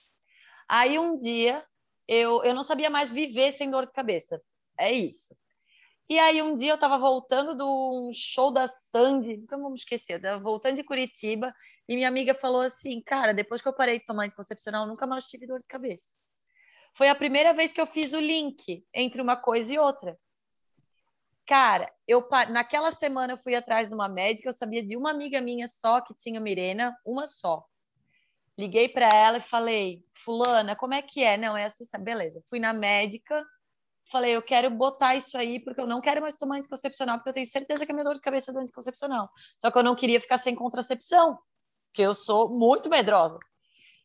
Aí 0.68 0.98
um 0.98 1.16
dia 1.16 1.64
eu, 2.06 2.42
eu 2.44 2.54
não 2.54 2.62
sabia 2.62 2.90
mais 2.90 3.08
viver 3.08 3.52
sem 3.52 3.70
dor 3.70 3.86
de 3.86 3.92
cabeça. 3.92 4.40
É 4.78 4.92
isso. 4.92 5.36
E 6.08 6.18
aí 6.18 6.42
um 6.42 6.54
dia 6.54 6.72
eu 6.72 6.74
estava 6.74 6.98
voltando 6.98 7.54
do 7.54 8.10
show 8.12 8.52
da 8.52 8.66
Sandy, 8.66 9.38
nunca 9.38 9.56
me 9.56 9.74
esquecer, 9.74 10.22
eu 10.22 10.42
voltando 10.42 10.76
de 10.76 10.84
Curitiba, 10.84 11.54
e 11.88 11.96
minha 11.96 12.08
amiga 12.08 12.34
falou 12.34 12.60
assim, 12.60 13.00
cara, 13.00 13.32
depois 13.32 13.62
que 13.62 13.68
eu 13.68 13.72
parei 13.72 13.98
de 13.98 14.04
tomar 14.04 14.24
anticoncepcional, 14.24 14.86
nunca 14.86 15.06
mais 15.06 15.26
tive 15.28 15.46
dor 15.46 15.58
de 15.58 15.66
cabeça. 15.66 16.14
Foi 16.92 17.08
a 17.08 17.14
primeira 17.14 17.54
vez 17.54 17.72
que 17.72 17.80
eu 17.80 17.86
fiz 17.86 18.12
o 18.12 18.20
link 18.20 18.84
entre 18.92 19.22
uma 19.22 19.36
coisa 19.36 19.72
e 19.72 19.78
outra. 19.78 20.18
Cara, 21.46 21.90
eu 22.06 22.26
naquela 22.50 22.90
semana 22.90 23.32
eu 23.32 23.38
fui 23.38 23.54
atrás 23.54 23.88
de 23.88 23.94
uma 23.94 24.08
médica, 24.08 24.48
eu 24.48 24.52
sabia 24.52 24.84
de 24.84 24.96
uma 24.96 25.10
amiga 25.10 25.40
minha 25.40 25.66
só 25.66 26.00
que 26.00 26.14
tinha 26.14 26.40
Mirena, 26.40 26.96
uma 27.04 27.26
só. 27.26 27.64
Liguei 28.58 28.88
para 28.88 29.08
ela 29.08 29.38
e 29.38 29.42
falei: 29.42 30.04
"Fulana, 30.14 30.76
como 30.76 30.94
é 30.94 31.02
que 31.02 31.22
é?" 31.22 31.36
Não, 31.36 31.56
é 31.56 31.64
assim, 31.64 31.84
beleza. 32.00 32.40
Fui 32.48 32.60
na 32.60 32.72
médica, 32.72 33.44
falei: 34.10 34.36
"Eu 34.36 34.42
quero 34.42 34.70
botar 34.70 35.16
isso 35.16 35.36
aí 35.36 35.58
porque 35.60 35.80
eu 35.80 35.86
não 35.86 35.98
quero 35.98 36.20
mais 36.20 36.36
tomar 36.36 36.58
anticoncepcional, 36.58 37.18
porque 37.18 37.30
eu 37.30 37.34
tenho 37.34 37.46
certeza 37.46 37.84
que 37.84 37.92
é 37.92 37.94
minha 37.94 38.04
dor 38.04 38.14
de 38.14 38.20
cabeça 38.20 38.50
é 38.50 38.54
do 38.54 38.60
anticoncepcional. 38.60 39.28
Só 39.58 39.70
que 39.70 39.78
eu 39.78 39.82
não 39.82 39.96
queria 39.96 40.20
ficar 40.20 40.38
sem 40.38 40.54
contracepção, 40.54 41.38
porque 41.88 42.02
eu 42.02 42.14
sou 42.14 42.50
muito 42.50 42.88
medrosa. 42.88 43.38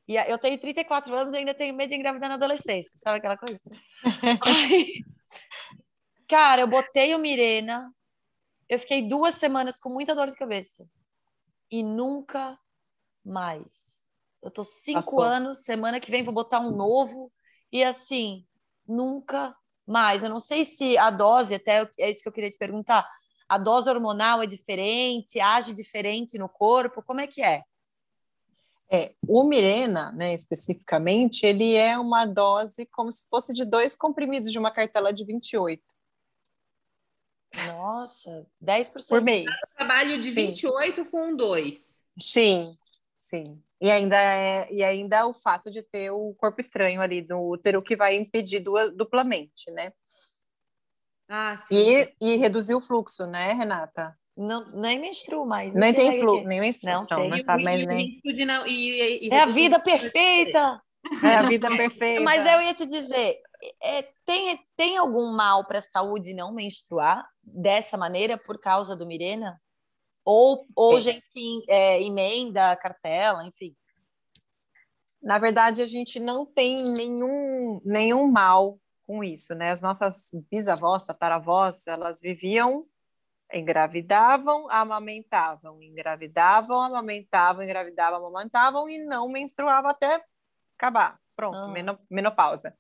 E 0.08 0.16
eu 0.16 0.40
tenho 0.40 0.60
34 0.60 1.16
anos 1.16 1.34
e 1.34 1.38
ainda 1.38 1.54
tenho 1.54 1.76
medo 1.76 1.90
de 1.90 1.96
engravidar 1.96 2.30
na 2.30 2.36
adolescência, 2.36 2.98
sabe 2.98 3.20
aquela 3.20 3.38
coisa? 3.38 3.60
Aí, 4.42 5.04
Cara, 6.30 6.62
eu 6.62 6.68
botei 6.68 7.16
o 7.16 7.20
Mirena, 7.20 7.92
eu 8.70 8.78
fiquei 8.78 9.08
duas 9.08 9.34
semanas 9.34 9.80
com 9.80 9.90
muita 9.90 10.14
dor 10.14 10.28
de 10.28 10.36
cabeça. 10.36 10.88
E 11.72 11.82
nunca 11.82 12.58
mais. 13.26 14.09
Eu 14.42 14.52
tô 14.52 14.64
cinco 14.64 15.00
Passou. 15.00 15.22
anos, 15.22 15.64
semana 15.64 16.00
que 16.00 16.12
vem 16.12 16.24
vou 16.24 16.34
botar 16.34 16.60
um 16.60 16.76
novo. 16.76 17.32
E 17.72 17.84
assim, 17.84 18.46
nunca 18.88 19.56
mais. 19.86 20.24
Eu 20.24 20.30
não 20.30 20.40
sei 20.40 20.64
se 20.66 20.98
a 20.98 21.10
dose, 21.10 21.56
até 21.56 21.90
é 21.98 22.10
isso 22.10 22.22
que 22.22 22.30
eu 22.30 22.34
queria 22.34 22.50
te 22.50 22.58
perguntar. 22.58 23.08
A 23.48 23.58
dose 23.58 23.90
hormonal 23.90 24.42
é 24.42 24.48
diferente, 24.48 25.40
age 25.40 25.74
diferente 25.74 26.38
no 26.38 26.48
corpo? 26.48 27.04
Como 27.04 27.20
é 27.20 27.28
que 27.28 27.42
é? 27.42 27.64
É, 28.92 29.14
o 29.28 29.44
Mirena, 29.44 30.12
né, 30.12 30.34
especificamente, 30.34 31.46
ele 31.46 31.76
é 31.76 31.98
uma 31.98 32.26
dose 32.26 32.88
como 32.88 33.12
se 33.12 33.28
fosse 33.30 33.54
de 33.54 33.64
dois 33.64 33.96
comprimidos 33.96 34.52
de 34.52 34.58
uma 34.58 34.72
cartela 34.72 35.14
de 35.14 35.24
28. 35.24 35.84
Nossa, 37.68 38.48
10% 38.64 39.10
por 39.10 39.22
mês. 39.22 39.46
Trabalho 39.76 40.20
de 40.20 40.30
sim. 40.30 40.48
28 40.48 41.06
com 41.06 41.36
2. 41.36 42.06
Sim, 42.20 42.76
sim. 43.16 43.62
E 43.82 43.90
ainda, 43.90 44.18
é, 44.18 44.72
e 44.72 44.84
ainda 44.84 45.26
o 45.26 45.34
fato 45.34 45.72
de 45.72 45.82
ter 45.82 46.12
o 46.12 46.34
corpo 46.38 46.60
estranho 46.60 47.02
ali 47.02 47.26
no 47.28 47.50
útero 47.50 47.82
que 47.82 47.96
vai 47.96 48.16
impedir 48.16 48.62
duplamente, 48.96 49.72
né? 49.72 49.94
Ah, 51.30 51.56
sim. 51.56 51.76
E, 51.76 52.16
e 52.20 52.36
reduzir 52.36 52.76
o 52.76 52.82
fluxo, 52.82 53.26
né, 53.26 53.54
Renata? 53.54 54.18
Não, 54.36 54.72
nem 54.72 55.00
menstruo 55.00 55.46
mais. 55.46 55.76
Nem 55.76 55.94
tem 55.94 56.20
fluxo, 56.20 56.48
nem 56.48 56.60
menstruo. 56.60 56.94
Não, 56.94 57.04
então, 57.04 57.30
não 57.30 57.40
sabe 57.40 57.64
mais 57.64 57.86
nem. 57.86 58.22
Não, 58.46 58.66
e, 58.68 59.28
e, 59.28 59.30
é 59.32 59.40
a 59.42 59.46
vida 59.46 59.80
perfeita! 59.82 60.82
É 61.24 61.36
a 61.36 61.44
vida 61.44 61.70
perfeita. 61.70 62.22
Mas 62.22 62.46
eu 62.46 62.62
ia 62.62 62.74
te 62.74 62.86
dizer, 62.86 63.38
é, 63.82 64.04
tem, 64.26 64.60
tem 64.76 64.98
algum 64.98 65.34
mal 65.34 65.66
para 65.66 65.80
a 65.80 65.82
saúde 65.82 66.34
não 66.34 66.54
menstruar 66.54 67.26
dessa 67.44 67.98
maneira 67.98 68.38
por 68.38 68.60
causa 68.60 68.96
do 68.96 69.06
Mirena? 69.06 69.60
Ou, 70.32 70.64
ou 70.76 70.96
é. 70.96 71.00
gente 71.00 71.28
que 71.32 71.64
é, 71.68 72.04
emenda 72.04 72.70
a 72.70 72.78
cartela, 72.78 73.44
enfim. 73.48 73.76
Na 75.20 75.40
verdade, 75.40 75.82
a 75.82 75.88
gente 75.88 76.20
não 76.20 76.46
tem 76.46 76.84
nenhum, 76.84 77.82
nenhum 77.84 78.32
mal 78.32 78.80
com 79.08 79.24
isso, 79.24 79.56
né? 79.56 79.72
As 79.72 79.82
nossas 79.82 80.30
bisavós, 80.52 81.04
tataravós, 81.04 81.88
elas 81.88 82.22
viviam, 82.22 82.86
engravidavam, 83.52 84.68
amamentavam, 84.70 85.82
engravidavam, 85.82 86.80
amamentavam, 86.80 87.64
engravidavam, 87.64 88.28
amamentavam 88.28 88.88
e 88.88 89.00
não 89.00 89.28
menstruavam 89.30 89.90
até 89.90 90.24
acabar. 90.78 91.20
Pronto, 91.36 91.58
ah. 91.58 92.00
menopausa. 92.08 92.76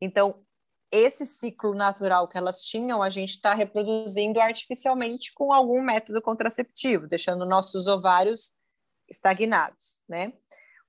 Então, 0.00 0.42
esse 0.90 1.26
ciclo 1.26 1.74
natural 1.74 2.28
que 2.28 2.38
elas 2.38 2.62
tinham, 2.62 3.02
a 3.02 3.10
gente 3.10 3.30
está 3.30 3.54
reproduzindo 3.54 4.40
artificialmente 4.40 5.32
com 5.34 5.52
algum 5.52 5.82
método 5.82 6.22
contraceptivo, 6.22 7.06
deixando 7.06 7.44
nossos 7.44 7.86
ovários 7.86 8.52
estagnados, 9.08 10.00
né? 10.08 10.32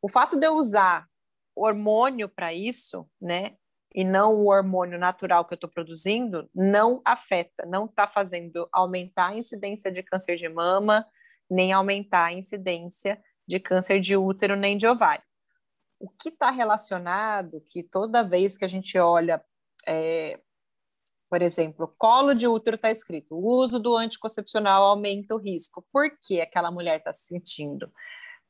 O 0.02 0.10
fato 0.10 0.38
de 0.38 0.48
eu 0.48 0.56
usar 0.56 1.08
hormônio 1.56 2.30
para 2.30 2.54
isso, 2.54 3.10
né, 3.20 3.56
e 3.94 4.04
não 4.04 4.34
o 4.36 4.50
hormônio 4.50 5.00
natural 5.00 5.46
que 5.46 5.54
eu 5.54 5.56
estou 5.56 5.70
produzindo, 5.70 6.50
não 6.54 7.02
afeta, 7.04 7.66
não 7.66 7.86
está 7.86 8.08
fazendo 8.08 8.70
aumentar 8.72 9.30
a 9.30 9.36
incidência 9.36 9.92
de 9.92 10.04
câncer 10.04 10.38
de 10.38 10.48
mama, 10.48 11.06
nem 11.50 11.74
aumentar 11.74 12.26
a 12.26 12.34
incidência 12.34 13.22
de 13.48 13.60
câncer 13.60 14.00
de 14.00 14.16
útero 14.16 14.56
nem 14.56 14.78
de 14.78 14.88
ovário. 14.88 15.24
O 16.00 16.08
que 16.08 16.30
está 16.30 16.52
relacionado, 16.52 17.62
que 17.66 17.84
toda 17.84 18.24
vez 18.24 18.56
que 18.56 18.64
a 18.64 18.68
gente 18.68 18.98
olha, 18.98 19.44
é, 19.90 20.40
por 21.30 21.42
exemplo, 21.42 21.94
colo 21.98 22.34
de 22.34 22.48
útero 22.48 22.76
está 22.76 22.92
escrito, 22.92 23.36
o 23.36 23.62
uso 23.62 23.80
do 23.80 23.98
anticoncepcional 23.98 24.84
aumenta 24.84 25.36
o 25.36 25.40
risco. 25.40 25.86
Por 25.92 26.12
que 26.22 26.40
aquela 26.40 26.72
mulher 26.72 27.00
está 27.00 27.12
se 27.12 27.28
sentindo? 27.28 27.92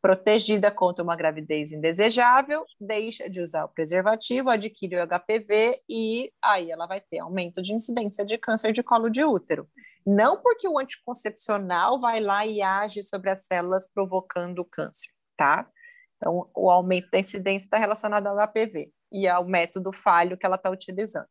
protegida 0.01 0.71
contra 0.71 1.03
uma 1.03 1.15
gravidez 1.15 1.71
indesejável, 1.71 2.65
deixa 2.79 3.29
de 3.29 3.41
usar 3.41 3.65
o 3.65 3.67
preservativo, 3.69 4.49
adquire 4.49 4.95
o 4.95 5.05
HPV 5.05 5.81
e 5.89 6.31
aí 6.41 6.71
ela 6.71 6.87
vai 6.87 7.01
ter 7.01 7.19
aumento 7.19 7.61
de 7.61 7.73
incidência 7.73 8.25
de 8.25 8.37
câncer 8.37 8.71
de 8.71 8.81
colo 8.81 9.09
de 9.09 9.23
útero. 9.25 9.67
Não 10.05 10.41
porque 10.41 10.67
o 10.67 10.79
anticoncepcional 10.79 11.99
vai 11.99 12.21
lá 12.21 12.45
e 12.45 12.61
age 12.61 13.03
sobre 13.03 13.29
as 13.29 13.45
células 13.45 13.89
provocando 13.93 14.59
o 14.59 14.65
câncer, 14.65 15.09
tá? 15.35 15.69
Então, 16.15 16.49
o 16.55 16.71
aumento 16.71 17.09
da 17.11 17.19
incidência 17.19 17.65
está 17.65 17.77
relacionado 17.77 18.27
ao 18.27 18.37
HPV 18.37 18.93
e 19.11 19.27
ao 19.27 19.45
método 19.45 19.91
falho 19.91 20.37
que 20.37 20.45
ela 20.45 20.55
está 20.55 20.69
utilizando 20.69 21.27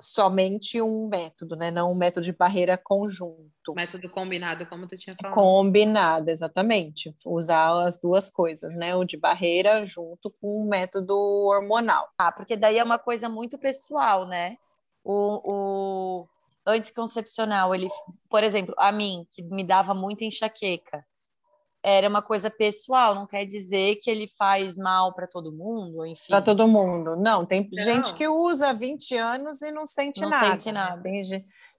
somente 0.00 0.80
um 0.80 1.08
método, 1.08 1.54
né? 1.54 1.70
Não 1.70 1.92
um 1.92 1.94
método 1.94 2.24
de 2.24 2.32
barreira 2.32 2.76
conjunto. 2.76 3.74
Método 3.74 4.08
combinado, 4.10 4.66
como 4.66 4.86
tu 4.86 4.96
tinha 4.96 5.14
falado. 5.14 5.34
Combinado, 5.34 6.30
exatamente. 6.30 7.14
Usar 7.24 7.86
as 7.86 7.98
duas 7.98 8.30
coisas, 8.30 8.74
né? 8.74 8.94
O 8.94 9.04
de 9.04 9.16
barreira 9.16 9.84
junto 9.84 10.30
com 10.40 10.62
o 10.62 10.68
método 10.68 11.16
hormonal. 11.16 12.08
Ah, 12.18 12.32
porque 12.32 12.56
daí 12.56 12.78
é 12.78 12.84
uma 12.84 12.98
coisa 12.98 13.28
muito 13.28 13.58
pessoal, 13.58 14.26
né? 14.26 14.56
O, 15.04 15.40
o 15.44 16.28
anticoncepcional, 16.66 17.74
ele, 17.74 17.88
por 18.28 18.42
exemplo, 18.42 18.74
a 18.78 18.90
mim, 18.92 19.26
que 19.30 19.42
me 19.42 19.64
dava 19.64 19.94
muita 19.94 20.24
enxaqueca, 20.24 21.04
era 21.82 22.08
uma 22.08 22.20
coisa 22.20 22.50
pessoal, 22.50 23.14
não 23.14 23.26
quer 23.26 23.46
dizer 23.46 23.96
que 23.96 24.10
ele 24.10 24.28
faz 24.38 24.76
mal 24.76 25.14
para 25.14 25.26
todo 25.26 25.52
mundo, 25.52 26.04
enfim. 26.04 26.28
Para 26.28 26.42
todo 26.42 26.68
mundo. 26.68 27.16
Não, 27.16 27.46
tem 27.46 27.68
não. 27.72 27.82
gente 27.82 28.12
que 28.12 28.28
usa 28.28 28.74
20 28.74 29.16
anos 29.16 29.62
e 29.62 29.70
não 29.70 29.86
sente 29.86 30.20
não 30.20 30.28
nada. 30.28 30.46
Não 30.46 30.52
sente 30.52 30.72
nada. 30.72 31.02
Tem, 31.02 31.22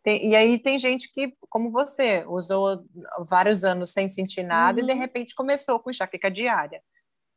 tem, 0.03 0.29
e 0.29 0.35
aí 0.35 0.57
tem 0.57 0.79
gente 0.79 1.11
que, 1.11 1.35
como 1.49 1.69
você, 1.69 2.25
usou 2.27 2.83
vários 3.27 3.63
anos 3.63 3.91
sem 3.91 4.07
sentir 4.07 4.43
nada 4.43 4.79
uhum. 4.79 4.85
e 4.85 4.87
de 4.87 4.93
uhum. 4.93 4.99
repente 4.99 5.35
começou 5.35 5.79
com 5.79 5.91
enxaqueca 5.91 6.31
diária. 6.31 6.81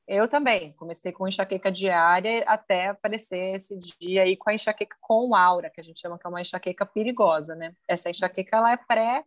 Eu 0.06 0.28
também 0.28 0.72
comecei 0.72 1.12
com 1.12 1.28
enxaqueca 1.28 1.70
diária 1.70 2.44
até 2.46 2.88
aparecer 2.88 3.54
esse 3.54 3.78
dia 4.00 4.22
aí 4.22 4.36
com 4.36 4.50
a 4.50 4.54
enxaqueca 4.54 4.96
com 5.00 5.34
aura, 5.34 5.70
que 5.70 5.80
a 5.80 5.84
gente 5.84 6.00
chama 6.00 6.18
que 6.18 6.26
é 6.26 6.30
uma 6.30 6.40
enxaqueca 6.40 6.84
perigosa, 6.84 7.54
né? 7.54 7.74
Essa 7.88 8.10
enxaqueca 8.10 8.56
ela 8.56 8.72
é 8.72 8.76
pré 8.76 9.24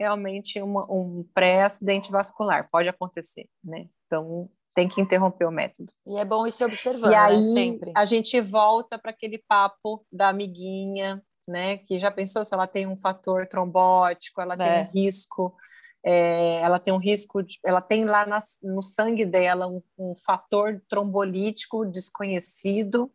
realmente 0.00 0.62
uma, 0.62 0.90
um 0.90 1.22
pré-acidente 1.34 2.10
vascular, 2.10 2.70
pode 2.72 2.88
acontecer, 2.88 3.46
né? 3.62 3.86
Então, 4.06 4.48
tem 4.74 4.88
que 4.88 4.98
interromper 4.98 5.44
o 5.44 5.50
método. 5.50 5.92
E 6.06 6.16
é 6.16 6.24
bom 6.24 6.46
ir 6.46 6.52
se 6.52 6.64
observando, 6.64 7.12
e 7.12 7.14
aí, 7.14 7.36
né? 7.36 7.54
Sempre. 7.54 7.92
a 7.94 8.06
gente 8.06 8.40
volta 8.40 8.98
para 8.98 9.10
aquele 9.10 9.36
papo 9.46 10.02
da 10.10 10.30
amiguinha, 10.30 11.22
né? 11.46 11.76
Que 11.76 12.00
já 12.00 12.10
pensou 12.10 12.42
se 12.42 12.54
ela 12.54 12.66
tem 12.66 12.86
um 12.86 12.96
fator 12.96 13.46
trombótico, 13.46 14.40
ela 14.40 14.54
é. 14.54 14.56
tem 14.56 14.88
um 14.88 14.90
risco, 14.90 15.54
é, 16.02 16.60
ela 16.62 16.78
tem 16.78 16.94
um 16.94 16.98
risco, 16.98 17.42
de, 17.42 17.58
ela 17.62 17.82
tem 17.82 18.06
lá 18.06 18.24
na, 18.24 18.40
no 18.62 18.80
sangue 18.80 19.26
dela 19.26 19.66
um, 19.66 19.82
um 19.98 20.14
fator 20.24 20.82
trombolítico 20.88 21.84
desconhecido, 21.84 23.12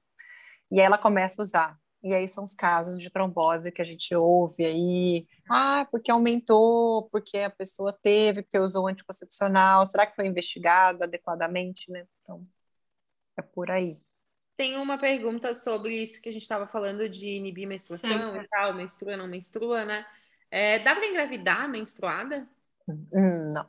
e 0.71 0.79
ela 0.79 0.99
começa 0.99 1.41
a 1.41 1.43
usar. 1.43 1.84
E 2.05 2.13
aí 2.13 2.27
são 2.27 2.43
os 2.43 2.53
casos 2.53 3.01
de 3.01 3.09
trombose 3.09 3.71
que 3.71 3.81
a 3.81 3.85
gente 3.85 4.13
ouve 4.13 4.63
aí. 4.63 5.27
Ah, 5.49 5.87
porque 5.89 6.11
aumentou, 6.11 7.09
porque 7.09 7.39
a 7.39 7.49
pessoa 7.49 7.91
teve, 7.91 8.43
porque 8.43 8.59
usou 8.59 8.87
anticoncepcional. 8.87 9.83
Será 9.87 10.05
que 10.05 10.15
foi 10.15 10.27
investigado 10.27 11.03
adequadamente, 11.03 11.91
né? 11.91 12.05
Então, 12.21 12.47
é 13.35 13.41
por 13.41 13.71
aí. 13.71 13.99
Tem 14.55 14.77
uma 14.77 14.99
pergunta 14.99 15.51
sobre 15.51 15.99
isso 15.99 16.21
que 16.21 16.29
a 16.29 16.31
gente 16.31 16.43
estava 16.43 16.67
falando 16.67 17.09
de 17.09 17.27
inibir 17.27 17.67
menstruação 17.67 18.33
Sim. 18.33 18.39
e 18.39 18.47
tal, 18.49 18.75
menstrua, 18.75 19.17
não 19.17 19.27
menstrua, 19.27 19.83
né? 19.83 20.05
É, 20.51 20.77
dá 20.77 20.93
para 20.93 21.07
engravidar 21.07 21.67
menstruada? 21.67 22.47
Hum, 22.87 23.51
não. 23.51 23.67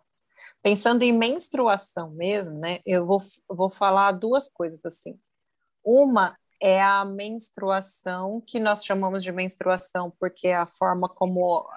Pensando 0.62 1.02
em 1.04 1.12
menstruação 1.12 2.10
mesmo, 2.10 2.58
né? 2.58 2.80
Eu 2.84 3.06
vou, 3.06 3.22
vou 3.48 3.70
falar 3.70 4.12
duas 4.12 4.46
coisas 4.46 4.84
assim. 4.84 5.18
Uma 5.82 6.36
é 6.60 6.82
a 6.82 7.04
menstruação, 7.04 8.42
que 8.46 8.58
nós 8.58 8.84
chamamos 8.84 9.22
de 9.22 9.32
menstruação 9.32 10.12
porque 10.18 10.48
é 10.48 10.56
a 10.56 10.66
forma 10.66 11.08
como 11.08 11.68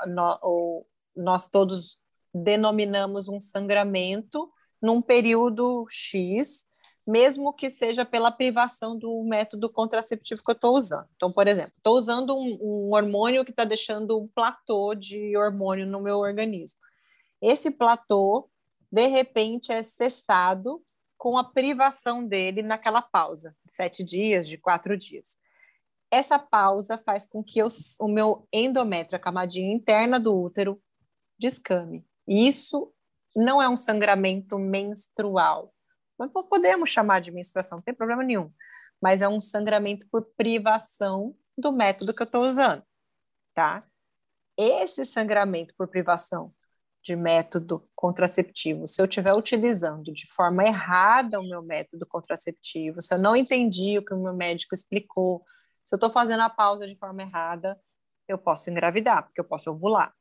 nós 1.16 1.48
todos 1.48 2.00
denominamos 2.34 3.28
um 3.28 3.40
sangramento 3.40 4.50
num 4.82 5.02
período 5.02 5.86
X, 5.90 6.66
mesmo 7.06 7.52
que 7.52 7.70
seja 7.70 8.06
pela 8.06 8.32
privação 8.32 8.98
do 8.98 9.24
método 9.24 9.70
contraceptivo 9.70 10.42
que 10.44 10.52
eu 10.52 10.56
estou 10.56 10.76
usando. 10.76 11.08
Então, 11.16 11.32
por 11.32 11.48
exemplo, 11.48 11.74
estou 11.76 11.98
usando 11.98 12.36
um, 12.36 12.58
um 12.62 12.94
hormônio 12.94 13.44
que 13.44 13.52
está 13.52 13.66
deixando 13.66 14.18
um 14.18 14.28
platô 14.28 14.94
de 14.94 15.36
hormônio 15.36 15.88
no 15.88 16.02
meu 16.02 16.20
organismo. 16.20 16.80
Esse 17.42 17.72
platô, 17.72 18.50
de 18.92 19.08
repente, 19.08 19.72
é 19.72 19.82
cessado 19.82 20.82
com 21.20 21.38
a 21.38 21.44
privação 21.44 22.26
dele 22.26 22.64
naquela 22.64 23.02
pausa, 23.02 23.54
de 23.66 23.74
sete 23.74 24.06
dias, 24.06 24.48
de 24.48 24.58
quatro 24.58 24.96
dias. 24.96 25.38
Essa 26.10 26.40
pausa 26.40 26.98
faz 26.98 27.28
com 27.28 27.44
que 27.44 27.60
eu, 27.60 27.68
o 28.00 28.08
meu 28.08 28.48
endométrio, 28.54 29.18
a 29.18 29.20
camadinha 29.20 29.72
interna 29.72 30.18
do 30.18 30.36
útero, 30.36 30.82
descame. 31.38 32.08
Isso 32.26 32.92
não 33.36 33.62
é 33.62 33.68
um 33.68 33.76
sangramento 33.76 34.58
menstrual. 34.58 35.74
Mas 36.18 36.32
podemos 36.32 36.90
chamar 36.90 37.20
de 37.20 37.32
menstruação, 37.32 37.80
não 37.80 37.84
tem 37.84 37.94
problema 37.94 38.24
nenhum. 38.24 38.50
Mas 39.02 39.22
é 39.22 39.28
um 39.28 39.42
sangramento 39.42 40.08
por 40.10 40.26
privação 40.38 41.36
do 41.58 41.74
método 41.74 42.14
que 42.14 42.22
eu 42.22 42.26
estou 42.26 42.46
usando, 42.46 42.82
tá? 43.54 43.86
Esse 44.58 45.06
sangramento 45.06 45.76
por 45.78 45.90
privação 45.90 46.54
de 47.02 47.16
método 47.16 47.88
contraceptivo, 47.96 48.86
se 48.86 49.02
eu 49.02 49.06
estiver 49.06 49.34
utilizando 49.34 50.12
de 50.12 50.28
forma 50.28 50.64
errada 50.66 51.40
o 51.40 51.48
meu 51.48 51.62
método 51.62 52.06
contraceptivo, 52.06 53.02
se 53.02 53.14
eu 53.14 53.18
não 53.18 53.36
entendi 53.36 53.98
o 53.98 54.04
que 54.04 54.14
o 54.14 54.22
meu 54.22 54.34
médico 54.34 54.76
explicou, 54.76 55.44
se 55.84 55.96
eu 55.96 55.98
estou 55.98 56.10
fazendo 56.10 56.42
a 56.42 56.50
pausa 56.50 56.88
de 56.88 56.96
forma 56.96 57.22
errada, 57.22 57.80
eu 58.28 58.38
posso 58.38 58.70
engravidar, 58.70 59.24
porque 59.24 59.40
eu 59.40 59.46
posso 59.46 59.72
ovular. 59.72 60.14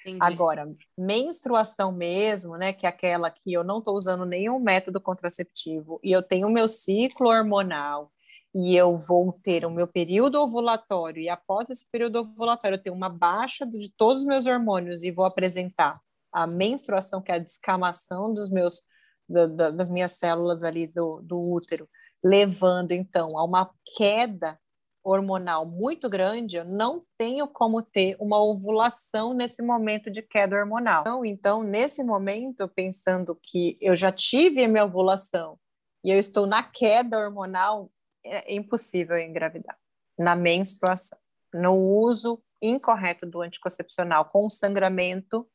Entendi. 0.00 0.18
Agora, 0.20 0.66
menstruação 0.96 1.92
mesmo, 1.92 2.56
né, 2.56 2.72
que 2.72 2.86
é 2.86 2.88
aquela 2.88 3.30
que 3.30 3.52
eu 3.52 3.62
não 3.62 3.78
estou 3.78 3.94
usando 3.94 4.24
nenhum 4.24 4.58
método 4.58 5.00
contraceptivo 5.00 6.00
e 6.02 6.10
eu 6.10 6.22
tenho 6.22 6.48
o 6.48 6.52
meu 6.52 6.68
ciclo 6.68 7.28
hormonal 7.28 8.10
e 8.54 8.76
eu 8.76 8.98
vou 8.98 9.32
ter 9.42 9.64
o 9.64 9.70
meu 9.70 9.86
período 9.86 10.40
ovulatório, 10.40 11.22
e 11.22 11.28
após 11.28 11.68
esse 11.70 11.88
período 11.90 12.20
ovulatório 12.20 12.76
eu 12.76 12.82
tenho 12.82 12.96
uma 12.96 13.08
baixa 13.08 13.66
de 13.66 13.90
todos 13.96 14.22
os 14.22 14.26
meus 14.26 14.46
hormônios 14.46 15.02
e 15.02 15.10
vou 15.10 15.24
apresentar 15.24 16.00
a 16.32 16.46
menstruação, 16.46 17.22
que 17.22 17.30
é 17.30 17.36
a 17.36 17.38
descamação 17.38 18.32
dos 18.32 18.48
meus, 18.48 18.82
da, 19.28 19.46
da, 19.46 19.70
das 19.70 19.88
minhas 19.88 20.12
células 20.12 20.62
ali 20.62 20.86
do, 20.86 21.20
do 21.22 21.38
útero, 21.38 21.88
levando 22.22 22.92
então 22.92 23.38
a 23.38 23.44
uma 23.44 23.70
queda 23.96 24.58
hormonal 25.02 25.64
muito 25.64 26.08
grande, 26.08 26.56
eu 26.56 26.64
não 26.64 27.02
tenho 27.16 27.48
como 27.48 27.80
ter 27.80 28.16
uma 28.20 28.42
ovulação 28.42 29.32
nesse 29.32 29.62
momento 29.62 30.10
de 30.10 30.22
queda 30.22 30.56
hormonal. 30.56 31.00
Então, 31.02 31.24
então 31.24 31.62
nesse 31.62 32.02
momento, 32.04 32.68
pensando 32.68 33.38
que 33.42 33.78
eu 33.80 33.96
já 33.96 34.12
tive 34.12 34.64
a 34.64 34.68
minha 34.68 34.84
ovulação 34.84 35.58
e 36.04 36.10
eu 36.10 36.18
estou 36.18 36.46
na 36.46 36.62
queda 36.62 37.18
hormonal, 37.18 37.90
é 38.28 38.54
impossível 38.54 39.18
engravidar 39.18 39.76
na 40.18 40.34
menstruação, 40.34 41.18
no 41.52 41.74
uso 41.74 42.42
incorreto 42.60 43.24
do 43.24 43.40
anticoncepcional 43.40 44.24
com 44.24 44.48
sangramento 44.48 45.48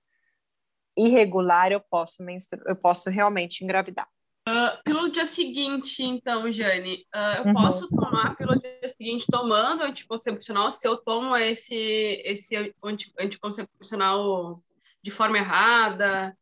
irregular, 0.98 1.72
eu 1.72 1.82
posso, 1.82 2.18
eu 2.66 2.76
posso 2.76 3.10
realmente 3.10 3.64
engravidar. 3.64 4.08
Uh, 4.48 4.84
pelo 4.84 5.10
dia 5.10 5.26
seguinte, 5.26 6.04
então, 6.04 6.52
Jane, 6.52 7.06
uh, 7.16 7.38
eu 7.38 7.46
uhum. 7.46 7.54
posso 7.54 7.90
tomar 7.90 8.36
pelo 8.36 8.60
dia 8.60 8.90
seguinte 8.90 9.26
tomando 9.30 9.84
anticoncepcional 9.84 10.70
se 10.70 10.86
eu 10.86 10.98
tomo 10.98 11.36
esse, 11.36 12.22
esse 12.26 12.74
anticoncepcional 13.18 14.62
de 15.02 15.12
forma 15.12 15.38
errada? 15.38 16.38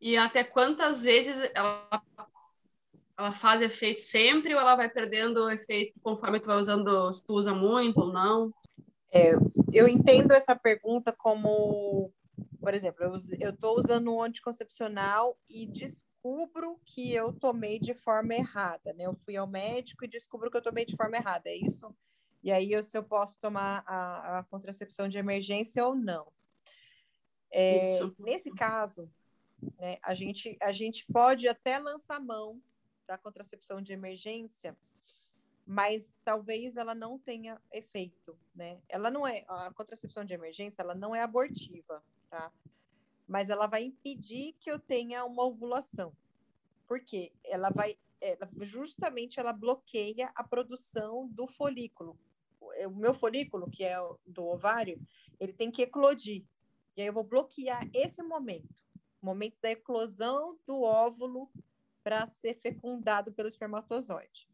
E 0.00 0.16
até 0.16 0.44
quantas 0.44 1.02
vezes 1.02 1.50
ela, 1.54 2.02
ela 3.20 3.32
faz 3.32 3.60
efeito 3.60 4.00
sempre 4.00 4.54
ou 4.54 4.60
ela 4.60 4.74
vai 4.74 4.88
perdendo 4.88 5.50
efeito 5.50 6.00
conforme 6.00 6.40
tu 6.40 6.46
vai 6.46 6.56
usando, 6.56 7.12
se 7.12 7.22
tu 7.22 7.34
usa 7.34 7.54
muito 7.54 8.00
ou 8.00 8.10
não? 8.10 8.50
É, 9.12 9.32
eu 9.72 9.86
entendo 9.86 10.32
essa 10.32 10.56
pergunta 10.56 11.12
como, 11.12 12.10
por 12.58 12.72
exemplo, 12.72 13.04
eu 13.04 13.14
estou 13.14 13.76
usando 13.76 14.10
um 14.10 14.22
anticoncepcional 14.22 15.36
e 15.46 15.66
descubro 15.66 16.80
que 16.86 17.12
eu 17.12 17.30
tomei 17.30 17.78
de 17.78 17.92
forma 17.92 18.34
errada, 18.34 18.94
né? 18.94 19.04
Eu 19.04 19.14
fui 19.14 19.36
ao 19.36 19.46
médico 19.46 20.04
e 20.04 20.08
descubro 20.08 20.50
que 20.50 20.56
eu 20.56 20.62
tomei 20.62 20.86
de 20.86 20.96
forma 20.96 21.18
errada, 21.18 21.50
é 21.50 21.56
isso? 21.56 21.94
E 22.42 22.50
aí 22.50 22.72
eu, 22.72 22.82
se 22.82 22.96
eu 22.96 23.02
posso 23.02 23.38
tomar 23.38 23.84
a, 23.86 24.38
a 24.38 24.44
contracepção 24.44 25.08
de 25.08 25.18
emergência 25.18 25.84
ou 25.84 25.94
não. 25.94 26.26
É, 27.52 27.98
nesse 28.18 28.50
caso, 28.50 29.10
né, 29.78 29.98
a, 30.02 30.14
gente, 30.14 30.56
a 30.62 30.72
gente 30.72 31.04
pode 31.12 31.46
até 31.48 31.78
lançar 31.78 32.18
mão 32.18 32.50
da 33.10 33.18
contracepção 33.18 33.82
de 33.82 33.92
emergência, 33.92 34.78
mas 35.66 36.16
talvez 36.24 36.76
ela 36.76 36.94
não 36.94 37.18
tenha 37.18 37.60
efeito, 37.72 38.38
né? 38.54 38.80
Ela 38.88 39.10
não 39.10 39.26
é 39.26 39.44
a 39.48 39.72
contracepção 39.74 40.24
de 40.24 40.32
emergência, 40.32 40.80
ela 40.80 40.94
não 40.94 41.12
é 41.12 41.20
abortiva, 41.20 42.04
tá? 42.30 42.52
mas 43.26 43.50
ela 43.50 43.66
vai 43.66 43.82
impedir 43.82 44.54
que 44.60 44.70
eu 44.70 44.78
tenha 44.78 45.24
uma 45.24 45.44
ovulação. 45.44 46.12
Por 46.86 47.00
quê? 47.00 47.32
Ela 47.42 47.70
vai, 47.70 47.98
ela, 48.20 48.48
justamente, 48.60 49.40
ela 49.40 49.52
bloqueia 49.52 50.30
a 50.36 50.44
produção 50.44 51.26
do 51.32 51.48
folículo. 51.48 52.16
O 52.60 52.90
meu 52.90 53.14
folículo, 53.14 53.68
que 53.68 53.82
é 53.82 53.96
do 54.24 54.44
ovário, 54.46 55.04
ele 55.40 55.52
tem 55.52 55.68
que 55.68 55.82
eclodir. 55.82 56.44
E 56.96 57.00
aí 57.00 57.08
eu 57.08 57.12
vou 57.12 57.24
bloquear 57.24 57.90
esse 57.92 58.22
momento, 58.22 58.84
momento 59.20 59.56
da 59.60 59.72
eclosão 59.72 60.56
do 60.64 60.82
óvulo 60.82 61.50
para 62.02 62.30
ser 62.30 62.58
fecundado 62.62 63.32
pelo 63.32 63.48
espermatozoide 63.48 64.48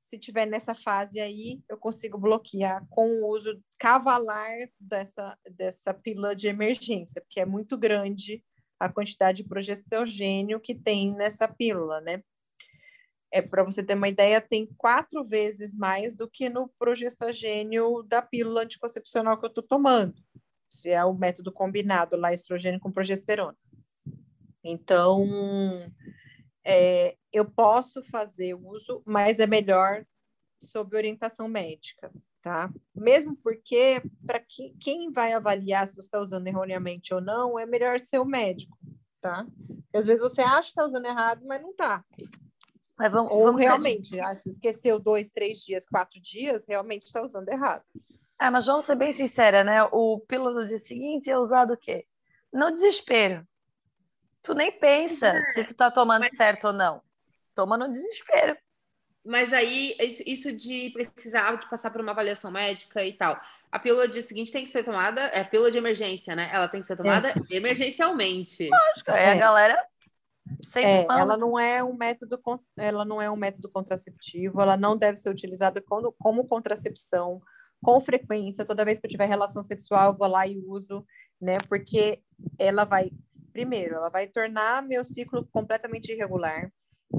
se 0.00 0.18
tiver 0.18 0.46
nessa 0.46 0.74
fase 0.74 1.20
aí, 1.20 1.62
eu 1.68 1.78
consigo 1.78 2.18
bloquear 2.18 2.84
com 2.88 3.06
o 3.20 3.28
uso 3.28 3.62
cavalar 3.78 4.68
dessa, 4.80 5.38
dessa 5.52 5.94
pílula 5.94 6.34
de 6.34 6.48
emergência, 6.48 7.20
porque 7.20 7.38
é 7.38 7.46
muito 7.46 7.78
grande 7.78 8.42
a 8.78 8.88
quantidade 8.88 9.42
de 9.42 9.48
progesterogênio 9.48 10.58
que 10.58 10.74
tem 10.74 11.14
nessa 11.14 11.46
pílula, 11.46 12.00
né? 12.00 12.22
É 13.30 13.40
para 13.40 13.62
você 13.62 13.84
ter 13.84 13.94
uma 13.94 14.08
ideia, 14.08 14.40
tem 14.40 14.66
quatro 14.76 15.24
vezes 15.24 15.72
mais 15.72 16.12
do 16.12 16.28
que 16.28 16.48
no 16.48 16.68
progesterogênio 16.76 18.02
da 18.02 18.20
pílula 18.20 18.62
anticoncepcional 18.62 19.38
que 19.38 19.44
eu 19.44 19.50
estou 19.50 19.62
tomando, 19.62 20.20
se 20.68 20.90
é 20.90 21.04
o 21.04 21.14
método 21.14 21.52
combinado 21.52 22.16
lá, 22.16 22.32
estrogênio 22.32 22.80
com 22.80 22.90
progesterona. 22.90 23.56
Então, 24.64 25.24
é, 26.64 27.16
eu 27.32 27.44
posso 27.50 28.02
fazer 28.04 28.54
uso, 28.54 29.02
mas 29.04 29.38
é 29.38 29.46
melhor 29.46 30.04
sob 30.62 30.96
orientação 30.96 31.48
médica, 31.48 32.12
tá? 32.42 32.70
Mesmo 32.94 33.36
porque, 33.36 34.02
para 34.26 34.40
que, 34.40 34.74
quem 34.80 35.10
vai 35.10 35.32
avaliar 35.32 35.86
se 35.86 35.94
você 35.94 36.06
está 36.06 36.20
usando 36.20 36.46
erroneamente 36.46 37.14
ou 37.14 37.20
não, 37.20 37.58
é 37.58 37.64
melhor 37.64 37.98
ser 37.98 38.18
o 38.18 38.24
médico, 38.24 38.76
tá? 39.20 39.46
Porque 39.66 39.96
às 39.96 40.06
vezes 40.06 40.22
você 40.22 40.42
acha 40.42 40.62
que 40.62 40.68
está 40.68 40.84
usando 40.84 41.06
errado, 41.06 41.42
mas 41.46 41.62
não 41.62 41.70
está. 41.70 42.04
Mas 42.98 43.12
vamos, 43.12 43.32
ou 43.32 43.44
vamos 43.44 43.60
realmente, 43.60 44.10
ter... 44.10 44.20
ah, 44.20 44.34
se 44.34 44.50
esqueceu 44.50 44.98
dois, 44.98 45.30
três 45.30 45.58
dias, 45.58 45.86
quatro 45.86 46.20
dias, 46.20 46.66
realmente 46.68 47.06
está 47.06 47.24
usando 47.24 47.48
errado. 47.48 47.82
É, 48.38 48.50
mas 48.50 48.66
vamos 48.66 48.84
ser 48.84 48.94
bem 48.94 49.12
sincera, 49.12 49.64
né? 49.64 49.82
O 49.84 50.20
pílula 50.20 50.62
do 50.62 50.66
dia 50.66 50.78
seguinte 50.78 51.30
é 51.30 51.38
usado 51.38 51.74
o 51.74 51.76
quê? 51.76 52.06
No 52.52 52.70
desespero. 52.70 53.46
Tu 54.42 54.54
nem 54.54 54.72
pensa 54.72 55.28
é. 55.28 55.44
se 55.46 55.64
tu 55.64 55.74
tá 55.74 55.90
tomando 55.90 56.22
mas... 56.22 56.36
certo 56.36 56.68
ou 56.68 56.72
não. 56.72 57.02
Toma 57.54 57.76
no 57.76 57.90
desespero. 57.90 58.56
Mas 59.24 59.52
aí, 59.52 59.94
isso, 60.00 60.22
isso 60.26 60.52
de 60.52 60.90
precisar 60.90 61.56
de 61.56 61.68
passar 61.68 61.90
por 61.90 62.00
uma 62.00 62.12
avaliação 62.12 62.50
médica 62.50 63.04
e 63.04 63.12
tal. 63.12 63.38
A 63.70 63.78
pílula 63.78 64.08
de 64.08 64.22
seguinte 64.22 64.50
tem 64.50 64.64
que 64.64 64.70
ser 64.70 64.82
tomada, 64.82 65.20
é 65.20 65.40
a 65.40 65.44
pílula 65.44 65.70
de 65.70 65.76
emergência, 65.76 66.34
né? 66.34 66.48
Ela 66.52 66.68
tem 66.68 66.80
que 66.80 66.86
ser 66.86 66.96
tomada 66.96 67.28
é. 67.28 67.54
emergencialmente. 67.54 68.68
Lógico, 68.70 69.10
é. 69.10 69.32
a 69.32 69.34
galera 69.34 69.86
é, 70.76 71.06
ela 71.08 71.36
não 71.36 71.58
é 71.58 71.82
um 71.84 71.94
método 71.94 72.40
ela 72.76 73.04
não 73.04 73.20
é 73.20 73.30
um 73.30 73.36
método 73.36 73.68
contraceptivo, 73.68 74.60
ela 74.60 74.76
não 74.76 74.96
deve 74.96 75.16
ser 75.16 75.30
utilizada 75.30 75.80
como, 75.80 76.12
como 76.12 76.46
contracepção 76.46 77.40
com 77.82 78.00
frequência. 78.00 78.64
Toda 78.64 78.84
vez 78.84 78.98
que 78.98 79.06
eu 79.06 79.10
tiver 79.10 79.26
relação 79.26 79.62
sexual, 79.62 80.12
eu 80.12 80.18
vou 80.18 80.28
lá 80.28 80.46
e 80.46 80.58
uso, 80.58 81.04
né? 81.40 81.58
Porque 81.68 82.22
ela 82.58 82.84
vai 82.84 83.10
primeiro, 83.50 83.96
ela 83.96 84.08
vai 84.08 84.26
tornar 84.26 84.82
meu 84.82 85.04
ciclo 85.04 85.46
completamente 85.52 86.12
irregular, 86.12 86.72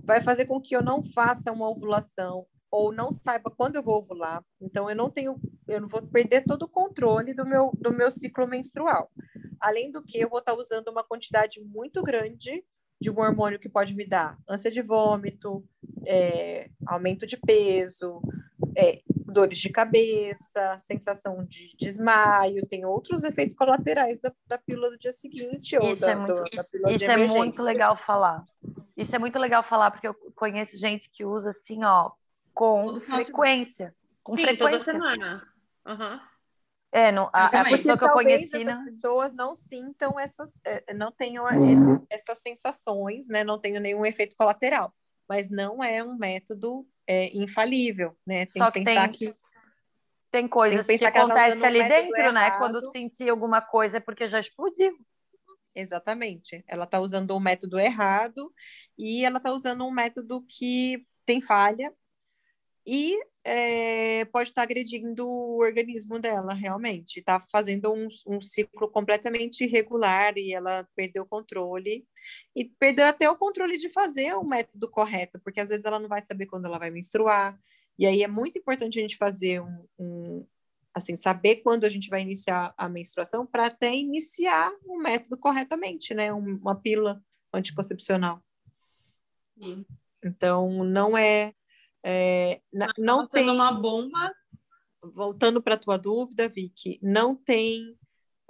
vai 0.03 0.21
fazer 0.21 0.45
com 0.45 0.61
que 0.61 0.75
eu 0.75 0.81
não 0.81 1.03
faça 1.03 1.51
uma 1.51 1.69
ovulação 1.69 2.45
ou 2.71 2.93
não 2.93 3.11
saiba 3.11 3.51
quando 3.51 3.75
eu 3.75 3.83
vou 3.83 3.97
ovular. 3.97 4.43
Então 4.59 4.89
eu 4.89 4.95
não 4.95 5.09
tenho, 5.09 5.39
eu 5.67 5.81
não 5.81 5.89
vou 5.89 6.01
perder 6.01 6.45
todo 6.45 6.63
o 6.63 6.69
controle 6.69 7.33
do 7.33 7.45
meu 7.45 7.71
do 7.77 7.91
meu 7.91 8.09
ciclo 8.09 8.47
menstrual. 8.47 9.11
Além 9.59 9.91
do 9.91 10.01
que 10.01 10.19
eu 10.19 10.29
vou 10.29 10.39
estar 10.39 10.53
usando 10.53 10.87
uma 10.87 11.03
quantidade 11.03 11.59
muito 11.61 12.01
grande 12.01 12.63
de 12.99 13.09
um 13.09 13.19
hormônio 13.19 13.59
que 13.59 13.67
pode 13.67 13.93
me 13.93 14.05
dar 14.05 14.37
ânsia 14.47 14.71
de 14.71 14.81
vômito, 14.81 15.65
é, 16.05 16.69
aumento 16.85 17.25
de 17.25 17.35
peso, 17.35 18.21
é, 18.77 19.01
dores 19.31 19.57
de 19.57 19.69
cabeça, 19.69 20.77
sensação 20.79 21.43
de 21.45 21.75
desmaio, 21.77 22.65
tem 22.67 22.85
outros 22.85 23.23
efeitos 23.23 23.55
colaterais 23.55 24.19
da, 24.19 24.31
da 24.47 24.57
pílula 24.57 24.91
do 24.91 24.97
dia 24.97 25.11
seguinte 25.11 25.77
ou 25.77 25.91
isso 25.91 26.01
da, 26.01 26.11
é 26.11 26.15
muito, 26.15 26.43
do, 26.43 26.81
da 26.81 26.91
Isso 26.91 27.09
é 27.09 27.17
muito 27.17 27.63
legal 27.63 27.95
falar. 27.95 28.45
Isso 28.95 29.15
é 29.15 29.19
muito 29.19 29.39
legal 29.39 29.63
falar, 29.63 29.91
porque 29.91 30.07
eu 30.07 30.13
conheço 30.35 30.77
gente 30.77 31.09
que 31.09 31.25
usa 31.25 31.49
assim, 31.49 31.83
ó, 31.83 32.11
com 32.53 32.95
frequência. 32.99 33.95
Com 34.23 34.35
Sim, 34.35 34.43
frequência. 34.43 34.71
toda 34.71 34.79
semana. 34.79 35.47
Uhum. 35.87 36.19
É, 36.91 37.11
não, 37.11 37.29
a, 37.31 37.45
a 37.45 37.63
pessoa 37.63 37.97
que 37.97 38.03
eu 38.03 38.09
conheci. 38.09 38.67
As 38.67 38.83
pessoas 38.83 39.33
não 39.33 39.55
sintam 39.55 40.19
essas, 40.19 40.59
é, 40.65 40.93
não 40.93 41.11
tenham 41.11 41.45
uhum. 41.45 42.05
essas 42.09 42.39
sensações, 42.39 43.27
né? 43.29 43.43
Não 43.43 43.57
tenham 43.57 43.81
nenhum 43.81 44.05
efeito 44.05 44.35
colateral. 44.35 44.93
Mas 45.27 45.49
não 45.49 45.81
é 45.81 46.03
um 46.03 46.17
método 46.17 46.85
é, 47.07 47.35
infalível, 47.35 48.15
né? 48.25 48.45
Tem 48.45 48.61
Só 48.61 48.71
que, 48.71 48.83
pensar 48.83 49.09
tem, 49.09 49.11
que. 49.11 49.35
Tem 50.31 50.47
coisas 50.47 50.87
tem 50.87 50.97
que, 50.97 51.05
que, 51.05 51.11
que 51.11 51.17
acontecem 51.17 51.67
ali 51.67 51.87
dentro, 51.87 52.31
né? 52.31 52.57
Quando 52.57 52.81
sentir 52.91 53.29
alguma 53.29 53.61
coisa 53.61 53.97
é 53.97 53.99
porque 53.99 54.27
já 54.27 54.39
explodiu. 54.39 54.97
Exatamente. 55.75 56.63
Ela 56.67 56.85
está 56.85 56.99
usando 56.99 57.35
um 57.35 57.39
método 57.39 57.79
errado 57.79 58.53
e 58.97 59.25
ela 59.25 59.37
está 59.37 59.51
usando 59.51 59.85
um 59.85 59.91
método 59.91 60.43
que 60.47 61.05
tem 61.25 61.41
falha 61.41 61.93
e 62.85 63.17
é, 63.43 64.25
pode 64.25 64.49
estar 64.49 64.61
tá 64.61 64.63
agredindo 64.63 65.27
o 65.27 65.57
organismo 65.59 66.19
dela, 66.19 66.53
realmente. 66.53 67.19
Está 67.19 67.39
fazendo 67.51 67.91
um, 67.91 68.07
um, 68.27 68.41
ciclo 68.41 68.89
completamente 68.89 69.63
irregular 69.63 70.37
e 70.37 70.53
ela 70.53 70.87
perdeu 70.95 71.23
o 71.23 71.27
controle. 71.27 72.05
E 72.55 72.65
perdeu 72.65 73.05
até 73.05 73.29
o 73.29 73.37
controle 73.37 73.77
de 73.77 73.89
fazer 73.89 74.33
o 74.35 74.43
método 74.43 74.89
correto, 74.89 75.39
porque 75.43 75.59
às 75.59 75.69
vezes 75.69 75.85
ela 75.85 75.99
não 75.99 76.07
vai 76.07 76.21
saber 76.21 76.45
quando 76.45 76.65
ela 76.65 76.79
vai 76.79 76.91
menstruar. 76.91 77.59
E 77.97 78.05
aí 78.05 78.23
é 78.23 78.27
muito 78.27 78.59
importante 78.59 78.99
a 78.99 79.01
gente 79.01 79.17
fazer 79.17 79.61
um, 79.61 79.85
um 79.99 80.47
assim, 80.93 81.17
saber 81.17 81.57
quando 81.57 81.85
a 81.85 81.89
gente 81.89 82.09
vai 82.09 82.21
iniciar 82.21 82.73
a 82.77 82.87
menstruação 82.89 83.45
para 83.45 83.67
até 83.67 83.95
iniciar 83.95 84.71
o 84.85 84.97
método 84.97 85.37
corretamente, 85.37 86.13
né? 86.13 86.31
Uma 86.31 86.75
pílula 86.75 87.23
anticoncepcional. 87.53 88.43
Sim. 89.57 89.85
Então, 90.23 90.83
não 90.83 91.17
é 91.17 91.53
é, 92.03 92.61
não 92.97 93.27
tem 93.27 93.49
uma 93.49 93.71
bomba. 93.71 94.33
Voltando 95.03 95.61
para 95.63 95.73
a 95.73 95.79
tua 95.79 95.97
dúvida, 95.97 96.47
Vicky, 96.47 96.99
não 97.01 97.35
tem 97.35 97.97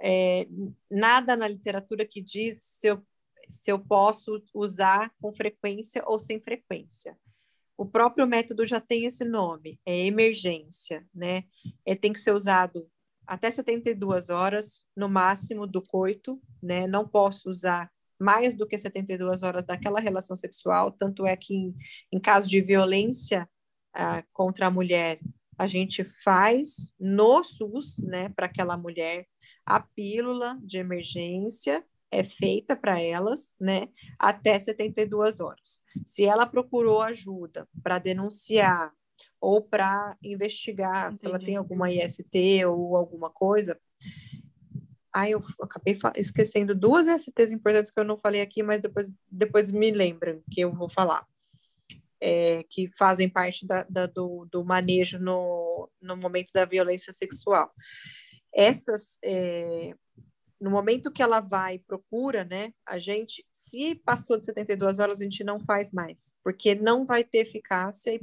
é, 0.02 0.46
nada 0.90 1.34
na 1.34 1.48
literatura 1.48 2.04
que 2.04 2.20
diz 2.20 2.62
se 2.78 2.88
eu, 2.88 3.02
se 3.48 3.72
eu 3.72 3.78
posso 3.78 4.42
usar 4.52 5.10
com 5.18 5.32
frequência 5.32 6.02
ou 6.06 6.20
sem 6.20 6.40
frequência. 6.40 7.16
o 7.74 7.86
próprio 7.86 8.26
método 8.26 8.66
já 8.66 8.80
tem 8.80 9.06
esse 9.06 9.24
nome, 9.24 9.80
é 9.86 10.06
emergência, 10.06 11.08
né? 11.14 11.44
É, 11.86 11.94
tem 11.94 12.12
que 12.12 12.20
ser 12.20 12.34
usado 12.34 12.86
até 13.26 13.50
72 13.50 14.28
horas, 14.28 14.84
no 14.94 15.08
máximo, 15.08 15.66
do 15.66 15.80
coito, 15.80 16.40
né? 16.62 16.86
Não 16.86 17.08
posso 17.08 17.48
usar 17.48 17.90
mais 18.22 18.54
do 18.54 18.66
que 18.66 18.78
72 18.78 19.42
horas 19.42 19.64
daquela 19.64 20.00
relação 20.00 20.36
sexual, 20.36 20.92
tanto 20.92 21.26
é 21.26 21.36
que 21.36 21.54
em, 21.54 21.74
em 22.12 22.20
caso 22.20 22.48
de 22.48 22.60
violência 22.60 23.48
ah, 23.92 24.22
contra 24.32 24.68
a 24.68 24.70
mulher, 24.70 25.20
a 25.58 25.66
gente 25.66 26.04
faz 26.04 26.94
no 26.98 27.42
SUS, 27.44 27.98
né, 27.98 28.28
para 28.30 28.46
aquela 28.46 28.76
mulher, 28.76 29.26
a 29.66 29.80
pílula 29.80 30.58
de 30.62 30.78
emergência 30.78 31.84
é 32.10 32.22
feita 32.22 32.76
para 32.76 33.00
elas, 33.00 33.54
né, 33.60 33.88
até 34.18 34.58
72 34.58 35.40
horas. 35.40 35.80
Se 36.04 36.24
ela 36.24 36.46
procurou 36.46 37.00
ajuda 37.00 37.68
para 37.82 37.98
denunciar 37.98 38.92
ou 39.40 39.60
para 39.60 40.16
investigar 40.22 41.06
Entendi. 41.06 41.18
se 41.18 41.26
ela 41.26 41.38
tem 41.38 41.56
alguma 41.56 41.90
IST 41.90 42.64
ou 42.66 42.96
alguma 42.96 43.30
coisa. 43.30 43.78
Aí 45.12 45.32
eu 45.32 45.42
acabei 45.60 45.98
esquecendo 46.16 46.74
duas 46.74 47.06
STs 47.06 47.52
importantes 47.52 47.90
que 47.90 48.00
eu 48.00 48.04
não 48.04 48.16
falei 48.16 48.40
aqui, 48.40 48.62
mas 48.62 48.80
depois, 48.80 49.14
depois 49.30 49.70
me 49.70 49.90
lembram 49.90 50.42
que 50.50 50.60
eu 50.60 50.72
vou 50.72 50.88
falar. 50.88 51.26
É, 52.24 52.62
que 52.70 52.88
fazem 52.96 53.28
parte 53.28 53.66
da, 53.66 53.82
da, 53.90 54.06
do, 54.06 54.46
do, 54.48 54.64
manejo 54.64 55.18
no, 55.18 55.90
no 56.00 56.16
momento 56.16 56.52
da 56.52 56.64
violência 56.64 57.12
sexual. 57.12 57.74
Essas, 58.54 59.18
é, 59.24 59.92
no 60.60 60.70
momento 60.70 61.10
que 61.10 61.20
ela 61.20 61.40
vai 61.40 61.74
e 61.74 61.78
procura, 61.80 62.44
né, 62.44 62.72
a 62.86 62.96
gente, 62.96 63.44
se 63.50 63.96
passou 63.96 64.38
de 64.38 64.46
72 64.46 65.00
horas, 65.00 65.20
a 65.20 65.24
gente 65.24 65.42
não 65.42 65.58
faz 65.58 65.90
mais, 65.90 66.32
porque 66.44 66.76
não 66.76 67.04
vai 67.04 67.24
ter 67.24 67.38
eficácia 67.38 68.14
e 68.14 68.20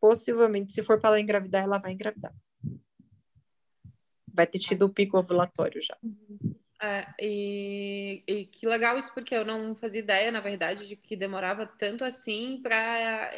possivelmente, 0.00 0.72
se 0.72 0.82
for 0.82 1.00
para 1.00 1.10
ela 1.10 1.20
engravidar, 1.20 1.62
ela 1.62 1.78
vai 1.78 1.92
engravidar. 1.92 2.34
Vai 4.36 4.46
ter 4.46 4.58
tido 4.58 4.84
o 4.84 4.90
pico 4.90 5.18
ovulatório 5.18 5.80
já. 5.80 5.96
É, 6.80 7.06
e, 7.18 8.22
e, 8.26 8.44
que 8.44 8.66
legal 8.66 8.98
isso, 8.98 9.12
porque 9.14 9.34
eu 9.34 9.46
não 9.46 9.74
fazia 9.74 10.00
ideia, 10.00 10.30
na 10.30 10.40
verdade, 10.40 10.86
de 10.86 10.94
que 10.94 11.16
demorava 11.16 11.66
tanto 11.66 12.04
assim 12.04 12.60
para. 12.62 13.32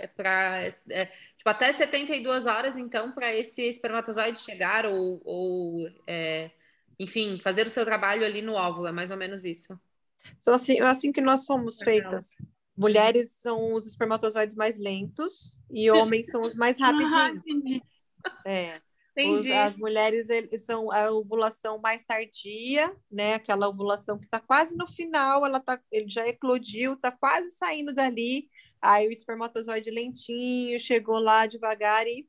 É, 0.90 1.07
tipo, 1.36 1.49
até 1.49 1.72
72 1.72 2.46
horas, 2.46 2.76
então, 2.76 3.12
para 3.12 3.32
esse 3.32 3.62
espermatozoide 3.62 4.40
chegar 4.40 4.86
ou, 4.86 5.22
ou 5.24 5.88
é, 6.05 6.51
enfim, 6.99 7.38
fazer 7.40 7.64
o 7.64 7.70
seu 7.70 7.84
trabalho 7.84 8.24
ali 8.24 8.42
no 8.42 8.55
óvulo, 8.55 8.88
é 8.88 8.92
mais 8.92 9.12
ou 9.12 9.16
menos 9.16 9.44
isso. 9.44 9.78
São 10.38 10.53
assim, 10.53 10.80
é 10.80 10.82
assim 10.82 11.12
que 11.12 11.20
nós 11.20 11.44
somos 11.44 11.78
feitas. 11.80 12.34
Mulheres 12.76 13.36
são 13.38 13.72
os 13.72 13.86
espermatozoides 13.86 14.57
mais 14.57 14.76
lentos 14.76 15.57
e 15.70 15.88
homens 15.92 16.26
são 16.26 16.40
os 16.40 16.57
mais 16.57 16.78
rapidinhos. 16.78 17.82
é. 18.44 18.80
Os, 19.18 19.46
as 19.46 19.76
mulheres 19.76 20.28
eles 20.28 20.64
são 20.64 20.92
a 20.92 21.10
ovulação 21.10 21.78
mais 21.78 22.04
tardia, 22.04 22.94
né? 23.10 23.34
Aquela 23.34 23.68
ovulação 23.68 24.18
que 24.18 24.26
está 24.26 24.38
quase 24.38 24.76
no 24.76 24.86
final, 24.86 25.44
ela 25.44 25.60
tá, 25.60 25.80
ele 25.90 26.08
já 26.08 26.26
eclodiu, 26.26 26.94
está 26.94 27.10
quase 27.10 27.50
saindo 27.50 27.92
dali. 27.92 28.48
Aí 28.80 29.08
o 29.08 29.12
espermatozoide 29.12 29.90
lentinho 29.90 30.78
chegou 30.78 31.18
lá 31.18 31.46
devagar 31.46 32.06
e 32.06 32.28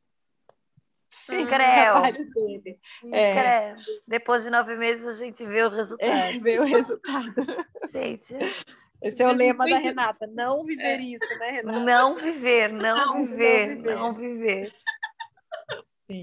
fez 1.25 1.47
trabalho 1.47 2.29
dele. 2.31 2.79
É. 3.13 3.75
Depois 4.07 4.43
de 4.43 4.49
nove 4.49 4.75
meses 4.75 5.05
a 5.05 5.13
gente 5.13 5.45
vê 5.45 5.63
o 5.63 5.69
resultado. 5.69 6.09
É, 6.09 6.39
vê 6.39 6.59
o 6.59 6.65
resultado. 6.65 7.33
gente. 7.93 8.35
Esse 9.01 9.23
é 9.23 9.27
o 9.27 9.31
lema 9.31 9.65
da 9.65 9.77
Renata, 9.77 10.27
não 10.27 10.65
viver 10.65 10.99
é. 10.99 11.01
isso, 11.01 11.39
né, 11.39 11.51
Renata? 11.51 11.79
Não 11.79 12.15
viver, 12.17 12.73
não, 12.73 12.97
não 12.97 13.25
viver, 13.25 13.75
não 13.75 13.75
viver. 13.75 13.95
Não 13.95 14.13
viver. 14.13 14.73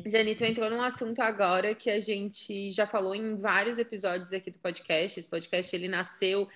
Janito 0.07 0.45
entrou 0.45 0.69
num 0.69 0.83
assunto 0.83 1.21
agora 1.21 1.75
que 1.75 1.89
a 1.89 2.01
gente 2.01 2.73
já 2.73 2.87
falou 2.87 3.15
em 3.15 3.37
vários 3.37 3.79
episódios 3.79 4.33
aqui 4.33 4.51
do 4.51 4.59
podcast. 4.59 5.19
Esse 5.19 5.29
podcast 5.29 5.75
ele 5.77 5.87
nasceu 5.87 6.49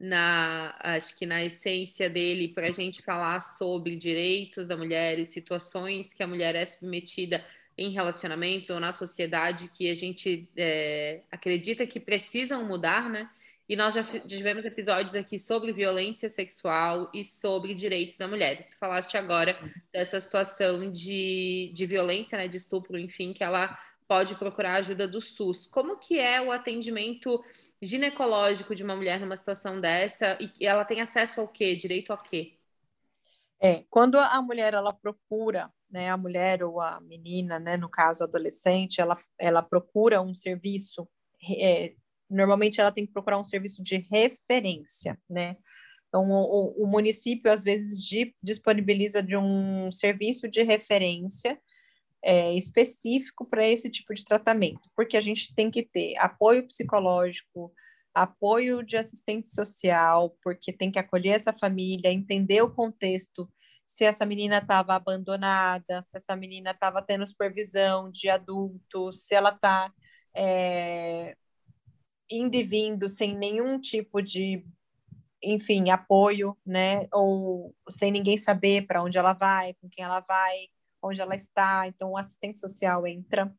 na, 0.00 0.74
acho 0.80 1.16
que 1.18 1.26
na 1.26 1.44
essência 1.44 2.08
dele 2.08 2.48
para 2.48 2.68
a 2.68 2.70
gente 2.70 3.02
falar 3.02 3.40
sobre 3.40 3.94
direitos 3.94 4.68
da 4.68 4.76
mulher 4.76 5.18
e 5.18 5.26
situações 5.26 6.14
que 6.14 6.22
a 6.22 6.26
mulher 6.26 6.54
é 6.54 6.64
submetida 6.64 7.44
em 7.76 7.90
relacionamentos 7.90 8.70
ou 8.70 8.80
na 8.80 8.90
sociedade 8.90 9.68
que 9.68 9.90
a 9.90 9.94
gente 9.94 10.48
é, 10.56 11.20
acredita 11.30 11.86
que 11.86 12.00
precisam 12.00 12.64
mudar, 12.64 13.08
né? 13.10 13.28
E 13.68 13.76
nós 13.76 13.94
já 13.94 14.02
tivemos 14.02 14.64
episódios 14.64 15.14
aqui 15.14 15.38
sobre 15.38 15.74
violência 15.74 16.26
sexual 16.26 17.10
e 17.12 17.22
sobre 17.22 17.74
direitos 17.74 18.16
da 18.16 18.26
mulher. 18.26 18.66
Tu 18.70 18.78
falaste 18.78 19.18
agora 19.18 19.58
dessa 19.92 20.18
situação 20.18 20.90
de, 20.90 21.70
de 21.74 21.84
violência, 21.84 22.38
né, 22.38 22.48
de 22.48 22.56
estupro, 22.56 22.98
enfim, 22.98 23.34
que 23.34 23.44
ela 23.44 23.78
pode 24.06 24.34
procurar 24.36 24.76
ajuda 24.76 25.06
do 25.06 25.20
SUS. 25.20 25.66
Como 25.66 25.98
que 25.98 26.18
é 26.18 26.40
o 26.40 26.50
atendimento 26.50 27.44
ginecológico 27.82 28.74
de 28.74 28.82
uma 28.82 28.96
mulher 28.96 29.20
numa 29.20 29.36
situação 29.36 29.78
dessa? 29.78 30.38
E 30.40 30.66
ela 30.66 30.82
tem 30.82 31.02
acesso 31.02 31.42
ao 31.42 31.46
quê? 31.46 31.76
Direito 31.76 32.10
a 32.10 32.16
quê? 32.16 32.54
É, 33.60 33.84
quando 33.90 34.18
a 34.18 34.40
mulher 34.40 34.72
ela 34.72 34.94
procura, 34.94 35.70
né, 35.90 36.08
a 36.08 36.16
mulher 36.16 36.62
ou 36.62 36.80
a 36.80 37.00
menina, 37.02 37.58
né, 37.58 37.76
no 37.76 37.90
caso 37.90 38.24
adolescente, 38.24 38.98
ela, 38.98 39.14
ela 39.38 39.62
procura 39.62 40.22
um 40.22 40.32
serviço 40.32 41.06
é, 41.60 41.94
normalmente 42.30 42.80
ela 42.80 42.92
tem 42.92 43.06
que 43.06 43.12
procurar 43.12 43.38
um 43.38 43.44
serviço 43.44 43.82
de 43.82 43.96
referência, 44.10 45.18
né? 45.28 45.56
Então, 46.06 46.24
o, 46.26 46.84
o 46.84 46.86
município, 46.86 47.52
às 47.52 47.62
vezes, 47.62 48.02
de, 48.02 48.34
disponibiliza 48.42 49.22
de 49.22 49.36
um 49.36 49.92
serviço 49.92 50.48
de 50.48 50.62
referência 50.62 51.60
é, 52.22 52.54
específico 52.54 53.44
para 53.44 53.66
esse 53.66 53.90
tipo 53.90 54.12
de 54.14 54.24
tratamento, 54.24 54.90
porque 54.96 55.16
a 55.16 55.20
gente 55.20 55.54
tem 55.54 55.70
que 55.70 55.82
ter 55.82 56.14
apoio 56.18 56.66
psicológico, 56.66 57.72
apoio 58.14 58.82
de 58.82 58.96
assistente 58.96 59.48
social, 59.48 60.36
porque 60.42 60.72
tem 60.72 60.90
que 60.90 60.98
acolher 60.98 61.36
essa 61.36 61.52
família, 61.52 62.10
entender 62.10 62.62
o 62.62 62.74
contexto, 62.74 63.48
se 63.86 64.04
essa 64.04 64.26
menina 64.26 64.58
estava 64.58 64.94
abandonada, 64.94 66.02
se 66.02 66.16
essa 66.16 66.36
menina 66.36 66.72
estava 66.72 67.00
tendo 67.02 67.26
supervisão 67.26 68.10
de 68.10 68.28
adulto, 68.28 69.12
se 69.14 69.34
ela 69.34 69.50
está 69.50 69.92
é, 70.34 71.36
indo 72.30 72.54
e 72.54 72.62
vindo 72.62 73.08
sem 73.08 73.36
nenhum 73.36 73.80
tipo 73.80 74.20
de, 74.20 74.64
enfim, 75.42 75.90
apoio, 75.90 76.56
né? 76.64 77.06
Ou 77.12 77.74
sem 77.88 78.10
ninguém 78.10 78.38
saber 78.38 78.86
para 78.86 79.02
onde 79.02 79.18
ela 79.18 79.32
vai, 79.32 79.74
com 79.74 79.88
quem 79.88 80.04
ela 80.04 80.20
vai, 80.20 80.68
onde 81.02 81.20
ela 81.20 81.34
está. 81.34 81.86
Então, 81.86 82.12
o 82.12 82.16
assistente 82.16 82.58
social 82.58 83.06
entra. 83.06 83.52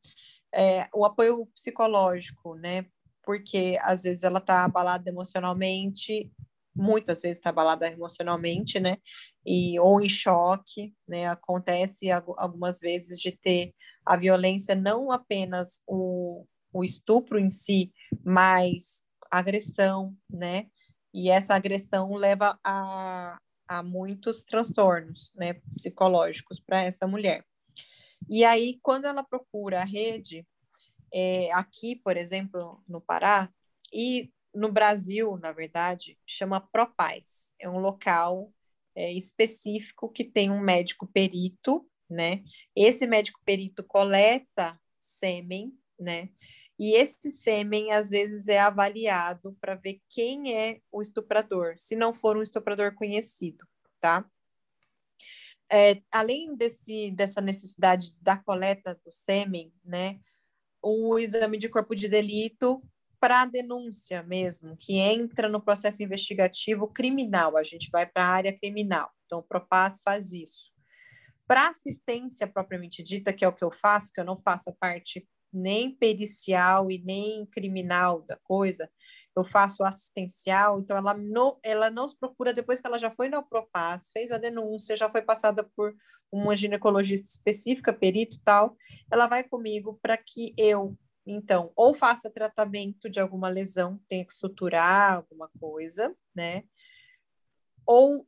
É, 0.53 0.87
o 0.93 1.05
apoio 1.05 1.45
psicológico, 1.47 2.55
né? 2.55 2.85
Porque 3.23 3.77
às 3.81 4.03
vezes 4.03 4.23
ela 4.23 4.39
está 4.39 4.65
abalada 4.65 5.09
emocionalmente, 5.09 6.31
muitas 6.75 7.21
vezes 7.21 7.37
está 7.37 7.49
abalada 7.49 7.87
emocionalmente, 7.87 8.79
né? 8.79 8.97
E, 9.45 9.79
ou 9.79 10.01
em 10.01 10.09
choque, 10.09 10.93
né? 11.07 11.27
Acontece 11.27 12.09
algumas 12.11 12.79
vezes 12.79 13.19
de 13.19 13.31
ter 13.31 13.73
a 14.05 14.15
violência 14.15 14.73
não 14.73 15.11
apenas 15.11 15.83
o, 15.85 16.45
o 16.71 16.83
estupro 16.83 17.39
em 17.39 17.49
si, 17.49 17.91
mas 18.23 19.03
agressão, 19.31 20.15
né? 20.29 20.67
E 21.13 21.29
essa 21.29 21.55
agressão 21.55 22.13
leva 22.13 22.59
a, 22.63 23.39
a 23.67 23.83
muitos 23.83 24.43
transtornos, 24.43 25.33
né, 25.35 25.55
psicológicos 25.75 26.59
para 26.59 26.81
essa 26.81 27.07
mulher. 27.07 27.43
E 28.29 28.43
aí, 28.43 28.79
quando 28.81 29.05
ela 29.05 29.23
procura 29.23 29.81
a 29.81 29.85
rede, 29.85 30.45
é, 31.11 31.51
aqui, 31.51 31.95
por 31.95 32.15
exemplo, 32.15 32.83
no 32.87 33.01
Pará, 33.01 33.51
e 33.91 34.31
no 34.53 34.71
Brasil, 34.71 35.37
na 35.37 35.51
verdade, 35.51 36.17
chama 36.25 36.61
Propaz. 36.71 37.53
É 37.59 37.69
um 37.69 37.79
local 37.79 38.51
é, 38.95 39.11
específico 39.13 40.09
que 40.09 40.23
tem 40.23 40.51
um 40.51 40.59
médico 40.59 41.07
perito, 41.07 41.87
né? 42.09 42.43
Esse 42.75 43.05
médico 43.07 43.39
perito 43.45 43.83
coleta 43.83 44.79
sêmen, 44.99 45.73
né? 45.99 46.29
E 46.79 46.95
esse 46.95 47.29
sêmen, 47.29 47.91
às 47.91 48.09
vezes, 48.09 48.47
é 48.47 48.57
avaliado 48.57 49.53
para 49.59 49.75
ver 49.75 50.01
quem 50.07 50.55
é 50.55 50.79
o 50.89 51.01
estuprador, 51.01 51.73
se 51.75 51.93
não 51.93 52.13
for 52.13 52.37
um 52.37 52.41
estuprador 52.41 52.95
conhecido, 52.95 53.67
tá? 53.99 54.25
É, 55.69 56.01
além 56.09 56.55
desse, 56.55 57.11
dessa 57.11 57.41
necessidade 57.41 58.15
da 58.21 58.37
coleta 58.37 58.99
do 59.05 59.11
sêmen, 59.11 59.73
né, 59.83 60.19
o 60.81 61.19
exame 61.19 61.59
de 61.59 61.67
corpo 61.67 61.93
de 61.93 62.07
delito 62.07 62.81
para 63.19 63.45
denúncia 63.45 64.23
mesmo, 64.23 64.77
que 64.77 64.97
entra 64.97 65.49
no 65.49 65.61
processo 65.61 66.01
investigativo 66.01 66.87
criminal, 66.87 67.57
a 67.57 67.63
gente 67.63 67.89
vai 67.91 68.05
para 68.05 68.23
a 68.23 68.29
área 68.29 68.57
criminal. 68.57 69.11
Então, 69.25 69.39
o 69.39 69.43
Propas 69.43 70.01
faz 70.01 70.31
isso. 70.31 70.71
Para 71.45 71.69
assistência 71.69 72.47
propriamente 72.47 73.03
dita, 73.03 73.33
que 73.33 73.43
é 73.43 73.47
o 73.47 73.53
que 73.53 73.63
eu 73.63 73.71
faço, 73.71 74.13
que 74.13 74.21
eu 74.21 74.25
não 74.25 74.37
faço 74.37 74.69
a 74.69 74.73
parte 74.73 75.27
nem 75.51 75.95
pericial 75.95 76.91
e 76.91 76.99
nem 76.99 77.45
criminal 77.45 78.21
da 78.21 78.37
coisa, 78.43 78.89
eu 79.35 79.45
faço 79.45 79.83
assistencial, 79.83 80.79
então 80.79 80.97
ela, 80.97 81.13
no, 81.13 81.59
ela 81.63 81.89
nos 81.89 82.13
procura 82.13 82.53
depois 82.53 82.81
que 82.81 82.87
ela 82.87 82.99
já 82.99 83.11
foi 83.11 83.29
na 83.29 83.41
Propas, 83.41 84.09
fez 84.11 84.31
a 84.31 84.37
denúncia, 84.37 84.97
já 84.97 85.09
foi 85.09 85.21
passada 85.21 85.63
por 85.75 85.95
uma 86.31 86.55
ginecologista 86.55 87.27
específica, 87.27 87.93
perito 87.93 88.37
e 88.37 88.41
tal, 88.41 88.75
ela 89.11 89.27
vai 89.27 89.43
comigo 89.43 89.97
para 90.01 90.17
que 90.17 90.53
eu, 90.57 90.97
então, 91.25 91.71
ou 91.75 91.93
faça 91.93 92.29
tratamento 92.29 93.09
de 93.09 93.19
alguma 93.19 93.49
lesão, 93.49 93.99
tenha 94.09 94.25
que 94.25 94.33
suturar 94.33 95.17
alguma 95.17 95.49
coisa, 95.59 96.15
né? 96.35 96.63
Ou, 97.85 98.27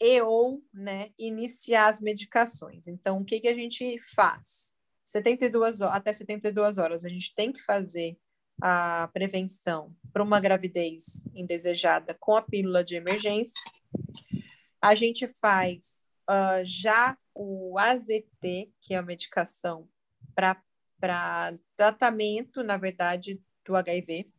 e 0.00 0.20
ou, 0.22 0.62
né, 0.72 1.10
iniciar 1.18 1.88
as 1.88 2.00
medicações. 2.00 2.86
Então, 2.86 3.20
o 3.20 3.24
que, 3.24 3.40
que 3.40 3.48
a 3.48 3.54
gente 3.54 3.98
faz? 4.14 4.77
72 5.08 5.80
até 5.80 6.12
72 6.12 6.76
horas 6.76 7.02
a 7.02 7.08
gente 7.08 7.34
tem 7.34 7.50
que 7.50 7.62
fazer 7.62 8.18
a 8.60 9.08
prevenção 9.14 9.96
para 10.12 10.22
uma 10.22 10.38
gravidez 10.38 11.26
indesejada 11.34 12.14
com 12.20 12.36
a 12.36 12.42
pílula 12.42 12.84
de 12.84 12.96
emergência. 12.96 13.54
A 14.82 14.94
gente 14.94 15.26
faz 15.26 16.04
uh, 16.28 16.62
já 16.64 17.16
o 17.34 17.78
AZT, 17.78 18.70
que 18.82 18.92
é 18.92 18.96
a 18.96 19.02
medicação 19.02 19.88
para 20.34 20.62
tratamento, 21.74 22.62
na 22.62 22.76
verdade, 22.76 23.40
do 23.64 23.76
HIV, 23.76 24.30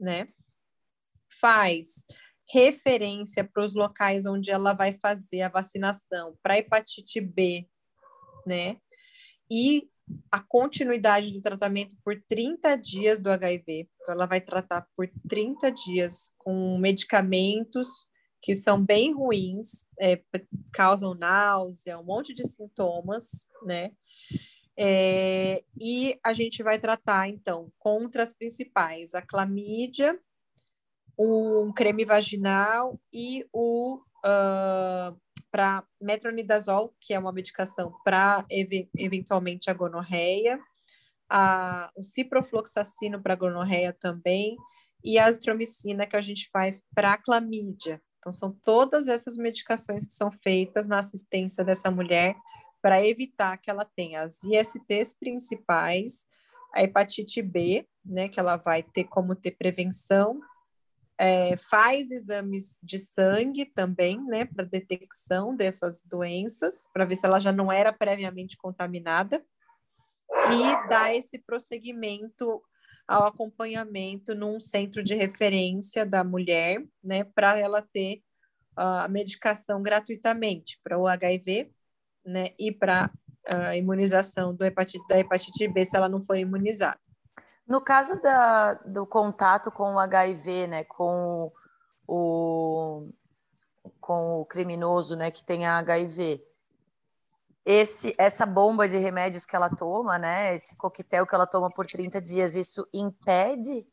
né? 0.00 0.26
Faz 1.28 2.04
referência 2.50 3.44
para 3.44 3.64
os 3.64 3.74
locais 3.74 4.26
onde 4.26 4.50
ela 4.50 4.72
vai 4.72 4.92
fazer 4.98 5.42
a 5.42 5.48
vacinação 5.48 6.36
para 6.42 6.58
hepatite 6.58 7.20
B, 7.20 7.68
né? 8.44 8.80
E 9.48 9.88
a 10.30 10.40
continuidade 10.40 11.32
do 11.32 11.40
tratamento 11.40 11.96
por 12.04 12.20
30 12.28 12.76
dias 12.76 13.18
do 13.18 13.30
HIV. 13.30 13.88
Então, 14.02 14.14
ela 14.14 14.26
vai 14.26 14.40
tratar 14.40 14.86
por 14.96 15.08
30 15.28 15.70
dias 15.72 16.32
com 16.38 16.78
medicamentos 16.78 18.06
que 18.42 18.54
são 18.54 18.80
bem 18.80 19.12
ruins, 19.12 19.88
é, 20.00 20.22
causam 20.72 21.14
náusea, 21.14 21.98
um 21.98 22.04
monte 22.04 22.32
de 22.32 22.46
sintomas, 22.46 23.46
né? 23.64 23.90
É, 24.78 25.64
e 25.80 26.18
a 26.22 26.32
gente 26.32 26.62
vai 26.62 26.78
tratar, 26.78 27.28
então, 27.28 27.72
contra 27.78 28.22
as 28.22 28.32
principais, 28.32 29.14
a 29.14 29.22
clamídia, 29.22 30.16
o 31.16 31.72
creme 31.72 32.04
vaginal 32.04 33.00
e 33.12 33.44
o 33.52 33.96
uh, 34.24 35.18
para 35.56 35.82
metronidazol, 35.98 36.94
que 37.00 37.14
é 37.14 37.18
uma 37.18 37.32
medicação 37.32 37.90
para 38.04 38.44
ev 38.50 38.90
eventualmente 38.94 39.70
a 39.70 39.72
gonorreia, 39.72 40.60
a, 41.30 41.90
o 41.96 42.02
ciprofloxacino 42.02 43.22
para 43.22 43.34
gonorreia 43.34 43.96
também, 43.98 44.54
e 45.02 45.18
a 45.18 45.24
azitromicina 45.24 46.06
que 46.06 46.14
a 46.14 46.20
gente 46.20 46.50
faz 46.52 46.82
para 46.94 47.16
clamídia. 47.16 48.02
Então, 48.18 48.30
são 48.30 48.52
todas 48.62 49.08
essas 49.08 49.38
medicações 49.38 50.06
que 50.06 50.12
são 50.12 50.30
feitas 50.30 50.86
na 50.86 50.98
assistência 50.98 51.64
dessa 51.64 51.90
mulher 51.90 52.36
para 52.82 53.02
evitar 53.02 53.56
que 53.56 53.70
ela 53.70 53.86
tenha 53.96 54.24
as 54.24 54.44
ISTs 54.44 55.16
principais, 55.18 56.26
a 56.74 56.82
hepatite 56.82 57.40
B, 57.40 57.88
né, 58.04 58.28
que 58.28 58.38
ela 58.38 58.56
vai 58.56 58.82
ter 58.82 59.04
como 59.04 59.34
ter 59.34 59.52
prevenção 59.52 60.38
é, 61.18 61.56
faz 61.56 62.10
exames 62.10 62.78
de 62.82 62.98
sangue 62.98 63.64
também, 63.64 64.22
né, 64.24 64.44
para 64.44 64.64
detecção 64.64 65.56
dessas 65.56 66.02
doenças, 66.04 66.86
para 66.92 67.04
ver 67.04 67.16
se 67.16 67.24
ela 67.24 67.40
já 67.40 67.52
não 67.52 67.72
era 67.72 67.92
previamente 67.92 68.56
contaminada, 68.56 69.44
e 70.50 70.88
dá 70.88 71.14
esse 71.14 71.38
prosseguimento 71.38 72.62
ao 73.08 73.24
acompanhamento 73.24 74.34
num 74.34 74.60
centro 74.60 75.02
de 75.02 75.14
referência 75.14 76.04
da 76.04 76.22
mulher, 76.24 76.84
né, 77.02 77.24
para 77.24 77.56
ela 77.58 77.80
ter 77.80 78.22
a 78.74 79.08
medicação 79.08 79.82
gratuitamente 79.82 80.78
para 80.82 80.98
o 80.98 81.06
HIV, 81.06 81.72
né, 82.24 82.50
e 82.58 82.70
para 82.70 83.10
a 83.46 83.76
imunização 83.76 84.54
do 84.54 84.64
hepatite, 84.64 85.06
da 85.08 85.18
hepatite 85.18 85.68
B 85.68 85.84
se 85.84 85.96
ela 85.96 86.08
não 86.08 86.22
for 86.22 86.36
imunizada. 86.36 86.98
No 87.66 87.80
caso 87.80 88.20
da, 88.20 88.74
do 88.74 89.06
contato 89.06 89.72
com 89.72 89.94
o 89.94 89.98
HIV, 89.98 90.66
né, 90.68 90.84
com 90.84 91.52
o, 92.06 93.08
com 94.00 94.40
o 94.40 94.46
criminoso, 94.46 95.16
né, 95.16 95.30
que 95.30 95.44
tem 95.44 95.66
a 95.66 95.78
HIV, 95.78 96.44
esse, 97.64 98.14
essa 98.16 98.46
bomba 98.46 98.88
de 98.88 98.96
remédios 98.98 99.44
que 99.44 99.56
ela 99.56 99.68
toma, 99.68 100.16
né, 100.16 100.54
esse 100.54 100.76
coquetel 100.76 101.26
que 101.26 101.34
ela 101.34 101.46
toma 101.46 101.68
por 101.68 101.86
30 101.86 102.20
dias, 102.22 102.54
isso 102.54 102.86
impede 102.92 103.86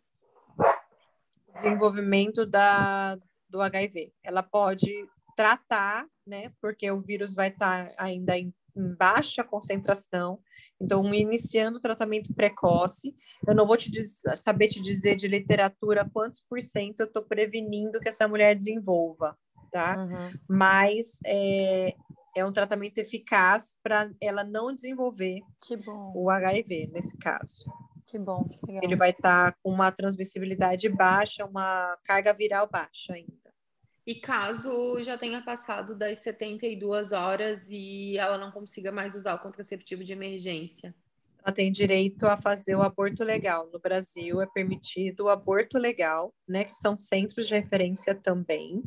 o 1.48 1.54
desenvolvimento 1.54 2.46
da, 2.46 3.18
do 3.50 3.60
HIV. 3.60 4.14
Ela 4.24 4.44
pode 4.44 5.10
tratar, 5.36 6.06
né, 6.28 6.52
porque 6.62 6.92
o 6.92 7.02
vírus 7.02 7.34
vai 7.34 7.48
estar 7.48 7.92
ainda 7.98 8.38
em 8.38 8.46
em 8.46 8.54
baixa 8.76 9.44
concentração, 9.44 10.40
então 10.80 11.14
iniciando 11.14 11.78
o 11.78 11.82
tratamento 11.82 12.34
precoce. 12.34 13.16
Eu 13.48 13.56
não 13.56 13.68
vou 13.68 13.78
te 13.78 13.92
dizer, 13.92 14.36
saber 14.38 14.68
te 14.68 14.82
dizer 14.82 15.16
de 15.16 15.28
literatura 15.28 16.10
quantos 16.12 16.42
por 16.42 16.62
cento 16.62 17.02
eu 17.02 17.06
estou 17.06 17.24
prevenindo 17.24 18.00
que 18.00 18.10
essa 18.10 18.28
mulher 18.28 18.56
desenvolva, 18.56 19.38
tá? 19.72 19.96
Uhum. 19.96 20.40
Mas 20.48 21.20
é, 21.26 21.96
é 22.36 22.46
um 22.46 22.52
tratamento 22.52 22.98
eficaz 22.98 23.76
para 23.84 24.12
ela 24.20 24.44
não 24.44 24.74
desenvolver 24.74 25.42
o 26.16 26.30
HIV 26.30 26.90
nesse 26.92 27.18
caso. 27.18 27.66
Que 28.06 28.20
bom. 28.20 28.44
Que 28.44 28.60
Ele 28.84 28.96
vai 28.96 29.12
estar 29.12 29.52
tá 29.52 29.58
com 29.62 29.72
uma 29.72 29.92
transmissibilidade 29.92 30.88
baixa, 30.90 31.46
uma 31.46 31.98
carga 32.04 32.34
viral 32.34 32.70
baixa 32.70 33.14
ainda. 33.14 33.43
E 34.06 34.16
caso 34.16 35.02
já 35.02 35.18
tenha 35.18 35.42
passado 35.42 35.96
das 35.96 36.20
72 36.20 37.14
horas 37.14 37.70
e 37.72 38.18
ela 38.18 38.38
não 38.38 38.52
consiga 38.52 38.92
mais 38.92 39.16
usar 39.16 39.36
o 39.36 39.40
contraceptivo 39.40 40.04
de 40.04 40.12
emergência? 40.12 40.94
Ela 41.46 41.54
tem 41.54 41.72
direito 41.72 42.26
a 42.26 42.36
fazer 42.36 42.76
o 42.76 42.82
aborto 42.82 43.24
legal. 43.24 43.70
No 43.72 43.80
Brasil 43.80 44.42
é 44.42 44.46
permitido 44.46 45.26
o 45.26 45.30
aborto 45.30 45.78
legal, 45.78 46.34
né? 46.48 46.66
Que 46.66 46.74
são 46.74 46.98
centros 46.98 47.48
de 47.48 47.54
referência 47.54 48.16
também. 48.16 48.82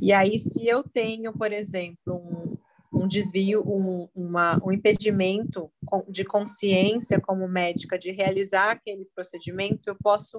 E 0.00 0.12
aí, 0.12 0.38
se 0.38 0.66
eu 0.66 0.82
tenho, 0.82 1.32
por 1.32 1.50
exemplo, 1.50 2.14
um, 2.14 2.56
um 2.92 3.06
desvio, 3.06 3.62
um, 3.66 4.08
uma, 4.14 4.58
um 4.64 4.70
impedimento 4.70 5.70
de 6.08 6.24
consciência 6.24 7.20
como 7.20 7.48
médica 7.48 7.98
de 7.98 8.10
realizar 8.10 8.70
aquele 8.70 9.06
procedimento, 9.14 9.88
eu 9.88 9.96
posso 9.96 10.38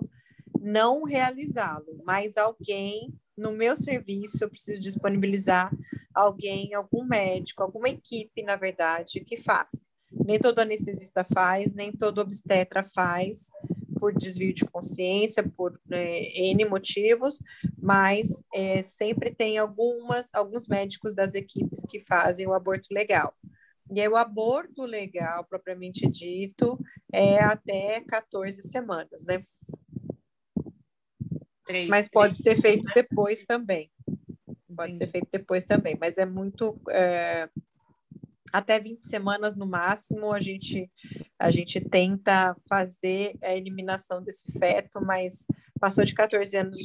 não 0.59 1.03
realizá-lo, 1.03 2.01
mas 2.05 2.37
alguém 2.37 3.11
no 3.37 3.51
meu 3.51 3.75
serviço 3.75 4.43
eu 4.43 4.49
preciso 4.49 4.79
disponibilizar 4.79 5.71
alguém, 6.13 6.73
algum 6.73 7.03
médico, 7.03 7.61
alguma 7.61 7.89
equipe, 7.89 8.41
na 8.43 8.55
verdade, 8.55 9.19
que 9.21 9.37
faça. 9.37 9.79
Nem 10.11 10.39
todo 10.39 10.59
anestesista 10.59 11.25
faz, 11.25 11.73
nem 11.73 11.91
todo 11.91 12.21
obstetra 12.21 12.83
faz, 12.83 13.49
por 13.99 14.13
desvio 14.13 14.53
de 14.53 14.65
consciência, 14.65 15.43
por 15.43 15.79
é, 15.91 16.49
N 16.51 16.65
motivos, 16.65 17.39
mas 17.77 18.43
é, 18.53 18.83
sempre 18.83 19.33
tem 19.33 19.57
algumas, 19.57 20.29
alguns 20.33 20.67
médicos 20.67 21.13
das 21.13 21.33
equipes 21.33 21.85
que 21.89 21.99
fazem 22.01 22.47
o 22.47 22.53
aborto 22.53 22.87
legal. 22.91 23.33
E 23.91 24.01
aí, 24.01 24.07
o 24.07 24.15
aborto 24.15 24.83
legal, 24.83 25.45
propriamente 25.45 26.07
dito, 26.07 26.79
é 27.13 27.39
até 27.39 28.01
14 28.01 28.63
semanas, 28.63 29.23
né? 29.23 29.45
Três, 31.65 31.87
mas 31.87 32.07
pode 32.07 32.41
três. 32.41 32.57
ser 32.57 32.61
feito 32.61 32.89
depois 32.93 33.43
também. 33.43 33.89
Pode 34.75 34.93
Entendi. 34.93 34.97
ser 34.97 35.11
feito 35.11 35.27
depois 35.31 35.63
também, 35.63 35.97
mas 35.99 36.17
é 36.17 36.25
muito. 36.25 36.79
É, 36.89 37.49
até 38.51 38.79
20 38.79 39.05
semanas 39.05 39.53
no 39.53 39.67
máximo, 39.67 40.31
a 40.31 40.39
gente, 40.39 40.89
a 41.37 41.51
gente 41.51 41.81
tenta 41.81 42.55
fazer 42.69 43.35
a 43.43 43.53
eliminação 43.53 44.21
desse 44.21 44.49
feto, 44.53 45.03
mas 45.03 45.45
passou 45.79 46.05
de 46.05 46.13
14 46.13 46.55
anos, 46.57 46.79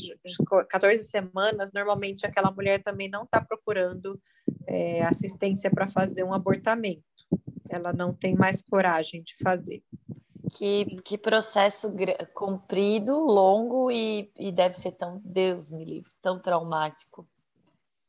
14 0.68 1.05
semanas, 1.05 1.71
normalmente 1.72 2.26
aquela 2.26 2.50
mulher 2.50 2.83
também 2.83 3.09
não 3.09 3.22
está 3.22 3.41
procurando 3.41 4.21
é, 4.67 5.03
assistência 5.05 5.71
para 5.71 5.87
fazer 5.87 6.25
um 6.25 6.34
abortamento. 6.34 7.05
Ela 7.68 7.92
não 7.92 8.13
tem 8.13 8.34
mais 8.34 8.63
coragem 8.63 9.22
de 9.22 9.37
fazer. 9.41 9.80
Que, 10.53 11.01
que 11.03 11.17
processo 11.17 11.93
comprido, 12.35 13.18
longo 13.18 13.91
e, 13.91 14.31
e 14.39 14.51
deve 14.51 14.75
ser 14.75 14.93
tão, 14.93 15.21
Deus 15.25 15.71
me 15.72 15.85
livre, 15.85 16.11
tão 16.21 16.39
traumático. 16.39 17.29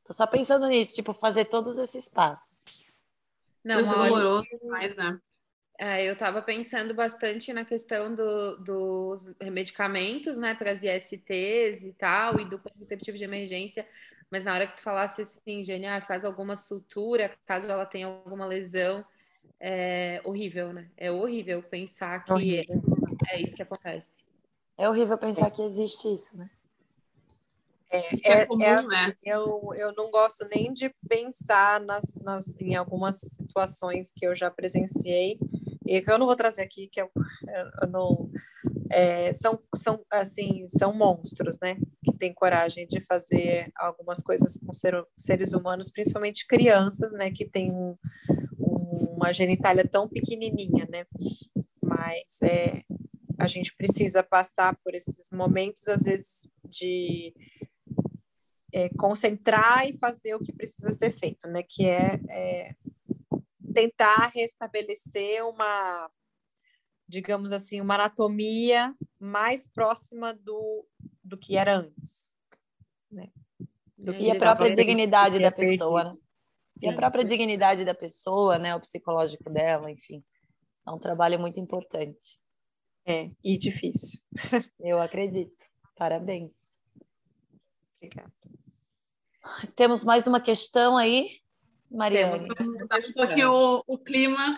Tô 0.03 0.13
só 0.13 0.25
pensando 0.25 0.67
nisso, 0.67 0.95
tipo, 0.95 1.13
fazer 1.13 1.45
todos 1.45 1.77
esses 1.77 2.09
passos. 2.09 2.91
Não, 3.63 3.79
Isso 3.79 3.93
doloroso 3.93 4.43
demais, 4.61 4.95
né? 4.95 5.19
É, 5.79 6.07
eu 6.07 6.13
estava 6.13 6.41
pensando 6.41 6.93
bastante 6.93 7.51
na 7.51 7.65
questão 7.65 8.13
do, 8.13 8.57
dos 8.57 9.35
medicamentos, 9.41 10.37
né, 10.37 10.53
para 10.53 10.71
as 10.71 10.83
ISTs 10.83 11.83
e 11.83 11.93
tal, 11.97 12.39
e 12.39 12.45
do 12.45 12.59
contraceptivo 12.59 13.17
de 13.17 13.23
emergência, 13.23 13.87
mas 14.29 14.43
na 14.43 14.53
hora 14.53 14.67
que 14.67 14.75
tu 14.75 14.83
falasse 14.83 15.23
assim, 15.23 15.63
Gênia, 15.63 15.97
ah, 15.97 16.01
faz 16.01 16.23
alguma 16.23 16.55
sutura, 16.55 17.35
caso 17.47 17.67
ela 17.67 17.85
tenha 17.85 18.05
alguma 18.05 18.45
lesão, 18.45 19.03
é 19.61 20.19
horrível, 20.25 20.73
né? 20.73 20.89
É 20.97 21.11
horrível 21.11 21.61
pensar 21.61 22.25
que 22.25 22.33
horrível. 22.33 22.81
é 23.29 23.39
isso 23.41 23.55
que 23.55 23.61
acontece. 23.61 24.25
É 24.77 24.89
horrível 24.89 25.17
pensar 25.17 25.51
que 25.51 25.61
existe 25.61 26.11
isso, 26.11 26.35
né? 26.35 26.49
É, 27.91 27.99
é, 27.99 28.41
é, 28.41 28.45
comum, 28.45 28.63
é 28.63 28.73
assim, 28.73 28.87
né? 28.87 29.13
eu, 29.23 29.61
eu 29.75 29.93
não 29.93 30.09
gosto 30.09 30.47
nem 30.49 30.73
de 30.73 30.89
pensar 31.07 31.81
nas, 31.81 32.15
nas, 32.15 32.55
em 32.59 32.73
algumas 32.73 33.19
situações 33.19 34.09
que 34.09 34.25
eu 34.25 34.33
já 34.33 34.49
presenciei 34.49 35.37
e 35.85 36.01
que 36.01 36.09
eu 36.09 36.17
não 36.17 36.25
vou 36.25 36.37
trazer 36.37 36.61
aqui, 36.61 36.87
que 36.87 37.01
eu, 37.01 37.11
eu 37.81 37.87
não, 37.89 38.31
é, 38.89 39.33
são, 39.33 39.59
são, 39.75 40.03
assim, 40.09 40.65
são 40.69 40.93
monstros, 40.93 41.59
né? 41.61 41.75
Que 42.03 42.17
têm 42.17 42.33
coragem 42.33 42.87
de 42.87 43.01
fazer 43.01 43.69
algumas 43.75 44.21
coisas 44.23 44.57
com 44.57 44.71
ser, 44.73 45.05
seres 45.17 45.51
humanos, 45.51 45.91
principalmente 45.91 46.47
crianças, 46.47 47.11
né? 47.11 47.29
Que 47.29 47.45
têm 47.45 47.71
um, 47.71 47.97
uma 48.91 49.31
genitália 49.31 49.87
tão 49.87 50.07
pequenininha, 50.07 50.87
né? 50.89 51.05
Mas 51.81 52.41
é, 52.43 52.83
a 53.39 53.47
gente 53.47 53.75
precisa 53.75 54.21
passar 54.21 54.77
por 54.83 54.93
esses 54.93 55.31
momentos, 55.31 55.87
às 55.87 56.03
vezes, 56.03 56.47
de 56.65 57.33
é, 58.73 58.89
concentrar 58.89 59.87
e 59.87 59.97
fazer 59.97 60.35
o 60.35 60.39
que 60.39 60.51
precisa 60.51 60.91
ser 60.91 61.11
feito, 61.17 61.47
né? 61.47 61.63
Que 61.63 61.85
é, 61.87 62.19
é 62.29 62.75
tentar 63.73 64.31
restabelecer 64.33 65.45
uma, 65.45 66.09
digamos 67.07 67.51
assim, 67.51 67.79
uma 67.79 67.95
anatomia 67.95 68.93
mais 69.19 69.65
próxima 69.65 70.33
do, 70.33 70.85
do 71.23 71.37
que 71.37 71.55
era 71.55 71.77
antes. 71.77 72.29
Né? 73.09 73.29
e 74.19 74.31
a 74.31 74.39
própria 74.39 74.73
dignidade 74.73 75.39
da 75.39 75.51
pessoa, 75.51 76.03
né? 76.03 76.17
E 76.81 76.87
a 76.87 76.93
própria 76.93 77.23
dignidade 77.23 77.83
da 77.83 77.93
pessoa, 77.93 78.57
né? 78.57 78.75
O 78.75 78.79
psicológico 78.79 79.49
dela, 79.49 79.91
enfim. 79.91 80.23
É 80.87 80.91
um 80.91 80.99
trabalho 80.99 81.39
muito 81.39 81.59
importante. 81.59 82.39
É, 83.05 83.29
e 83.43 83.57
difícil. 83.57 84.19
Eu 84.79 85.01
acredito. 85.01 85.65
Parabéns. 85.95 86.79
Obrigada. 87.97 88.31
Temos 89.75 90.03
mais 90.03 90.27
uma 90.27 90.39
questão 90.39 90.97
aí, 90.97 91.39
Mariana. 91.91 92.37
Porque 93.13 93.45
o, 93.45 93.83
o 93.85 93.97
clima. 93.97 94.53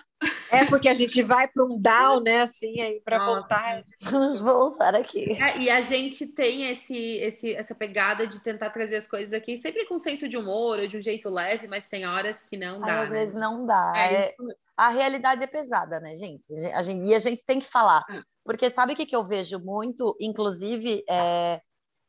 É 0.51 0.65
porque 0.65 0.87
a 0.87 0.93
gente 0.93 1.21
vai 1.23 1.47
para 1.47 1.65
um 1.65 1.79
down, 1.79 2.21
né? 2.21 2.41
Assim, 2.41 2.79
aí 2.79 3.01
para 3.03 3.25
voltar. 3.25 3.83
Vamos 3.99 4.39
voltar 4.39 4.95
aqui. 4.95 5.31
É, 5.33 5.59
e 5.59 5.69
a 5.69 5.81
gente 5.81 6.27
tem 6.27 6.69
esse, 6.69 6.95
esse, 6.95 7.53
essa 7.53 7.73
pegada 7.73 8.27
de 8.27 8.39
tentar 8.39 8.69
trazer 8.69 8.97
as 8.97 9.07
coisas 9.07 9.33
aqui, 9.33 9.57
sempre 9.57 9.85
com 9.85 9.97
senso 9.97 10.29
de 10.29 10.37
humor, 10.37 10.79
ou 10.79 10.87
de 10.87 10.97
um 10.97 11.01
jeito 11.01 11.29
leve, 11.29 11.67
mas 11.67 11.87
tem 11.87 12.05
horas 12.05 12.43
que 12.43 12.55
não 12.55 12.79
dá. 12.79 13.01
Às 13.01 13.11
né? 13.11 13.19
vezes 13.19 13.35
não 13.35 13.65
dá. 13.65 13.93
É, 13.95 14.27
é 14.27 14.33
a 14.77 14.89
realidade 14.89 15.43
é 15.43 15.47
pesada, 15.47 15.99
né, 15.99 16.15
gente? 16.15 16.53
A 16.73 16.81
gente? 16.81 17.05
E 17.05 17.13
a 17.13 17.19
gente 17.19 17.43
tem 17.43 17.59
que 17.59 17.69
falar. 17.69 18.03
É. 18.09 18.21
Porque 18.43 18.69
sabe 18.69 18.93
o 18.93 18.95
que, 18.95 19.05
que 19.05 19.15
eu 19.15 19.23
vejo 19.23 19.59
muito, 19.59 20.15
inclusive, 20.19 21.03
é, 21.09 21.61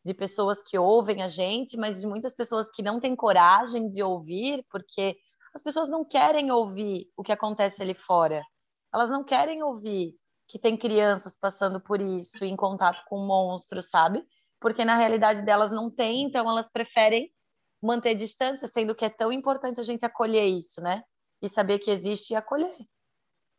de 0.04 0.12
pessoas 0.12 0.62
que 0.62 0.78
ouvem 0.78 1.22
a 1.22 1.28
gente, 1.28 1.76
mas 1.76 2.00
de 2.00 2.06
muitas 2.06 2.34
pessoas 2.34 2.70
que 2.70 2.82
não 2.82 3.00
têm 3.00 3.16
coragem 3.16 3.88
de 3.88 4.02
ouvir, 4.02 4.64
porque 4.70 5.16
as 5.54 5.62
pessoas 5.62 5.88
não 5.88 6.04
querem 6.04 6.50
ouvir 6.50 7.08
o 7.16 7.22
que 7.22 7.32
acontece 7.32 7.82
ali 7.82 7.94
fora. 7.94 8.44
Elas 8.92 9.10
não 9.10 9.24
querem 9.24 9.62
ouvir 9.62 10.14
que 10.46 10.58
tem 10.58 10.76
crianças 10.76 11.38
passando 11.38 11.80
por 11.80 12.00
isso, 12.00 12.44
em 12.44 12.54
contato 12.54 13.02
com 13.08 13.18
monstros, 13.26 13.88
sabe? 13.88 14.22
Porque 14.60 14.84
na 14.84 14.96
realidade 14.96 15.42
delas 15.42 15.70
não 15.70 15.90
tem, 15.90 16.22
então 16.22 16.48
elas 16.48 16.70
preferem 16.70 17.32
manter 17.82 18.14
distância, 18.14 18.68
sendo 18.68 18.94
que 18.94 19.04
é 19.04 19.10
tão 19.10 19.32
importante 19.32 19.80
a 19.80 19.82
gente 19.82 20.04
acolher 20.04 20.46
isso, 20.46 20.80
né? 20.80 21.02
E 21.40 21.48
saber 21.48 21.78
que 21.78 21.90
existe 21.90 22.32
e 22.32 22.36
acolher. 22.36 22.76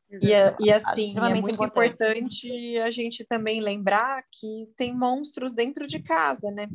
E, 0.10 0.32
é, 0.32 0.56
e, 0.60 0.72
assim, 0.72 1.18
é 1.18 1.30
muito 1.30 1.50
importante. 1.50 2.48
importante. 2.48 2.78
a 2.78 2.92
gente 2.92 3.26
também 3.26 3.60
lembrar 3.60 4.24
que 4.32 4.70
tem 4.78 4.96
monstros 4.96 5.54
dentro 5.54 5.88
de 5.88 6.00
casa, 6.00 6.52
né? 6.52 6.68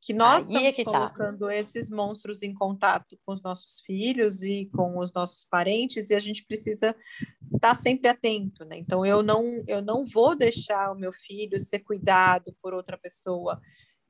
Que 0.00 0.12
nós 0.12 0.46
Aí 0.46 0.54
estamos 0.54 0.62
é 0.64 0.72
que 0.72 0.84
tá. 0.84 0.90
colocando 0.90 1.46
tá. 1.46 1.54
esses 1.54 1.90
monstros 1.90 2.42
em 2.42 2.52
contato 2.52 3.18
com 3.24 3.32
os 3.32 3.42
nossos 3.42 3.80
filhos 3.86 4.42
e 4.42 4.68
com 4.74 4.98
os 4.98 5.12
nossos 5.12 5.46
parentes, 5.48 6.10
e 6.10 6.14
a 6.14 6.20
gente 6.20 6.44
precisa 6.44 6.94
estar 7.54 7.58
tá 7.60 7.74
sempre 7.74 8.08
atento, 8.08 8.64
né? 8.64 8.76
Então, 8.78 9.04
eu 9.04 9.22
não, 9.22 9.62
eu 9.66 9.80
não 9.80 10.04
vou 10.04 10.34
deixar 10.34 10.92
o 10.92 10.98
meu 10.98 11.12
filho 11.12 11.58
ser 11.60 11.80
cuidado 11.80 12.54
por 12.60 12.74
outra 12.74 12.98
pessoa 12.98 13.60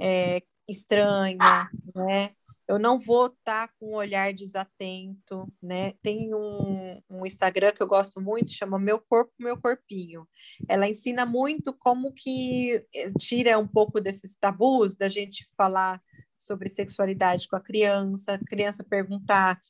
é, 0.01 0.43
estranha, 0.69 1.71
né? 1.95 2.31
Eu 2.69 2.79
não 2.79 2.99
vou 2.99 3.27
estar 3.27 3.69
tá 3.69 3.75
com 3.79 3.93
um 3.93 3.95
olhar 3.95 4.33
desatento, 4.33 5.53
né? 5.63 5.93
Tem 6.03 6.35
um, 6.35 7.01
um, 7.11 7.27
Instagram 7.27 7.71
que 7.73 7.83
eu 7.83 7.87
gosto 7.87 8.21
muito, 8.21 8.53
chama 8.53 8.79
Meu 8.79 8.99
Corpo, 8.99 9.33
Meu 9.39 9.61
Corpinho. 9.61 10.27
Ela 10.69 10.89
ensina 10.89 11.27
muito 11.27 11.73
como 11.75 12.13
que 12.13 12.85
eh, 12.95 13.13
tira 13.19 13.59
um 13.59 13.69
pouco 13.69 14.01
desses 14.01 14.35
tabus 14.37 14.95
da 14.95 15.09
gente 15.09 15.47
falar 15.57 16.01
sobre 16.37 16.69
sexualidade 16.69 17.49
com 17.49 17.57
a 17.57 17.61
criança, 17.61 18.35
a 18.35 18.39
criança 18.39 18.83
perguntar 18.83 19.61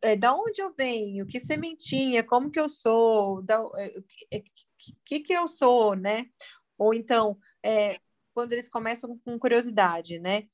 é, 0.00 0.16
da 0.16 0.34
onde 0.34 0.60
eu 0.60 0.72
venho, 0.76 1.26
que 1.26 1.38
sementinha, 1.38 2.24
como 2.24 2.50
que 2.50 2.60
eu 2.60 2.68
sou, 2.68 3.42
da, 3.42 3.62
é, 4.30 4.40
que, 4.40 4.96
que, 5.04 5.20
que 5.20 5.32
eu 5.32 5.46
sou, 5.46 5.94
né? 5.94 6.26
Ou 6.78 6.94
então, 6.94 7.38
é, 7.64 7.98
quando 8.34 8.52
eles 8.52 8.68
começam 8.68 9.18
com 9.24 9.38
curiosidade, 9.38 10.18
né? 10.18 10.44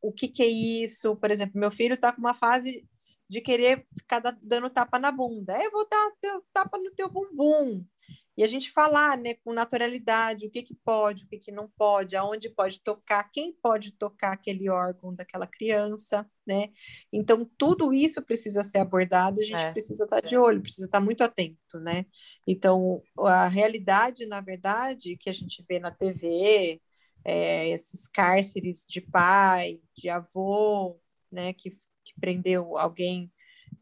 O 0.00 0.12
que, 0.12 0.28
que 0.28 0.42
é 0.42 0.46
isso. 0.46 1.16
Por 1.16 1.30
exemplo, 1.30 1.60
meu 1.60 1.70
filho 1.70 1.94
está 1.94 2.12
com 2.12 2.20
uma 2.20 2.34
fase 2.34 2.86
de 3.28 3.40
querer 3.40 3.86
ficar 3.96 4.20
dando 4.42 4.70
tapa 4.70 4.98
na 4.98 5.12
bunda. 5.12 5.62
Eu 5.62 5.70
vou 5.70 5.86
dar 5.88 6.10
teu, 6.20 6.42
tapa 6.52 6.78
no 6.78 6.90
teu 6.92 7.10
bumbum. 7.10 7.84
E 8.38 8.44
a 8.44 8.46
gente 8.46 8.70
falar 8.70 9.18
né, 9.18 9.34
com 9.34 9.52
naturalidade 9.52 10.46
o 10.46 10.50
que, 10.50 10.62
que 10.62 10.74
pode, 10.84 11.24
o 11.24 11.28
que, 11.28 11.38
que 11.38 11.50
não 11.50 11.68
pode, 11.76 12.14
aonde 12.14 12.48
pode 12.48 12.80
tocar, 12.80 13.28
quem 13.32 13.52
pode 13.52 13.90
tocar 13.90 14.32
aquele 14.32 14.70
órgão 14.70 15.12
daquela 15.12 15.44
criança, 15.44 16.24
né? 16.46 16.68
Então, 17.12 17.44
tudo 17.58 17.92
isso 17.92 18.22
precisa 18.22 18.62
ser 18.62 18.78
abordado, 18.78 19.40
a 19.40 19.44
gente 19.44 19.60
é. 19.60 19.72
precisa 19.72 20.04
estar 20.04 20.20
de 20.20 20.38
olho, 20.38 20.62
precisa 20.62 20.86
estar 20.86 21.00
muito 21.00 21.24
atento, 21.24 21.80
né? 21.80 22.06
Então, 22.46 23.02
a 23.18 23.48
realidade, 23.48 24.24
na 24.24 24.40
verdade, 24.40 25.16
que 25.16 25.28
a 25.28 25.34
gente 25.34 25.64
vê 25.68 25.80
na 25.80 25.90
TV, 25.90 26.80
é, 27.28 27.68
esses 27.68 28.08
cárceres 28.08 28.86
de 28.88 29.02
pai, 29.02 29.82
de 29.94 30.08
avô, 30.08 30.98
né, 31.30 31.52
que, 31.52 31.72
que 32.02 32.14
prendeu 32.18 32.78
alguém 32.78 33.30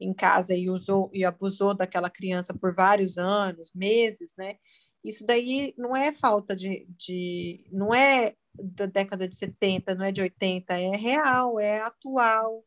em 0.00 0.12
casa 0.12 0.52
e 0.52 0.68
usou 0.68 1.08
e 1.14 1.24
abusou 1.24 1.72
daquela 1.72 2.10
criança 2.10 2.52
por 2.52 2.74
vários 2.74 3.18
anos, 3.18 3.70
meses, 3.72 4.34
né? 4.36 4.56
Isso 5.02 5.24
daí 5.24 5.72
não 5.78 5.94
é 5.94 6.12
falta 6.12 6.56
de, 6.56 6.88
de 6.98 7.64
não 7.70 7.94
é 7.94 8.34
da 8.52 8.86
década 8.86 9.28
de 9.28 9.36
70, 9.36 9.94
não 9.94 10.04
é 10.04 10.10
de 10.10 10.22
80, 10.22 10.76
é 10.76 10.96
real, 10.96 11.60
é 11.60 11.78
atual. 11.78 12.64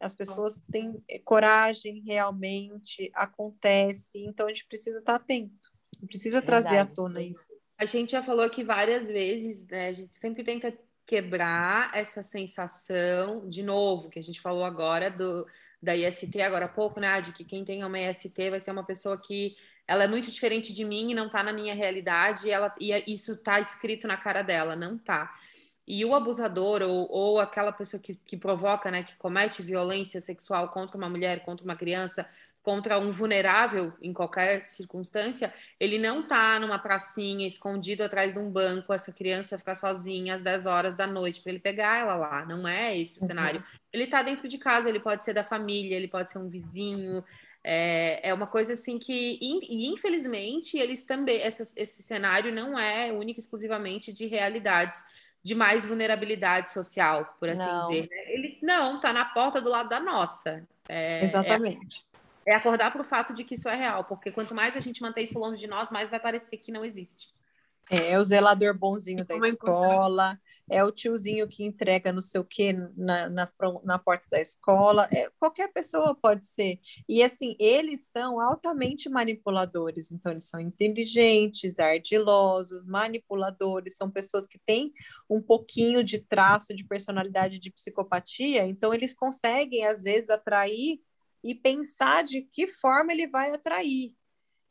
As 0.00 0.12
pessoas 0.12 0.60
têm 0.72 1.00
coragem 1.24 2.02
realmente, 2.04 3.12
acontece, 3.14 4.18
então 4.24 4.46
a 4.46 4.48
gente 4.48 4.66
precisa 4.66 4.98
estar 4.98 5.14
atento, 5.14 5.70
precisa 6.08 6.42
trazer 6.42 6.78
à 6.78 6.84
tona 6.84 7.22
isso. 7.22 7.52
A 7.78 7.84
gente 7.84 8.12
já 8.12 8.22
falou 8.22 8.44
aqui 8.44 8.64
várias 8.64 9.08
vezes, 9.08 9.66
né? 9.66 9.88
A 9.88 9.92
gente 9.92 10.16
sempre 10.16 10.42
tenta 10.42 10.76
quebrar 11.06 11.90
essa 11.94 12.22
sensação, 12.22 13.48
de 13.48 13.62
novo, 13.62 14.08
que 14.10 14.18
a 14.18 14.22
gente 14.22 14.40
falou 14.40 14.64
agora 14.64 15.10
do, 15.10 15.46
da 15.80 15.94
IST 15.96 16.40
agora 16.40 16.64
há 16.64 16.68
pouco, 16.68 16.98
né? 16.98 17.20
De 17.20 17.32
que 17.32 17.44
quem 17.44 17.64
tem 17.64 17.84
uma 17.84 18.00
IST 18.00 18.50
vai 18.50 18.58
ser 18.58 18.72
uma 18.72 18.84
pessoa 18.84 19.20
que 19.20 19.56
ela 19.86 20.04
é 20.04 20.08
muito 20.08 20.30
diferente 20.30 20.72
de 20.72 20.84
mim 20.84 21.10
e 21.12 21.14
não 21.14 21.28
tá 21.28 21.42
na 21.42 21.52
minha 21.52 21.74
realidade, 21.74 22.48
e, 22.48 22.50
ela, 22.50 22.74
e 22.80 22.92
isso 23.06 23.36
tá 23.36 23.60
escrito 23.60 24.08
na 24.08 24.16
cara 24.16 24.42
dela, 24.42 24.74
não 24.74 24.98
tá. 24.98 25.32
E 25.86 26.04
o 26.04 26.14
abusador 26.14 26.82
ou, 26.82 27.08
ou 27.08 27.38
aquela 27.38 27.70
pessoa 27.70 28.00
que, 28.00 28.16
que 28.16 28.36
provoca, 28.36 28.90
né, 28.90 29.04
que 29.04 29.16
comete 29.16 29.62
violência 29.62 30.20
sexual 30.20 30.70
contra 30.70 30.96
uma 30.96 31.08
mulher, 31.08 31.44
contra 31.44 31.64
uma 31.64 31.76
criança, 31.76 32.26
contra 32.66 32.98
um 32.98 33.12
vulnerável 33.12 33.92
em 34.02 34.12
qualquer 34.12 34.60
circunstância, 34.60 35.54
ele 35.78 36.00
não 36.00 36.22
está 36.22 36.58
numa 36.58 36.80
pracinha 36.80 37.46
escondido 37.46 38.02
atrás 38.02 38.32
de 38.32 38.40
um 38.40 38.50
banco, 38.50 38.92
essa 38.92 39.12
criança 39.12 39.56
ficar 39.56 39.76
sozinha 39.76 40.34
às 40.34 40.42
10 40.42 40.66
horas 40.66 40.96
da 40.96 41.06
noite 41.06 41.40
para 41.40 41.52
ele 41.52 41.60
pegar 41.60 42.00
ela 42.00 42.16
lá. 42.16 42.44
Não 42.44 42.66
é 42.66 42.98
esse 42.98 43.20
o 43.20 43.22
uhum. 43.22 43.28
cenário. 43.28 43.62
Ele 43.92 44.02
está 44.02 44.20
dentro 44.20 44.48
de 44.48 44.58
casa, 44.58 44.88
ele 44.88 44.98
pode 44.98 45.24
ser 45.24 45.32
da 45.32 45.44
família, 45.44 45.94
ele 45.94 46.08
pode 46.08 46.32
ser 46.32 46.38
um 46.38 46.48
vizinho. 46.48 47.22
É, 47.62 48.30
é 48.30 48.34
uma 48.34 48.48
coisa 48.48 48.72
assim 48.72 48.98
que, 48.98 49.38
e 49.40 49.86
infelizmente, 49.86 50.76
eles 50.76 51.04
também, 51.04 51.40
essa, 51.40 51.62
esse 51.76 52.02
cenário 52.02 52.52
não 52.52 52.76
é 52.76 53.12
único 53.12 53.38
exclusivamente 53.38 54.12
de 54.12 54.26
realidades 54.26 55.04
de 55.40 55.54
mais 55.54 55.86
vulnerabilidade 55.86 56.72
social, 56.72 57.36
por 57.38 57.48
assim 57.48 57.62
não. 57.62 57.88
dizer. 57.88 58.08
Né? 58.10 58.16
Ele 58.26 58.58
não, 58.60 58.96
está 58.96 59.12
na 59.12 59.24
porta 59.24 59.60
do 59.60 59.70
lado 59.70 59.88
da 59.88 60.00
nossa. 60.00 60.66
É, 60.88 61.24
Exatamente. 61.24 62.05
É, 62.46 62.52
é 62.52 62.54
acordar 62.54 62.90
para 62.90 63.00
o 63.00 63.04
fato 63.04 63.34
de 63.34 63.44
que 63.44 63.54
isso 63.54 63.68
é 63.68 63.74
real, 63.74 64.04
porque 64.04 64.30
quanto 64.30 64.54
mais 64.54 64.76
a 64.76 64.80
gente 64.80 65.02
manter 65.02 65.22
isso 65.22 65.38
longe 65.38 65.60
de 65.60 65.66
nós, 65.66 65.90
mais 65.90 66.10
vai 66.10 66.20
parecer 66.20 66.58
que 66.58 66.72
não 66.72 66.84
existe. 66.84 67.34
É, 67.88 68.18
o 68.18 68.22
zelador 68.22 68.76
bonzinho 68.76 69.24
da 69.24 69.36
escola, 69.36 70.38
é 70.68 70.82
o 70.82 70.90
tiozinho 70.90 71.46
que 71.46 71.64
entrega 71.64 72.12
não 72.12 72.20
sei 72.20 72.40
o 72.40 72.44
quê 72.44 72.72
na, 72.96 73.28
na, 73.28 73.52
na 73.84 73.98
porta 73.98 74.26
da 74.28 74.40
escola, 74.40 75.08
é, 75.12 75.30
qualquer 75.38 75.72
pessoa 75.72 76.12
pode 76.12 76.46
ser. 76.46 76.80
E 77.08 77.22
assim, 77.22 77.54
eles 77.60 78.08
são 78.08 78.40
altamente 78.40 79.08
manipuladores, 79.08 80.10
então 80.10 80.32
eles 80.32 80.48
são 80.48 80.58
inteligentes, 80.58 81.78
ardilosos, 81.78 82.84
manipuladores, 82.84 83.96
são 83.96 84.10
pessoas 84.10 84.46
que 84.46 84.58
têm 84.58 84.92
um 85.30 85.40
pouquinho 85.40 86.02
de 86.02 86.18
traço 86.18 86.74
de 86.74 86.84
personalidade 86.84 87.60
de 87.60 87.70
psicopatia, 87.70 88.66
então 88.66 88.92
eles 88.92 89.14
conseguem, 89.14 89.86
às 89.86 90.02
vezes, 90.02 90.28
atrair 90.28 91.00
e 91.46 91.54
pensar 91.54 92.24
de 92.24 92.42
que 92.42 92.66
forma 92.66 93.12
ele 93.12 93.28
vai 93.28 93.52
atrair. 93.52 94.14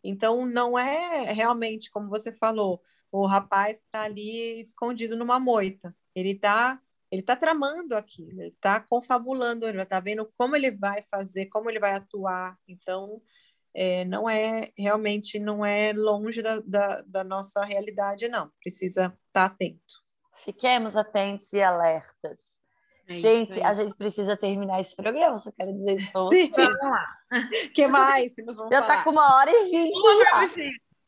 Então, 0.03 0.45
não 0.45 0.77
é 0.77 1.31
realmente, 1.31 1.89
como 1.89 2.09
você 2.09 2.31
falou, 2.31 2.81
o 3.11 3.25
rapaz 3.25 3.77
está 3.77 4.03
ali 4.03 4.59
escondido 4.59 5.15
numa 5.15 5.39
moita. 5.39 5.95
Ele 6.13 6.31
está 6.31 6.79
ele 7.11 7.21
tá 7.21 7.35
tramando 7.35 7.95
aquilo, 7.95 8.41
ele 8.41 8.49
está 8.49 8.79
confabulando, 8.79 9.65
ele 9.65 9.81
está 9.81 10.01
vendo 10.01 10.29
como 10.37 10.55
ele 10.55 10.71
vai 10.71 11.01
fazer, 11.03 11.45
como 11.45 11.69
ele 11.69 11.79
vai 11.79 11.93
atuar. 11.93 12.57
Então, 12.67 13.21
é, 13.73 14.03
não 14.03 14.29
é 14.29 14.69
realmente 14.77 15.39
não 15.39 15.65
é 15.65 15.93
longe 15.93 16.41
da, 16.41 16.59
da, 16.59 17.01
da 17.03 17.23
nossa 17.23 17.61
realidade, 17.61 18.27
não. 18.27 18.51
Precisa 18.59 19.05
estar 19.05 19.17
tá 19.31 19.45
atento. 19.45 20.03
Fiquemos 20.43 20.97
atentos 20.97 21.53
e 21.53 21.61
alertas. 21.61 22.64
É 23.07 23.13
gente, 23.13 23.61
a 23.61 23.73
gente 23.73 23.93
precisa 23.95 24.35
terminar 24.35 24.79
esse 24.79 24.95
programa, 24.95 25.37
só 25.37 25.51
quero 25.51 25.73
dizer 25.73 25.95
isso. 25.95 26.29
Sim, 26.29 26.51
vamos 26.55 26.79
lá. 26.79 27.05
O 27.65 27.69
que 27.69 27.87
mais 27.87 28.33
que 28.33 28.41
nós 28.41 28.55
vamos 28.55 28.71
Já 28.71 28.81
tá 28.81 29.03
com 29.03 29.11
uma 29.11 29.35
hora 29.35 29.51
e 29.51 29.69
vinte 29.69 29.93
já. 30.17 30.49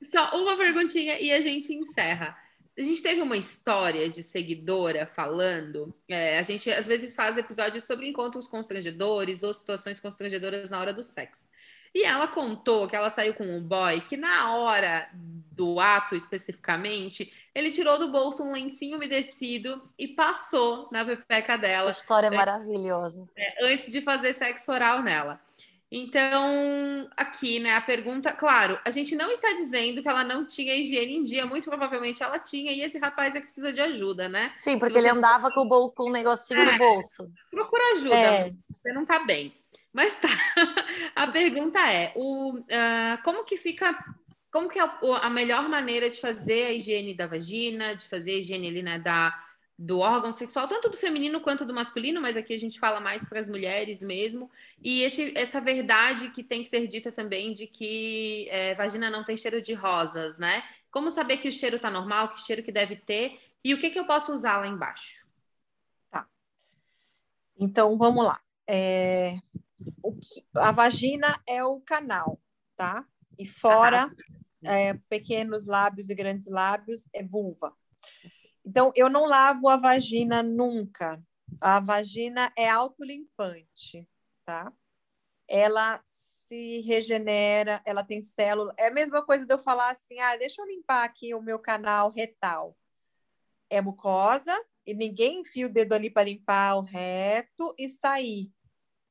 Só 0.04 0.38
uma 0.38 0.56
perguntinha 0.56 1.20
e 1.20 1.32
a 1.32 1.42
gente 1.42 1.74
encerra. 1.74 2.38
A 2.78 2.82
gente 2.84 3.02
teve 3.02 3.22
uma 3.22 3.36
história 3.36 4.08
de 4.08 4.22
seguidora 4.22 5.08
falando. 5.08 5.92
É, 6.08 6.38
a 6.38 6.44
gente 6.44 6.70
às 6.70 6.86
vezes 6.86 7.16
faz 7.16 7.36
episódios 7.36 7.86
sobre 7.86 8.08
encontros 8.08 8.48
constrangedores 8.48 9.42
ou 9.42 9.52
situações 9.52 10.00
constrangedoras 10.00 10.70
na 10.70 10.80
hora 10.80 10.94
do 10.94 11.02
sexo. 11.02 11.50
E 11.98 12.04
ela 12.04 12.28
contou 12.28 12.88
que 12.88 12.96
ela 12.96 13.10
saiu 13.10 13.34
com 13.34 13.44
um 13.44 13.60
boy 13.60 14.00
que, 14.02 14.16
na 14.16 14.56
hora 14.56 15.10
do 15.52 15.80
ato 15.80 16.16
especificamente, 16.16 17.34
ele 17.56 17.72
tirou 17.72 17.98
do 17.98 18.12
bolso 18.12 18.44
um 18.44 18.52
lencinho 18.52 18.98
umedecido 18.98 19.82
e 19.98 20.08
passou 20.08 20.88
na 20.92 21.04
pepeca 21.04 21.58
dela. 21.58 21.90
Essa 21.90 22.02
história 22.02 22.28
é 22.28 22.30
maravilhosa. 22.30 23.28
É, 23.36 23.74
antes 23.74 23.92
de 23.92 24.02
fazer 24.02 24.34
sexo 24.34 24.72
oral 24.72 25.02
nela. 25.02 25.42
Então, 25.92 27.10
aqui, 27.18 27.60
né, 27.60 27.74
a 27.74 27.82
pergunta, 27.82 28.32
claro, 28.32 28.78
a 28.86 28.92
gente 28.92 29.16
não 29.16 29.32
está 29.32 29.52
dizendo 29.54 30.04
que 30.04 30.08
ela 30.08 30.24
não 30.24 30.46
tinha 30.46 30.76
higiene 30.76 31.16
em 31.16 31.24
dia, 31.24 31.48
muito 31.48 31.68
provavelmente 31.68 32.22
ela 32.22 32.38
tinha, 32.38 32.72
e 32.72 32.82
esse 32.82 33.00
rapaz 33.00 33.34
é 33.34 33.40
que 33.40 33.46
precisa 33.46 33.74
de 33.74 33.82
ajuda, 33.82 34.30
né? 34.30 34.52
Sim, 34.54 34.78
porque 34.78 34.94
você... 34.94 35.00
ele 35.00 35.18
andava 35.18 35.50
com 35.50 35.62
o, 35.62 35.68
bol... 35.68 35.92
com 35.92 36.10
o 36.10 36.12
negocinho 36.12 36.60
é, 36.60 36.74
no 36.74 36.78
bolso. 36.78 37.26
Procura 37.50 37.82
ajuda, 37.96 38.16
é. 38.16 38.54
você 38.70 38.94
não 38.94 39.04
tá 39.04 39.26
bem. 39.26 39.52
Mas 39.98 40.16
tá, 40.20 40.30
a 41.16 41.26
pergunta 41.26 41.80
é, 41.92 42.14
o, 42.16 42.60
uh, 42.60 43.24
como 43.24 43.44
que 43.44 43.58
fica, 43.58 43.98
como 44.52 44.70
que 44.70 44.78
é 44.78 44.84
a 45.24 45.28
melhor 45.28 45.68
maneira 45.68 46.08
de 46.08 46.22
fazer 46.22 46.68
a 46.68 46.72
higiene 46.72 47.18
da 47.18 47.26
vagina, 47.26 47.96
de 47.96 48.06
fazer 48.06 48.34
a 48.34 48.38
higiene 48.38 48.68
ali, 48.68 48.84
né, 48.84 49.00
da 49.00 49.36
do 49.76 50.00
órgão 50.00 50.32
sexual, 50.32 50.68
tanto 50.68 50.90
do 50.90 50.98
feminino 50.98 51.42
quanto 51.42 51.66
do 51.66 51.74
masculino, 51.74 52.22
mas 52.22 52.38
aqui 52.38 52.54
a 52.54 52.60
gente 52.60 52.80
fala 52.80 53.00
mais 53.00 53.28
para 53.28 53.40
as 53.40 53.48
mulheres 53.48 54.02
mesmo. 54.04 54.50
E 54.84 55.02
esse, 55.02 55.34
essa 55.36 55.62
verdade 55.62 56.30
que 56.30 56.44
tem 56.44 56.64
que 56.64 56.70
ser 56.70 56.88
dita 56.88 57.12
também 57.12 57.54
de 57.54 57.66
que 57.66 58.48
é, 58.50 58.76
vagina 58.76 59.10
não 59.10 59.24
tem 59.24 59.38
cheiro 59.38 59.62
de 59.62 59.74
rosas, 59.74 60.38
né? 60.38 60.64
Como 60.92 61.10
saber 61.12 61.38
que 61.38 61.48
o 61.48 61.52
cheiro 61.52 61.80
tá 61.80 61.90
normal, 61.92 62.30
que 62.30 62.42
cheiro 62.42 62.64
que 62.64 62.72
deve 62.72 62.96
ter 62.96 63.40
e 63.64 63.74
o 63.74 63.80
que, 63.80 63.90
que 63.92 64.00
eu 64.00 64.06
posso 64.06 64.32
usar 64.32 64.58
lá 64.58 64.68
embaixo? 64.68 65.28
Tá. 66.10 66.28
Então 67.60 67.98
vamos 67.98 68.26
lá. 68.26 68.40
É... 68.68 69.40
Que... 69.78 70.44
A 70.56 70.72
vagina 70.72 71.40
é 71.48 71.64
o 71.64 71.80
canal, 71.80 72.40
tá? 72.76 73.06
E 73.38 73.46
fora, 73.46 74.12
é, 74.64 74.94
pequenos 75.10 75.66
lábios 75.66 76.10
e 76.10 76.16
grandes 76.16 76.48
lábios 76.48 77.08
é 77.14 77.24
vulva. 77.24 77.76
Então, 78.66 78.92
eu 78.96 79.10
não 79.10 79.26
lavo 79.26 79.70
a 79.70 79.78
vagina 79.78 80.44
nunca. 80.44 81.22
A 81.62 81.80
vagina 81.80 82.52
é 82.58 82.68
autolimpante, 82.70 84.08
tá? 84.46 84.74
Ela 85.48 86.02
se 86.06 86.82
regenera, 86.82 87.82
ela 87.86 88.04
tem 88.04 88.22
célula. 88.22 88.74
É 88.78 88.88
a 88.88 88.94
mesma 88.94 89.24
coisa 89.24 89.46
de 89.46 89.54
eu 89.54 89.60
falar 89.60 89.92
assim: 89.92 90.20
ah, 90.20 90.36
deixa 90.36 90.62
eu 90.62 90.68
limpar 90.68 91.04
aqui 91.04 91.34
o 91.34 91.42
meu 91.42 91.60
canal 91.60 92.10
retal. 92.10 92.76
É 93.70 93.82
mucosa, 93.82 94.54
e 94.86 94.94
ninguém 94.94 95.42
enfia 95.42 95.68
o 95.68 95.70
dedo 95.70 95.94
ali 95.94 96.10
para 96.10 96.24
limpar 96.24 96.78
o 96.78 96.82
reto 96.82 97.76
e 97.78 97.90
sair. 97.90 98.52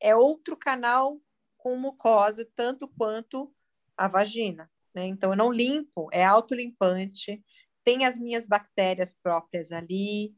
É 0.00 0.14
outro 0.14 0.56
canal 0.56 1.20
com 1.56 1.76
mucosa, 1.76 2.48
tanto 2.54 2.88
quanto 2.88 3.52
a 3.96 4.08
vagina. 4.08 4.70
Né? 4.94 5.06
Então, 5.06 5.30
eu 5.32 5.36
não 5.36 5.52
limpo, 5.52 6.08
é 6.12 6.24
autolimpante 6.24 7.42
tem 7.86 8.04
as 8.04 8.18
minhas 8.18 8.48
bactérias 8.48 9.16
próprias 9.22 9.70
ali. 9.70 10.34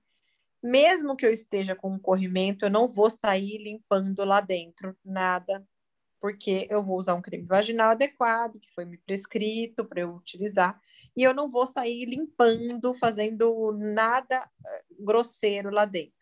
Mesmo 0.62 1.16
que 1.16 1.24
eu 1.24 1.30
esteja 1.30 1.74
com 1.74 1.90
um 1.90 1.98
corrimento, 1.98 2.66
eu 2.66 2.70
não 2.70 2.86
vou 2.86 3.08
sair 3.08 3.56
limpando 3.56 4.22
lá 4.22 4.42
dentro 4.42 4.94
nada, 5.02 5.66
porque 6.20 6.66
eu 6.68 6.82
vou 6.82 6.98
usar 6.98 7.14
um 7.14 7.22
creme 7.22 7.46
vaginal 7.46 7.92
adequado, 7.92 8.60
que 8.60 8.70
foi 8.74 8.84
me 8.84 8.98
prescrito 8.98 9.82
para 9.82 10.02
eu 10.02 10.14
utilizar, 10.14 10.78
e 11.16 11.22
eu 11.22 11.32
não 11.32 11.50
vou 11.50 11.66
sair 11.66 12.04
limpando, 12.04 12.92
fazendo 12.94 13.72
nada 13.72 14.50
eh, 14.66 14.84
grosseiro 15.00 15.70
lá 15.70 15.86
dentro. 15.86 16.17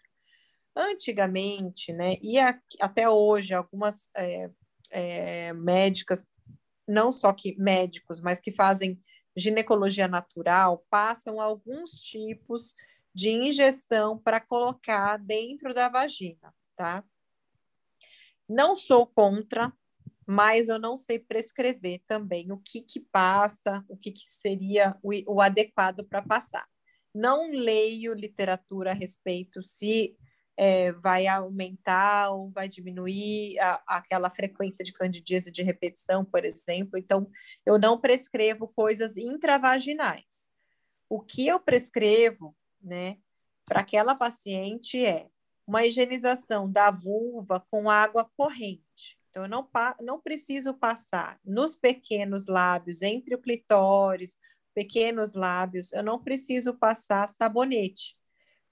Antigamente, 0.77 1.93
né, 1.93 2.17
e 2.23 2.37
até 2.79 3.09
hoje, 3.09 3.55
algumas 3.55 4.11
é, 4.15 4.51
é, 4.91 5.53
médicas, 5.55 6.29
não 6.87 7.11
só 7.11 7.33
que 7.33 7.57
médicos, 7.59 8.21
mas 8.21 8.39
que 8.39 8.53
fazem 8.53 9.01
ginecologia 9.37 10.09
natural 10.09 10.85
passam 10.91 11.41
alguns 11.41 11.93
tipos 11.93 12.75
de 13.15 13.31
injeção 13.31 14.19
para 14.19 14.41
colocar 14.41 15.19
dentro 15.19 15.73
da 15.75 15.89
vagina, 15.89 16.55
tá? 16.75 17.05
Não 18.49 18.77
sou 18.77 19.07
contra, 19.07 19.73
mas 20.27 20.69
eu 20.69 20.79
não 20.79 20.97
sei 20.97 21.19
prescrever 21.19 22.03
também 22.07 22.53
o 22.53 22.59
que 22.59 22.81
que 22.83 23.01
passa, 23.01 23.85
o 23.89 23.97
que, 23.97 24.13
que 24.13 24.29
seria 24.29 24.97
o, 25.03 25.11
o 25.35 25.41
adequado 25.41 26.05
para 26.05 26.23
passar. 26.23 26.67
Não 27.15 27.51
leio 27.51 28.13
literatura 28.13 28.91
a 28.91 28.95
respeito 28.95 29.63
se 29.63 30.17
é, 30.57 30.93
vai 30.93 31.27
aumentar 31.27 32.31
ou 32.31 32.51
vai 32.51 32.69
diminuir 32.69 33.59
a, 33.59 33.83
aquela 33.87 34.31
frequência 34.31 34.85
de 34.85 34.93
candidíase 34.93 35.53
de 35.53 35.63
repetição, 35.63 36.25
por 36.25 36.45
exemplo. 36.45 36.99
Então, 36.99 37.31
eu 37.65 37.79
não 37.79 38.01
prescrevo 38.01 38.67
coisas 38.69 39.17
intravaginais. 39.17 40.51
O 41.09 41.21
que 41.21 41.47
eu 41.47 41.61
prescrevo, 41.61 42.57
né, 42.81 43.19
para 43.67 43.81
aquela 43.81 44.15
paciente 44.15 45.05
é 45.05 45.29
uma 45.67 45.85
higienização 45.85 46.71
da 46.71 46.91
vulva 46.91 47.65
com 47.71 47.91
água 47.91 48.31
corrente. 48.37 49.19
Então, 49.31 49.43
eu 49.43 49.49
não, 49.49 49.69
não 50.01 50.21
preciso 50.21 50.73
passar 50.73 51.39
nos 51.45 51.75
pequenos 51.75 52.47
lábios, 52.47 53.03
entre 53.03 53.35
o 53.35 53.39
clitóris, 53.39 54.39
pequenos 54.75 55.35
lábios, 55.35 55.93
eu 55.93 56.03
não 56.03 56.23
preciso 56.23 56.75
passar 56.75 57.29
sabonete 57.29 58.17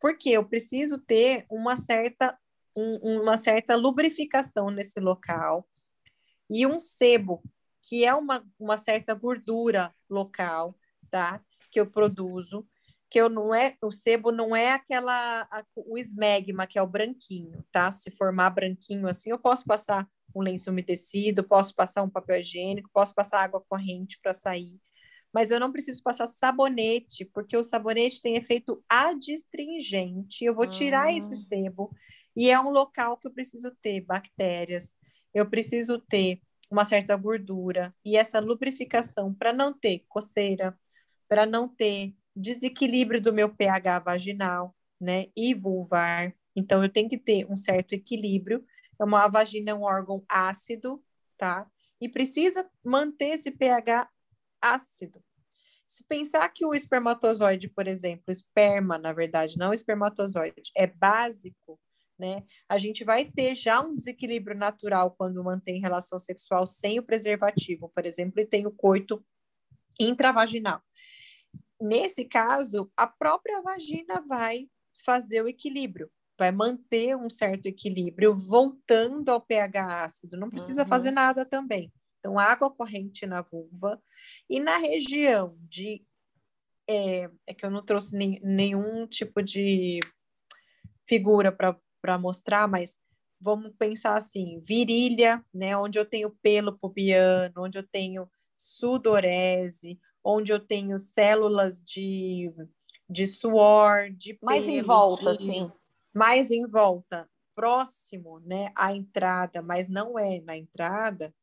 porque 0.05 0.28
eu 0.28 0.44
preciso 0.44 0.98
ter 0.98 1.47
uma 1.51 1.78
certa, 1.78 2.39
um, 2.76 3.22
uma 3.22 3.39
certa 3.39 3.74
lubrificação 3.74 4.68
nesse 4.68 5.01
local 5.01 5.66
e 6.51 6.66
um 6.66 6.78
sebo, 6.78 7.43
que 7.82 8.05
é 8.05 8.14
uma, 8.14 8.47
uma 8.60 8.76
certa 8.76 9.14
gordura 9.14 9.94
local, 10.10 10.76
tá? 11.10 11.43
Que 11.70 11.81
eu 11.81 11.90
produzo, 11.90 12.68
que 13.10 13.18
eu 13.18 13.31
não 13.31 13.55
é, 13.55 13.78
o 13.82 13.90
sebo 13.90 14.31
não 14.31 14.55
é 14.55 14.72
aquela, 14.72 15.48
a, 15.51 15.64
o 15.74 15.97
esmegma, 15.97 16.66
que 16.66 16.78
é 16.78 16.82
o 16.82 16.86
branquinho, 16.86 17.64
tá? 17.72 17.90
Se 17.90 18.10
formar 18.10 18.51
branquinho 18.51 19.09
assim, 19.09 19.31
eu 19.31 19.39
posso 19.39 19.64
passar 19.64 20.06
um 20.36 20.43
lenço 20.43 20.70
umedecido, 20.70 21.43
posso 21.43 21.74
passar 21.74 22.02
um 22.02 22.10
papel 22.10 22.40
higiênico, 22.40 22.90
posso 22.93 23.14
passar 23.14 23.40
água 23.40 23.64
corrente 23.66 24.18
para 24.20 24.35
sair, 24.35 24.78
mas 25.35 25.51
eu 25.51 25.59
não 25.59 25.73
preciso 25.73 26.01
passar 26.01 26.28
sabonete, 26.28 27.24
porque 27.24 27.56
o 27.56 27.65
sabonete 27.65 28.23
tem 28.23 28.36
efeito 28.36 28.82
adstringente. 28.89 30.44
Eu 30.44 30.55
vou 30.55 30.65
tirar 30.65 31.12
esse 31.12 31.35
ah. 31.35 31.36
sebo 31.36 31.90
e 32.36 32.48
é 32.48 32.61
um 32.61 32.70
local 32.70 33.16
que 33.16 33.27
eu 33.27 33.32
preciso 33.32 33.73
ter 33.82 34.01
bactérias, 34.01 34.94
eu 35.35 35.51
preciso 35.51 35.98
ter 35.98 36.40
uma 36.70 36.85
certa 36.85 37.16
gordura 37.16 37.93
e 38.05 38.16
essa 38.16 38.39
lubrificação 38.39 39.35
para 39.35 39.52
não 39.52 39.73
ter 39.77 40.05
coceira, 40.09 40.78
para 41.28 41.44
não 41.44 41.69
ter 41.69 42.15
desequilíbrio 42.35 43.20
do 43.20 43.32
meu 43.32 43.48
pH 43.48 43.98
vaginal, 43.98 44.74
né, 45.01 45.27
e 45.36 45.52
vulvar. 45.52 46.32
Então 46.55 46.82
eu 46.82 46.89
tenho 46.89 47.09
que 47.09 47.19
ter 47.19 47.44
um 47.51 47.56
certo 47.56 47.93
equilíbrio. 47.93 48.65
É 49.01 49.05
uma 49.05 49.24
a 49.24 49.28
vagina 49.28 49.73
é 49.73 49.74
um 49.74 49.82
órgão 49.82 50.24
ácido, 50.28 51.02
tá? 51.36 51.69
E 52.01 52.09
precisa 52.09 52.69
manter 52.85 53.31
esse 53.31 53.51
pH 53.51 54.09
ácido. 54.65 55.23
Se 55.89 56.05
pensar 56.05 56.49
que 56.49 56.65
o 56.65 56.74
espermatozoide, 56.74 57.69
por 57.69 57.86
exemplo, 57.86 58.24
esperma, 58.28 58.99
na 58.99 59.12
verdade, 59.12 59.59
não 59.59 59.73
espermatozoide, 59.73 60.73
é 60.77 60.86
básico, 60.86 61.78
né? 62.19 62.43
A 62.69 62.78
gente 62.78 63.05
vai 63.05 63.24
ter 63.24 63.55
já 63.55 63.81
um 63.81 63.95
desequilíbrio 63.95 64.57
natural 64.57 65.15
quando 65.16 65.45
mantém 65.45 65.81
relação 65.81 66.19
sexual 66.19 66.66
sem 66.66 66.99
o 66.99 67.03
preservativo, 67.03 67.91
por 67.95 68.07
exemplo, 68.07 68.41
e 68.41 68.47
tem 68.47 68.66
o 68.66 68.73
coito 68.73 69.24
intravaginal. 70.01 70.81
Nesse 71.81 72.24
caso, 72.24 72.91
a 72.97 73.07
própria 73.07 73.61
vagina 73.61 74.24
vai 74.27 74.69
fazer 75.05 75.43
o 75.43 75.49
equilíbrio, 75.49 76.11
vai 76.39 76.51
manter 76.51 77.16
um 77.16 77.28
certo 77.28 77.66
equilíbrio, 77.66 78.36
voltando 78.36 79.28
ao 79.28 79.41
pH 79.41 80.05
ácido. 80.05 80.36
Não 80.36 80.51
precisa 80.51 80.82
uhum. 80.82 80.89
fazer 80.89 81.11
nada 81.11 81.45
também. 81.45 81.93
Então, 82.24 82.38
água 82.38 82.70
corrente 82.70 83.26
na 83.26 83.42
vulva 83.42 84.02
e 84.48 84.59
na 84.59 84.78
região 84.78 85.59
de. 85.60 86.02
É, 86.88 87.30
é 87.46 87.52
que 87.52 87.66
eu 87.66 87.70
não 87.70 87.84
trouxe 87.84 88.16
nem, 88.16 88.40
nenhum 88.42 89.06
tipo 89.06 89.42
de 89.42 90.01
figura 91.06 91.52
para 91.52 92.18
mostrar, 92.18 92.66
mas 92.66 92.98
vamos 93.38 93.72
pensar 93.78 94.16
assim: 94.16 94.59
virilha, 94.66 95.44
né, 95.52 95.76
onde 95.76 95.98
eu 95.98 96.06
tenho 96.06 96.30
pelo 96.42 96.78
pubiano, 96.78 97.52
onde 97.59 97.76
eu 97.76 97.86
tenho 97.86 98.26
sudorese, 98.56 100.01
onde 100.24 100.51
eu 100.51 100.59
tenho 100.59 100.96
células 100.96 101.82
de, 101.82 102.51
de 103.06 103.26
suor, 103.26 104.10
de 104.12 104.38
mais 104.42 104.66
em 104.66 104.80
volta, 104.80 105.32
de, 105.32 105.44
sim, 105.44 105.72
mais 106.14 106.51
em 106.51 106.66
volta, 106.66 107.28
próximo, 107.55 108.40
né, 108.40 108.72
à 108.74 108.94
entrada, 108.94 109.60
mas 109.60 109.88
não 109.88 110.18
é 110.18 110.40
na 110.40 110.56
entrada. 110.56 111.34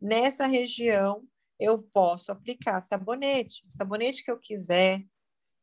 Nessa 0.00 0.46
região 0.46 1.22
eu 1.58 1.82
posso 1.82 2.30
aplicar 2.30 2.80
sabonete, 2.80 3.64
o 3.66 3.72
sabonete 3.72 4.22
que 4.22 4.30
eu 4.30 4.38
quiser. 4.38 5.04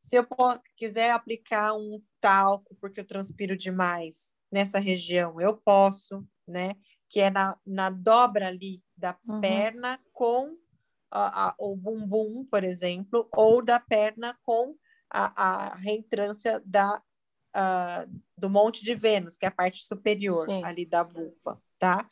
Se 0.02 0.18
eu 0.18 0.28
quiser 0.76 1.12
aplicar 1.12 1.74
um 1.74 2.02
talco 2.20 2.76
porque 2.80 3.00
eu 3.00 3.06
transpiro 3.06 3.56
demais 3.56 4.34
nessa 4.52 4.78
região, 4.78 5.40
eu 5.40 5.58
posso, 5.58 6.26
né? 6.48 6.72
Que 7.10 7.22
é 7.22 7.30
na, 7.30 7.58
na 7.66 7.90
dobra 7.90 8.48
ali 8.48 8.84
da 8.96 9.18
uhum. 9.28 9.42
perna 9.42 10.00
com 10.12 10.58
a, 11.10 11.50
a, 11.50 11.56
o 11.58 11.76
bumbum, 11.76 12.46
por 12.46 12.64
exemplo, 12.64 13.28
ou 13.34 13.64
da 13.64 13.80
perna 13.80 14.38
com 14.44 14.76
a, 15.10 15.44
a 15.44 15.76
reentrância 15.76 16.62
da, 16.66 17.02
do 18.38 18.50
Monte 18.50 18.84
de 18.84 18.96
Vênus, 18.96 19.38
que 19.38 19.46
é 19.46 19.48
a 19.48 19.52
parte 19.52 19.86
superior 19.86 20.46
Sim. 20.46 20.64
ali 20.64 20.86
da 20.86 21.04
vulva, 21.04 21.62
tá? 21.80 22.08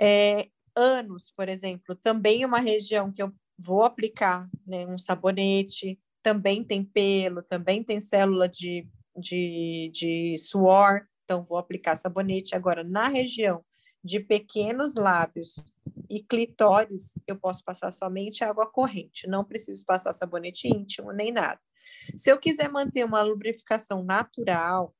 É, 0.00 0.48
anos, 0.76 1.32
por 1.36 1.48
exemplo, 1.48 1.94
também 1.94 2.44
uma 2.44 2.60
região 2.60 3.12
que 3.12 3.22
eu 3.22 3.32
vou 3.58 3.84
aplicar 3.84 4.48
né, 4.66 4.86
um 4.86 4.98
sabonete, 4.98 5.98
também 6.22 6.64
tem 6.64 6.84
pelo, 6.84 7.42
também 7.42 7.82
tem 7.82 8.00
célula 8.00 8.48
de, 8.48 8.86
de, 9.16 9.90
de 9.92 10.36
suor, 10.38 11.06
então 11.24 11.44
vou 11.44 11.58
aplicar 11.58 11.96
sabonete. 11.96 12.54
Agora, 12.54 12.82
na 12.82 13.08
região 13.08 13.64
de 14.02 14.20
pequenos 14.20 14.94
lábios 14.94 15.54
e 16.08 16.22
clitóris, 16.22 17.12
eu 17.26 17.36
posso 17.36 17.62
passar 17.62 17.92
somente 17.92 18.42
água 18.42 18.66
corrente, 18.66 19.28
não 19.28 19.44
preciso 19.44 19.84
passar 19.84 20.12
sabonete 20.12 20.68
íntimo 20.68 21.12
nem 21.12 21.30
nada. 21.30 21.60
Se 22.16 22.30
eu 22.30 22.38
quiser 22.38 22.70
manter 22.70 23.04
uma 23.04 23.22
lubrificação 23.22 24.02
natural, 24.02 24.94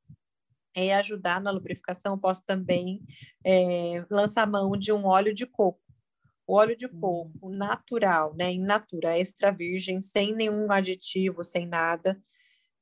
é, 0.75 0.95
ajudar 0.95 1.41
na 1.41 1.51
lubrificação, 1.51 2.19
posso 2.19 2.45
também 2.45 3.03
é, 3.45 4.05
lançar 4.11 4.47
mão 4.47 4.73
de 4.73 4.93
um 4.93 5.07
óleo 5.07 5.35
de 5.35 5.47
coco. 5.47 5.81
O 6.47 6.55
óleo 6.55 6.77
de 6.77 6.87
hum. 6.87 7.01
coco 7.01 7.51
natural, 7.51 8.35
né, 8.37 8.53
in 8.53 8.63
natura, 8.63 9.19
extra 9.19 9.51
virgem, 9.51 10.01
sem 10.01 10.35
nenhum 10.35 10.71
aditivo, 10.71 11.45
sem 11.45 11.67
nada, 11.67 12.21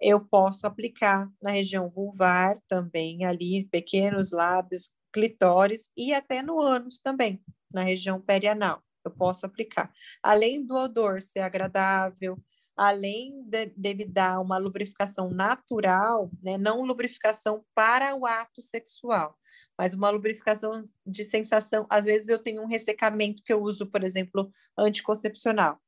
eu 0.01 0.21
posso 0.21 0.67
aplicar 0.67 1.29
na 1.43 1.51
região 1.51 1.89
vulvar 1.89 2.59
também, 2.69 3.25
ali, 3.25 3.65
pequenos 3.71 4.31
lábios, 4.31 4.93
clitóris 5.13 5.91
e 5.97 6.15
até 6.15 6.43
no 6.43 6.61
ânus 6.61 6.99
também, 6.99 7.43
na 7.73 7.83
região 7.83 8.21
perianal. 8.21 8.83
Eu 9.05 9.11
posso 9.11 9.47
aplicar. 9.47 9.93
Além 10.23 10.65
do 10.65 10.77
odor 10.77 11.21
ser 11.23 11.41
agradável, 11.41 12.39
além 12.79 13.43
de, 13.43 13.67
dele 13.77 14.05
dar 14.05 14.41
uma 14.41 14.57
lubrificação 14.57 15.31
natural, 15.31 16.31
né, 16.41 16.57
não 16.57 16.85
lubrificação 16.85 17.65
para 17.75 18.15
o 18.15 18.25
ato 18.25 18.63
sexual, 18.63 19.37
mas 19.77 19.95
uma 19.95 20.09
lubrificação 20.11 20.83
de 21.05 21.25
sensação. 21.25 21.87
Às 21.91 22.05
vezes 22.05 22.29
eu 22.29 22.39
tenho 22.39 22.63
um 22.63 22.69
ressecamento 22.69 23.43
que 23.43 23.53
eu 23.53 23.61
uso, 23.61 23.87
por 23.87 24.05
exemplo, 24.05 24.49
anticoncepcional. 24.79 25.81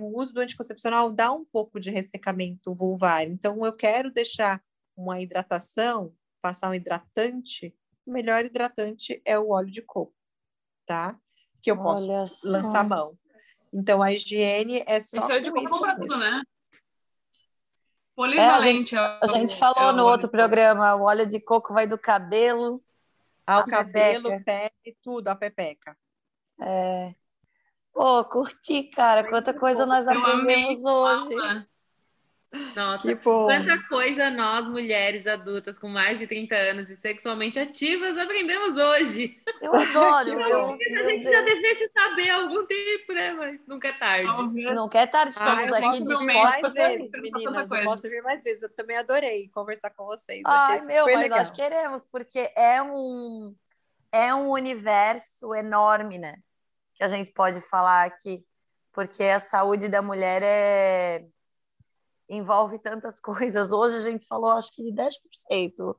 O 0.00 0.20
uso 0.20 0.34
do 0.34 0.40
anticoncepcional 0.40 1.12
dá 1.12 1.30
um 1.30 1.44
pouco 1.44 1.78
de 1.78 1.90
ressecamento 1.90 2.74
vulvar, 2.74 3.26
então 3.28 3.64
eu 3.64 3.72
quero 3.72 4.10
deixar 4.10 4.60
uma 4.96 5.20
hidratação, 5.20 6.12
passar 6.42 6.70
um 6.70 6.74
hidratante, 6.74 7.72
o 8.04 8.10
melhor 8.10 8.44
hidratante 8.44 9.22
é 9.24 9.38
o 9.38 9.50
óleo 9.50 9.70
de 9.70 9.82
coco, 9.82 10.14
tá? 10.86 11.16
Que 11.62 11.70
eu 11.70 11.76
posso 11.76 12.06
lançar 12.46 12.82
mão. 12.88 13.16
Então, 13.72 14.02
a 14.02 14.12
higiene 14.12 14.82
é 14.86 15.00
só 15.00 15.18
isso 15.18 15.32
é 15.32 15.40
de 15.40 15.50
isso 15.60 15.80
para 15.80 15.96
tudo, 15.96 16.18
né? 16.18 16.42
Polivalente. 18.14 18.50
É, 18.50 18.56
a 18.56 18.60
gente, 18.60 18.96
a 18.96 19.26
gente 19.26 19.54
é 19.54 19.56
falou 19.56 19.90
é 19.90 19.92
no 19.92 20.04
outro 20.04 20.28
programa, 20.28 20.94
o 20.96 21.02
óleo 21.02 21.28
de 21.28 21.38
coco 21.40 21.72
vai 21.72 21.86
do 21.86 21.96
cabelo 21.96 22.82
ao 23.46 23.64
cabelo, 23.64 24.28
pepeca. 24.28 24.44
pele, 24.44 24.96
tudo, 25.02 25.28
a 25.28 25.34
pepeca. 25.34 25.96
É. 26.60 27.14
Pô, 27.92 28.24
curti, 28.26 28.84
cara. 28.84 29.26
Quanta 29.26 29.54
coisa 29.54 29.86
nós 29.86 30.06
aprendemos 30.06 30.84
hoje. 30.84 31.34
Nossa, 32.74 33.06
que 33.06 33.14
bom. 33.16 33.44
quanta 33.44 33.78
coisa 33.88 34.30
nós, 34.30 34.68
mulheres 34.68 35.26
adultas 35.26 35.76
com 35.76 35.86
mais 35.86 36.18
de 36.18 36.26
30 36.26 36.54
anos 36.54 36.88
e 36.88 36.96
sexualmente 36.96 37.58
ativas, 37.58 38.16
aprendemos 38.16 38.76
hoje. 38.76 39.38
Eu 39.60 39.74
adoro. 39.74 40.30
eu, 40.30 40.70
a 40.72 41.10
gente 41.10 41.24
já 41.24 41.42
devesse 41.42 41.88
saber 41.88 42.30
há 42.30 42.36
algum 42.36 42.64
tempo, 42.64 43.12
né? 43.12 43.32
Mas 43.32 43.66
nunca 43.66 43.88
é 43.88 43.92
tarde. 43.92 44.42
Nunca 44.74 44.98
é 44.98 45.06
tarde, 45.06 45.34
estamos 45.34 45.72
ah, 45.72 45.76
aqui 45.76 45.98
dispostos. 45.98 46.24
mais 46.24 46.72
vezes, 46.72 47.12
meninas. 47.12 47.70
Eu 47.70 47.84
posso 47.84 48.08
vir 48.08 48.22
mais 48.22 48.42
vezes. 48.42 48.62
Eu 48.62 48.70
também 48.70 48.96
adorei 48.96 49.50
conversar 49.50 49.90
com 49.90 50.06
vocês. 50.06 50.42
Ai, 50.46 50.80
meu, 50.86 51.04
mas 51.04 51.20
legal. 51.20 51.38
nós 51.38 51.50
queremos, 51.50 52.06
porque 52.06 52.50
é 52.56 52.80
um, 52.82 53.54
é 54.10 54.34
um 54.34 54.48
universo 54.50 55.54
enorme, 55.54 56.16
né? 56.16 56.36
Que 56.94 57.04
a 57.04 57.08
gente 57.08 57.30
pode 57.30 57.60
falar 57.60 58.04
aqui. 58.06 58.42
Porque 58.90 59.22
a 59.24 59.38
saúde 59.38 59.86
da 59.86 60.00
mulher 60.00 60.42
é 60.42 61.26
envolve 62.28 62.78
tantas 62.78 63.20
coisas. 63.20 63.72
Hoje 63.72 63.96
a 63.96 64.00
gente 64.00 64.26
falou, 64.26 64.50
acho 64.50 64.74
que 64.74 64.82
10%. 64.92 65.96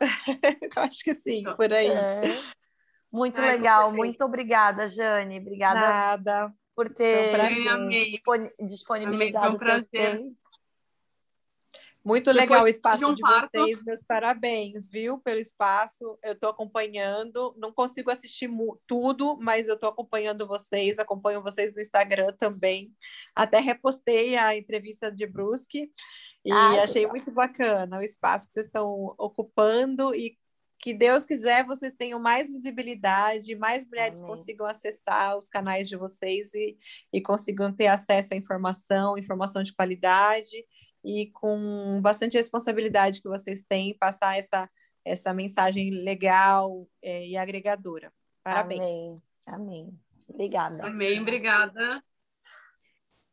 acho 0.76 1.04
que 1.04 1.14
sim, 1.14 1.44
por 1.56 1.72
aí. 1.72 1.88
É. 1.88 2.20
Muito 3.12 3.40
Ai, 3.40 3.52
legal, 3.52 3.92
muito 3.92 4.24
obrigada, 4.24 4.88
Jane. 4.88 5.38
Obrigada 5.38 5.80
Nada. 5.80 6.54
por 6.74 6.92
ter 6.92 7.32
disponibilizado 8.60 9.54
o 9.54 9.58
teu 9.58 9.84
tempo. 9.86 10.36
Muito 12.04 12.26
Depois 12.26 12.50
legal 12.50 12.64
o 12.64 12.68
espaço 12.68 12.98
de, 12.98 13.04
um 13.06 13.14
de 13.14 13.22
vocês, 13.22 13.82
meus 13.82 14.02
parabéns, 14.02 14.90
viu, 14.90 15.18
pelo 15.20 15.40
espaço. 15.40 16.18
Eu 16.22 16.34
estou 16.34 16.50
acompanhando, 16.50 17.54
não 17.56 17.72
consigo 17.72 18.10
assistir 18.10 18.50
tudo, 18.86 19.38
mas 19.40 19.68
eu 19.68 19.74
estou 19.74 19.88
acompanhando 19.88 20.46
vocês, 20.46 20.98
acompanho 20.98 21.42
vocês 21.42 21.74
no 21.74 21.80
Instagram 21.80 22.30
também. 22.38 22.92
Até 23.34 23.58
repostei 23.58 24.36
a 24.36 24.54
entrevista 24.54 25.10
de 25.10 25.26
Brusque 25.26 25.90
e 26.44 26.52
Ai, 26.52 26.80
achei 26.80 27.06
muito 27.06 27.30
bacana 27.30 27.98
o 27.98 28.02
espaço 28.02 28.48
que 28.48 28.52
vocês 28.52 28.66
estão 28.66 29.14
ocupando 29.16 30.14
e 30.14 30.36
que 30.78 30.92
Deus 30.92 31.24
quiser 31.24 31.64
vocês 31.64 31.94
tenham 31.94 32.20
mais 32.20 32.50
visibilidade, 32.50 33.56
mais 33.56 33.82
mulheres 33.86 34.18
Amém. 34.18 34.30
consigam 34.30 34.66
acessar 34.66 35.38
os 35.38 35.48
canais 35.48 35.88
de 35.88 35.96
vocês 35.96 36.52
e, 36.52 36.76
e 37.10 37.22
consigam 37.22 37.72
ter 37.72 37.86
acesso 37.86 38.34
à 38.34 38.36
informação, 38.36 39.16
informação 39.16 39.62
de 39.62 39.72
qualidade 39.72 40.66
e 41.04 41.30
com 41.32 42.00
bastante 42.00 42.36
responsabilidade 42.36 43.20
que 43.20 43.28
vocês 43.28 43.62
têm 43.62 43.96
passar 43.96 44.38
essa, 44.38 44.70
essa 45.04 45.34
mensagem 45.34 45.90
legal 45.90 46.88
é, 47.02 47.26
e 47.26 47.36
agregadora. 47.36 48.12
Parabéns. 48.42 48.80
Amém. 48.80 49.22
Amém. 49.46 50.00
Obrigada. 50.26 50.86
Amém, 50.86 51.20
obrigada. 51.20 52.02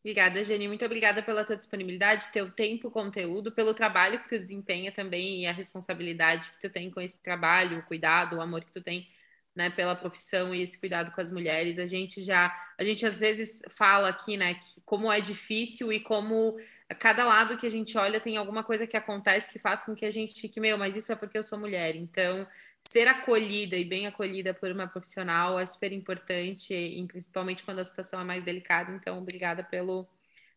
Obrigada, 0.03 0.43
Jenny. 0.43 0.67
Muito 0.67 0.83
obrigada 0.83 1.21
pela 1.21 1.45
tua 1.45 1.55
disponibilidade, 1.55 2.31
teu 2.31 2.51
tempo, 2.51 2.89
conteúdo, 2.89 3.51
pelo 3.51 3.73
trabalho 3.73 4.19
que 4.19 4.27
tu 4.27 4.37
desempenha 4.37 4.91
também 4.91 5.43
e 5.43 5.47
a 5.47 5.51
responsabilidade 5.51 6.49
que 6.49 6.59
tu 6.59 6.69
tem 6.71 6.89
com 6.89 6.99
esse 6.99 7.19
trabalho, 7.19 7.79
o 7.79 7.83
cuidado, 7.83 8.35
o 8.35 8.41
amor 8.41 8.63
que 8.63 8.71
tu 8.71 8.81
tem 8.81 9.07
né, 9.55 9.69
pela 9.69 9.95
profissão 9.95 10.55
e 10.55 10.61
esse 10.61 10.79
cuidado 10.79 11.11
com 11.11 11.21
as 11.21 11.31
mulheres. 11.31 11.77
A 11.77 11.85
gente 11.85 12.23
já, 12.23 12.51
a 12.77 12.83
gente 12.83 13.05
às 13.05 13.19
vezes 13.19 13.61
fala 13.69 14.09
aqui, 14.09 14.37
né, 14.37 14.59
como 14.85 15.11
é 15.11 15.19
difícil 15.19 15.91
e 15.91 15.99
como 15.99 16.57
a 16.89 16.95
cada 16.95 17.25
lado 17.25 17.57
que 17.57 17.67
a 17.67 17.71
gente 17.71 17.97
olha 17.97 18.19
tem 18.19 18.37
alguma 18.37 18.63
coisa 18.63 18.87
que 18.87 18.97
acontece 18.97 19.49
que 19.49 19.59
faz 19.59 19.83
com 19.83 19.95
que 19.95 20.05
a 20.05 20.11
gente 20.11 20.39
fique, 20.39 20.59
meu, 20.59 20.77
mas 20.77 20.95
isso 20.95 21.11
é 21.11 21.15
porque 21.15 21.37
eu 21.37 21.43
sou 21.43 21.59
mulher. 21.59 21.95
Então, 21.95 22.47
ser 22.89 23.07
acolhida 23.07 23.75
e 23.75 23.85
bem 23.85 24.07
acolhida 24.07 24.53
por 24.53 24.71
uma 24.71 24.87
profissional 24.87 25.59
é 25.59 25.65
super 25.65 25.91
importante, 25.91 26.73
e 26.73 27.05
principalmente 27.07 27.63
quando 27.63 27.79
a 27.79 27.85
situação 27.85 28.21
é 28.21 28.23
mais 28.23 28.43
delicada. 28.43 28.91
Então, 28.91 29.19
obrigada 29.19 29.63
pelo 29.63 30.07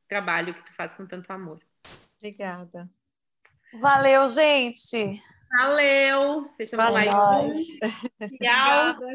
trabalho 0.08 0.54
que 0.54 0.64
tu 0.64 0.72
faz 0.72 0.94
com 0.94 1.06
tanto 1.06 1.30
amor. 1.32 1.60
Obrigada. 2.18 2.88
Valeu, 3.80 4.26
gente. 4.28 5.20
Valeu. 5.56 6.50
Fechamos 6.56 6.84
Valeu. 6.84 7.12
mais. 7.12 7.58
Tchau. 7.78 7.94
Obrigada, 8.20 9.06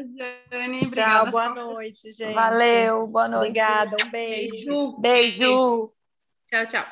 Jane. 0.50 0.76
Obrigada, 0.78 1.30
Tchau, 1.30 1.30
boa 1.30 1.48
noite, 1.50 2.12
gente. 2.12 2.32
Valeu, 2.32 3.06
boa 3.06 3.28
noite. 3.28 3.48
Obrigada, 3.50 3.96
um 4.02 4.10
beijo. 4.10 4.96
Beijo. 4.98 5.00
beijo. 5.00 5.92
Tchau, 6.46 6.66
tchau. 6.66 6.86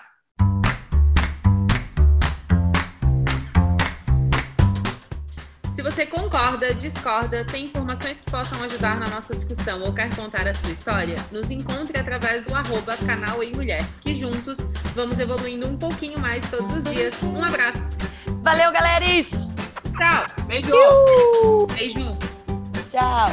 Se 5.73 5.83
você 5.83 6.05
concorda, 6.05 6.75
discorda, 6.75 7.43
tem 7.47 7.65
informações 7.65 8.21
que 8.21 8.31
possam 8.31 8.63
ajudar 8.65 8.99
na 8.99 9.09
nossa 9.09 9.35
discussão 9.35 9.83
ou 9.83 9.95
quer 9.95 10.15
contar 10.15 10.47
a 10.47 10.53
sua 10.53 10.73
história, 10.73 11.15
nos 11.33 11.51
encontre 11.51 11.99
através 11.99 12.45
do 12.45 12.55
arroba 12.55 12.97
canal 12.99 13.43
e 13.43 13.55
mulher, 13.55 13.87
que 14.03 14.15
juntos 14.15 14.59
vamos 14.95 15.19
evoluindo 15.19 15.67
um 15.67 15.79
pouquinho 15.79 16.19
mais 16.19 16.47
todos 16.51 16.71
os 16.73 16.85
dias. 16.85 17.23
Um 17.23 17.43
abraço. 17.43 18.08
Valeu, 18.49 18.73
galeris! 18.73 19.53
Tchau. 19.95 20.25
Beijo. 20.47 21.67
Beijo. 21.77 22.17
Tchau. 22.89 23.29